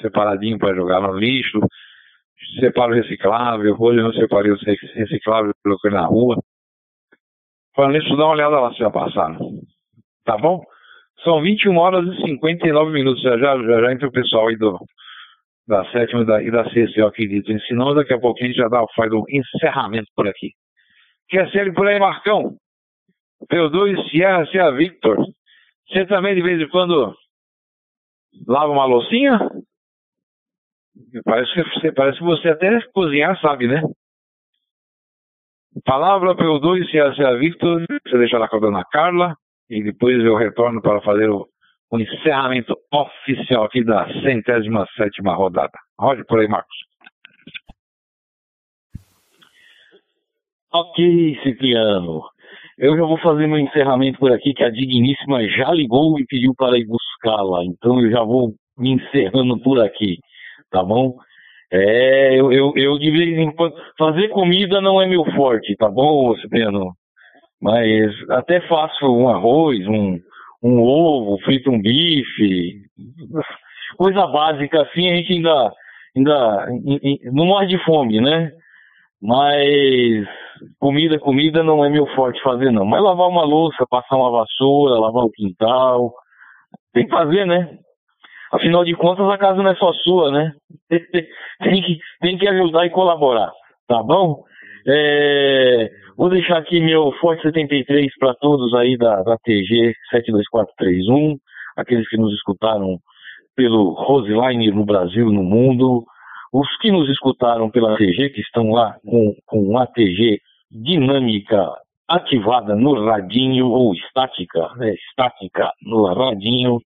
separadinho 0.02 0.58
para 0.58 0.76
jogar 0.76 1.02
no 1.02 1.18
lixo, 1.18 1.60
separo 2.60 2.94
reciclável, 2.94 3.76
hoje 3.80 4.00
eu 4.00 4.04
não 4.04 4.14
separei 4.14 4.52
o 4.52 4.58
reciclável, 4.58 5.52
coloquei 5.64 5.92
na 5.92 6.06
rua. 6.06 6.38
Falando 7.76 7.98
isso, 7.98 8.16
dá 8.16 8.26
uma 8.26 8.34
olhada 8.34 8.60
lá 8.60 8.72
se 8.72 8.80
já 8.80 8.90
passaram. 8.90 9.40
Tá 10.26 10.38
bom? 10.38 10.64
São 11.24 11.42
21 11.42 11.78
horas 11.78 12.06
e 12.06 12.22
59 12.22 12.92
minutos. 12.92 13.22
Já 13.22 13.38
já, 13.38 13.58
já, 13.58 13.82
já 13.82 13.92
entra 13.92 14.08
o 14.08 14.12
pessoal 14.12 14.48
aí 14.48 14.58
do, 14.58 14.78
da 15.68 15.84
sétima 15.92 16.22
e 16.22 16.26
da, 16.26 16.44
e 16.44 16.52
da 16.52 16.70
sexta, 16.70 17.00
eu 17.00 17.08
acredito. 17.08 17.52
Daqui 17.96 18.14
a 18.14 18.20
pouquinho 18.20 18.50
a 18.50 18.54
gente 18.54 18.62
já 18.62 18.68
dá, 18.68 18.86
faz 18.96 19.12
um 19.12 19.24
encerramento 19.30 20.08
por 20.16 20.28
aqui. 20.28 20.52
Quer 21.30 21.50
ser 21.52 21.74
por 21.74 21.88
aí, 21.88 22.00
Marcão? 22.00 22.56
P2, 23.52 24.10
Sierra, 24.10 24.46
Sierra 24.48 24.72
Victor. 24.72 25.18
Você 25.88 26.06
também 26.06 26.36
de 26.36 26.42
vez 26.42 26.62
em 26.62 26.70
quando 26.70 27.16
lava 28.48 28.72
uma 28.72 28.86
loucinha? 28.86 29.40
Parece 31.24 31.54
que 31.54 31.64
você, 31.64 31.92
parece 31.92 32.18
que 32.20 32.24
você 32.24 32.50
até 32.50 32.80
cozinhar 32.94 33.40
sabe, 33.40 33.68
né? 33.68 33.82
Palavra 35.86 36.36
pelo 36.36 36.60
2 36.60 36.90
se 36.90 37.00
a 37.00 37.34
Victor, 37.34 37.84
você 38.06 38.18
deixa 38.18 38.38
lá 38.38 38.48
com 38.48 38.58
a 38.58 38.60
dona 38.60 38.86
Carla 38.92 39.36
e 39.70 39.84
depois 39.84 40.24
eu 40.24 40.36
retorno 40.36 40.82
para 40.82 41.02
fazer 41.02 41.30
o, 41.30 41.48
o 41.92 42.00
encerramento 42.00 42.76
oficial 42.92 43.64
aqui 43.64 43.84
da 43.84 44.06
centésima 44.22 44.86
sétima 44.96 45.34
rodada. 45.34 45.78
Rode 46.00 46.24
por 46.26 46.40
aí, 46.40 46.48
Marcos. 46.48 46.76
Ok, 50.72 51.40
Cipriano. 51.44 52.22
Eu 52.78 52.98
já 52.98 53.04
vou 53.04 53.18
fazer 53.20 53.48
meu 53.48 53.60
encerramento 53.60 54.20
por 54.20 54.32
aqui, 54.32 54.54
que 54.54 54.64
a 54.64 54.70
digníssima 54.70 55.48
já 55.50 55.72
ligou 55.72 56.20
e 56.20 56.26
pediu 56.26 56.54
para 56.56 56.78
ir 56.78 56.86
buscá-la. 57.24 57.64
Então 57.64 58.02
eu 58.02 58.12
já 58.12 58.24
vou 58.24 58.54
me 58.78 58.92
encerrando 58.92 59.60
por 59.62 59.80
aqui, 59.80 60.18
tá 60.70 60.84
bom? 60.84 61.16
É, 61.72 62.40
eu, 62.40 62.52
eu, 62.52 62.74
eu 62.76 63.00
de 63.00 63.10
vez 63.10 63.38
em 63.38 63.52
quando. 63.56 63.74
Fazer 63.98 64.28
comida 64.30 64.82
não 64.82 65.02
é 65.02 65.08
meu 65.08 65.26
forte, 65.34 65.76
tá 65.76 65.90
bom, 65.90 66.36
Cipriano? 66.38 66.92
Mas 67.62 68.12
até 68.30 68.62
faço 68.68 69.06
um 69.06 69.30
arroz, 69.30 69.80
um, 69.88 70.20
um 70.62 70.82
ovo, 70.82 71.42
frito 71.44 71.72
um 71.72 71.82
bife. 71.82 72.82
Coisa 73.98 74.28
básica 74.28 74.82
assim, 74.82 75.10
a 75.10 75.16
gente 75.16 75.34
ainda, 75.34 75.72
ainda 76.16 76.68
não 77.32 77.46
morre 77.46 77.68
de 77.68 77.84
fome, 77.86 78.20
né? 78.20 78.52
Mas 79.22 80.28
comida, 80.80 81.18
comida 81.18 81.64
não 81.64 81.84
é 81.84 81.90
meu 81.90 82.06
forte 82.08 82.42
fazer 82.44 82.72
não. 82.72 82.86
Mas 82.86 83.02
lavar 83.02 83.30
uma 83.30 83.46
louça, 83.46 83.86
passar 83.90 84.18
uma 84.18 84.30
vassoura, 84.30 85.00
lavar 85.00 85.24
o 85.24 85.32
quintal, 85.32 86.14
tem 86.94 87.06
que 87.06 87.12
fazer, 87.12 87.46
né? 87.46 87.78
Afinal 88.52 88.84
de 88.86 88.94
contas, 88.94 89.28
a 89.28 89.38
casa 89.38 89.62
não 89.62 89.72
é 89.72 89.76
só 89.76 89.92
sua, 89.94 90.32
né? 90.32 90.54
tem, 90.90 91.82
que, 91.82 91.98
tem 92.22 92.38
que 92.38 92.48
ajudar 92.48 92.86
e 92.86 92.92
colaborar, 92.92 93.52
tá 93.88 94.02
bom? 94.04 94.44
É, 94.88 95.90
vou 96.16 96.30
deixar 96.30 96.58
aqui 96.58 96.80
meu 96.80 97.12
Forte 97.14 97.42
73 97.42 98.16
para 98.20 98.36
todos 98.36 98.74
aí 98.76 98.98
da, 98.98 99.24
da 99.24 99.38
TG 99.38 99.94
72431, 100.12 101.38
aqueles 101.78 102.08
que 102.08 102.18
nos 102.18 102.34
escutaram 102.34 103.00
pelo 103.56 103.94
Roseline 103.94 104.70
no 104.72 104.86
Brasil 104.86 105.32
no 105.32 105.44
mundo, 105.44 106.04
os 106.52 106.68
que 106.78 106.92
nos 106.92 107.10
escutaram 107.10 107.72
pela 107.72 107.98
TG, 107.98 108.30
que 108.30 108.42
estão 108.42 108.72
lá 108.72 108.96
com, 109.04 109.34
com 109.48 109.78
a 109.78 109.88
TG 109.88 110.40
dinâmica 110.72 111.72
ativada 112.08 112.76
no 112.76 113.06
radinho, 113.06 113.68
ou 113.68 113.94
estática, 113.94 114.70
né? 114.76 114.94
estática 114.94 115.72
no 115.82 116.06
radinho, 116.14 116.80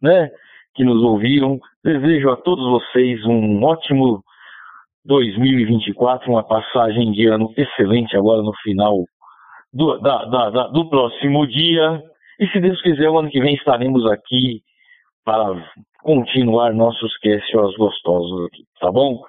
né? 0.00 0.30
Que 0.74 0.84
nos 0.84 1.02
ouviram. 1.02 1.58
Desejo 1.84 2.30
a 2.30 2.36
todos 2.36 2.64
vocês 2.70 3.24
um 3.26 3.62
ótimo, 3.62 4.22
2024, 5.04 6.30
uma 6.30 6.42
passagem 6.42 7.12
de 7.12 7.26
ano 7.26 7.52
excelente 7.56 8.16
agora 8.16 8.42
no 8.42 8.54
final 8.62 9.04
do, 9.72 9.98
da, 9.98 10.24
da, 10.24 10.50
da, 10.50 10.66
do 10.68 10.88
próximo 10.88 11.46
dia. 11.46 12.02
E 12.40 12.48
se 12.48 12.60
Deus 12.60 12.80
quiser, 12.80 13.10
o 13.10 13.18
ano 13.18 13.30
que 13.30 13.40
vem 13.40 13.54
estaremos 13.54 14.06
aqui 14.10 14.62
para 15.24 15.62
continuar 16.02 16.72
nossos 16.72 17.16
QSOs 17.18 17.76
gostosos 17.76 18.46
aqui, 18.46 18.64
tá 18.80 18.90
bom? 18.90 19.22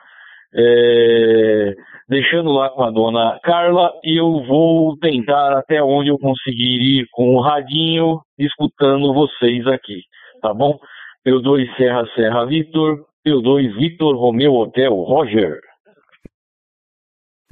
É, 0.57 1.73
deixando 2.07 2.51
lá 2.51 2.69
com 2.69 2.83
a 2.83 2.91
dona 2.91 3.39
Carla 3.43 3.91
e 4.03 4.19
eu 4.19 4.43
vou 4.45 4.97
tentar 4.97 5.57
até 5.57 5.83
onde 5.83 6.09
eu 6.09 6.17
conseguir 6.17 6.81
ir 6.81 7.07
com 7.11 7.35
o 7.35 7.41
radinho, 7.41 8.21
escutando 8.37 9.13
vocês 9.13 9.67
aqui, 9.67 10.01
tá 10.41 10.53
bom? 10.53 10.77
P2 11.25 11.75
Serra 11.75 12.05
Serra 12.15 12.45
Vitor, 12.45 13.03
P2 13.25 13.75
Vitor 13.75 14.15
Romeu 14.15 14.53
Hotel 14.53 14.93
Roger. 14.93 15.59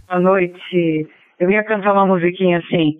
Boa 0.07 0.19
noite. 0.19 1.07
Eu 1.39 1.49
ia 1.49 1.63
cantar 1.63 1.93
uma 1.93 2.05
musiquinha 2.05 2.59
assim. 2.59 2.97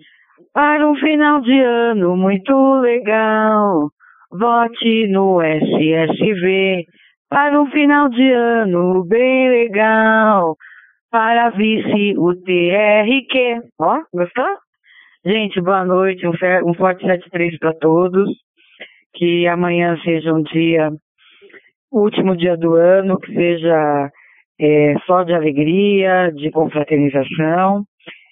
Para 0.52 0.88
um 0.88 0.96
final 0.96 1.40
de 1.40 1.60
ano 1.60 2.16
muito 2.16 2.80
legal, 2.80 3.88
vote 4.32 5.06
no 5.08 5.40
SSV. 5.40 6.86
Para 7.34 7.60
um 7.60 7.68
final 7.68 8.08
de 8.10 8.30
ano 8.30 9.02
bem 9.02 9.48
legal, 9.48 10.56
para 11.10 11.50
vice 11.50 12.16
o 12.16 12.32
TRQ. 12.32 13.60
Ó, 13.76 14.02
gostou? 14.14 14.46
Gente, 15.26 15.60
boa 15.60 15.84
noite, 15.84 16.24
um, 16.28 16.30
um 16.64 16.74
forte 16.74 17.04
73 17.04 17.58
para 17.58 17.74
todos. 17.74 18.30
Que 19.14 19.48
amanhã 19.48 19.98
seja 20.04 20.32
um 20.32 20.44
dia, 20.44 20.92
último 21.90 22.36
dia 22.36 22.56
do 22.56 22.74
ano, 22.74 23.18
que 23.18 23.34
seja 23.34 24.12
é, 24.60 24.94
só 25.04 25.24
de 25.24 25.34
alegria, 25.34 26.30
de 26.36 26.52
confraternização 26.52 27.82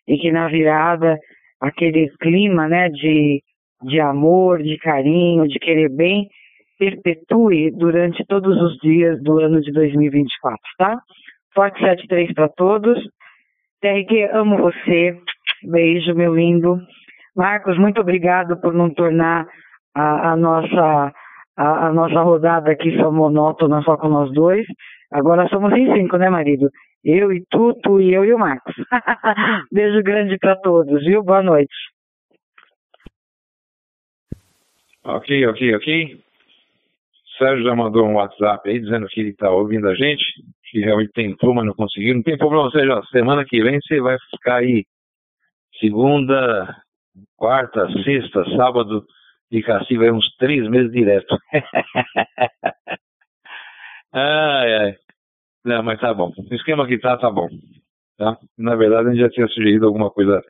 e 0.07 0.16
que 0.16 0.31
na 0.31 0.47
virada 0.47 1.19
aquele 1.61 2.09
clima, 2.20 2.69
né, 2.69 2.89
de, 2.89 3.43
de 3.83 3.99
amor, 3.99 4.62
de 4.62 4.79
carinho, 4.79 5.49
de 5.49 5.59
querer 5.59 5.89
bem, 5.89 6.29
perpetue 6.83 7.71
durante 7.71 8.25
todos 8.27 8.61
os 8.61 8.77
dias 8.79 9.23
do 9.23 9.39
ano 9.39 9.61
de 9.61 9.71
2024, 9.71 10.59
tá? 10.77 10.99
Forte 11.55 11.79
73 11.79 12.35
para 12.35 12.49
todos. 12.49 12.99
TRG, 13.81 14.31
amo 14.33 14.59
você. 14.59 15.17
Beijo, 15.63 16.13
meu 16.15 16.35
lindo. 16.35 16.81
Marcos, 17.37 17.79
muito 17.79 18.01
obrigado 18.01 18.61
por 18.61 18.75
não 18.75 18.91
tornar 18.91 19.47
a, 19.95 20.33
a 20.33 20.37
nossa 20.37 21.13
a, 21.57 21.87
a, 21.87 21.93
nossa 21.93 22.21
rodada 22.21 22.73
aqui 22.73 22.97
só 22.97 23.13
monótona, 23.13 23.83
só 23.83 23.97
com 23.97 24.09
nós 24.09 24.33
dois. 24.33 24.67
Agora 25.13 25.47
somos 25.49 25.73
em 25.75 25.95
cinco, 25.95 26.17
né, 26.17 26.29
marido? 26.31 26.69
Eu 27.05 27.33
e 27.33 27.45
tu, 27.49 27.75
tu 27.83 28.01
e 28.01 28.13
eu 28.13 28.25
e 28.25 28.35
o 28.35 28.39
Marcos. 28.39 28.75
Beijo 29.71 30.03
grande 30.03 30.37
para 30.39 30.57
todos, 30.57 31.05
viu? 31.05 31.23
Boa 31.23 31.43
noite. 31.43 31.75
Ok, 35.05 35.47
ok, 35.47 35.77
ok. 35.77 36.32
Sérgio 37.43 37.64
já 37.64 37.74
mandou 37.74 38.06
um 38.06 38.14
WhatsApp 38.14 38.69
aí 38.69 38.78
dizendo 38.81 39.06
que 39.09 39.20
ele 39.20 39.31
está 39.31 39.51
ouvindo 39.51 39.89
a 39.89 39.94
gente, 39.94 40.24
que 40.70 40.81
realmente 40.81 41.12
tentou, 41.12 41.52
mas 41.55 41.66
não 41.66 41.74
conseguiu. 41.74 42.14
Não 42.14 42.23
tem 42.23 42.39
problema, 42.39 42.70
Sérgio. 42.70 43.05
Semana 43.06 43.44
que 43.44 43.62
vem 43.62 43.81
você 43.81 44.01
vai 44.01 44.16
ficar 44.31 44.56
aí 44.56 44.85
segunda, 45.81 46.77
quarta, 47.36 47.89
sexta, 48.05 48.44
sábado 48.56 49.05
de 49.51 49.62
aí 50.05 50.10
uns 50.10 50.35
três 50.36 50.69
meses 50.69 50.93
direto. 50.93 51.36
ai, 54.12 54.74
ai. 54.74 54.94
Não, 55.64 55.82
mas 55.82 56.01
tá 56.01 56.14
bom. 56.14 56.32
O 56.39 56.55
esquema 56.55 56.86
que 56.86 56.98
tá, 56.98 57.16
tá 57.16 57.31
bom. 57.31 57.48
Tá? 58.16 58.39
Na 58.56 58.77
verdade, 58.77 59.09
a 59.09 59.10
gente 59.10 59.20
já 59.20 59.31
tinha 59.31 59.48
sugerido 59.48 59.86
alguma 59.86 60.10
coisa 60.10 60.40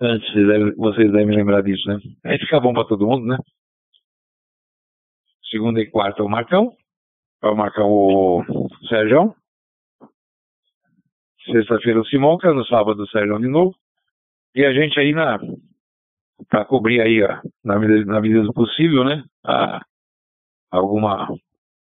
antes, 0.00 0.30
vocês 0.32 0.46
devem, 0.46 0.74
vocês 0.76 1.12
lembrar 1.36 1.62
disso, 1.62 1.88
né? 1.88 1.98
Aí 2.24 2.38
fica 2.38 2.60
bom 2.60 2.72
para 2.72 2.84
todo 2.84 3.06
mundo, 3.06 3.26
né? 3.26 3.36
Segunda 5.54 5.80
e 5.80 5.88
quarta 5.88 6.20
o 6.24 6.28
Marcão, 6.28 6.72
o 7.40 7.54
Marcão 7.54 7.88
o 7.88 8.42
Sérgio. 8.88 9.36
Sexta-feira 11.44 12.00
o 12.00 12.04
Simonca, 12.06 12.52
no 12.52 12.66
sábado 12.66 13.04
o 13.04 13.06
Sérgio 13.06 13.38
de 13.38 13.46
novo. 13.46 13.72
E 14.52 14.64
a 14.64 14.72
gente 14.72 14.98
aí 14.98 15.12
na 15.12 15.38
para 16.48 16.64
cobrir 16.64 17.00
aí, 17.00 17.22
ó, 17.22 17.40
na, 17.64 17.78
medida, 17.78 18.04
na 18.04 18.20
medida 18.20 18.42
do 18.42 18.52
possível, 18.52 19.04
né? 19.04 19.22
A, 19.46 19.80
alguma 20.72 21.28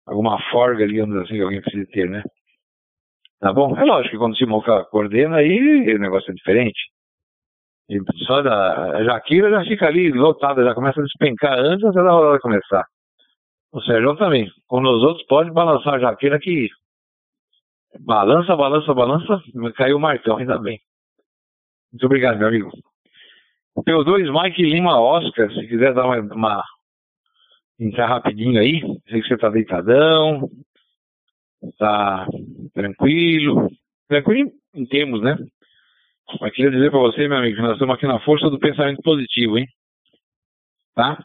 alguma 0.07 0.41
forga, 0.51 0.89
digamos 0.89 1.15
assim, 1.19 1.35
que 1.35 1.43
alguém 1.43 1.61
precisa 1.61 1.87
ter, 1.93 2.09
né? 2.09 2.23
Tá 3.39 3.53
bom? 3.53 3.77
É 3.77 3.85
lógico 3.85 4.13
que 4.13 4.19
quando 4.19 4.33
o 4.33 4.37
Simonca 4.37 4.83
coordena, 4.87 5.37
aí 5.37 5.95
o 5.95 5.99
negócio 5.99 6.31
é 6.31 6.35
diferente. 6.35 6.81
E 7.91 7.99
só 8.25 8.41
da 8.41 8.97
a 8.97 9.05
Jaquira 9.05 9.51
já 9.51 9.63
fica 9.65 9.89
ali 9.89 10.11
lotada, 10.11 10.65
já 10.65 10.75
começa 10.75 11.03
a 11.03 11.05
despencar 11.05 11.59
antes 11.59 11.93
da 11.93 12.11
rodada 12.11 12.41
começar. 12.41 12.87
O 13.73 13.81
Sérgio 13.83 14.17
também. 14.17 14.51
Com 14.67 14.81
os 14.81 15.03
outros 15.03 15.27
pode 15.27 15.51
balançar 15.51 15.95
a 15.95 15.99
Jaquira 15.99 16.39
que 16.39 16.69
balança, 18.01 18.55
balança, 18.57 18.95
balança, 18.95 19.43
caiu 19.77 19.97
o 19.97 20.01
Marcão, 20.01 20.37
ainda 20.37 20.59
bem. 20.59 20.81
Muito 21.93 22.07
obrigado, 22.07 22.39
meu 22.39 22.49
amigo. 22.49 22.71
P2 23.79 24.31
Mike 24.31 24.63
Lima 24.63 25.01
Oscar, 25.01 25.51
se 25.53 25.67
quiser 25.67 25.95
dar 25.95 26.05
uma, 26.05 26.19
uma 26.35 26.65
entrar 27.79 28.07
rapidinho 28.07 28.61
aí, 28.61 28.81
sei 29.09 29.23
que 29.23 29.29
você 29.29 29.37
tá 29.37 29.49
deitadão, 29.49 30.51
tá 31.79 32.27
tranquilo, 32.75 33.69
tranquilo 34.09 34.51
em 34.75 34.87
termos, 34.87 35.23
né? 35.23 35.37
Mas 36.41 36.53
queria 36.53 36.71
dizer 36.71 36.91
para 36.91 37.01
você, 37.01 37.27
meu 37.27 37.39
amigo, 37.39 37.57
que 37.57 37.63
nós 37.63 37.73
estamos 37.73 37.95
aqui 37.95 38.07
na 38.07 38.21
força 38.21 38.51
do 38.51 38.59
pensamento 38.59 39.01
positivo, 39.03 39.59
hein? 39.59 39.67
Tá? 40.95 41.25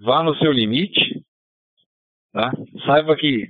Vá 0.00 0.22
no 0.22 0.34
seu 0.36 0.50
limite, 0.50 1.22
tá? 2.32 2.50
Saiba 2.86 3.14
que, 3.16 3.46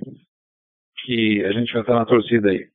que 1.03 1.45
a 1.45 1.53
gente 1.53 1.71
vai 1.71 1.81
estar 1.81 1.95
na 1.95 2.05
torcida 2.05 2.49
aí. 2.49 2.67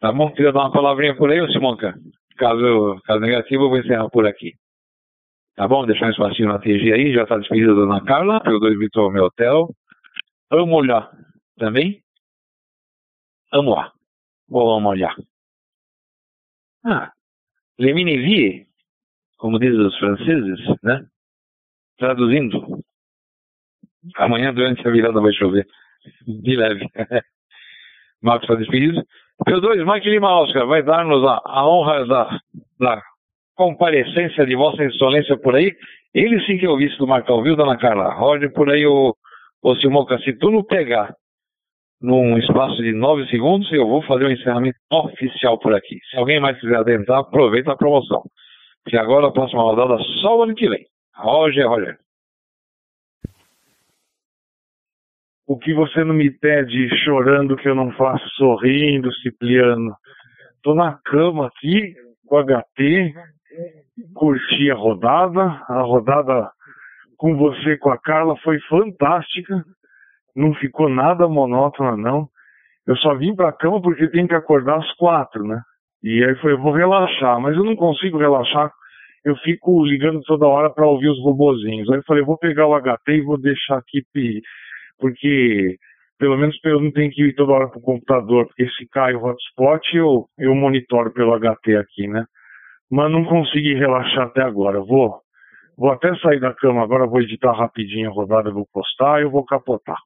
Tá 0.00 0.10
bom? 0.10 0.32
Queria 0.32 0.52
dar 0.52 0.60
uma 0.60 0.72
palavrinha 0.72 1.14
por 1.14 1.30
aí, 1.30 1.40
ô 1.40 1.48
Simonca? 1.52 1.94
Caso, 2.36 3.00
caso 3.04 3.20
negativo, 3.20 3.64
eu 3.64 3.68
vou 3.68 3.78
encerrar 3.78 4.08
por 4.08 4.26
aqui. 4.26 4.54
Tá 5.54 5.68
bom? 5.68 5.84
Deixar 5.84 6.06
um 6.06 6.10
espacinho 6.10 6.48
na 6.48 6.58
TG 6.58 6.92
aí, 6.92 7.14
já 7.14 7.24
está 7.24 7.36
despedida 7.36 7.72
a 7.72 7.74
dona 7.74 8.04
Carla, 8.04 8.40
pelo 8.40 8.58
2 8.58 8.78
Vitor 8.78 9.12
meu 9.12 9.24
hotel. 9.24 9.68
Vamos 10.50 10.74
olhar 10.74 11.10
também? 11.58 12.02
Vamos 13.52 13.74
lá. 13.74 13.92
Vamos 14.48 14.90
olhar. 14.90 15.14
Ah, 16.84 17.12
le 17.78 17.92
vie, 17.92 18.66
como 19.36 19.58
dizem 19.58 19.86
os 19.86 19.98
franceses, 19.98 20.58
né? 20.82 21.06
Traduzindo, 22.02 22.82
amanhã 24.16 24.52
durante 24.52 24.84
a 24.84 24.90
virada 24.90 25.20
vai 25.20 25.32
chover. 25.34 25.64
De 26.26 26.56
leve. 26.56 26.84
Marcos 28.20 28.42
está 28.42 28.56
despedido. 28.56 29.00
P2, 29.46 29.86
Mike 29.86 30.10
Lima 30.10 30.40
Oscar 30.40 30.66
vai 30.66 30.82
dar-nos 30.82 31.24
a, 31.24 31.40
a, 31.44 31.64
honra 31.64 32.04
da, 32.04 32.40
da 32.80 33.02
comparecência 33.54 34.44
de 34.44 34.56
Vossa 34.56 34.82
Excelência 34.82 35.38
por 35.38 35.54
aí. 35.54 35.72
Ele 36.12 36.44
sim 36.44 36.58
que 36.58 36.66
é 36.66 36.68
o 36.68 36.76
vice 36.76 36.98
do 36.98 37.06
Marcão, 37.06 37.40
viu, 37.40 37.54
dona 37.54 37.78
Carla? 37.78 38.12
Roger 38.14 38.52
por 38.52 38.68
aí, 38.68 38.84
o, 38.84 39.14
o 39.62 39.76
Simoca, 39.76 40.18
se 40.24 40.32
tu 40.32 40.50
não 40.50 40.64
pegar 40.64 41.14
num 42.00 42.36
espaço 42.36 42.82
de 42.82 42.92
nove 42.92 43.28
segundos, 43.28 43.70
eu 43.70 43.86
vou 43.86 44.02
fazer 44.02 44.26
um 44.26 44.32
encerramento 44.32 44.76
oficial 44.90 45.56
por 45.56 45.72
aqui. 45.72 46.00
Se 46.10 46.16
alguém 46.16 46.40
mais 46.40 46.58
quiser 46.58 46.78
adentrar, 46.78 47.20
aproveita 47.20 47.70
a 47.70 47.76
promoção. 47.76 48.24
Que 48.88 48.96
agora 48.96 49.28
a 49.28 49.32
próxima 49.32 49.62
rodada 49.62 50.02
só 50.20 50.36
o 50.36 50.42
ano 50.42 50.56
que 50.56 50.68
vem. 50.68 50.84
Roger, 51.14 51.68
Roger. 51.68 51.98
O 55.46 55.58
que 55.58 55.74
você 55.74 56.02
não 56.04 56.14
me 56.14 56.30
pede 56.30 56.88
chorando 57.04 57.56
que 57.56 57.68
eu 57.68 57.74
não 57.74 57.92
faço 57.92 58.26
sorrindo, 58.36 59.12
Cipriano? 59.16 59.94
Tô 60.62 60.74
na 60.74 60.98
cama 61.04 61.48
aqui 61.48 61.94
com 62.26 62.38
HT, 62.42 63.14
curti 64.14 64.70
a 64.70 64.74
rodada. 64.74 65.42
A 65.68 65.82
rodada 65.82 66.50
com 67.18 67.36
você, 67.36 67.76
com 67.76 67.90
a 67.90 67.98
Carla, 67.98 68.36
foi 68.38 68.58
fantástica. 68.60 69.64
Não 70.34 70.54
ficou 70.54 70.88
nada 70.88 71.28
monótona, 71.28 71.96
não. 71.96 72.28
Eu 72.86 72.96
só 72.96 73.14
vim 73.14 73.34
pra 73.34 73.52
cama 73.52 73.80
porque 73.82 74.08
tem 74.08 74.26
que 74.26 74.34
acordar 74.34 74.78
às 74.78 74.92
quatro, 74.94 75.44
né? 75.44 75.60
E 76.02 76.24
aí 76.24 76.34
foi, 76.36 76.56
vou 76.56 76.72
relaxar, 76.72 77.40
mas 77.40 77.56
eu 77.56 77.64
não 77.64 77.76
consigo 77.76 78.18
relaxar. 78.18 78.72
Eu 79.24 79.36
fico 79.36 79.84
ligando 79.84 80.20
toda 80.22 80.46
hora 80.46 80.70
para 80.70 80.86
ouvir 80.86 81.08
os 81.08 81.22
robozinhos. 81.22 81.88
Aí 81.90 81.98
eu 81.98 82.04
falei, 82.04 82.24
vou 82.24 82.38
pegar 82.38 82.66
o 82.66 82.74
HT 82.74 83.12
e 83.12 83.20
vou 83.20 83.38
deixar 83.38 83.78
aqui 83.78 84.02
porque 84.98 85.76
pelo 86.18 86.36
menos 86.36 86.56
eu 86.64 86.80
não 86.80 86.92
tenho 86.92 87.10
que 87.10 87.20
ir 87.20 87.34
toda 87.34 87.52
hora 87.52 87.68
para 87.68 87.78
o 87.78 87.82
computador, 87.82 88.46
porque 88.46 88.68
se 88.70 88.86
cai 88.88 89.12
o 89.12 89.24
hotspot 89.24 89.96
eu, 89.96 90.26
eu 90.38 90.54
monitoro 90.54 91.12
pelo 91.12 91.36
HT 91.36 91.76
aqui, 91.76 92.06
né? 92.06 92.24
Mas 92.88 93.10
não 93.10 93.24
consegui 93.24 93.74
relaxar 93.74 94.26
até 94.26 94.40
agora. 94.40 94.78
Vou, 94.80 95.20
vou 95.76 95.90
até 95.90 96.14
sair 96.18 96.38
da 96.38 96.54
cama 96.54 96.82
agora, 96.82 97.08
vou 97.08 97.20
editar 97.20 97.52
rapidinho 97.52 98.08
a 98.08 98.12
rodada, 98.12 98.52
vou 98.52 98.66
postar 98.72 99.20
e 99.20 99.24
eu 99.24 99.30
vou 99.30 99.44
capotar. 99.44 99.98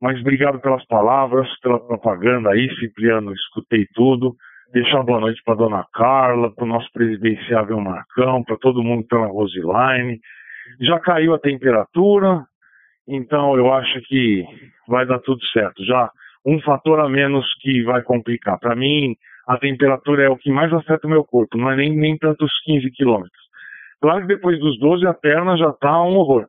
Mas 0.00 0.20
obrigado 0.20 0.60
pelas 0.60 0.84
palavras, 0.86 1.48
pela 1.60 1.78
propaganda 1.78 2.50
aí, 2.50 2.68
Cipriano, 2.80 3.32
escutei 3.32 3.86
tudo. 3.94 4.34
Deixar 4.72 5.02
boa 5.02 5.18
noite 5.18 5.40
para 5.44 5.54
dona 5.54 5.86
Carla, 5.94 6.54
para 6.54 6.64
o 6.64 6.68
nosso 6.68 6.92
presidenciável 6.92 7.80
Marcão, 7.80 8.44
para 8.44 8.58
todo 8.58 8.82
mundo 8.82 9.06
pela 9.06 9.26
Roseline. 9.26 10.20
Já 10.78 11.00
caiu 11.00 11.32
a 11.32 11.38
temperatura, 11.38 12.44
então 13.08 13.56
eu 13.56 13.72
acho 13.72 13.98
que 14.02 14.44
vai 14.86 15.06
dar 15.06 15.20
tudo 15.20 15.42
certo. 15.46 15.82
Já 15.86 16.10
um 16.44 16.60
fator 16.60 17.00
a 17.00 17.08
menos 17.08 17.46
que 17.62 17.82
vai 17.82 18.02
complicar. 18.02 18.58
Para 18.58 18.76
mim, 18.76 19.16
a 19.46 19.56
temperatura 19.56 20.24
é 20.24 20.28
o 20.28 20.36
que 20.36 20.50
mais 20.50 20.70
afeta 20.70 21.06
o 21.06 21.10
meu 21.10 21.24
corpo, 21.24 21.56
não 21.56 21.70
é 21.70 21.76
nem, 21.76 21.96
nem 21.96 22.18
tanto 22.18 22.44
os 22.44 22.52
15 22.64 22.90
quilômetros. 22.90 23.42
Claro 24.02 24.20
que 24.20 24.34
depois 24.34 24.60
dos 24.60 24.78
12 24.78 25.06
a 25.06 25.14
perna 25.14 25.56
já 25.56 25.72
tá 25.72 26.02
um 26.02 26.14
horror, 26.14 26.46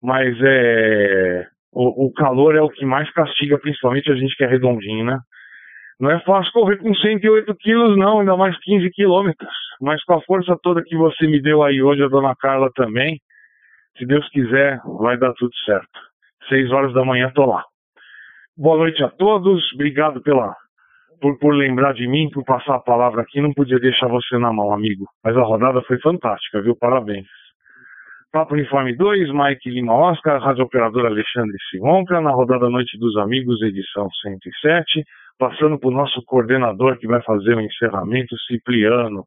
mas 0.00 0.36
é 0.40 1.46
o, 1.72 2.06
o 2.06 2.12
calor 2.12 2.54
é 2.54 2.62
o 2.62 2.70
que 2.70 2.86
mais 2.86 3.10
castiga, 3.12 3.58
principalmente 3.58 4.10
a 4.10 4.14
gente 4.14 4.36
que 4.36 4.44
é 4.44 4.46
redondinho, 4.46 5.04
né? 5.04 5.18
Não 5.98 6.10
é 6.10 6.20
fácil 6.20 6.52
correr 6.52 6.76
com 6.76 6.94
108 6.94 7.54
quilos, 7.56 7.96
não, 7.96 8.20
ainda 8.20 8.36
mais 8.36 8.58
15 8.60 8.90
quilômetros. 8.90 9.54
Mas 9.80 10.02
com 10.04 10.14
a 10.14 10.20
força 10.22 10.56
toda 10.62 10.82
que 10.82 10.96
você 10.96 11.26
me 11.26 11.40
deu 11.40 11.62
aí 11.62 11.82
hoje, 11.82 12.02
a 12.02 12.08
dona 12.08 12.34
Carla 12.36 12.70
também, 12.74 13.18
se 13.96 14.04
Deus 14.04 14.28
quiser, 14.28 14.78
vai 15.00 15.16
dar 15.18 15.32
tudo 15.34 15.54
certo. 15.64 15.98
Seis 16.48 16.70
horas 16.70 16.92
da 16.92 17.02
manhã 17.02 17.30
tô 17.34 17.46
lá. 17.46 17.64
Boa 18.56 18.76
noite 18.76 19.02
a 19.02 19.08
todos, 19.08 19.72
obrigado 19.72 20.22
pela, 20.22 20.54
por, 21.20 21.38
por 21.38 21.54
lembrar 21.54 21.94
de 21.94 22.06
mim, 22.06 22.28
por 22.30 22.44
passar 22.44 22.76
a 22.76 22.80
palavra 22.80 23.22
aqui. 23.22 23.40
Não 23.40 23.54
podia 23.54 23.78
deixar 23.78 24.06
você 24.06 24.36
na 24.36 24.52
mão, 24.52 24.72
amigo. 24.72 25.06
Mas 25.24 25.34
a 25.34 25.42
rodada 25.42 25.80
foi 25.82 25.98
fantástica, 26.00 26.60
viu? 26.60 26.76
Parabéns. 26.76 27.26
Papo 28.30 28.52
Uniforme 28.52 28.94
2, 28.94 29.32
Mike 29.32 29.70
Lima 29.70 29.94
Oscar, 29.94 30.42
Rádio 30.42 30.64
Operador 30.64 31.06
Alexandre 31.06 31.56
Simonca, 31.70 32.20
na 32.20 32.30
rodada 32.30 32.68
Noite 32.68 32.98
dos 32.98 33.16
Amigos, 33.16 33.62
edição 33.62 34.10
107 34.10 35.04
passando 35.38 35.78
para 35.78 35.88
o 35.88 35.92
nosso 35.92 36.22
coordenador 36.24 36.98
que 36.98 37.06
vai 37.06 37.22
fazer 37.22 37.56
o 37.56 37.60
encerramento, 37.60 38.36
Cipriano. 38.46 39.24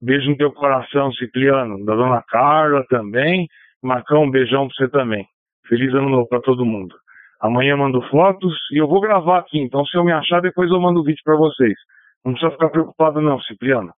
Beijo 0.00 0.30
no 0.30 0.36
teu 0.36 0.52
coração, 0.52 1.12
Cipriano. 1.12 1.84
Da 1.84 1.94
dona 1.94 2.22
Carla 2.28 2.84
também. 2.88 3.48
Marcão, 3.82 4.24
um 4.24 4.30
beijão 4.30 4.66
para 4.68 4.76
você 4.76 4.88
também. 4.90 5.26
Feliz 5.66 5.92
ano 5.94 6.08
novo 6.08 6.28
para 6.28 6.40
todo 6.40 6.64
mundo. 6.64 6.94
Amanhã 7.40 7.76
mando 7.76 8.00
fotos 8.08 8.54
e 8.72 8.78
eu 8.78 8.88
vou 8.88 9.00
gravar 9.00 9.38
aqui. 9.38 9.58
Então, 9.58 9.84
se 9.84 9.96
eu 9.96 10.04
me 10.04 10.12
achar, 10.12 10.40
depois 10.40 10.70
eu 10.70 10.80
mando 10.80 11.00
o 11.00 11.04
vídeo 11.04 11.22
para 11.24 11.36
vocês. 11.36 11.74
Não 12.24 12.32
precisa 12.32 12.52
ficar 12.52 12.70
preocupado, 12.70 13.20
não, 13.20 13.40
Cipriano. 13.40 13.92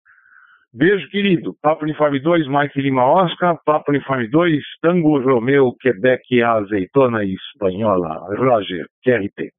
Beijo, 0.72 1.08
querido. 1.08 1.54
Papo 1.62 1.84
Uniforme 1.84 2.20
2, 2.20 2.48
Mike 2.48 2.80
Lima 2.80 3.04
Oscar. 3.04 3.56
Papo 3.64 3.90
Uniforme 3.90 4.28
2, 4.28 4.62
Tango 4.82 5.18
Romeu, 5.20 5.72
Quebec, 5.80 6.42
Azeitona 6.42 7.24
Espanhola. 7.24 8.18
Roger, 8.36 8.86
QRT. 9.04 9.50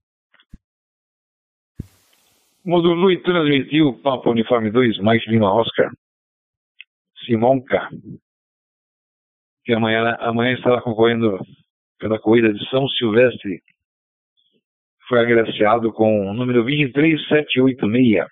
Módulo 2.67 3.09
e 3.09 3.23
transmitiu 3.23 3.97
Papa 4.01 4.29
Uniforme 4.29 4.69
2, 4.69 4.99
Mike 4.99 5.29
Lima 5.29 5.53
Oscar, 5.53 5.89
Simonca, 7.25 7.89
que 9.63 9.71
amanhã, 9.71 10.17
amanhã 10.19 10.53
estará 10.53 10.81
concorrendo 10.81 11.39
pela 11.97 12.19
corrida 12.19 12.53
de 12.53 12.69
São 12.69 12.85
Silvestre. 12.89 13.63
Foi 15.07 15.21
agraciado 15.21 15.93
com 15.93 16.29
o 16.29 16.33
número 16.33 16.61
23786, 16.65 18.27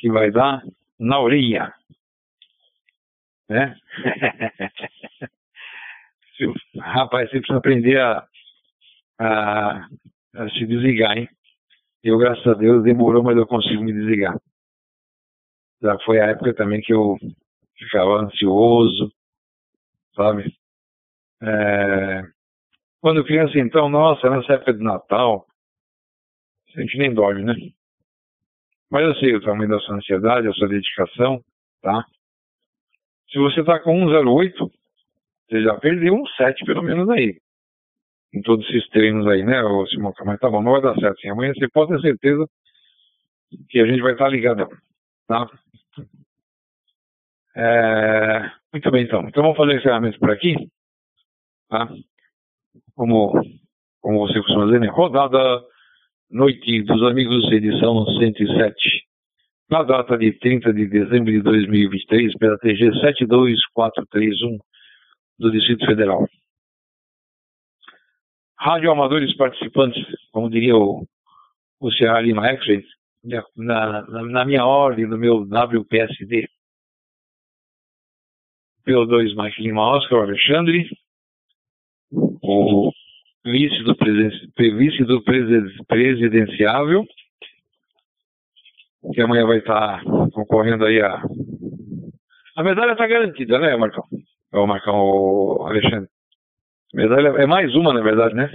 que 0.00 0.10
vai 0.10 0.32
dar 0.32 0.64
na 0.98 1.20
orelha. 1.20 1.72
Né? 3.48 3.76
Rapaz, 6.80 7.30
você 7.30 7.38
precisa 7.38 7.58
aprender 7.58 8.00
a, 8.00 8.26
a, 9.20 9.86
a 10.34 10.50
se 10.50 10.66
desligar, 10.66 11.16
hein? 11.16 11.28
Eu, 12.02 12.18
graças 12.18 12.44
a 12.46 12.54
Deus, 12.54 12.82
demorou, 12.82 13.22
mas 13.22 13.36
eu 13.36 13.46
consigo 13.46 13.82
me 13.82 13.92
desligar. 13.92 14.36
Já 15.80 15.96
foi 16.00 16.20
a 16.20 16.26
época 16.26 16.52
também 16.54 16.80
que 16.80 16.92
eu 16.92 17.16
ficava 17.76 18.22
ansioso, 18.22 19.12
sabe? 20.14 20.52
É... 21.42 22.22
Quando 23.00 23.24
criança, 23.24 23.58
então, 23.58 23.88
nossa, 23.88 24.28
nessa 24.28 24.54
época 24.54 24.74
de 24.74 24.82
Natal, 24.82 25.46
a 26.74 26.80
gente 26.80 26.98
nem 26.98 27.14
dorme, 27.14 27.44
né? 27.44 27.54
Mas 28.90 29.04
eu 29.04 29.14
sei 29.16 29.36
o 29.36 29.40
tamanho 29.40 29.70
da 29.70 29.78
sua 29.80 29.96
ansiedade, 29.96 30.48
a 30.48 30.52
sua 30.52 30.68
dedicação, 30.68 31.42
tá? 31.80 32.04
Se 33.30 33.38
você 33.38 33.64
tá 33.64 33.78
com 33.80 34.08
108, 34.08 34.70
você 35.48 35.62
já 35.62 35.78
perdeu 35.78 36.14
um 36.14 36.26
7 36.26 36.64
pelo 36.64 36.82
menos 36.82 37.08
aí 37.10 37.40
em 38.32 38.40
todos 38.40 38.66
esses 38.68 38.88
treinos 38.88 39.26
aí, 39.26 39.44
né, 39.44 39.62
ô 39.62 39.86
Simoca? 39.86 40.24
Mas 40.24 40.40
tá 40.40 40.48
bom, 40.48 40.62
não 40.62 40.72
vai 40.72 40.80
dar 40.80 40.94
certo. 40.96 41.20
Sim. 41.20 41.30
Amanhã 41.30 41.52
você 41.54 41.68
pode 41.68 41.92
ter 41.92 42.00
certeza 42.00 42.46
que 43.68 43.78
a 43.80 43.86
gente 43.86 44.00
vai 44.00 44.12
estar 44.12 44.28
ligado, 44.28 44.66
tá? 45.26 45.46
É... 47.54 48.50
Muito 48.72 48.90
bem, 48.90 49.04
então. 49.04 49.28
Então 49.28 49.42
vamos 49.42 49.56
fazer 49.58 49.72
o 49.72 49.76
encerramento 49.76 50.18
por 50.18 50.30
aqui, 50.30 50.56
tá? 51.68 51.88
Como, 52.94 53.32
como 54.00 54.26
você 54.26 54.40
costuma 54.40 54.64
dizer, 54.64 54.80
né? 54.80 54.88
Rodada 54.88 55.62
Noite 56.30 56.82
dos 56.84 57.02
Amigos, 57.02 57.52
edição 57.52 58.06
107. 58.06 59.06
Na 59.70 59.82
data 59.82 60.16
de 60.16 60.32
30 60.32 60.72
de 60.72 60.86
dezembro 60.86 61.30
de 61.30 61.42
2023, 61.42 62.34
pela 62.38 62.58
TG 62.58 62.92
72431 63.00 64.58
do 65.38 65.50
Distrito 65.50 65.84
Federal 65.84 66.26
radioamadores 68.62 69.36
participantes, 69.36 70.00
como 70.30 70.48
diria 70.48 70.76
o, 70.76 71.04
o 71.80 71.92
Ceará 71.92 72.20
Lima 72.20 72.46
Extra, 72.46 72.80
na, 73.56 74.02
na, 74.02 74.22
na, 74.22 74.44
minha 74.44 74.64
ordem, 74.64 75.06
no 75.06 75.18
meu 75.18 75.40
WPSD. 75.40 76.48
P2 78.86 79.36
Mike 79.36 79.62
Lima 79.62 79.96
Oscar 79.96 80.22
Alexandre, 80.22 80.88
o 82.12 82.90
vice 83.44 83.82
do, 83.84 83.96
vice 84.56 85.04
do 85.04 85.22
presidenciável, 85.86 87.04
que 89.12 89.20
amanhã 89.20 89.46
vai 89.46 89.58
estar 89.58 90.02
concorrendo 90.32 90.84
aí 90.84 91.00
a. 91.00 91.22
A 92.54 92.62
medalha 92.62 92.92
está 92.92 93.06
garantida, 93.06 93.58
né, 93.58 93.76
Marcão? 93.76 94.04
o 94.52 94.66
Marcão, 94.66 94.94
o 94.94 95.66
Alexandre. 95.66 96.11
Medalha 96.92 97.28
é 97.42 97.46
mais 97.46 97.74
uma, 97.74 97.94
na 97.94 98.02
verdade, 98.02 98.34
né? 98.34 98.50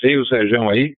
Sei 0.00 0.16
o 0.16 0.26
Sérgio 0.26 0.68
aí. 0.70 0.94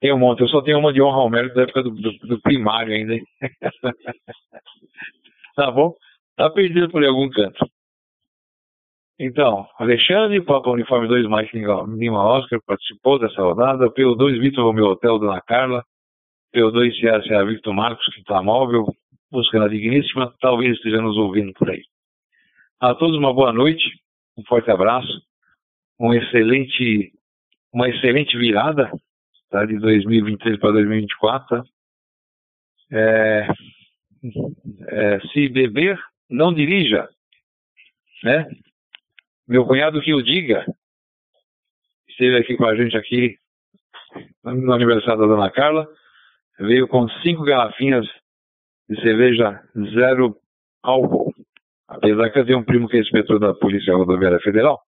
Tem 0.00 0.12
um 0.12 0.18
monte. 0.18 0.40
Eu 0.40 0.48
só 0.48 0.62
tenho 0.62 0.78
uma 0.78 0.92
de 0.92 1.02
honra 1.02 1.18
ao 1.18 1.30
mérito 1.30 1.56
da 1.56 1.62
época 1.62 1.82
do, 1.82 1.90
do, 1.90 2.12
do 2.18 2.40
primário 2.40 2.94
ainda. 2.94 3.14
Hein? 3.14 3.24
tá 5.56 5.70
bom? 5.70 5.94
Tá 6.36 6.48
perdido 6.50 6.88
por 6.88 7.04
algum 7.04 7.28
canto. 7.30 7.66
Então, 9.18 9.66
Alexandre, 9.78 10.44
Papa 10.44 10.70
Uniforme 10.70 11.08
2, 11.08 11.28
Mike 11.28 11.56
Lima 11.56 12.24
Oscar, 12.24 12.60
participou 12.64 13.18
dessa 13.18 13.42
rodada. 13.42 13.90
PO2, 13.90 14.40
Vitor 14.40 14.64
Romeu 14.64 14.86
Hotel, 14.86 15.18
Dona 15.18 15.40
Carla. 15.40 15.84
PO2, 16.54 17.26
CA, 17.26 17.44
Victor 17.44 17.74
Marcos, 17.74 18.06
que 18.14 18.20
está 18.20 18.42
móvel, 18.42 18.84
buscando 19.30 19.64
a 19.64 19.68
digníssima, 19.68 20.32
talvez 20.40 20.76
esteja 20.76 21.00
nos 21.00 21.16
ouvindo 21.16 21.52
por 21.54 21.70
aí. 21.70 21.82
A 22.78 22.94
todos 22.94 23.16
uma 23.16 23.32
boa 23.32 23.52
noite, 23.52 23.82
um 24.36 24.44
forte 24.44 24.70
abraço 24.70 25.22
um 26.02 26.12
excelente, 26.12 27.12
uma 27.72 27.88
excelente 27.88 28.36
virada 28.36 28.90
tá, 29.48 29.64
de 29.64 29.78
2023 29.78 30.58
para 30.58 30.72
2024. 30.72 31.62
É, 32.90 33.48
é, 34.88 35.20
se 35.32 35.48
beber, 35.48 35.96
não 36.28 36.52
dirija. 36.52 37.08
Né? 38.24 38.48
Meu 39.46 39.64
cunhado 39.64 40.02
que 40.02 40.12
o 40.12 40.22
diga. 40.22 40.66
Esteve 42.08 42.36
aqui 42.36 42.56
com 42.56 42.66
a 42.66 42.74
gente 42.74 42.96
aqui 42.96 43.36
no 44.44 44.72
aniversário 44.72 45.20
da 45.20 45.26
Dona 45.26 45.50
Carla. 45.52 45.86
Veio 46.58 46.88
com 46.88 47.08
cinco 47.22 47.44
garrafinhas 47.44 48.06
de 48.88 49.00
cerveja 49.00 49.62
zero 49.94 50.36
álcool. 50.82 51.32
Apesar 51.86 52.30
que 52.30 52.40
eu 52.40 52.46
tenho 52.46 52.58
um 52.58 52.64
primo 52.64 52.88
que 52.88 52.96
é 52.96 53.00
inspetor 53.00 53.38
da 53.38 53.54
Polícia 53.54 53.94
Rodoviária 53.94 54.40
Federal 54.40 54.82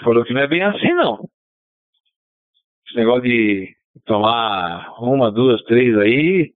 falou 0.00 0.24
que 0.24 0.32
não 0.32 0.40
é 0.40 0.46
bem 0.46 0.62
assim, 0.62 0.92
não. 0.92 1.28
Esse 2.86 2.96
negócio 2.96 3.22
de 3.22 3.74
tomar 4.04 4.92
uma, 5.00 5.30
duas, 5.30 5.62
três 5.64 5.96
aí, 5.98 6.52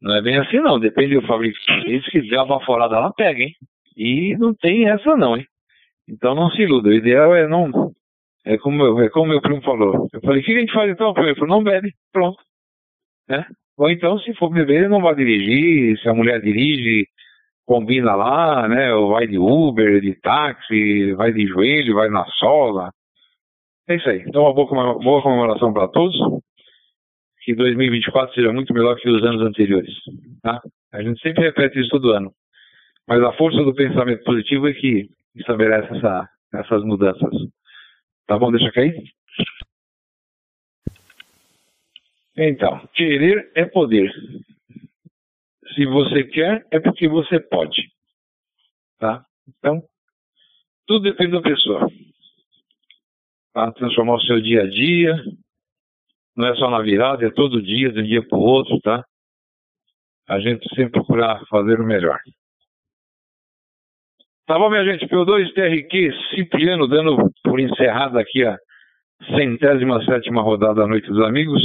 não 0.00 0.14
é 0.16 0.22
bem 0.22 0.38
assim, 0.38 0.58
não. 0.58 0.78
Depende 0.78 1.14
do 1.14 1.26
fabricante. 1.26 2.10
Que 2.10 2.22
der 2.22 2.38
uma 2.38 2.58
baforada 2.58 2.98
lá, 2.98 3.12
pega, 3.12 3.42
hein? 3.42 3.54
E 3.96 4.36
não 4.36 4.54
tem 4.54 4.88
essa, 4.88 5.16
não, 5.16 5.36
hein? 5.36 5.46
Então 6.08 6.34
não 6.34 6.50
se 6.50 6.62
iluda. 6.62 6.88
O 6.88 6.94
ideal 6.94 7.34
é 7.34 7.46
não. 7.46 7.92
É 8.44 8.58
como, 8.58 9.00
é 9.00 9.08
como 9.10 9.28
meu 9.28 9.40
primo 9.40 9.62
falou. 9.62 10.08
Eu 10.12 10.20
falei, 10.20 10.42
o 10.42 10.44
que 10.44 10.56
a 10.56 10.60
gente 10.60 10.72
faz 10.72 10.90
então? 10.90 11.14
Ele 11.16 11.34
falou, 11.34 11.56
não 11.56 11.62
bebe. 11.62 11.92
Pronto. 12.12 12.42
Né? 13.28 13.46
Ou 13.76 13.90
então, 13.90 14.18
se 14.18 14.34
for 14.34 14.50
beber, 14.50 14.88
não 14.88 15.00
vai 15.00 15.14
dirigir. 15.14 15.98
Se 16.00 16.08
a 16.08 16.14
mulher 16.14 16.40
dirige, 16.40 17.06
combina 17.66 18.14
lá, 18.14 18.68
né? 18.68 18.94
Ou 18.94 19.10
vai 19.10 19.26
de 19.26 19.38
Uber, 19.38 20.00
de 20.00 20.14
táxi, 20.20 21.12
vai 21.14 21.32
de 21.32 21.46
joelho, 21.46 21.94
vai 21.94 22.08
na 22.08 22.24
sola. 22.38 22.92
É 23.88 23.96
isso 23.96 24.08
aí. 24.08 24.22
Então, 24.26 24.42
uma 24.42 24.54
boa, 24.54 24.68
comemora- 24.68 24.98
boa 24.98 25.22
comemoração 25.22 25.72
para 25.72 25.88
todos. 25.88 26.16
Que 27.44 27.54
2024 27.54 28.34
seja 28.34 28.52
muito 28.52 28.72
melhor 28.72 28.96
que 28.96 29.08
os 29.08 29.22
anos 29.24 29.42
anteriores. 29.42 29.92
Tá? 30.42 30.60
A 30.92 31.02
gente 31.02 31.20
sempre 31.20 31.42
repete 31.44 31.80
isso 31.80 31.90
todo 31.90 32.12
ano. 32.12 32.32
Mas 33.08 33.20
a 33.22 33.32
força 33.32 33.62
do 33.64 33.74
pensamento 33.74 34.22
positivo 34.22 34.68
é 34.68 34.72
que 34.72 35.08
estabelece 35.34 35.96
essa, 35.96 36.28
essas 36.54 36.84
mudanças. 36.84 37.30
Tá 38.28 38.38
bom? 38.38 38.52
Deixa 38.52 38.70
cair. 38.70 38.94
Então, 42.36 42.88
querer 42.94 43.50
é 43.54 43.64
poder. 43.64 44.10
Se 45.74 45.86
você 45.86 46.24
quer, 46.24 46.66
é 46.70 46.80
porque 46.80 47.08
você 47.08 47.40
pode. 47.40 47.88
Tá? 48.98 49.24
Então, 49.48 49.82
tudo 50.86 51.02
depende 51.04 51.32
da 51.32 51.42
pessoa. 51.42 51.86
Tá? 53.52 53.72
Transformar 53.72 54.14
o 54.14 54.20
seu 54.20 54.40
dia 54.40 54.62
a 54.62 54.68
dia. 54.68 55.14
Não 56.36 56.48
é 56.48 56.54
só 56.56 56.70
na 56.70 56.80
virada, 56.80 57.26
é 57.26 57.30
todo 57.30 57.62
dia, 57.62 57.92
de 57.92 58.00
um 58.00 58.04
dia 58.04 58.26
para 58.26 58.38
o 58.38 58.42
outro, 58.42 58.80
tá? 58.80 59.04
A 60.28 60.40
gente 60.40 60.66
sempre 60.74 60.92
procurar 60.92 61.44
fazer 61.50 61.78
o 61.78 61.84
melhor. 61.84 62.18
Tá 64.46 64.58
bom, 64.58 64.70
minha 64.70 64.84
gente? 64.84 65.06
P2 65.06 65.52
TRQ 65.52 66.12
Cipriano 66.34 66.88
dando 66.88 67.30
por 67.44 67.60
encerrada 67.60 68.20
aqui 68.20 68.44
a 68.44 68.56
centésima 69.36 70.02
sétima 70.04 70.42
rodada 70.42 70.80
da 70.82 70.86
Noite 70.86 71.06
dos 71.08 71.24
Amigos 71.24 71.62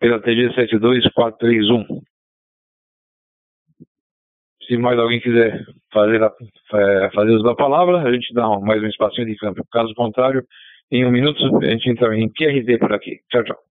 pela 0.00 0.20
TG 0.20 0.54
72431. 0.54 2.02
Se 4.66 4.76
mais 4.76 4.98
alguém 4.98 5.20
quiser 5.20 5.64
fazer, 5.92 6.22
a, 6.22 6.30
fazer 7.14 7.32
uso 7.32 7.44
da 7.44 7.54
palavra, 7.54 8.02
a 8.02 8.12
gente 8.12 8.32
dá 8.34 8.48
mais 8.60 8.82
um 8.82 8.86
espacinho 8.86 9.26
de 9.26 9.36
campo. 9.36 9.62
Caso 9.70 9.94
contrário, 9.94 10.42
em 10.90 11.04
um 11.04 11.10
minuto 11.10 11.40
a 11.62 11.70
gente 11.70 11.90
entra 11.90 12.16
em 12.16 12.28
QRT 12.28 12.78
por 12.78 12.92
aqui. 12.92 13.18
Tchau, 13.30 13.44
tchau. 13.44 13.65